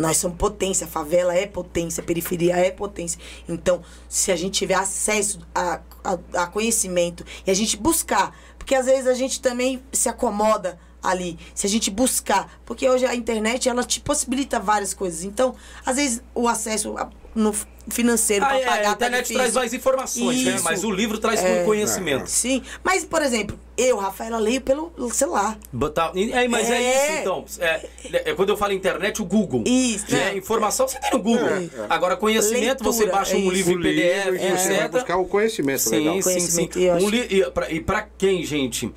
Nós 0.00 0.16
somos 0.16 0.38
potência, 0.38 0.86
a 0.86 0.88
favela 0.88 1.34
é 1.34 1.46
potência, 1.46 2.02
periferia 2.02 2.56
é 2.56 2.70
potência. 2.70 3.20
Então, 3.46 3.82
se 4.08 4.32
a 4.32 4.36
gente 4.36 4.54
tiver 4.54 4.74
acesso 4.74 5.40
a, 5.54 5.80
a, 6.02 6.42
a 6.42 6.46
conhecimento 6.46 7.22
e 7.46 7.50
a 7.50 7.54
gente 7.54 7.76
buscar, 7.76 8.34
porque 8.58 8.74
às 8.74 8.86
vezes 8.86 9.06
a 9.06 9.12
gente 9.12 9.42
também 9.42 9.82
se 9.92 10.08
acomoda 10.08 10.78
ali, 11.02 11.38
se 11.54 11.66
a 11.66 11.70
gente 11.70 11.90
buscar, 11.90 12.60
porque 12.64 12.88
hoje 12.88 13.04
a 13.04 13.14
internet 13.14 13.68
ela 13.68 13.84
te 13.84 14.00
possibilita 14.00 14.58
várias 14.58 14.94
coisas. 14.94 15.22
Então, 15.22 15.54
às 15.84 15.96
vezes 15.96 16.22
o 16.34 16.48
acesso 16.48 16.94
no 17.34 17.54
financeiro 17.88 18.44
Ah, 18.44 18.48
para 18.48 18.58
é, 18.60 18.64
pagar 18.64 18.80
a 18.80 18.84
tá 18.84 18.92
internet 18.92 19.18
difícil. 19.22 19.36
traz 19.36 19.54
mais 19.54 19.74
informações, 19.74 20.44
né? 20.44 20.60
Mas 20.62 20.84
o 20.84 20.90
livro 20.90 21.18
traz 21.18 21.42
É. 21.42 21.64
conhecimento. 21.64 22.26
Sim, 22.28 22.62
mas, 22.84 23.04
por 23.04 23.20
exemplo, 23.22 23.58
eu, 23.76 23.96
Rafaela, 23.96 24.38
leio 24.38 24.60
pelo 24.60 24.92
celular. 25.12 25.58
Botar- 25.72 26.12
É, 26.14 26.46
mas 26.46 26.70
é, 26.70 26.82
É. 26.82 26.90
isso 27.12 27.20
então. 27.20 27.44
É, 27.58 28.30
é 28.30 28.34
quando 28.34 28.50
eu 28.50 28.56
falo 28.56 28.72
internet, 28.72 29.20
o 29.22 29.24
Google. 29.24 29.64
Isso, 29.66 30.12
Né? 30.12 30.30
é. 30.32 30.36
Informação 30.36 30.86
você 30.86 31.00
tem 31.00 31.10
no 31.10 31.18
Google. 31.20 31.48
É, 31.48 31.64
é. 31.64 31.70
Agora, 31.88 32.16
conhecimento, 32.16 32.84
você 32.84 33.00
Leitura, 33.04 33.18
baixa 33.18 33.34
é 33.34 33.38
um 33.38 33.50
livro 33.50 33.72
em 33.72 33.82
PDF, 33.82 34.24
livro, 34.30 34.36
e 34.36 34.50
você 34.58 34.68
vai 34.68 34.76
etc. 34.76 34.90
buscar 34.92 35.16
o 35.16 35.24
conhecimento 35.24 35.90
legal. 35.90 36.14
Sim, 36.14 36.22
sim, 36.22 36.40
sim. 36.40 36.66
Conhecimento, 36.68 37.04
Um 37.04 37.08
li- 37.10 37.26
e, 37.30 37.50
pra, 37.50 37.70
e 37.70 37.80
pra 37.80 38.02
quem, 38.18 38.44
gente, 38.44 38.92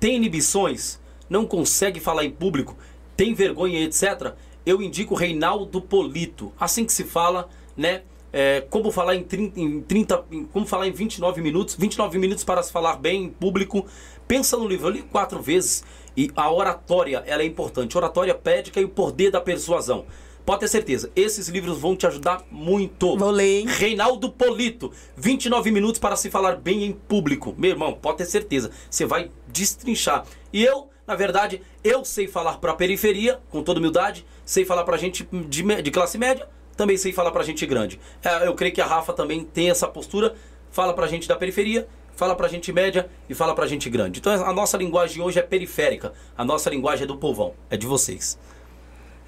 tem 0.00 0.16
inibições, 0.16 0.98
não 1.30 1.46
consegue 1.46 2.00
falar 2.00 2.24
em 2.24 2.30
público, 2.30 2.76
tem 3.16 3.32
vergonha, 3.32 3.80
etc., 3.84 4.32
eu 4.66 4.82
indico 4.82 5.14
Reinaldo 5.14 5.80
Polito. 5.80 6.52
Assim 6.58 6.84
que 6.84 6.92
se 6.92 7.04
fala, 7.04 7.48
né? 7.76 8.02
é, 8.36 8.62
como 8.68 8.90
falar 8.90 9.14
em 9.14 9.22
30, 9.22 9.60
em 9.60 9.80
30 9.80 10.24
em- 10.32 10.44
como 10.46 10.66
falar 10.66 10.88
em 10.88 10.92
29 10.92 11.40
minutos, 11.40 11.76
29 11.76 12.18
minutos 12.18 12.42
para 12.42 12.60
se 12.64 12.72
falar 12.72 12.96
bem 12.96 13.24
em 13.24 13.28
público. 13.28 13.86
Pensa 14.26 14.56
no 14.56 14.66
livro, 14.66 14.88
eu 14.88 14.90
li 14.90 15.02
quatro 15.02 15.40
vezes 15.40 15.84
e 16.16 16.28
a 16.34 16.50
oratória, 16.52 17.22
ela 17.26 17.42
é 17.42 17.46
importante. 17.46 17.96
Oratória 17.96 18.34
pédica 18.34 18.80
e 18.80 18.84
o 18.84 18.88
poder 18.88 19.30
da 19.30 19.40
persuasão. 19.40 20.04
Pode 20.44 20.60
ter 20.60 20.68
certeza, 20.68 21.10
esses 21.14 21.46
livros 21.48 21.78
vão 21.78 21.94
te 21.94 22.08
ajudar 22.08 22.42
muito. 22.50 23.16
Vou 23.16 23.30
ler, 23.30 23.60
hein? 23.60 23.66
Reinaldo 23.68 24.28
Polito, 24.28 24.90
29 25.16 25.70
minutos 25.70 26.00
para 26.00 26.16
se 26.16 26.28
falar 26.28 26.56
bem 26.56 26.84
em 26.84 26.92
público. 26.92 27.54
Meu 27.56 27.70
irmão, 27.70 27.92
pode 27.94 28.18
ter 28.18 28.26
certeza, 28.26 28.70
você 28.90 29.06
vai 29.06 29.30
destrinchar. 29.46 30.26
E 30.52 30.62
eu, 30.64 30.88
na 31.06 31.14
verdade, 31.14 31.62
eu 31.84 32.04
sei 32.04 32.26
falar 32.26 32.58
para 32.58 32.72
a 32.72 32.74
periferia, 32.74 33.40
com 33.48 33.62
toda 33.62 33.78
humildade, 33.78 34.26
sei 34.44 34.64
falar 34.64 34.82
para 34.84 34.96
gente 34.96 35.26
de, 35.48 35.62
de 35.82 35.90
classe 35.92 36.18
média, 36.18 36.46
também 36.76 36.96
sei 36.96 37.12
falar 37.12 37.30
para 37.30 37.42
gente 37.44 37.64
grande. 37.66 38.00
É, 38.22 38.46
eu 38.46 38.54
creio 38.54 38.74
que 38.74 38.80
a 38.80 38.86
Rafa 38.86 39.12
também 39.12 39.44
tem 39.44 39.70
essa 39.70 39.86
postura, 39.88 40.34
fala 40.70 40.92
para 40.92 41.06
gente 41.06 41.26
da 41.28 41.36
periferia, 41.36 41.86
fala 42.16 42.34
pra 42.36 42.48
gente 42.48 42.72
média 42.72 43.08
e 43.28 43.34
fala 43.34 43.54
pra 43.54 43.66
gente 43.66 43.88
grande. 43.90 44.20
Então 44.20 44.32
a 44.32 44.52
nossa 44.52 44.76
linguagem 44.76 45.22
hoje 45.22 45.38
é 45.38 45.42
periférica, 45.42 46.12
a 46.36 46.44
nossa 46.44 46.70
linguagem 46.70 47.04
é 47.04 47.06
do 47.06 47.16
povão, 47.16 47.54
é 47.70 47.76
de 47.76 47.86
vocês. 47.86 48.38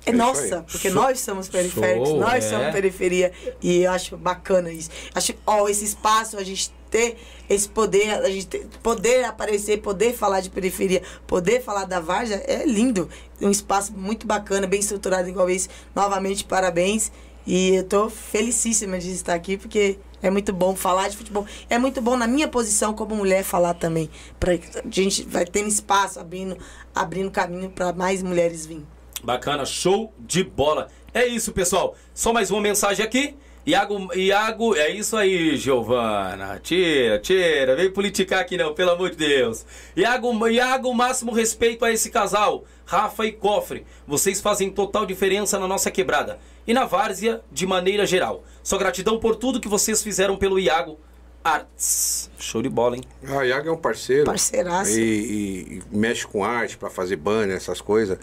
É 0.04 0.10
É 0.10 0.12
nossa, 0.12 0.62
porque 0.70 0.88
Show. 0.88 1.02
nós 1.02 1.18
somos 1.18 1.48
periféricos, 1.48 2.08
Show, 2.10 2.20
nós 2.20 2.44
é. 2.44 2.48
somos 2.48 2.72
periferia. 2.72 3.32
E 3.60 3.82
eu 3.82 3.90
acho 3.90 4.16
bacana 4.16 4.70
isso. 4.70 4.88
Acho, 5.12 5.34
ó, 5.44 5.68
esse 5.68 5.84
espaço, 5.84 6.38
a 6.38 6.44
gente 6.44 6.72
ter 6.88 7.16
esse 7.50 7.68
poder, 7.68 8.10
a 8.10 8.30
gente 8.30 8.46
ter- 8.46 8.68
poder 8.84 9.24
aparecer, 9.24 9.78
poder 9.78 10.14
falar 10.14 10.40
de 10.40 10.48
periferia, 10.48 11.02
poder 11.26 11.60
falar 11.60 11.86
da 11.86 11.98
Várzea, 11.98 12.40
é 12.46 12.64
lindo. 12.64 13.08
Um 13.40 13.50
espaço 13.50 13.92
muito 13.94 14.28
bacana, 14.28 14.64
bem 14.68 14.78
estruturado 14.78 15.28
igual 15.28 15.50
esse. 15.50 15.68
Novamente, 15.92 16.44
parabéns. 16.44 17.10
E 17.46 17.76
eu 17.76 17.84
tô 17.84 18.10
felicíssima 18.10 18.98
de 18.98 19.12
estar 19.12 19.34
aqui, 19.34 19.56
porque 19.56 19.98
é 20.20 20.30
muito 20.30 20.52
bom 20.52 20.74
falar 20.74 21.08
de 21.08 21.16
futebol. 21.16 21.46
É 21.70 21.78
muito 21.78 22.00
bom, 22.00 22.16
na 22.16 22.26
minha 22.26 22.48
posição 22.48 22.92
como 22.92 23.14
mulher, 23.14 23.44
falar 23.44 23.74
também. 23.74 24.10
Pra, 24.40 24.52
a 24.54 24.90
gente 24.90 25.22
vai 25.22 25.44
tendo 25.44 25.68
espaço, 25.68 26.18
abrindo, 26.18 26.58
abrindo 26.94 27.30
caminho 27.30 27.70
para 27.70 27.92
mais 27.92 28.22
mulheres 28.22 28.66
virem. 28.66 28.86
Bacana, 29.22 29.64
show 29.64 30.12
de 30.18 30.42
bola. 30.42 30.88
É 31.14 31.26
isso, 31.26 31.52
pessoal. 31.52 31.94
Só 32.12 32.32
mais 32.32 32.50
uma 32.50 32.60
mensagem 32.60 33.04
aqui. 33.04 33.36
Iago, 33.66 34.14
Iago, 34.14 34.76
é 34.76 34.90
isso 34.90 35.16
aí, 35.16 35.56
Giovana. 35.56 36.60
Tira, 36.62 37.18
tira. 37.18 37.74
Vem 37.74 37.90
politicar 37.90 38.40
aqui 38.40 38.56
não, 38.56 38.72
pelo 38.72 38.92
amor 38.92 39.10
de 39.10 39.16
Deus. 39.16 39.66
Iago, 39.96 40.46
Iago, 40.46 40.94
máximo 40.94 41.32
respeito 41.32 41.84
a 41.84 41.90
esse 41.90 42.08
casal. 42.10 42.64
Rafa 42.84 43.26
e 43.26 43.32
Cofre. 43.32 43.84
Vocês 44.06 44.40
fazem 44.40 44.70
total 44.70 45.04
diferença 45.04 45.58
na 45.58 45.66
nossa 45.66 45.90
quebrada. 45.90 46.38
E 46.66 46.74
na 46.74 46.84
várzea, 46.84 47.42
de 47.52 47.66
maneira 47.66 48.04
geral. 48.06 48.42
Só 48.62 48.76
gratidão 48.76 49.18
por 49.18 49.36
tudo 49.36 49.60
que 49.60 49.68
vocês 49.68 50.02
fizeram 50.02 50.36
pelo 50.36 50.58
Iago 50.58 50.98
Arts. 51.44 52.28
Show 52.38 52.60
de 52.60 52.68
bola, 52.68 52.96
hein? 52.96 53.04
Ah, 53.26 53.38
o 53.38 53.44
Iago 53.44 53.68
é 53.68 53.72
um 53.72 53.76
parceiro. 53.76 54.24
Parceiraço. 54.24 54.98
E, 54.98 55.02
e- 55.02 55.82
e 55.92 55.96
mexe 55.96 56.26
com 56.26 56.44
arte 56.44 56.76
para 56.76 56.90
fazer 56.90 57.16
banner, 57.16 57.56
essas 57.56 57.80
coisas. 57.80 58.18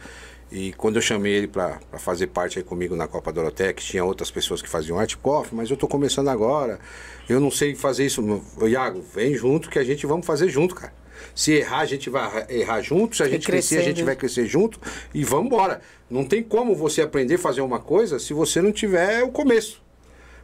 E 0.51 0.71
quando 0.73 0.97
eu 0.97 1.01
chamei 1.01 1.33
ele 1.33 1.47
para 1.47 1.79
fazer 1.97 2.27
parte 2.27 2.59
aí 2.59 2.63
comigo 2.63 2.95
na 2.95 3.07
Copa 3.07 3.31
Doroteia, 3.33 3.73
que 3.73 3.83
tinha 3.83 4.03
outras 4.03 4.29
pessoas 4.29 4.61
que 4.61 4.69
faziam 4.69 4.99
arte, 4.99 5.17
cof, 5.17 5.55
mas 5.55 5.69
eu 5.71 5.77
tô 5.77 5.87
começando 5.87 6.27
agora. 6.27 6.79
Eu 7.27 7.39
não 7.39 7.49
sei 7.49 7.73
fazer 7.73 8.05
isso. 8.05 8.21
Ô, 8.61 8.67
Iago, 8.67 9.03
vem 9.15 9.33
junto 9.33 9.69
que 9.69 9.79
a 9.79 9.83
gente 9.83 10.05
vamos 10.05 10.25
fazer 10.27 10.49
junto, 10.49 10.75
cara. 10.75 10.93
Se 11.33 11.53
errar, 11.53 11.79
a 11.79 11.85
gente 11.85 12.09
vai 12.09 12.45
errar 12.49 12.81
junto. 12.81 13.15
Se 13.15 13.23
a 13.23 13.29
gente 13.29 13.47
crescer, 13.47 13.79
a 13.79 13.81
gente 13.81 14.03
vai 14.03 14.15
crescer 14.15 14.45
junto. 14.45 14.79
E 15.13 15.23
vamos 15.23 15.45
embora. 15.47 15.81
Não 16.13 16.23
tem 16.23 16.43
como 16.43 16.75
você 16.75 17.01
aprender 17.01 17.35
a 17.35 17.39
fazer 17.39 17.61
uma 17.61 17.79
coisa 17.79 18.19
se 18.19 18.33
você 18.33 18.61
não 18.61 18.71
tiver 18.71 19.23
o 19.23 19.29
começo. 19.29 19.81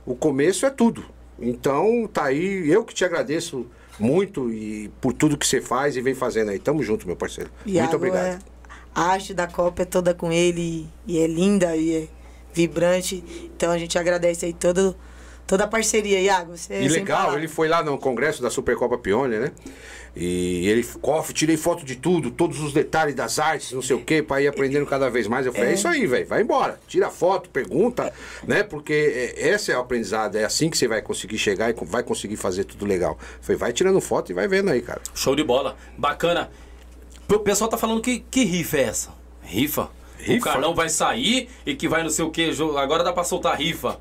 O 0.03 0.15
começo 0.15 0.65
é 0.65 0.69
tudo. 0.71 1.05
Então, 1.39 2.09
tá 2.11 2.25
aí, 2.25 2.67
eu 2.67 2.83
que 2.83 2.91
te 2.93 3.05
agradeço 3.05 3.67
muito 3.99 4.51
e 4.51 4.89
por 4.99 5.13
tudo 5.13 5.37
que 5.37 5.45
você 5.45 5.61
faz 5.61 5.95
e 5.95 6.01
vem 6.01 6.15
fazendo 6.15 6.49
aí. 6.49 6.57
Tamo 6.57 6.81
junto, 6.81 7.05
meu 7.05 7.15
parceiro. 7.15 7.51
Iago 7.67 7.81
muito 7.83 7.95
obrigado. 7.97 8.25
é- 8.25 8.39
a 8.95 9.03
arte 9.11 9.31
da 9.31 9.45
Copa 9.45 9.83
é 9.83 9.85
toda 9.85 10.11
com 10.15 10.31
ele 10.31 10.89
e, 11.07 11.19
é 11.19 11.27
linda 11.27 11.75
e 11.75 11.95
é 11.95 12.07
vibrante. 12.51 13.23
Então 13.55 13.71
a 13.71 13.77
gente 13.77 13.97
agradece 13.99 14.47
aí 14.47 14.53
todo, 14.53 14.95
toda 15.45 15.65
a 15.65 15.67
parceria, 15.67 16.19
Iago. 16.19 16.57
Você 16.57 16.73
é 16.73 16.83
E 16.83 16.87
legal, 16.87 17.37
ele 17.37 17.47
foi 17.47 17.67
lá 17.67 17.83
no 17.83 17.95
congresso 17.99 18.41
da 18.41 18.49
Supercopa 18.49 18.97
Pioneer, 18.97 19.39
né? 19.41 19.51
E 20.15 20.67
ele, 20.67 20.83
cof, 21.01 21.33
tirei 21.33 21.55
foto 21.55 21.85
de 21.85 21.95
tudo, 21.95 22.31
todos 22.31 22.59
os 22.59 22.73
detalhes 22.73 23.15
das 23.15 23.39
artes, 23.39 23.71
não 23.71 23.81
sei 23.81 23.95
o 23.95 24.03
quê, 24.03 24.21
pra 24.21 24.41
ir 24.41 24.47
aprendendo 24.47 24.85
cada 24.85 25.09
vez 25.09 25.27
mais. 25.27 25.45
Eu 25.45 25.53
falei, 25.53 25.69
é, 25.69 25.73
isso 25.73 25.87
aí, 25.87 26.05
velho, 26.05 26.25
vai 26.25 26.41
embora. 26.41 26.79
Tira 26.87 27.09
foto, 27.09 27.49
pergunta, 27.49 28.11
né? 28.45 28.63
Porque 28.63 29.33
é, 29.37 29.49
esse 29.49 29.71
é 29.71 29.77
o 29.77 29.81
aprendizado, 29.81 30.35
é 30.35 30.43
assim 30.43 30.69
que 30.69 30.77
você 30.77 30.87
vai 30.87 31.01
conseguir 31.01 31.37
chegar 31.37 31.69
e 31.69 31.75
vai 31.85 32.03
conseguir 32.03 32.35
fazer 32.35 32.63
tudo 32.63 32.85
legal. 32.85 33.17
Eu 33.21 33.43
falei, 33.43 33.57
vai 33.57 33.73
tirando 33.73 34.01
foto 34.01 34.31
e 34.31 34.33
vai 34.33 34.47
vendo 34.47 34.69
aí, 34.69 34.81
cara. 34.81 35.01
Show 35.13 35.35
de 35.35 35.43
bola. 35.43 35.77
Bacana. 35.97 36.49
O 37.27 37.39
pessoal 37.39 37.69
tá 37.69 37.77
falando 37.77 38.01
que, 38.01 38.19
que 38.19 38.43
rifa 38.43 38.77
é 38.77 38.81
essa? 38.81 39.09
Rifa? 39.43 39.83
O 39.83 39.89
Rifa? 40.23 40.51
Carlão 40.51 40.73
vai 40.73 40.89
sair 40.89 41.49
e 41.65 41.75
que 41.75 41.87
vai 41.87 42.03
não 42.03 42.09
sei 42.09 42.25
o 42.25 42.31
que. 42.31 42.51
Agora 42.77 43.03
dá 43.03 43.13
pra 43.13 43.23
soltar 43.23 43.55
rifa. 43.55 43.99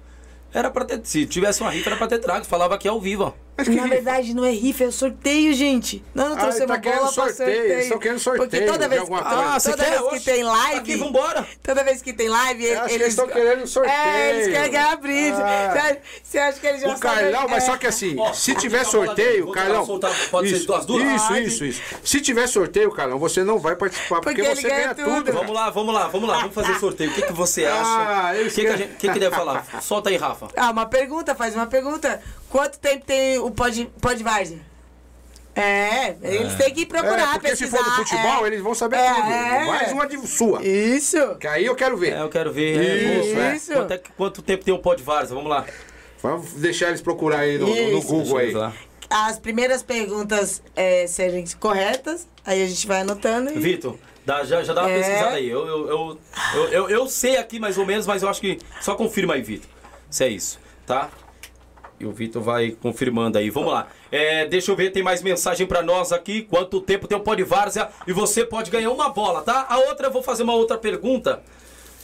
Era 0.52 0.70
pra 0.70 0.84
ter. 0.84 1.00
Se 1.04 1.26
tivesse 1.26 1.60
uma 1.60 1.70
rifa, 1.70 1.90
era 1.90 1.96
pra 1.96 2.06
ter 2.06 2.18
trago. 2.18 2.44
Falava 2.44 2.74
aqui 2.74 2.88
ao 2.88 3.00
vivo, 3.00 3.24
ó. 3.24 3.47
Mas 3.58 3.66
que 3.68 3.74
Na 3.74 3.86
verdade, 3.88 4.32
não 4.34 4.44
é 4.44 4.50
rifa, 4.52 4.84
é 4.84 4.86
o 4.86 4.92
sorteio, 4.92 5.52
gente. 5.52 6.02
Não, 6.14 6.28
não 6.28 6.36
Ah, 6.36 6.38
trouxemos 6.38 6.56
ele 6.60 6.66
tá 6.68 6.78
bola 6.78 6.80
querendo 6.80 7.00
pra 7.00 7.08
sorteio, 7.12 7.36
sorteio. 7.36 7.72
eles 7.72 7.88
tão 7.88 7.98
querendo 7.98 8.18
sorteio 8.20 8.48
Porque 8.50 8.66
toda 8.66 8.88
vez, 8.88 9.00
alguma 9.00 9.18
ah, 9.20 9.24
coisa. 9.24 9.42
Ah, 9.42 9.58
você 9.60 9.70
toda 9.72 9.84
vez 9.84 10.02
que 10.12 10.20
tem 10.20 10.44
live... 10.44 10.78
aqui, 10.78 10.96
vambora. 10.96 11.46
Toda 11.62 11.84
vez 11.84 12.00
que 12.02 12.12
tem 12.12 12.28
live, 12.28 12.70
acho 12.72 12.84
que 12.86 12.90
eles... 12.94 13.02
eles 13.02 13.16
tão 13.16 13.26
querendo 13.28 13.66
sorteio. 13.66 13.94
É, 13.96 14.30
eles 14.30 14.48
querem 14.48 14.70
ganhar 14.70 14.96
brinde. 14.96 15.42
Ah. 15.42 15.72
Você- 15.74 15.98
Você 16.22 16.38
acha 16.38 16.60
que 16.60 16.66
eles 16.68 16.80
já 16.82 16.88
O 16.94 16.98
Carlão, 17.00 17.32
sabem- 17.32 17.48
mas 17.50 17.62
é. 17.64 17.66
só 17.66 17.76
que 17.76 17.86
assim, 17.88 18.16
Ó, 18.18 18.32
se 18.32 18.54
tiver 18.54 18.84
sorteio, 18.84 19.50
Carlão. 19.50 19.84
soltar- 19.84 20.12
pode 20.30 20.50
ser 20.50 20.56
isso, 20.56 20.66
duas 20.66 20.86
duas? 20.86 21.02
Isso, 21.02 21.34
isso, 21.36 21.64
isso. 21.64 21.82
Se 22.04 22.20
tiver 22.20 22.46
sorteio, 22.46 22.92
Carlão, 22.92 23.18
você 23.18 23.42
não 23.42 23.58
vai 23.58 23.74
participar 23.74 24.20
porque, 24.20 24.40
Porque 24.40 24.54
você 24.56 24.68
ganha 24.68 24.92
ganha 24.92 24.94
tudo. 24.94 25.16
tudo. 25.24 25.32
Vamos 25.32 25.52
lá, 25.52 25.70
vamos 25.70 25.94
lá, 25.94 26.06
vamos 26.06 26.28
lá. 26.28 26.38
Vamos 26.38 26.54
fazer 26.54 26.78
sorteio. 26.78 27.10
O 27.10 27.14
que, 27.14 27.22
que 27.22 27.32
você 27.32 27.64
acha? 27.64 27.82
Ah, 27.84 28.30
O 28.32 28.36
eles 28.36 28.54
que, 28.54 28.60
que, 28.60 28.66
a 28.66 28.70
querem- 28.70 28.86
gente, 28.86 28.96
que, 28.98 29.12
que 29.12 29.18
deve 29.18 29.34
falar? 29.34 29.66
Solta 29.82 30.10
aí, 30.10 30.16
Rafa. 30.16 30.46
Ah, 30.56 30.70
uma 30.70 30.86
pergunta, 30.86 31.34
faz 31.34 31.54
uma 31.56 31.66
pergunta. 31.66 32.20
Quanto 32.48 32.78
tempo 32.78 33.04
tem 33.04 33.38
o 33.48 33.52
Pod, 33.52 33.90
Pod 34.00 34.22
Várzea? 34.22 34.58
É, 35.54 36.14
eles 36.22 36.54
têm 36.54 36.72
que 36.72 36.86
procurar, 36.86 37.34
É, 37.34 37.38
porque 37.38 37.56
se 37.56 37.64
pesquisar. 37.64 37.78
for 37.78 37.84
do 37.84 37.96
futebol, 38.08 38.44
é. 38.44 38.46
eles 38.46 38.60
vão 38.62 38.74
saber 38.74 38.96
É, 38.96 39.12
tudo. 39.14 39.26
é. 39.28 39.66
Mais 39.66 39.92
uma 39.92 40.06
de 40.06 40.26
sua. 40.28 40.62
Isso. 40.64 41.34
Que 41.40 41.48
aí 41.48 41.64
eu 41.64 41.74
quero 41.74 41.96
ver. 41.96 42.12
É, 42.12 42.20
eu 42.22 42.28
quero 42.28 42.52
ver. 42.52 42.78
É, 42.78 42.94
Isso, 42.94 43.28
moço, 43.34 43.40
é. 43.40 43.56
isso. 43.56 43.72
Quanto, 43.72 43.90
é 43.92 43.98
que- 43.98 44.12
quanto 44.12 44.42
tempo 44.42 44.64
tem 44.64 44.72
o 44.72 44.78
pó 44.78 44.94
de 44.94 45.02
Várzea? 45.02 45.34
Vamos 45.34 45.50
lá. 45.50 45.64
Vamos 46.22 46.52
deixar 46.52 46.88
eles 46.88 47.00
procurar 47.00 47.40
aí 47.40 47.58
no, 47.58 47.66
no. 47.90 48.02
Google 48.02 48.38
aí. 48.38 48.52
lá. 48.52 48.72
As 49.10 49.38
primeiras 49.38 49.82
perguntas 49.82 50.62
é, 50.76 51.06
serem 51.08 51.44
corretas, 51.58 52.28
aí 52.44 52.62
a 52.62 52.66
gente 52.66 52.86
vai 52.86 53.00
anotando 53.00 53.50
e... 53.50 53.58
Vitor, 53.58 53.96
dá- 54.24 54.44
já, 54.44 54.62
já 54.62 54.72
dá 54.74 54.82
uma 54.82 54.90
É. 54.90 54.98
pesquisada 54.98 55.36
aí. 55.36 55.48
Eu, 55.48 55.66
eu, 55.66 55.88
eu, 55.88 56.18
eu, 56.54 56.68
eu- 56.68 56.90
eu 56.90 57.06
sei 57.08 57.36
aqui 57.36 57.58
mais 57.58 57.78
ou 57.78 57.86
menos, 57.86 58.06
mas 58.06 58.22
eu 58.22 58.28
acho 58.28 58.40
que. 58.40 58.58
Só 58.80 58.94
confirma 58.94 59.34
aí, 59.34 59.42
Vitor. 59.42 59.68
Se 60.10 60.22
é 60.24 60.28
isso, 60.28 60.60
tá? 60.86 61.08
E 62.00 62.06
o 62.06 62.12
Vitor 62.12 62.42
vai 62.42 62.70
confirmando 62.70 63.38
aí. 63.38 63.50
Vamos 63.50 63.72
lá. 63.72 63.88
É, 64.10 64.46
deixa 64.46 64.70
eu 64.70 64.76
ver, 64.76 64.90
tem 64.90 65.02
mais 65.02 65.22
mensagem 65.22 65.66
pra 65.66 65.82
nós 65.82 66.12
aqui. 66.12 66.42
Quanto 66.42 66.80
tempo 66.80 67.08
tem 67.08 67.18
o 67.18 67.20
Pó 67.20 67.34
de 67.34 67.42
Várzea? 67.42 67.88
E 68.06 68.12
você 68.12 68.44
pode 68.44 68.70
ganhar 68.70 68.90
uma 68.90 69.08
bola, 69.08 69.42
tá? 69.42 69.66
A 69.68 69.78
outra, 69.78 70.06
eu 70.06 70.12
vou 70.12 70.22
fazer 70.22 70.44
uma 70.44 70.54
outra 70.54 70.78
pergunta. 70.78 71.42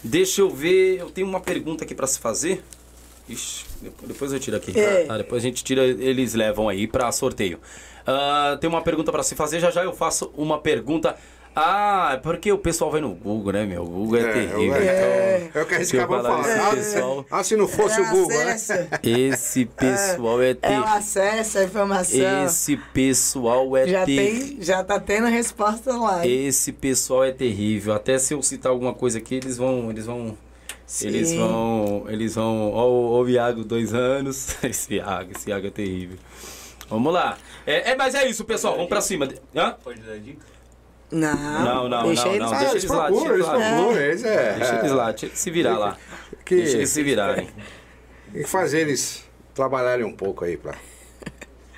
Deixa 0.02 0.40
eu 0.40 0.50
ver. 0.50 0.98
Eu 0.98 1.10
tenho 1.10 1.26
uma 1.26 1.40
pergunta 1.40 1.84
aqui 1.84 1.94
pra 1.94 2.06
se 2.06 2.18
fazer. 2.18 2.62
Ixi, 3.28 3.64
depois, 4.02 4.32
eu 4.32 4.40
tiro 4.40 4.56
aqui. 4.56 4.78
É. 4.78 5.04
Tá, 5.04 5.16
depois 5.16 5.42
a 5.42 5.46
gente 5.46 5.64
tira, 5.64 5.82
eles 5.82 6.34
levam 6.34 6.68
aí 6.68 6.86
pra 6.86 7.10
sorteio. 7.10 7.58
Ah, 8.06 8.58
tem 8.60 8.68
uma 8.68 8.82
pergunta 8.82 9.10
pra 9.10 9.22
se 9.22 9.34
fazer, 9.34 9.60
já 9.60 9.70
já 9.70 9.82
eu 9.82 9.92
faço 9.92 10.30
uma 10.36 10.58
pergunta. 10.58 11.16
Ah, 11.56 12.10
é 12.14 12.16
porque 12.16 12.50
o 12.50 12.58
pessoal 12.58 12.90
vai 12.90 13.00
no 13.00 13.10
Google, 13.14 13.52
né, 13.52 13.64
meu? 13.64 13.82
O 13.82 13.86
Google 13.86 14.18
é, 14.18 14.22
É, 14.22 14.32
terrível. 14.32 14.74
é. 14.74 15.46
Então, 15.48 15.60
É 15.60 15.64
o 15.64 15.66
que 15.68 15.74
a 15.74 15.78
gente 15.78 15.86
se 15.88 15.96
eu 15.96 16.00
acabou 16.02 16.22
falar 16.22 16.42
falando. 16.42 16.60
Ah, 16.60 16.70
pessoal, 16.74 17.26
Ah, 17.30 17.44
se 17.44 17.56
não 17.56 17.68
fosse 17.68 18.00
É 18.00 18.02
o 18.02 18.10
Google, 18.10 18.38
né? 18.44 18.56
esse 19.04 19.64
pessoal 19.66 20.42
é 20.42 20.48
É 20.48 20.52
o 20.52 20.54
terrível. 20.56 20.84
acesso, 20.84 21.58
a 21.58 21.64
informação. 21.64 22.44
Esse 22.44 22.76
pessoal 22.92 23.76
é 23.76 23.86
já, 23.86 24.04
terrível. 24.04 24.48
tem, 24.48 24.62
já 24.62 24.82
tá 24.82 24.98
tendo 24.98 25.28
resposta 25.28 25.96
lá. 25.96 26.26
Esse 26.26 26.72
pessoal 26.72 27.22
é 27.24 27.30
terrível. 27.30 27.94
Até 27.94 28.18
se 28.18 28.34
eu 28.34 28.42
citar 28.42 28.72
alguma 28.72 28.92
coisa 28.92 29.18
aqui, 29.18 29.36
eles 29.36 29.56
vão. 29.56 29.90
Eles 29.90 30.06
vão. 30.06 30.36
Eles 31.02 31.28
Sim. 31.28 31.38
vão. 31.38 32.04
Eles 32.08 32.34
vão. 32.34 32.72
Ó, 32.72 32.88
o- 32.88 33.12
ó 33.12 33.22
o 33.22 33.28
Iago, 33.30 33.62
dois 33.64 33.94
anos. 33.94 34.56
Esse 34.64 34.94
Iago, 34.94 35.30
esse 35.34 35.48
Iago 35.50 35.66
é 35.68 35.70
terrível. 35.70 36.18
Vamos 36.90 37.12
lá. 37.14 37.38
É, 37.66 37.92
é, 37.92 37.96
mas 37.96 38.14
é 38.14 38.28
isso, 38.28 38.44
pessoal. 38.44 38.74
Vamos 38.74 38.88
pra 38.88 39.00
cima. 39.00 39.28
Hã? 39.56 39.74
Pode 39.82 40.00
dar 40.00 40.18
dica? 40.18 40.44
Não, 41.14 41.64
Não, 41.64 41.88
não, 41.88 42.02
deixa 42.06 42.24
não, 42.24 42.30
eles 42.34 42.50
não, 42.50 42.58
deixa 42.58 42.72
eles 42.74 42.84
lá, 42.84 43.06
procuram, 43.06 43.28
deixa 43.28 43.34
eles 43.34 43.46
eles 43.46 43.46
lá. 43.70 43.76
procuram. 43.76 44.00
Eles 44.00 44.24
é, 44.24 44.52
Deixa 44.54 44.74
eles 44.78 44.92
lá, 44.92 45.10
deixa 45.10 45.26
eles 45.26 45.38
se 45.38 45.50
virar 45.50 45.78
lá. 45.78 45.96
Que- 46.44 46.56
Deixa 46.56 46.76
eles 46.76 46.90
se 46.90 47.02
virarem. 47.02 47.48
Tem 48.32 48.42
que 48.42 48.48
fazer 48.48 48.80
eles 48.80 49.24
trabalharem 49.54 50.04
um 50.04 50.12
pouco 50.12 50.44
aí 50.44 50.56
pra. 50.56 50.74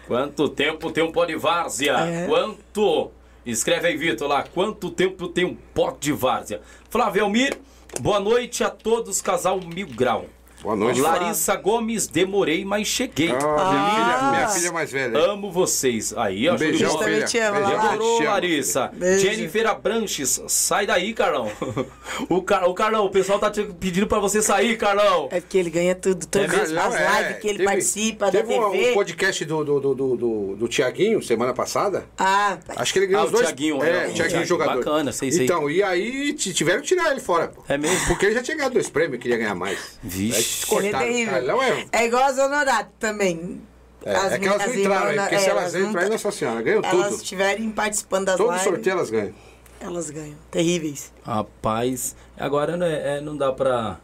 Quanto 0.06 0.48
tempo 0.48 0.90
tem 0.90 1.02
um 1.04 1.10
pó 1.12 1.24
de 1.24 1.34
várzea? 1.36 1.92
É. 1.98 2.26
Quanto? 2.26 3.10
Escreve 3.44 3.88
aí, 3.88 3.96
Vitor, 3.96 4.28
lá. 4.28 4.42
Quanto 4.42 4.90
tempo 4.90 5.28
tem 5.28 5.44
um 5.44 5.54
pó 5.54 5.96
de 5.98 6.12
várzea? 6.12 6.60
Flávio 6.90 7.22
Elmir, 7.24 7.56
boa 8.00 8.18
noite 8.20 8.64
a 8.64 8.70
todos, 8.70 9.20
casal 9.20 9.60
Mil 9.60 9.86
Grau. 9.88 10.26
Boa 10.62 10.74
noite, 10.74 11.00
Larissa 11.00 11.54
Gomes, 11.54 12.06
demorei, 12.08 12.64
mas 12.64 12.88
cheguei. 12.88 13.30
Ah, 13.30 13.36
minha, 13.36 13.46
Ah. 13.46 13.90
filha, 14.18 14.30
minha 14.32 14.48
filha 14.48 14.72
mais 14.72 14.90
velha. 14.90 15.16
Amo 15.18 15.52
vocês. 15.52 16.12
Aí, 16.16 16.48
ó. 16.48 16.54
Um 16.54 16.56
beijão, 16.56 16.88
bola. 16.88 16.98
também 17.04 17.14
filha. 17.16 17.26
te 17.26 17.38
amo, 17.38 17.58
Beijão, 17.58 17.76
Lala. 17.76 17.88
Adorou, 17.92 18.16
te 18.18 18.22
amo, 18.24 18.32
Larissa. 18.32 18.90
Beijo. 18.94 19.20
Jennifer 19.20 19.66
Abranches, 19.68 20.42
sai 20.48 20.86
daí, 20.86 21.12
Carlão. 21.14 21.50
O, 22.30 22.40
Car... 22.42 22.64
o 22.68 22.72
Carlão, 22.74 23.04
o 23.04 23.10
pessoal 23.10 23.38
tá 23.38 23.50
te 23.50 23.62
pedindo 23.64 24.06
pra 24.06 24.18
você 24.18 24.40
sair, 24.40 24.76
Carlão. 24.78 25.28
É 25.30 25.40
porque 25.40 25.58
ele 25.58 25.68
ganha 25.70 25.94
tudo, 25.94 26.26
todas 26.26 26.72
É 26.72 26.78
as 26.78 26.94
é, 26.94 27.22
lives 27.22 27.38
que 27.40 27.48
ele 27.48 27.58
teve- 27.58 27.64
participa 27.64 28.26
da 28.26 28.32
teve 28.32 28.54
um- 28.58 28.70
TV. 28.70 28.90
um 28.90 28.94
podcast 28.94 29.44
do, 29.44 29.64
do, 29.64 29.80
do, 29.80 29.94
do, 29.94 30.16
do, 30.16 30.56
do 30.56 30.68
Tiaguinho, 30.68 31.22
semana 31.22 31.52
passada. 31.52 32.06
Ah, 32.18 32.58
Acho 32.76 32.92
que 32.92 32.98
ele 33.00 33.06
ganhou 33.08 33.22
Ah, 33.22 33.24
os 33.26 33.30
o 33.30 33.32
dois. 33.34 33.46
Thiaguinho, 33.46 33.84
é, 33.84 33.88
é, 33.88 33.92
o 33.92 33.92
o 33.92 33.92
Thiaguinho 33.92 34.14
Thiaguinho, 34.16 34.46
jogador. 34.46 34.76
bacana, 34.78 35.12
sei, 35.12 35.30
sei. 35.30 35.44
Então, 35.44 35.70
e 35.70 35.82
aí 35.82 36.32
tiveram 36.32 36.80
que 36.80 36.86
tirar 36.88 37.10
ele 37.10 37.20
fora, 37.20 37.48
pô. 37.48 37.62
É 37.68 37.76
mesmo? 37.76 38.06
Porque 38.06 38.26
ele 38.26 38.34
já 38.34 38.42
tinha 38.42 38.56
ganhado 38.56 38.72
dois 38.74 38.88
prêmios, 38.88 39.20
queria 39.20 39.36
ganhar 39.36 39.54
mais. 39.54 39.98
Vixe. 40.02 40.45
Ele 40.72 40.88
é 40.88 40.98
terrível. 40.98 41.62
É... 41.62 41.86
É 41.92 42.06
igual 42.06 42.24
a 42.24 42.32
Zona 42.32 42.56
Honorato 42.56 42.90
também. 42.98 43.60
É, 44.04 44.10
é 44.34 44.38
que 44.38 44.46
elas 44.46 44.58
não 44.58 44.66
as 44.66 44.76
entraram 44.76 45.06
aí, 45.06 45.10
irmãs, 45.14 45.28
porque 45.28 45.38
se 45.40 45.46
é, 45.46 45.50
elas 45.50 45.74
entram 45.74 45.92
não- 45.92 46.00
aí, 46.00 46.08
Nossa 46.10 46.30
Senhora, 46.30 46.62
ganham 46.62 46.80
Elas 46.84 47.06
tudo. 47.08 47.16
estiverem 47.16 47.70
participando 47.70 48.26
das 48.26 48.36
Todo 48.36 48.50
lives, 48.50 48.62
sorteio 48.62 48.92
elas 48.94 49.10
ganham. 49.10 49.34
elas 49.80 50.10
ganham. 50.10 50.36
Terríveis. 50.50 51.12
Rapaz, 51.24 52.14
agora 52.38 52.76
não, 52.76 52.86
é, 52.86 53.16
é, 53.16 53.20
não 53.20 53.36
dá 53.36 53.52
pra. 53.52 53.98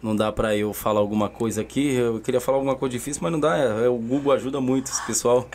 Não 0.00 0.14
dá 0.14 0.30
pra 0.30 0.54
eu 0.54 0.72
falar 0.72 1.00
alguma 1.00 1.28
coisa 1.28 1.60
aqui. 1.62 1.94
Eu 1.94 2.20
queria 2.20 2.40
falar 2.40 2.58
alguma 2.58 2.76
coisa 2.76 2.92
difícil, 2.92 3.20
mas 3.22 3.32
não 3.32 3.40
dá. 3.40 3.56
É, 3.58 3.86
é, 3.86 3.88
o 3.88 3.96
Google 3.96 4.32
ajuda 4.32 4.60
muito 4.60 4.92
esse 4.92 5.04
pessoal. 5.06 5.48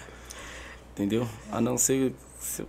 Entendeu? 0.93 1.25
A 1.51 1.61
não 1.61 1.77
ser. 1.77 2.13
se 2.39 2.61
eu- 2.61 2.67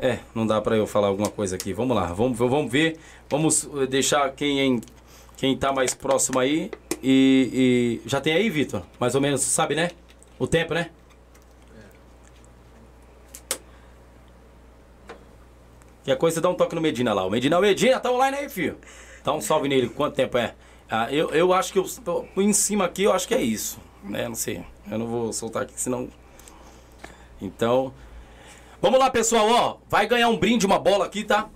É, 0.00 0.20
não 0.34 0.46
dá 0.46 0.60
pra 0.62 0.76
eu 0.76 0.86
falar 0.86 1.08
alguma 1.08 1.28
coisa 1.28 1.56
aqui. 1.56 1.72
Vamos 1.74 1.94
lá, 1.94 2.06
vamos, 2.06 2.38
vamos 2.38 2.72
ver. 2.72 2.98
Vamos 3.28 3.68
eh, 3.82 3.86
deixar 3.86 4.30
quem, 4.32 4.80
quem 5.40 5.56
tá 5.56 5.72
mais 5.72 5.94
próximo 5.94 6.38
aí. 6.38 6.70
E, 7.02 7.98
e- 8.04 8.08
já 8.08 8.20
tem 8.20 8.34
aí, 8.34 8.50
Vitor? 8.50 8.82
Mais 9.00 9.14
ou 9.14 9.22
menos, 9.22 9.40
sabe, 9.40 9.74
né? 9.74 9.90
O 10.38 10.46
tempo, 10.46 10.74
né? 10.74 10.90
Que 16.04 16.12
a 16.12 16.16
coisa 16.16 16.42
dá 16.42 16.50
um 16.50 16.54
toque 16.54 16.74
no 16.74 16.80
Medina 16.82 17.14
lá. 17.14 17.24
O 17.24 17.30
Medina, 17.30 17.58
o 17.58 17.62
Medina, 17.62 17.98
tá 17.98 18.12
online 18.12 18.36
aí, 18.36 18.48
filho. 18.50 18.76
Dá 19.24 19.32
um 19.32 19.40
salve 19.40 19.66
nele. 19.66 19.88
Quanto 19.88 20.14
tempo 20.14 20.36
é? 20.36 20.54
Ah, 20.90 21.10
eu, 21.10 21.30
eu 21.30 21.54
acho 21.54 21.72
que 21.72 21.78
eu 21.78 21.86
tô 22.04 22.26
em 22.36 22.52
cima 22.52 22.84
aqui, 22.84 23.04
eu 23.04 23.12
acho 23.12 23.26
que 23.26 23.34
é 23.34 23.40
isso. 23.40 23.78
Né? 24.04 24.28
Não 24.28 24.34
sei. 24.34 24.62
Eu 24.90 24.98
não 24.98 25.06
vou 25.06 25.32
soltar 25.32 25.62
aqui, 25.62 25.72
senão. 25.80 26.10
Então. 27.40 27.94
Vamos 28.82 28.98
lá, 28.98 29.08
pessoal, 29.08 29.48
ó. 29.48 29.76
Vai 29.88 30.06
ganhar 30.06 30.28
um 30.28 30.36
brinde, 30.36 30.66
uma 30.66 30.78
bola 30.78 31.06
aqui, 31.06 31.24
tá? 31.24 31.48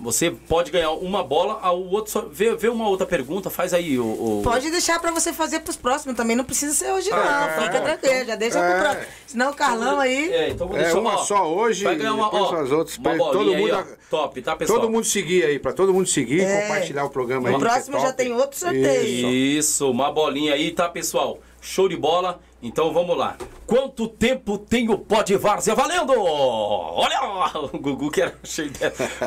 Você 0.00 0.30
pode 0.48 0.70
ganhar 0.72 0.90
uma 0.90 1.22
bola, 1.22 1.60
o 1.72 1.90
outro 1.92 2.10
só. 2.10 2.22
Vê, 2.22 2.54
vê 2.56 2.68
uma 2.68 2.88
outra 2.88 3.06
pergunta, 3.06 3.48
faz 3.48 3.72
aí 3.72 3.98
o. 3.98 4.04
o- 4.04 4.40
Pode 4.42 4.70
deixar 4.70 4.98
pra 5.00 5.10
você 5.12 5.32
fazer 5.32 5.60
pros 5.60 5.76
próximos 5.76 6.16
também, 6.16 6.34
não 6.34 6.44
precisa 6.44 6.74
ser 6.74 6.90
hoje 6.92 7.10
não. 7.10 7.18
Ah, 7.18 7.58
Fica 7.62 7.76
é, 7.76 7.80
tranquilo, 7.80 8.24
já 8.26 8.34
deixa 8.34 8.58
é. 8.58 8.70
pro 8.72 8.80
próximo. 8.82 9.06
Senão 9.26 9.50
o 9.50 9.54
Carlão 9.54 10.00
aí... 10.00 10.32
É, 10.32 10.48
então 10.50 10.66
vou 10.66 10.76
É, 10.76 10.82
deixar 10.82 10.98
uma 10.98 11.14
ó, 11.14 11.18
só 11.18 11.46
hoje, 11.52 11.84
Vai 11.84 11.94
ganhar 11.96 12.14
uma, 12.14 12.28
ó, 12.34 12.54
as 12.56 12.70
outras. 12.72 12.98
uma 12.98 13.16
Todo 13.16 13.32
bolinha 13.34 13.58
mundo- 13.58 13.74
aí, 13.74 13.84
ó. 13.92 13.94
Top, 14.10 14.42
tá, 14.42 14.56
pessoal? 14.56 14.80
Todo 14.80 14.90
mundo 14.90 15.04
seguir 15.04 15.44
aí, 15.44 15.58
pra 15.58 15.72
todo 15.72 15.92
mundo 15.94 16.06
seguir, 16.08 16.40
É. 16.42 16.62
compartilhar 16.62 17.04
o 17.04 17.10
programa 17.10 17.48
aí. 17.48 17.52
No 17.52 17.58
é 17.58 17.62
próximo 17.68 17.98
já 18.00 18.12
tem 18.12 18.32
outro 18.32 18.58
sorteio. 18.58 19.28
Isso, 19.30 19.90
uma 19.90 20.10
bolinha 20.12 20.54
aí, 20.54 20.70
tá, 20.72 20.88
pessoal? 20.88 21.38
Show 21.64 21.88
de 21.88 21.96
bola. 21.96 22.40
Então 22.62 22.92
vamos 22.92 23.16
lá. 23.16 23.38
Quanto 23.66 24.06
tempo 24.06 24.58
tem 24.58 24.90
o 24.90 24.98
pó 24.98 25.22
de 25.22 25.34
várzea 25.38 25.74
valendo? 25.74 26.12
Olha, 26.14 27.18
o 27.72 27.78
Gugu 27.78 28.10
que 28.10 28.20
era 28.20 28.38
cheio 28.44 28.70
de... 28.70 28.78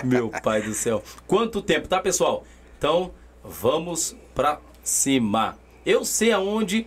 Meu 0.05 0.29
pai 0.29 0.61
do 0.61 0.71
céu. 0.75 1.03
Quanto 1.25 1.63
tempo, 1.63 1.87
tá, 1.87 1.99
pessoal? 1.99 2.43
Então 2.77 3.11
vamos 3.43 4.15
pra 4.35 4.59
cima. 4.83 5.57
Eu 5.83 6.05
sei 6.05 6.31
aonde 6.31 6.85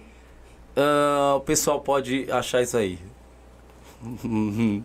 ah, 0.77 1.35
o 1.37 1.41
pessoal 1.41 1.81
pode 1.81 2.31
achar 2.31 2.63
isso 2.63 2.77
aí. 2.77 2.97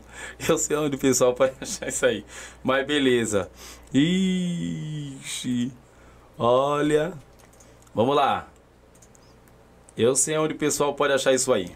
Eu 0.49 0.57
sei 0.57 0.75
onde 0.77 0.95
o 0.95 0.99
pessoal 0.99 1.35
pode 1.35 1.53
achar 1.61 1.89
isso 1.89 2.05
aí. 2.07 2.25
Mas 2.63 2.87
beleza. 2.87 3.51
Ixi. 3.93 5.71
Olha. 6.39 7.13
Vamos 7.93 8.15
lá. 8.15 8.47
Eu 9.97 10.15
sei 10.15 10.38
onde 10.38 10.53
o 10.53 10.57
pessoal 10.57 10.93
pode 10.93 11.13
achar 11.13 11.34
isso 11.34 11.51
aí. 11.53 11.72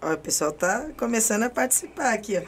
Ó, 0.00 0.12
o 0.12 0.18
pessoal 0.18 0.52
tá 0.52 0.88
começando 0.96 1.44
a 1.44 1.50
participar 1.50 2.12
aqui, 2.12 2.36
ó. 2.38 2.42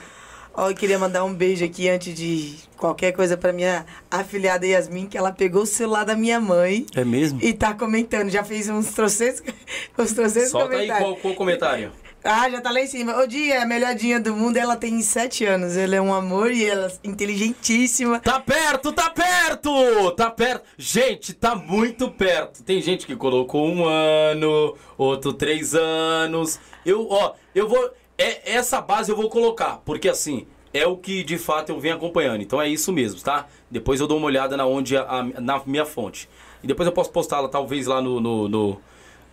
Ó, 0.56 0.70
eu 0.70 0.74
queria 0.74 0.98
mandar 1.00 1.24
um 1.24 1.34
beijo 1.34 1.64
aqui 1.64 1.88
antes 1.88 2.14
de 2.14 2.56
qualquer 2.76 3.10
coisa 3.10 3.36
pra 3.36 3.52
minha 3.52 3.84
afilhada 4.08 4.64
Yasmin, 4.64 5.06
que 5.08 5.18
ela 5.18 5.32
pegou 5.32 5.62
o 5.62 5.66
celular 5.66 6.04
da 6.04 6.14
minha 6.14 6.40
mãe 6.40 6.86
É 6.94 7.04
mesmo? 7.04 7.40
e 7.42 7.52
tá 7.52 7.74
comentando. 7.74 8.30
Já 8.30 8.44
fez 8.44 8.68
uns 8.68 8.92
trocentos, 8.92 9.42
uns 9.98 10.12
trocentos 10.12 10.50
Solta 10.50 10.76
aí 10.76 10.86
comentários. 10.86 11.08
qual, 11.08 11.16
qual 11.16 11.32
o 11.32 11.36
comentário. 11.36 11.92
Ah, 12.24 12.48
já 12.48 12.60
tá 12.60 12.70
lá 12.70 12.80
em 12.80 12.86
cima. 12.86 13.18
O 13.22 13.26
Dia 13.26 13.56
é 13.56 13.62
a 13.62 13.66
melhor 13.66 13.94
dinha 13.94 14.18
do 14.18 14.34
mundo. 14.34 14.56
Ela 14.56 14.76
tem 14.76 15.00
sete 15.02 15.44
anos. 15.44 15.76
Ela 15.76 15.96
é 15.96 16.00
um 16.00 16.12
amor 16.14 16.50
e 16.50 16.64
ela 16.64 16.86
é 16.86 17.08
inteligentíssima. 17.08 18.18
Tá 18.18 18.40
perto, 18.40 18.92
tá 18.92 19.10
perto! 19.10 20.10
Tá 20.12 20.30
perto. 20.30 20.64
Gente, 20.78 21.34
tá 21.34 21.54
muito 21.54 22.10
perto. 22.10 22.62
Tem 22.62 22.80
gente 22.80 23.06
que 23.06 23.14
colocou 23.14 23.68
um 23.68 23.84
ano, 23.86 24.74
outro 24.96 25.32
três 25.34 25.74
anos. 25.74 26.58
Eu, 26.84 27.06
ó, 27.10 27.34
eu 27.54 27.68
vou. 27.68 27.90
É, 28.16 28.54
essa 28.54 28.80
base 28.80 29.10
eu 29.10 29.16
vou 29.16 29.28
colocar, 29.28 29.82
porque 29.84 30.08
assim, 30.08 30.46
é 30.72 30.86
o 30.86 30.96
que 30.96 31.24
de 31.24 31.36
fato 31.36 31.70
eu 31.70 31.80
venho 31.80 31.96
acompanhando. 31.96 32.40
Então 32.42 32.62
é 32.62 32.68
isso 32.68 32.92
mesmo, 32.92 33.20
tá? 33.20 33.46
Depois 33.70 34.00
eu 34.00 34.06
dou 34.06 34.16
uma 34.18 34.26
olhada 34.26 34.56
na, 34.56 34.64
onde 34.64 34.96
a- 34.96 35.02
a- 35.02 35.22
na 35.40 35.60
minha 35.66 35.84
fonte. 35.84 36.28
E 36.62 36.66
depois 36.66 36.86
eu 36.86 36.92
posso 36.92 37.10
postá-la, 37.10 37.48
talvez, 37.48 37.86
lá 37.86 38.00
no, 38.00 38.20
no, 38.20 38.48
no, 38.48 38.80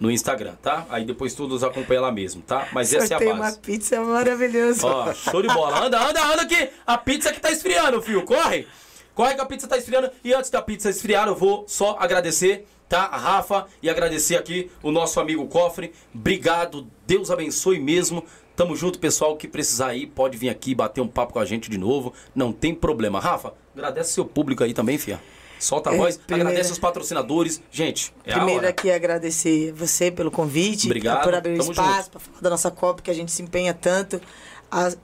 no 0.01 0.09
Instagram, 0.09 0.55
tá? 0.63 0.87
Aí 0.89 1.05
depois 1.05 1.35
todos 1.35 1.63
acompanham 1.63 2.01
lá 2.01 2.11
mesmo, 2.11 2.41
tá? 2.41 2.67
Mas 2.73 2.91
essa 2.91 3.05
é 3.05 3.07
Sorteio 3.09 3.31
a 3.31 3.33
uma 3.35 3.43
base. 3.45 3.59
pizza 3.59 4.01
maravilhosa. 4.01 4.87
Ó, 4.87 5.13
show 5.13 5.43
de 5.43 5.47
bola. 5.47 5.85
Anda, 5.85 6.01
anda, 6.09 6.25
anda 6.25 6.45
que 6.47 6.69
a 6.87 6.97
pizza 6.97 7.31
que 7.31 7.39
tá 7.39 7.51
esfriando, 7.51 8.01
filho. 8.01 8.23
Corre! 8.23 8.67
Corre 9.13 9.35
que 9.35 9.41
a 9.41 9.45
pizza 9.45 9.67
tá 9.67 9.77
esfriando. 9.77 10.09
E 10.23 10.33
antes 10.33 10.49
da 10.49 10.59
pizza 10.59 10.89
esfriar, 10.89 11.27
eu 11.27 11.35
vou 11.35 11.65
só 11.67 11.97
agradecer, 11.99 12.65
tá? 12.89 13.03
A 13.03 13.17
Rafa 13.17 13.67
e 13.83 13.91
agradecer 13.91 14.37
aqui 14.37 14.71
o 14.81 14.91
nosso 14.91 15.19
amigo 15.19 15.45
Cofre. 15.47 15.93
Obrigado, 16.15 16.87
Deus 17.05 17.29
abençoe 17.29 17.79
mesmo. 17.79 18.23
Tamo 18.55 18.75
junto, 18.75 18.97
pessoal. 18.97 19.37
que 19.37 19.47
precisar 19.47 19.89
aí, 19.89 20.07
pode 20.07 20.35
vir 20.35 20.49
aqui 20.49 20.73
bater 20.73 21.01
um 21.01 21.07
papo 21.07 21.33
com 21.33 21.39
a 21.39 21.45
gente 21.45 21.69
de 21.69 21.77
novo. 21.77 22.11
Não 22.33 22.51
tem 22.51 22.73
problema. 22.73 23.19
Rafa, 23.19 23.53
agradece 23.75 24.13
seu 24.13 24.25
público 24.25 24.63
aí 24.63 24.73
também, 24.73 24.97
fia. 24.97 25.19
Solta 25.61 25.91
a 25.91 25.93
É, 25.93 25.97
voz, 25.97 26.19
agradece 26.29 26.71
os 26.71 26.79
patrocinadores. 26.79 27.61
Gente, 27.71 28.11
é 28.25 28.33
a 28.33 28.37
Primeiro 28.37 28.67
aqui 28.67 28.91
agradecer 28.91 29.71
você 29.73 30.09
pelo 30.09 30.31
convite, 30.31 30.87
Obrigado, 30.87 31.23
por 31.23 31.35
abrir 31.35 31.53
o 31.53 31.57
tamo 31.59 31.71
espaço, 31.71 32.09
para 32.09 32.19
falar 32.19 32.41
da 32.41 32.49
nossa 32.49 32.71
Copa, 32.71 33.01
que 33.01 33.11
a 33.11 33.13
gente 33.13 33.31
se 33.31 33.41
empenha 33.43 33.73
tanto. 33.73 34.19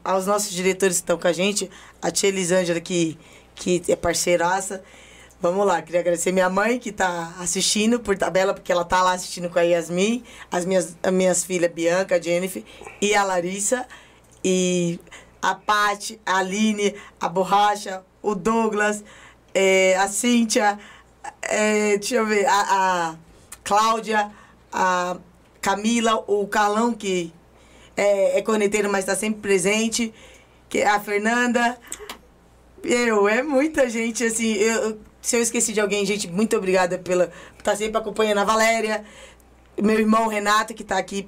Aos 0.04 0.26
nossos 0.26 0.52
diretores 0.52 0.98
que 0.98 1.04
estão 1.04 1.18
com 1.18 1.28
a 1.28 1.34
gente, 1.34 1.70
a 2.02 2.10
tia 2.10 2.30
Elisângela, 2.30 2.80
que, 2.80 3.18
que 3.54 3.84
é 3.88 3.96
parceiraça. 3.96 4.82
Vamos 5.40 5.68
lá, 5.68 5.82
queria 5.84 6.00
agradecer 6.00 6.32
minha 6.32 6.50
mãe 6.50 6.80
que 6.80 6.90
está 6.90 7.36
assistindo 7.40 8.00
por 8.00 8.18
tabela, 8.18 8.54
porque 8.54 8.72
ela 8.72 8.84
tá 8.84 9.04
lá 9.04 9.12
assistindo 9.12 9.50
com 9.50 9.60
a 9.60 9.62
Yasmin, 9.62 10.24
as 10.52 10.66
minhas, 10.66 10.98
as 11.04 11.14
minhas 11.14 11.44
filhas 11.44 11.72
Bianca, 11.72 12.16
a 12.16 12.20
Jennifer 12.22 12.64
e 13.00 13.14
a 13.14 13.24
Larissa. 13.24 13.86
E 14.44 15.00
a 15.42 15.54
Paty, 15.54 16.20
a 16.26 16.38
Aline, 16.38 16.96
a 17.20 17.30
Borracha, 17.30 18.04
o 18.22 18.34
Douglas, 18.34 19.04
eh, 19.58 19.96
a 19.96 20.08
Cíntia, 20.08 20.78
eh, 21.42 21.98
deixa 21.98 22.16
eu 22.16 22.28
ver, 22.28 22.46
a, 22.46 22.62
a 22.62 23.16
Cláudia, 23.64 24.32
a 24.72 25.18
Camila, 25.60 26.24
o 26.28 26.48
Carlão, 26.48 26.94
que 26.94 27.34
é, 27.96 28.38
é 28.38 28.42
corneteiro, 28.44 28.88
mas 28.92 29.00
está 29.00 29.16
sempre 29.16 29.42
presente, 29.42 30.14
que 30.70 30.84
a 30.84 31.00
Fernanda. 31.00 31.76
Eu, 32.84 33.28
é 33.28 33.42
muita 33.42 33.90
gente, 33.90 34.24
assim, 34.24 34.54
eu, 34.54 35.00
se 35.22 35.36
eu 35.36 35.42
esqueci 35.42 35.74
de 35.74 35.82
alguém, 35.82 36.06
gente, 36.06 36.28
muito 36.28 36.56
obrigada 36.56 37.00
pela 37.00 37.32
estar 37.58 37.76
sempre 37.76 37.98
acompanhando 37.98 38.38
a 38.38 38.44
Valéria, 38.44 39.04
meu 39.82 40.00
irmão 40.00 40.28
Renato, 40.28 40.76
que 40.76 40.84
está 40.84 41.00
aqui 41.00 41.28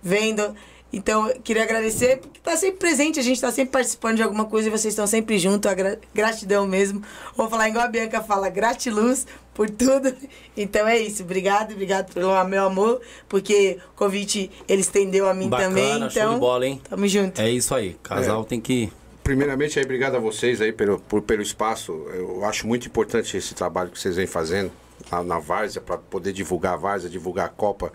vendo. 0.00 0.54
Então, 0.96 1.28
eu 1.28 1.40
queria 1.40 1.62
agradecer, 1.64 2.18
porque 2.18 2.38
está 2.38 2.56
sempre 2.56 2.76
presente, 2.78 3.18
a 3.18 3.22
gente 3.22 3.34
está 3.36 3.50
sempre 3.50 3.72
participando 3.72 4.16
de 4.16 4.22
alguma 4.22 4.44
coisa 4.44 4.68
e 4.68 4.70
vocês 4.70 4.92
estão 4.92 5.06
sempre 5.06 5.38
junto, 5.38 5.68
a 5.68 5.74
gra- 5.74 5.98
gratidão 6.14 6.66
mesmo. 6.66 7.02
Vou 7.36 7.48
falar 7.50 7.68
igual 7.68 7.84
a 7.84 7.88
Bianca 7.88 8.22
fala, 8.22 8.48
gratiluz 8.48 9.26
por 9.52 9.68
tudo. 9.68 10.14
Então 10.56 10.86
é 10.86 10.96
isso, 11.00 11.24
obrigado, 11.24 11.72
obrigado 11.72 12.12
pelo 12.14 12.44
meu 12.44 12.64
amor, 12.64 13.00
porque 13.28 13.78
o 13.92 13.96
convite 13.96 14.48
ele 14.68 14.82
estendeu 14.82 15.28
a 15.28 15.34
mim 15.34 15.48
Bacana, 15.48 15.68
também. 15.68 15.98
show 15.98 16.06
Então, 16.22 16.34
de 16.34 16.40
bola, 16.40 16.64
hein? 16.66 16.80
tamo 16.88 17.08
junto. 17.08 17.40
É 17.40 17.50
isso 17.50 17.74
aí. 17.74 17.96
Casal 18.04 18.44
tem 18.44 18.60
que. 18.60 18.92
Primeiramente, 19.24 19.78
aí, 19.80 19.84
obrigado 19.84 20.14
a 20.14 20.20
vocês 20.20 20.60
aí 20.60 20.70
pelo, 20.72 21.00
por- 21.00 21.22
pelo 21.22 21.42
espaço. 21.42 21.90
Eu 22.14 22.44
acho 22.44 22.68
muito 22.68 22.86
importante 22.86 23.36
esse 23.36 23.52
trabalho 23.52 23.90
que 23.90 23.98
vocês 23.98 24.14
vêm 24.14 24.28
fazendo 24.28 24.70
na, 25.10 25.24
na 25.24 25.38
Várzea, 25.40 25.80
para 25.82 25.98
poder 25.98 26.32
divulgar 26.32 26.74
a 26.74 26.76
Várzea, 26.76 27.10
divulgar 27.10 27.46
a 27.46 27.48
Copa, 27.48 27.92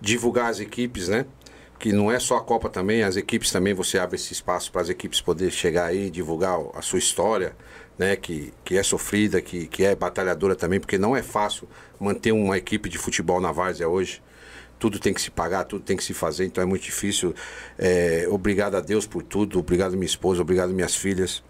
divulgar 0.00 0.50
as 0.50 0.60
equipes, 0.60 1.08
né? 1.08 1.24
Que 1.84 1.92
não 1.92 2.10
é 2.10 2.18
só 2.18 2.38
a 2.38 2.40
Copa 2.40 2.70
também, 2.70 3.02
as 3.02 3.14
equipes 3.14 3.50
também, 3.50 3.74
você 3.74 3.98
abre 3.98 4.16
esse 4.16 4.32
espaço 4.32 4.72
para 4.72 4.80
as 4.80 4.88
equipes 4.88 5.20
poder 5.20 5.50
chegar 5.50 5.84
aí, 5.84 6.08
divulgar 6.08 6.58
a 6.72 6.80
sua 6.80 6.98
história, 6.98 7.54
né, 7.98 8.16
que, 8.16 8.54
que 8.64 8.78
é 8.78 8.82
sofrida, 8.82 9.38
que, 9.42 9.66
que 9.66 9.84
é 9.84 9.94
batalhadora 9.94 10.56
também, 10.56 10.80
porque 10.80 10.96
não 10.96 11.14
é 11.14 11.22
fácil 11.22 11.68
manter 12.00 12.32
uma 12.32 12.56
equipe 12.56 12.88
de 12.88 12.96
futebol 12.96 13.38
na 13.38 13.52
várzea 13.52 13.86
hoje. 13.86 14.22
Tudo 14.78 14.98
tem 14.98 15.12
que 15.12 15.20
se 15.20 15.30
pagar, 15.30 15.64
tudo 15.64 15.84
tem 15.84 15.94
que 15.94 16.02
se 16.02 16.14
fazer, 16.14 16.46
então 16.46 16.64
é 16.64 16.66
muito 16.66 16.84
difícil. 16.84 17.34
É, 17.78 18.26
obrigado 18.30 18.76
a 18.76 18.80
Deus 18.80 19.06
por 19.06 19.22
tudo, 19.22 19.58
obrigado 19.58 19.92
minha 19.92 20.06
esposa, 20.06 20.40
obrigado 20.40 20.72
minhas 20.72 20.96
filhas. 20.96 21.44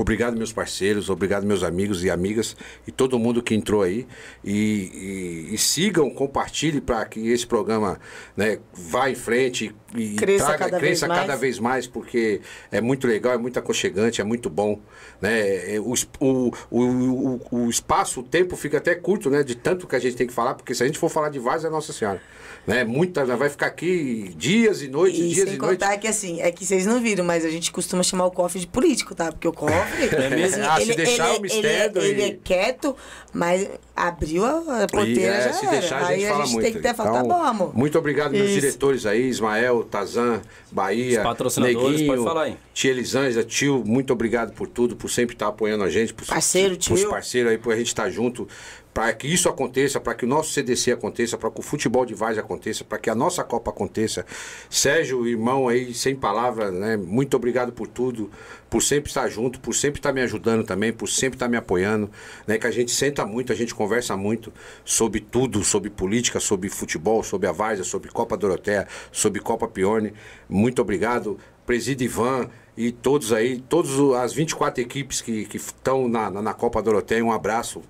Obrigado, 0.00 0.36
meus 0.36 0.52
parceiros, 0.52 1.08
obrigado, 1.10 1.44
meus 1.46 1.62
amigos 1.62 2.04
e 2.04 2.10
amigas 2.10 2.56
e 2.86 2.92
todo 2.92 3.18
mundo 3.18 3.42
que 3.42 3.54
entrou 3.54 3.82
aí. 3.82 4.06
E, 4.44 5.46
e, 5.50 5.54
e 5.54 5.58
sigam, 5.58 6.10
compartilhem 6.10 6.80
para 6.80 7.04
que 7.06 7.28
esse 7.30 7.46
programa 7.46 7.98
né, 8.36 8.58
vá 8.72 9.10
em 9.10 9.14
frente 9.14 9.74
e 9.94 10.14
Cresça 10.14 10.46
traga, 10.46 10.58
cada 10.64 10.78
cresça 10.78 11.06
vez 11.06 11.18
cada 11.20 11.36
vez 11.36 11.58
mais, 11.58 11.86
porque 11.86 12.40
é 12.70 12.80
muito 12.80 13.06
legal, 13.06 13.32
é 13.32 13.38
muito 13.38 13.58
aconchegante, 13.58 14.20
é 14.20 14.24
muito 14.24 14.50
bom. 14.50 14.78
Né? 15.20 15.74
É, 15.76 15.80
O, 15.80 15.94
es- 15.94 16.08
o, 16.20 16.52
o, 16.70 16.82
o, 16.82 17.40
o 17.64 17.70
espaço, 17.70 18.20
o 18.20 18.22
tempo 18.22 18.56
fica 18.56 18.78
até 18.78 18.94
curto, 18.94 19.30
né? 19.30 19.42
De 19.42 19.54
tanto 19.54 19.86
que 19.86 19.96
a 19.96 19.98
gente 19.98 20.16
tem 20.16 20.26
que 20.26 20.32
falar, 20.34 20.54
porque 20.54 20.74
se 20.74 20.82
a 20.82 20.86
gente 20.86 20.98
for 20.98 21.08
falar 21.08 21.28
de 21.30 21.38
várzea, 21.38 21.70
Nossa 21.70 21.92
Senhora. 21.92 22.20
Né? 22.66 22.82
Muita, 22.82 23.24
vai 23.24 23.48
ficar 23.48 23.66
aqui 23.66 24.34
dias 24.36 24.82
e 24.82 24.88
noites, 24.88 25.20
E 25.20 25.28
dias 25.28 25.48
sem 25.48 25.54
e 25.54 25.58
noites. 25.58 25.78
contar 25.84 25.96
que 25.98 26.08
assim, 26.08 26.40
é 26.40 26.50
que 26.50 26.66
vocês 26.66 26.84
não 26.84 27.00
viram, 27.00 27.24
mas 27.24 27.44
a 27.44 27.48
gente 27.48 27.70
costuma 27.70 28.02
chamar 28.02 28.26
o 28.26 28.30
cofre 28.32 28.58
de 28.58 28.66
político, 28.66 29.14
tá? 29.14 29.30
Porque 29.30 29.46
o 29.46 29.52
cofre. 29.52 29.76
É 30.16 30.30
mesmo? 30.30 30.64
Ah, 30.64 30.80
se 30.80 30.94
deixar 30.96 31.36
o 31.36 31.40
mistério 31.40 31.98
ele, 32.02 32.08
ele 32.08 32.22
e- 32.22 32.24
é 32.32 32.38
quieto, 32.42 32.96
mas 33.32 33.68
abriu 33.94 34.44
a 34.44 34.56
a 34.80 34.82
E, 34.84 34.86
porteira 34.88 35.34
é, 35.34 35.42
já 35.44 35.52
se 35.52 35.64
era. 35.66 35.78
deixar, 35.78 36.02
a 36.02 36.06
Aí 36.08 36.20
gente 36.20 36.28
fala 36.28 36.46
muito. 36.46 36.60
tem 36.62 36.72
que 36.72 36.78
até 36.78 36.92
falar, 36.94 37.12
tá 37.12 37.18
Então, 37.20 37.28
bom, 37.38 37.42
amor. 37.44 37.76
Muito 37.76 37.96
obrigado, 37.98 38.32
meus 38.32 38.50
Isso. 38.50 38.60
diretores 38.60 39.06
aí, 39.06 39.28
Ismael, 39.28 39.84
Tazan, 39.84 40.42
Bahia, 40.72 41.18
Os 41.18 41.22
patrocinadores, 41.22 41.90
Neguinho, 42.00 42.06
pode 42.12 42.24
falar 42.24 42.42
aí. 42.44 42.56
Tia 42.74 42.90
Elisângela, 42.90 43.44
tio, 43.44 43.84
muito 43.86 44.12
obrigado 44.12 44.52
por 44.54 44.66
tudo, 44.66 44.96
por 44.96 45.08
sempre 45.08 45.36
estar 45.36 45.46
apoiando 45.48 45.84
a 45.84 45.88
gente. 45.90 46.12
Por, 46.12 46.26
Parceiro, 46.26 46.74
Por 46.76 46.80
tio. 46.98 47.08
parceiros 47.10 47.52
aí, 47.52 47.58
por 47.58 47.72
a 47.72 47.76
gente 47.76 47.86
estar 47.88 48.10
junto, 48.10 48.48
para 48.96 49.12
que 49.12 49.26
isso 49.28 49.46
aconteça, 49.46 50.00
para 50.00 50.14
que 50.14 50.24
o 50.24 50.28
nosso 50.28 50.54
CDC 50.54 50.92
aconteça, 50.92 51.36
para 51.36 51.50
que 51.50 51.60
o 51.60 51.62
futebol 51.62 52.06
de 52.06 52.14
Vaz 52.14 52.38
aconteça, 52.38 52.82
para 52.82 52.96
que 52.96 53.10
a 53.10 53.14
nossa 53.14 53.44
Copa 53.44 53.70
aconteça. 53.70 54.24
Sérgio, 54.70 55.28
irmão 55.28 55.68
aí, 55.68 55.92
sem 55.92 56.16
palavras, 56.16 56.72
né? 56.72 56.96
Muito 56.96 57.36
obrigado 57.36 57.72
por 57.72 57.86
tudo, 57.86 58.30
por 58.70 58.82
sempre 58.82 59.10
estar 59.10 59.28
junto, 59.28 59.60
por 59.60 59.74
sempre 59.74 59.98
estar 59.98 60.14
me 60.14 60.22
ajudando 60.22 60.64
também, 60.64 60.94
por 60.94 61.10
sempre 61.10 61.36
estar 61.36 61.46
me 61.46 61.58
apoiando, 61.58 62.10
né? 62.46 62.56
Que 62.56 62.66
a 62.66 62.70
gente 62.70 62.90
senta 62.90 63.26
muito, 63.26 63.52
a 63.52 63.54
gente 63.54 63.74
conversa 63.74 64.16
muito 64.16 64.50
sobre 64.82 65.20
tudo, 65.20 65.62
sobre 65.62 65.90
política, 65.90 66.40
sobre 66.40 66.70
futebol, 66.70 67.22
sobre 67.22 67.46
a 67.46 67.52
Várzea, 67.52 67.84
sobre 67.84 68.10
Copa 68.10 68.34
Doroteia, 68.34 68.88
sobre 69.12 69.42
Copa 69.42 69.68
Pione. 69.68 70.14
Muito 70.48 70.80
obrigado. 70.80 71.38
Preside 71.66 72.04
Ivan 72.04 72.48
e 72.74 72.90
todos 72.92 73.30
aí, 73.30 73.60
todas 73.60 73.90
as 74.18 74.32
24 74.32 74.82
equipes 74.82 75.20
que 75.20 75.46
estão 75.52 76.08
na, 76.08 76.30
na, 76.30 76.40
na 76.40 76.54
Copa 76.54 76.80
Doroteia, 76.80 77.22
um 77.22 77.30
abraço 77.30 77.82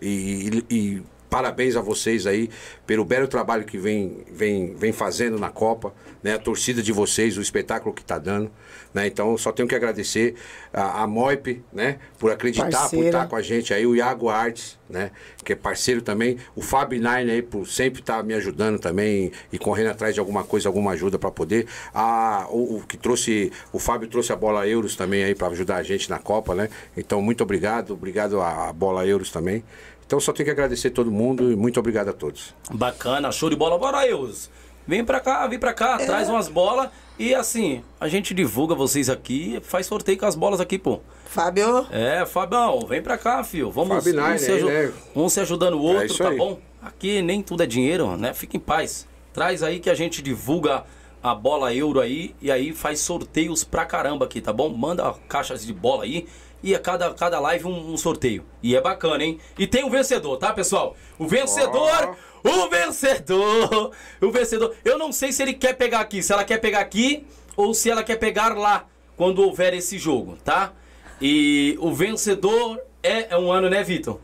e, 0.00 0.64
e- 0.70 1.02
parabéns 1.28 1.76
a 1.76 1.80
vocês 1.80 2.26
aí 2.26 2.50
pelo 2.86 3.04
belo 3.04 3.28
trabalho 3.28 3.64
que 3.64 3.78
vem, 3.78 4.24
vem, 4.30 4.74
vem 4.74 4.92
fazendo 4.92 5.38
na 5.38 5.50
Copa, 5.50 5.92
né? 6.22 6.34
A 6.34 6.38
torcida 6.38 6.82
de 6.82 6.92
vocês, 6.92 7.36
o 7.36 7.42
espetáculo 7.42 7.94
que 7.94 8.02
está 8.02 8.18
dando, 8.18 8.50
né? 8.92 9.06
Então 9.06 9.36
só 9.36 9.52
tenho 9.52 9.68
que 9.68 9.74
agradecer 9.74 10.34
a, 10.72 11.02
a 11.02 11.06
Moip, 11.06 11.62
né? 11.72 11.98
Por 12.18 12.30
acreditar, 12.30 12.66
por 12.66 12.72
Parceira. 12.72 13.06
estar 13.06 13.26
com 13.28 13.36
a 13.36 13.42
gente 13.42 13.72
aí, 13.72 13.86
o 13.86 13.94
Iago 13.94 14.28
Artes, 14.28 14.78
né? 14.88 15.10
Que 15.44 15.52
é 15.52 15.56
parceiro 15.56 16.02
também, 16.02 16.38
o 16.56 16.62
Fábio 16.62 16.98
Nine 16.98 17.30
aí 17.30 17.42
por 17.42 17.66
sempre 17.66 18.00
estar 18.00 18.22
me 18.22 18.34
ajudando 18.34 18.78
também 18.78 19.30
e 19.52 19.58
correndo 19.58 19.90
atrás 19.90 20.14
de 20.14 20.20
alguma 20.20 20.44
coisa, 20.44 20.68
alguma 20.68 20.92
ajuda 20.92 21.18
para 21.18 21.30
poder. 21.30 21.66
A, 21.94 22.46
o, 22.50 22.78
o 22.78 22.86
que 22.86 22.96
trouxe, 22.96 23.52
o 23.72 23.78
Fábio 23.78 24.08
trouxe 24.08 24.32
a 24.32 24.36
bola 24.36 24.66
Euros 24.66 24.96
também 24.96 25.24
aí 25.24 25.34
para 25.34 25.48
ajudar 25.48 25.76
a 25.76 25.82
gente 25.82 26.08
na 26.08 26.18
Copa, 26.18 26.54
né? 26.54 26.68
Então 26.96 27.20
muito 27.20 27.42
obrigado, 27.42 27.92
obrigado 27.92 28.40
à 28.40 28.72
bola 28.72 29.06
Euros 29.06 29.30
também. 29.30 29.62
Então 30.08 30.18
só 30.18 30.32
tenho 30.32 30.46
que 30.46 30.50
agradecer 30.50 30.88
todo 30.88 31.10
mundo 31.10 31.52
e 31.52 31.54
muito 31.54 31.78
obrigado 31.78 32.08
a 32.08 32.14
todos. 32.14 32.54
Bacana, 32.72 33.30
show 33.30 33.50
de 33.50 33.56
bola. 33.56 33.76
Bora, 33.76 34.08
Eus. 34.08 34.48
Vem 34.86 35.04
pra 35.04 35.20
cá, 35.20 35.46
vem 35.46 35.58
pra 35.58 35.74
cá, 35.74 35.98
traz 35.98 36.30
umas 36.30 36.48
bolas 36.48 36.88
e 37.18 37.34
assim, 37.34 37.84
a 38.00 38.08
gente 38.08 38.32
divulga 38.32 38.74
vocês 38.74 39.10
aqui, 39.10 39.60
faz 39.62 39.84
sorteio 39.84 40.16
com 40.16 40.24
as 40.24 40.34
bolas 40.34 40.62
aqui, 40.62 40.78
pô. 40.78 41.00
Fábio, 41.26 41.86
É, 41.90 42.24
Fabão, 42.24 42.86
vem 42.88 43.02
pra 43.02 43.18
cá, 43.18 43.44
filho. 43.44 43.70
Vamos, 43.70 44.02
Fábio 44.02 44.18
um, 44.18 44.26
Nine 44.26 44.38
se 44.38 44.62
né? 44.62 44.92
um 45.14 45.28
se 45.28 45.40
ajudando 45.40 45.74
o 45.74 45.82
outro, 45.82 46.06
isso 46.06 46.22
tá 46.22 46.30
aí. 46.30 46.38
bom? 46.38 46.58
Aqui 46.80 47.20
nem 47.20 47.42
tudo 47.42 47.62
é 47.62 47.66
dinheiro, 47.66 48.16
né? 48.16 48.32
Fica 48.32 48.56
em 48.56 48.60
paz. 48.60 49.06
Traz 49.34 49.62
aí 49.62 49.78
que 49.78 49.90
a 49.90 49.94
gente 49.94 50.22
divulga 50.22 50.84
a 51.22 51.34
bola 51.34 51.74
euro 51.74 52.00
aí 52.00 52.34
e 52.40 52.50
aí 52.50 52.72
faz 52.72 53.00
sorteios 53.00 53.64
pra 53.64 53.84
caramba 53.84 54.24
aqui, 54.24 54.40
tá 54.40 54.54
bom? 54.54 54.70
Manda 54.70 55.12
caixas 55.28 55.66
de 55.66 55.72
bola 55.74 56.04
aí 56.04 56.26
e 56.62 56.74
a 56.74 56.78
cada, 56.78 57.12
cada 57.14 57.38
live 57.40 57.66
um, 57.66 57.92
um 57.92 57.96
sorteio. 57.96 58.44
E 58.62 58.74
é 58.74 58.80
bacana, 58.80 59.24
hein? 59.24 59.38
E 59.58 59.66
tem 59.66 59.84
o 59.84 59.90
vencedor, 59.90 60.36
tá, 60.36 60.52
pessoal? 60.52 60.96
O 61.18 61.26
vencedor, 61.26 62.16
o 62.42 62.68
vencedor, 62.68 63.92
o 64.20 64.30
vencedor. 64.30 64.74
Eu 64.84 64.98
não 64.98 65.12
sei 65.12 65.32
se 65.32 65.42
ele 65.42 65.54
quer 65.54 65.74
pegar 65.74 66.00
aqui, 66.00 66.22
se 66.22 66.32
ela 66.32 66.44
quer 66.44 66.58
pegar 66.58 66.80
aqui 66.80 67.26
ou 67.56 67.74
se 67.74 67.90
ela 67.90 68.02
quer 68.02 68.16
pegar 68.16 68.56
lá 68.56 68.86
quando 69.16 69.42
houver 69.42 69.74
esse 69.74 69.98
jogo, 69.98 70.36
tá? 70.44 70.72
E 71.20 71.76
o 71.80 71.92
vencedor 71.92 72.80
é, 73.02 73.34
é 73.34 73.38
um 73.38 73.50
ano, 73.50 73.68
né, 73.68 73.82
Vitor? 73.82 74.20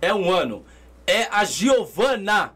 É 0.00 0.12
um 0.12 0.30
ano. 0.32 0.64
É 1.06 1.28
a 1.30 1.44
Giovana. 1.44 2.52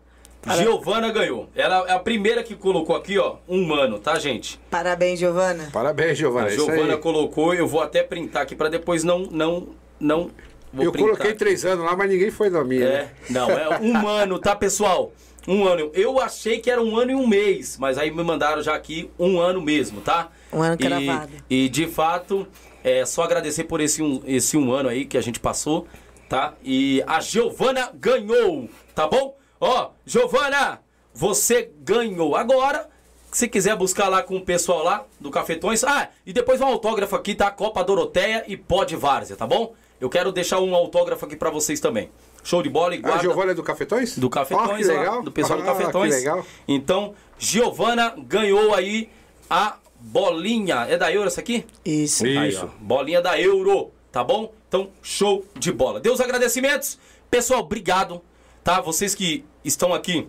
Giovana 0.56 1.10
ganhou. 1.12 1.48
Ela 1.54 1.84
é 1.88 1.92
a 1.92 1.98
primeira 1.98 2.42
que 2.42 2.54
colocou 2.54 2.96
aqui, 2.96 3.18
ó, 3.18 3.36
um 3.48 3.72
ano, 3.74 3.98
tá, 3.98 4.18
gente? 4.18 4.58
parabéns, 4.70 5.18
Giovana. 5.18 5.68
Parabéns, 5.72 6.16
Giovana. 6.18 6.46
A 6.48 6.50
é 6.50 6.54
Giovana 6.54 6.96
colocou, 6.96 7.54
eu 7.54 7.66
vou 7.66 7.80
até 7.82 8.02
printar 8.02 8.42
aqui 8.42 8.54
pra 8.56 8.68
depois 8.68 9.04
não 9.04 9.20
não 9.30 9.68
não 10.00 10.30
vou 10.72 10.84
Eu 10.84 10.92
coloquei 10.92 11.30
aqui. 11.30 11.38
três 11.38 11.64
anos 11.64 11.84
lá, 11.84 11.96
mas 11.96 12.08
ninguém 12.10 12.30
foi 12.30 12.50
na 12.50 12.62
minha. 12.64 12.84
É, 12.84 13.02
né? 13.02 13.10
não, 13.30 13.50
é 13.50 13.78
um 13.80 14.06
ano, 14.08 14.38
tá, 14.38 14.54
pessoal? 14.54 15.12
Um 15.46 15.66
ano. 15.66 15.90
Eu 15.94 16.20
achei 16.20 16.58
que 16.58 16.70
era 16.70 16.82
um 16.82 16.96
ano 16.96 17.10
e 17.10 17.14
um 17.14 17.26
mês, 17.26 17.78
mas 17.78 17.96
aí 17.96 18.10
me 18.10 18.22
mandaram 18.22 18.62
já 18.62 18.74
aqui 18.74 19.10
um 19.18 19.40
ano 19.40 19.62
mesmo, 19.62 20.00
tá? 20.02 20.28
Um 20.52 20.62
ano 20.62 20.74
E- 20.74 20.84
cravado. 20.86 21.32
E, 21.48 21.68
de 21.70 21.86
fato, 21.86 22.46
é 22.84 23.04
só 23.06 23.22
agradecer 23.22 23.64
por 23.64 23.80
esse 23.80 24.02
um, 24.02 24.22
esse 24.26 24.56
um 24.58 24.70
ano 24.72 24.88
aí 24.90 25.06
que 25.06 25.16
a 25.16 25.22
gente 25.22 25.40
passou, 25.40 25.86
tá? 26.28 26.52
E 26.62 27.02
a 27.06 27.18
Giovana 27.20 27.90
ganhou, 27.94 28.68
tá 28.94 29.06
bom? 29.06 29.36
Ó, 29.60 29.90
Giovana, 30.06 30.80
você 31.14 31.70
ganhou. 31.80 32.36
Agora, 32.36 32.88
se 33.32 33.48
quiser 33.48 33.76
buscar 33.76 34.08
lá 34.08 34.22
com 34.22 34.36
o 34.36 34.40
pessoal 34.44 34.82
lá 34.84 35.04
do 35.20 35.30
Cafetões. 35.30 35.82
Ah, 35.84 36.08
e 36.24 36.32
depois 36.32 36.60
um 36.60 36.66
autógrafo 36.66 37.14
aqui, 37.16 37.34
tá? 37.34 37.50
Copa 37.50 37.82
Doroteia 37.84 38.44
e 38.46 38.56
Pode 38.56 38.96
Várzea, 38.96 39.36
tá 39.36 39.46
bom? 39.46 39.74
Eu 40.00 40.08
quero 40.08 40.30
deixar 40.30 40.60
um 40.60 40.74
autógrafo 40.74 41.26
aqui 41.26 41.34
pra 41.36 41.50
vocês 41.50 41.80
também. 41.80 42.08
Show 42.44 42.62
de 42.62 42.70
bola 42.70 42.94
e 42.94 42.98
A 42.98 43.02
guarda 43.02 43.22
Giovana 43.22 43.50
é 43.50 43.54
do 43.54 43.62
Cafetões? 43.64 44.16
do 44.16 44.28
Ah, 44.28 44.30
Cafetões, 44.30 44.86
que 44.86 44.92
lá, 44.92 44.98
legal. 45.00 45.22
do 45.22 45.32
pessoal 45.32 45.58
do 45.58 45.64
Ah, 45.64 45.74
Cafetões. 45.74 46.14
Que 46.14 46.20
legal. 46.20 46.46
Então, 46.68 47.14
Giovana 47.38 48.14
ganhou 48.16 48.74
aí 48.74 49.10
a 49.50 49.76
bolinha. 49.98 50.86
É 50.88 50.96
da 50.96 51.12
Euro 51.12 51.26
essa 51.26 51.40
aqui? 51.40 51.66
Isso. 51.84 52.24
Isso. 52.26 52.38
Aí, 52.38 52.56
ó, 52.56 52.68
bolinha 52.78 53.20
da 53.20 53.38
Euro, 53.40 53.90
tá 54.12 54.22
bom? 54.22 54.52
Então, 54.68 54.88
show 55.02 55.44
de 55.58 55.72
bola. 55.72 55.98
Deus 55.98 56.20
agradecimentos. 56.20 56.96
Pessoal, 57.28 57.60
obrigado, 57.60 58.22
tá? 58.68 58.82
Vocês 58.82 59.14
que 59.14 59.46
estão 59.64 59.94
aqui 59.94 60.28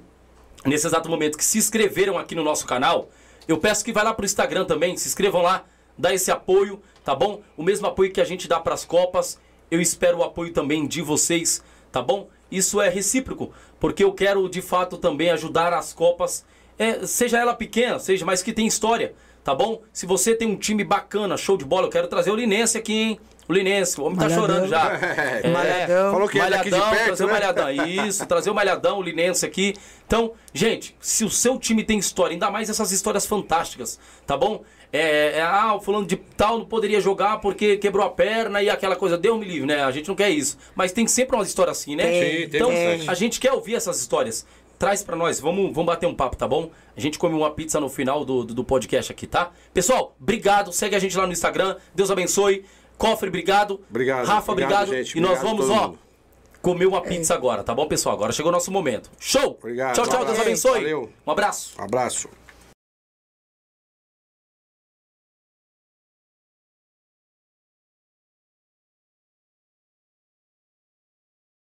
nesse 0.65 0.87
exato 0.87 1.09
momento, 1.09 1.37
que 1.37 1.43
se 1.43 1.57
inscreveram 1.57 2.17
aqui 2.17 2.33
no 2.33 2.41
nosso 2.41 2.65
canal, 2.65 3.09
eu 3.49 3.57
peço 3.57 3.83
que 3.83 3.91
vai 3.91 4.01
lá 4.01 4.13
pro 4.13 4.25
Instagram 4.25 4.63
também, 4.63 4.95
se 4.95 5.09
inscrevam 5.09 5.41
lá, 5.41 5.65
dá 5.97 6.13
esse 6.13 6.31
apoio, 6.31 6.81
tá 7.03 7.13
bom? 7.13 7.41
O 7.57 7.63
mesmo 7.63 7.85
apoio 7.87 8.13
que 8.13 8.21
a 8.21 8.23
gente 8.23 8.47
dá 8.47 8.57
pras 8.57 8.85
Copas, 8.85 9.37
eu 9.69 9.81
espero 9.81 10.19
o 10.19 10.23
apoio 10.23 10.53
também 10.53 10.87
de 10.87 11.01
vocês, 11.01 11.61
tá 11.91 12.01
bom? 12.01 12.29
Isso 12.49 12.79
é 12.79 12.87
recíproco, 12.87 13.51
porque 13.77 14.05
eu 14.05 14.13
quero 14.13 14.47
de 14.47 14.61
fato 14.61 14.97
também 14.97 15.31
ajudar 15.31 15.73
as 15.73 15.91
Copas, 15.91 16.45
é, 16.77 17.05
seja 17.05 17.37
ela 17.37 17.53
pequena, 17.53 17.99
seja, 17.99 18.25
mas 18.25 18.41
que 18.41 18.53
tem 18.53 18.65
história, 18.65 19.15
tá 19.43 19.53
bom? 19.53 19.81
Se 19.91 20.05
você 20.05 20.33
tem 20.33 20.47
um 20.47 20.55
time 20.55 20.85
bacana, 20.85 21.35
show 21.35 21.57
de 21.57 21.65
bola, 21.65 21.87
eu 21.87 21.91
quero 21.91 22.07
trazer 22.07 22.31
o 22.31 22.37
Linense 22.37 22.77
aqui, 22.77 22.93
hein? 22.93 23.19
O 23.49 23.53
Linense, 23.53 23.99
o 23.99 24.03
homem 24.03 24.19
tá 24.19 24.29
Malhadão. 24.29 24.47
chorando 24.47 24.69
já. 24.69 24.91
É, 25.41 25.49
Malhadão. 25.49 26.11
Falou 26.11 26.29
que 26.29 26.39
é 26.39 26.49
daqui 26.51 26.69
de 26.69 26.77
Malhadão, 26.77 26.91
perto, 26.91 27.05
trazer 27.07 27.23
o 27.23 27.27
né? 27.27 27.33
Malhadão, 27.33 27.71
isso, 27.87 28.25
trazer 28.27 28.49
o 28.51 28.53
Malhadão, 28.53 28.99
o 28.99 29.01
Linense 29.01 29.43
aqui. 29.43 29.73
Então, 30.05 30.33
gente, 30.53 30.95
se 30.99 31.25
o 31.25 31.29
seu 31.31 31.57
time 31.57 31.83
tem 31.83 31.97
história, 31.97 32.35
ainda 32.35 32.51
mais 32.51 32.69
essas 32.69 32.91
histórias 32.91 33.25
fantásticas, 33.25 33.99
tá 34.27 34.37
bom? 34.37 34.63
É, 34.93 35.37
é, 35.37 35.41
ah, 35.41 35.73
o 35.75 35.81
fulano 35.81 36.05
de 36.05 36.15
tal 36.15 36.59
não 36.59 36.65
poderia 36.65 37.01
jogar 37.01 37.37
porque 37.39 37.77
quebrou 37.77 38.05
a 38.05 38.09
perna 38.09 38.61
e 38.61 38.69
aquela 38.69 38.95
coisa, 38.95 39.17
deu 39.17 39.35
me 39.37 39.45
livre, 39.45 39.67
né? 39.67 39.83
A 39.83 39.91
gente 39.91 40.07
não 40.07 40.15
quer 40.15 40.29
isso. 40.29 40.55
Mas 40.75 40.91
tem 40.91 41.07
sempre 41.07 41.35
umas 41.35 41.47
histórias 41.47 41.79
assim, 41.79 41.95
né? 41.95 42.03
Tem, 42.03 42.49
tem 42.49 42.61
então, 42.61 42.69
bastante. 42.69 43.09
a 43.09 43.13
gente 43.15 43.39
quer 43.39 43.51
ouvir 43.51 43.75
essas 43.75 43.99
histórias. 43.99 44.45
Traz 44.77 45.03
pra 45.03 45.15
nós, 45.15 45.41
vamos, 45.41 45.73
vamos 45.73 45.87
bater 45.87 46.05
um 46.05 46.15
papo, 46.15 46.37
tá 46.37 46.47
bom? 46.47 46.71
A 46.95 46.99
gente 47.01 47.19
come 47.19 47.35
uma 47.35 47.51
pizza 47.51 47.81
no 47.81 47.89
final 47.89 48.23
do, 48.23 48.45
do, 48.45 48.53
do 48.53 48.63
podcast 48.63 49.11
aqui, 49.11 49.27
tá? 49.27 49.51
Pessoal, 49.73 50.15
obrigado, 50.19 50.71
segue 50.71 50.95
a 50.95 50.99
gente 50.99 51.17
lá 51.17 51.27
no 51.27 51.33
Instagram, 51.33 51.75
Deus 51.93 52.09
abençoe. 52.09 52.63
Cofre, 52.99 53.29
obrigado. 53.29 53.79
Obrigado, 53.89 54.27
Rafa, 54.27 54.51
obrigado, 54.51 54.83
obrigado. 54.83 55.03
gente, 55.05 55.17
E 55.17 55.21
nós 55.21 55.39
obrigado 55.39 55.57
vamos, 55.57 55.67
todo 55.67 55.97
ó, 55.97 56.61
comer 56.61 56.85
uma 56.85 57.01
pizza 57.01 57.33
agora, 57.33 57.63
tá 57.63 57.73
bom, 57.73 57.87
pessoal? 57.87 58.13
Agora 58.13 58.31
chegou 58.31 58.51
o 58.51 58.53
nosso 58.53 58.71
momento. 58.71 59.09
Show! 59.19 59.57
Obrigado. 59.59 59.95
Tchau, 59.95 60.05
tchau, 60.05 60.25
Deus 60.25 60.39
abençoe. 60.39 60.81
Valeu. 60.81 61.09
Um 61.25 61.31
abraço. 61.31 61.73
Um 61.79 61.83
abraço. 61.85 62.29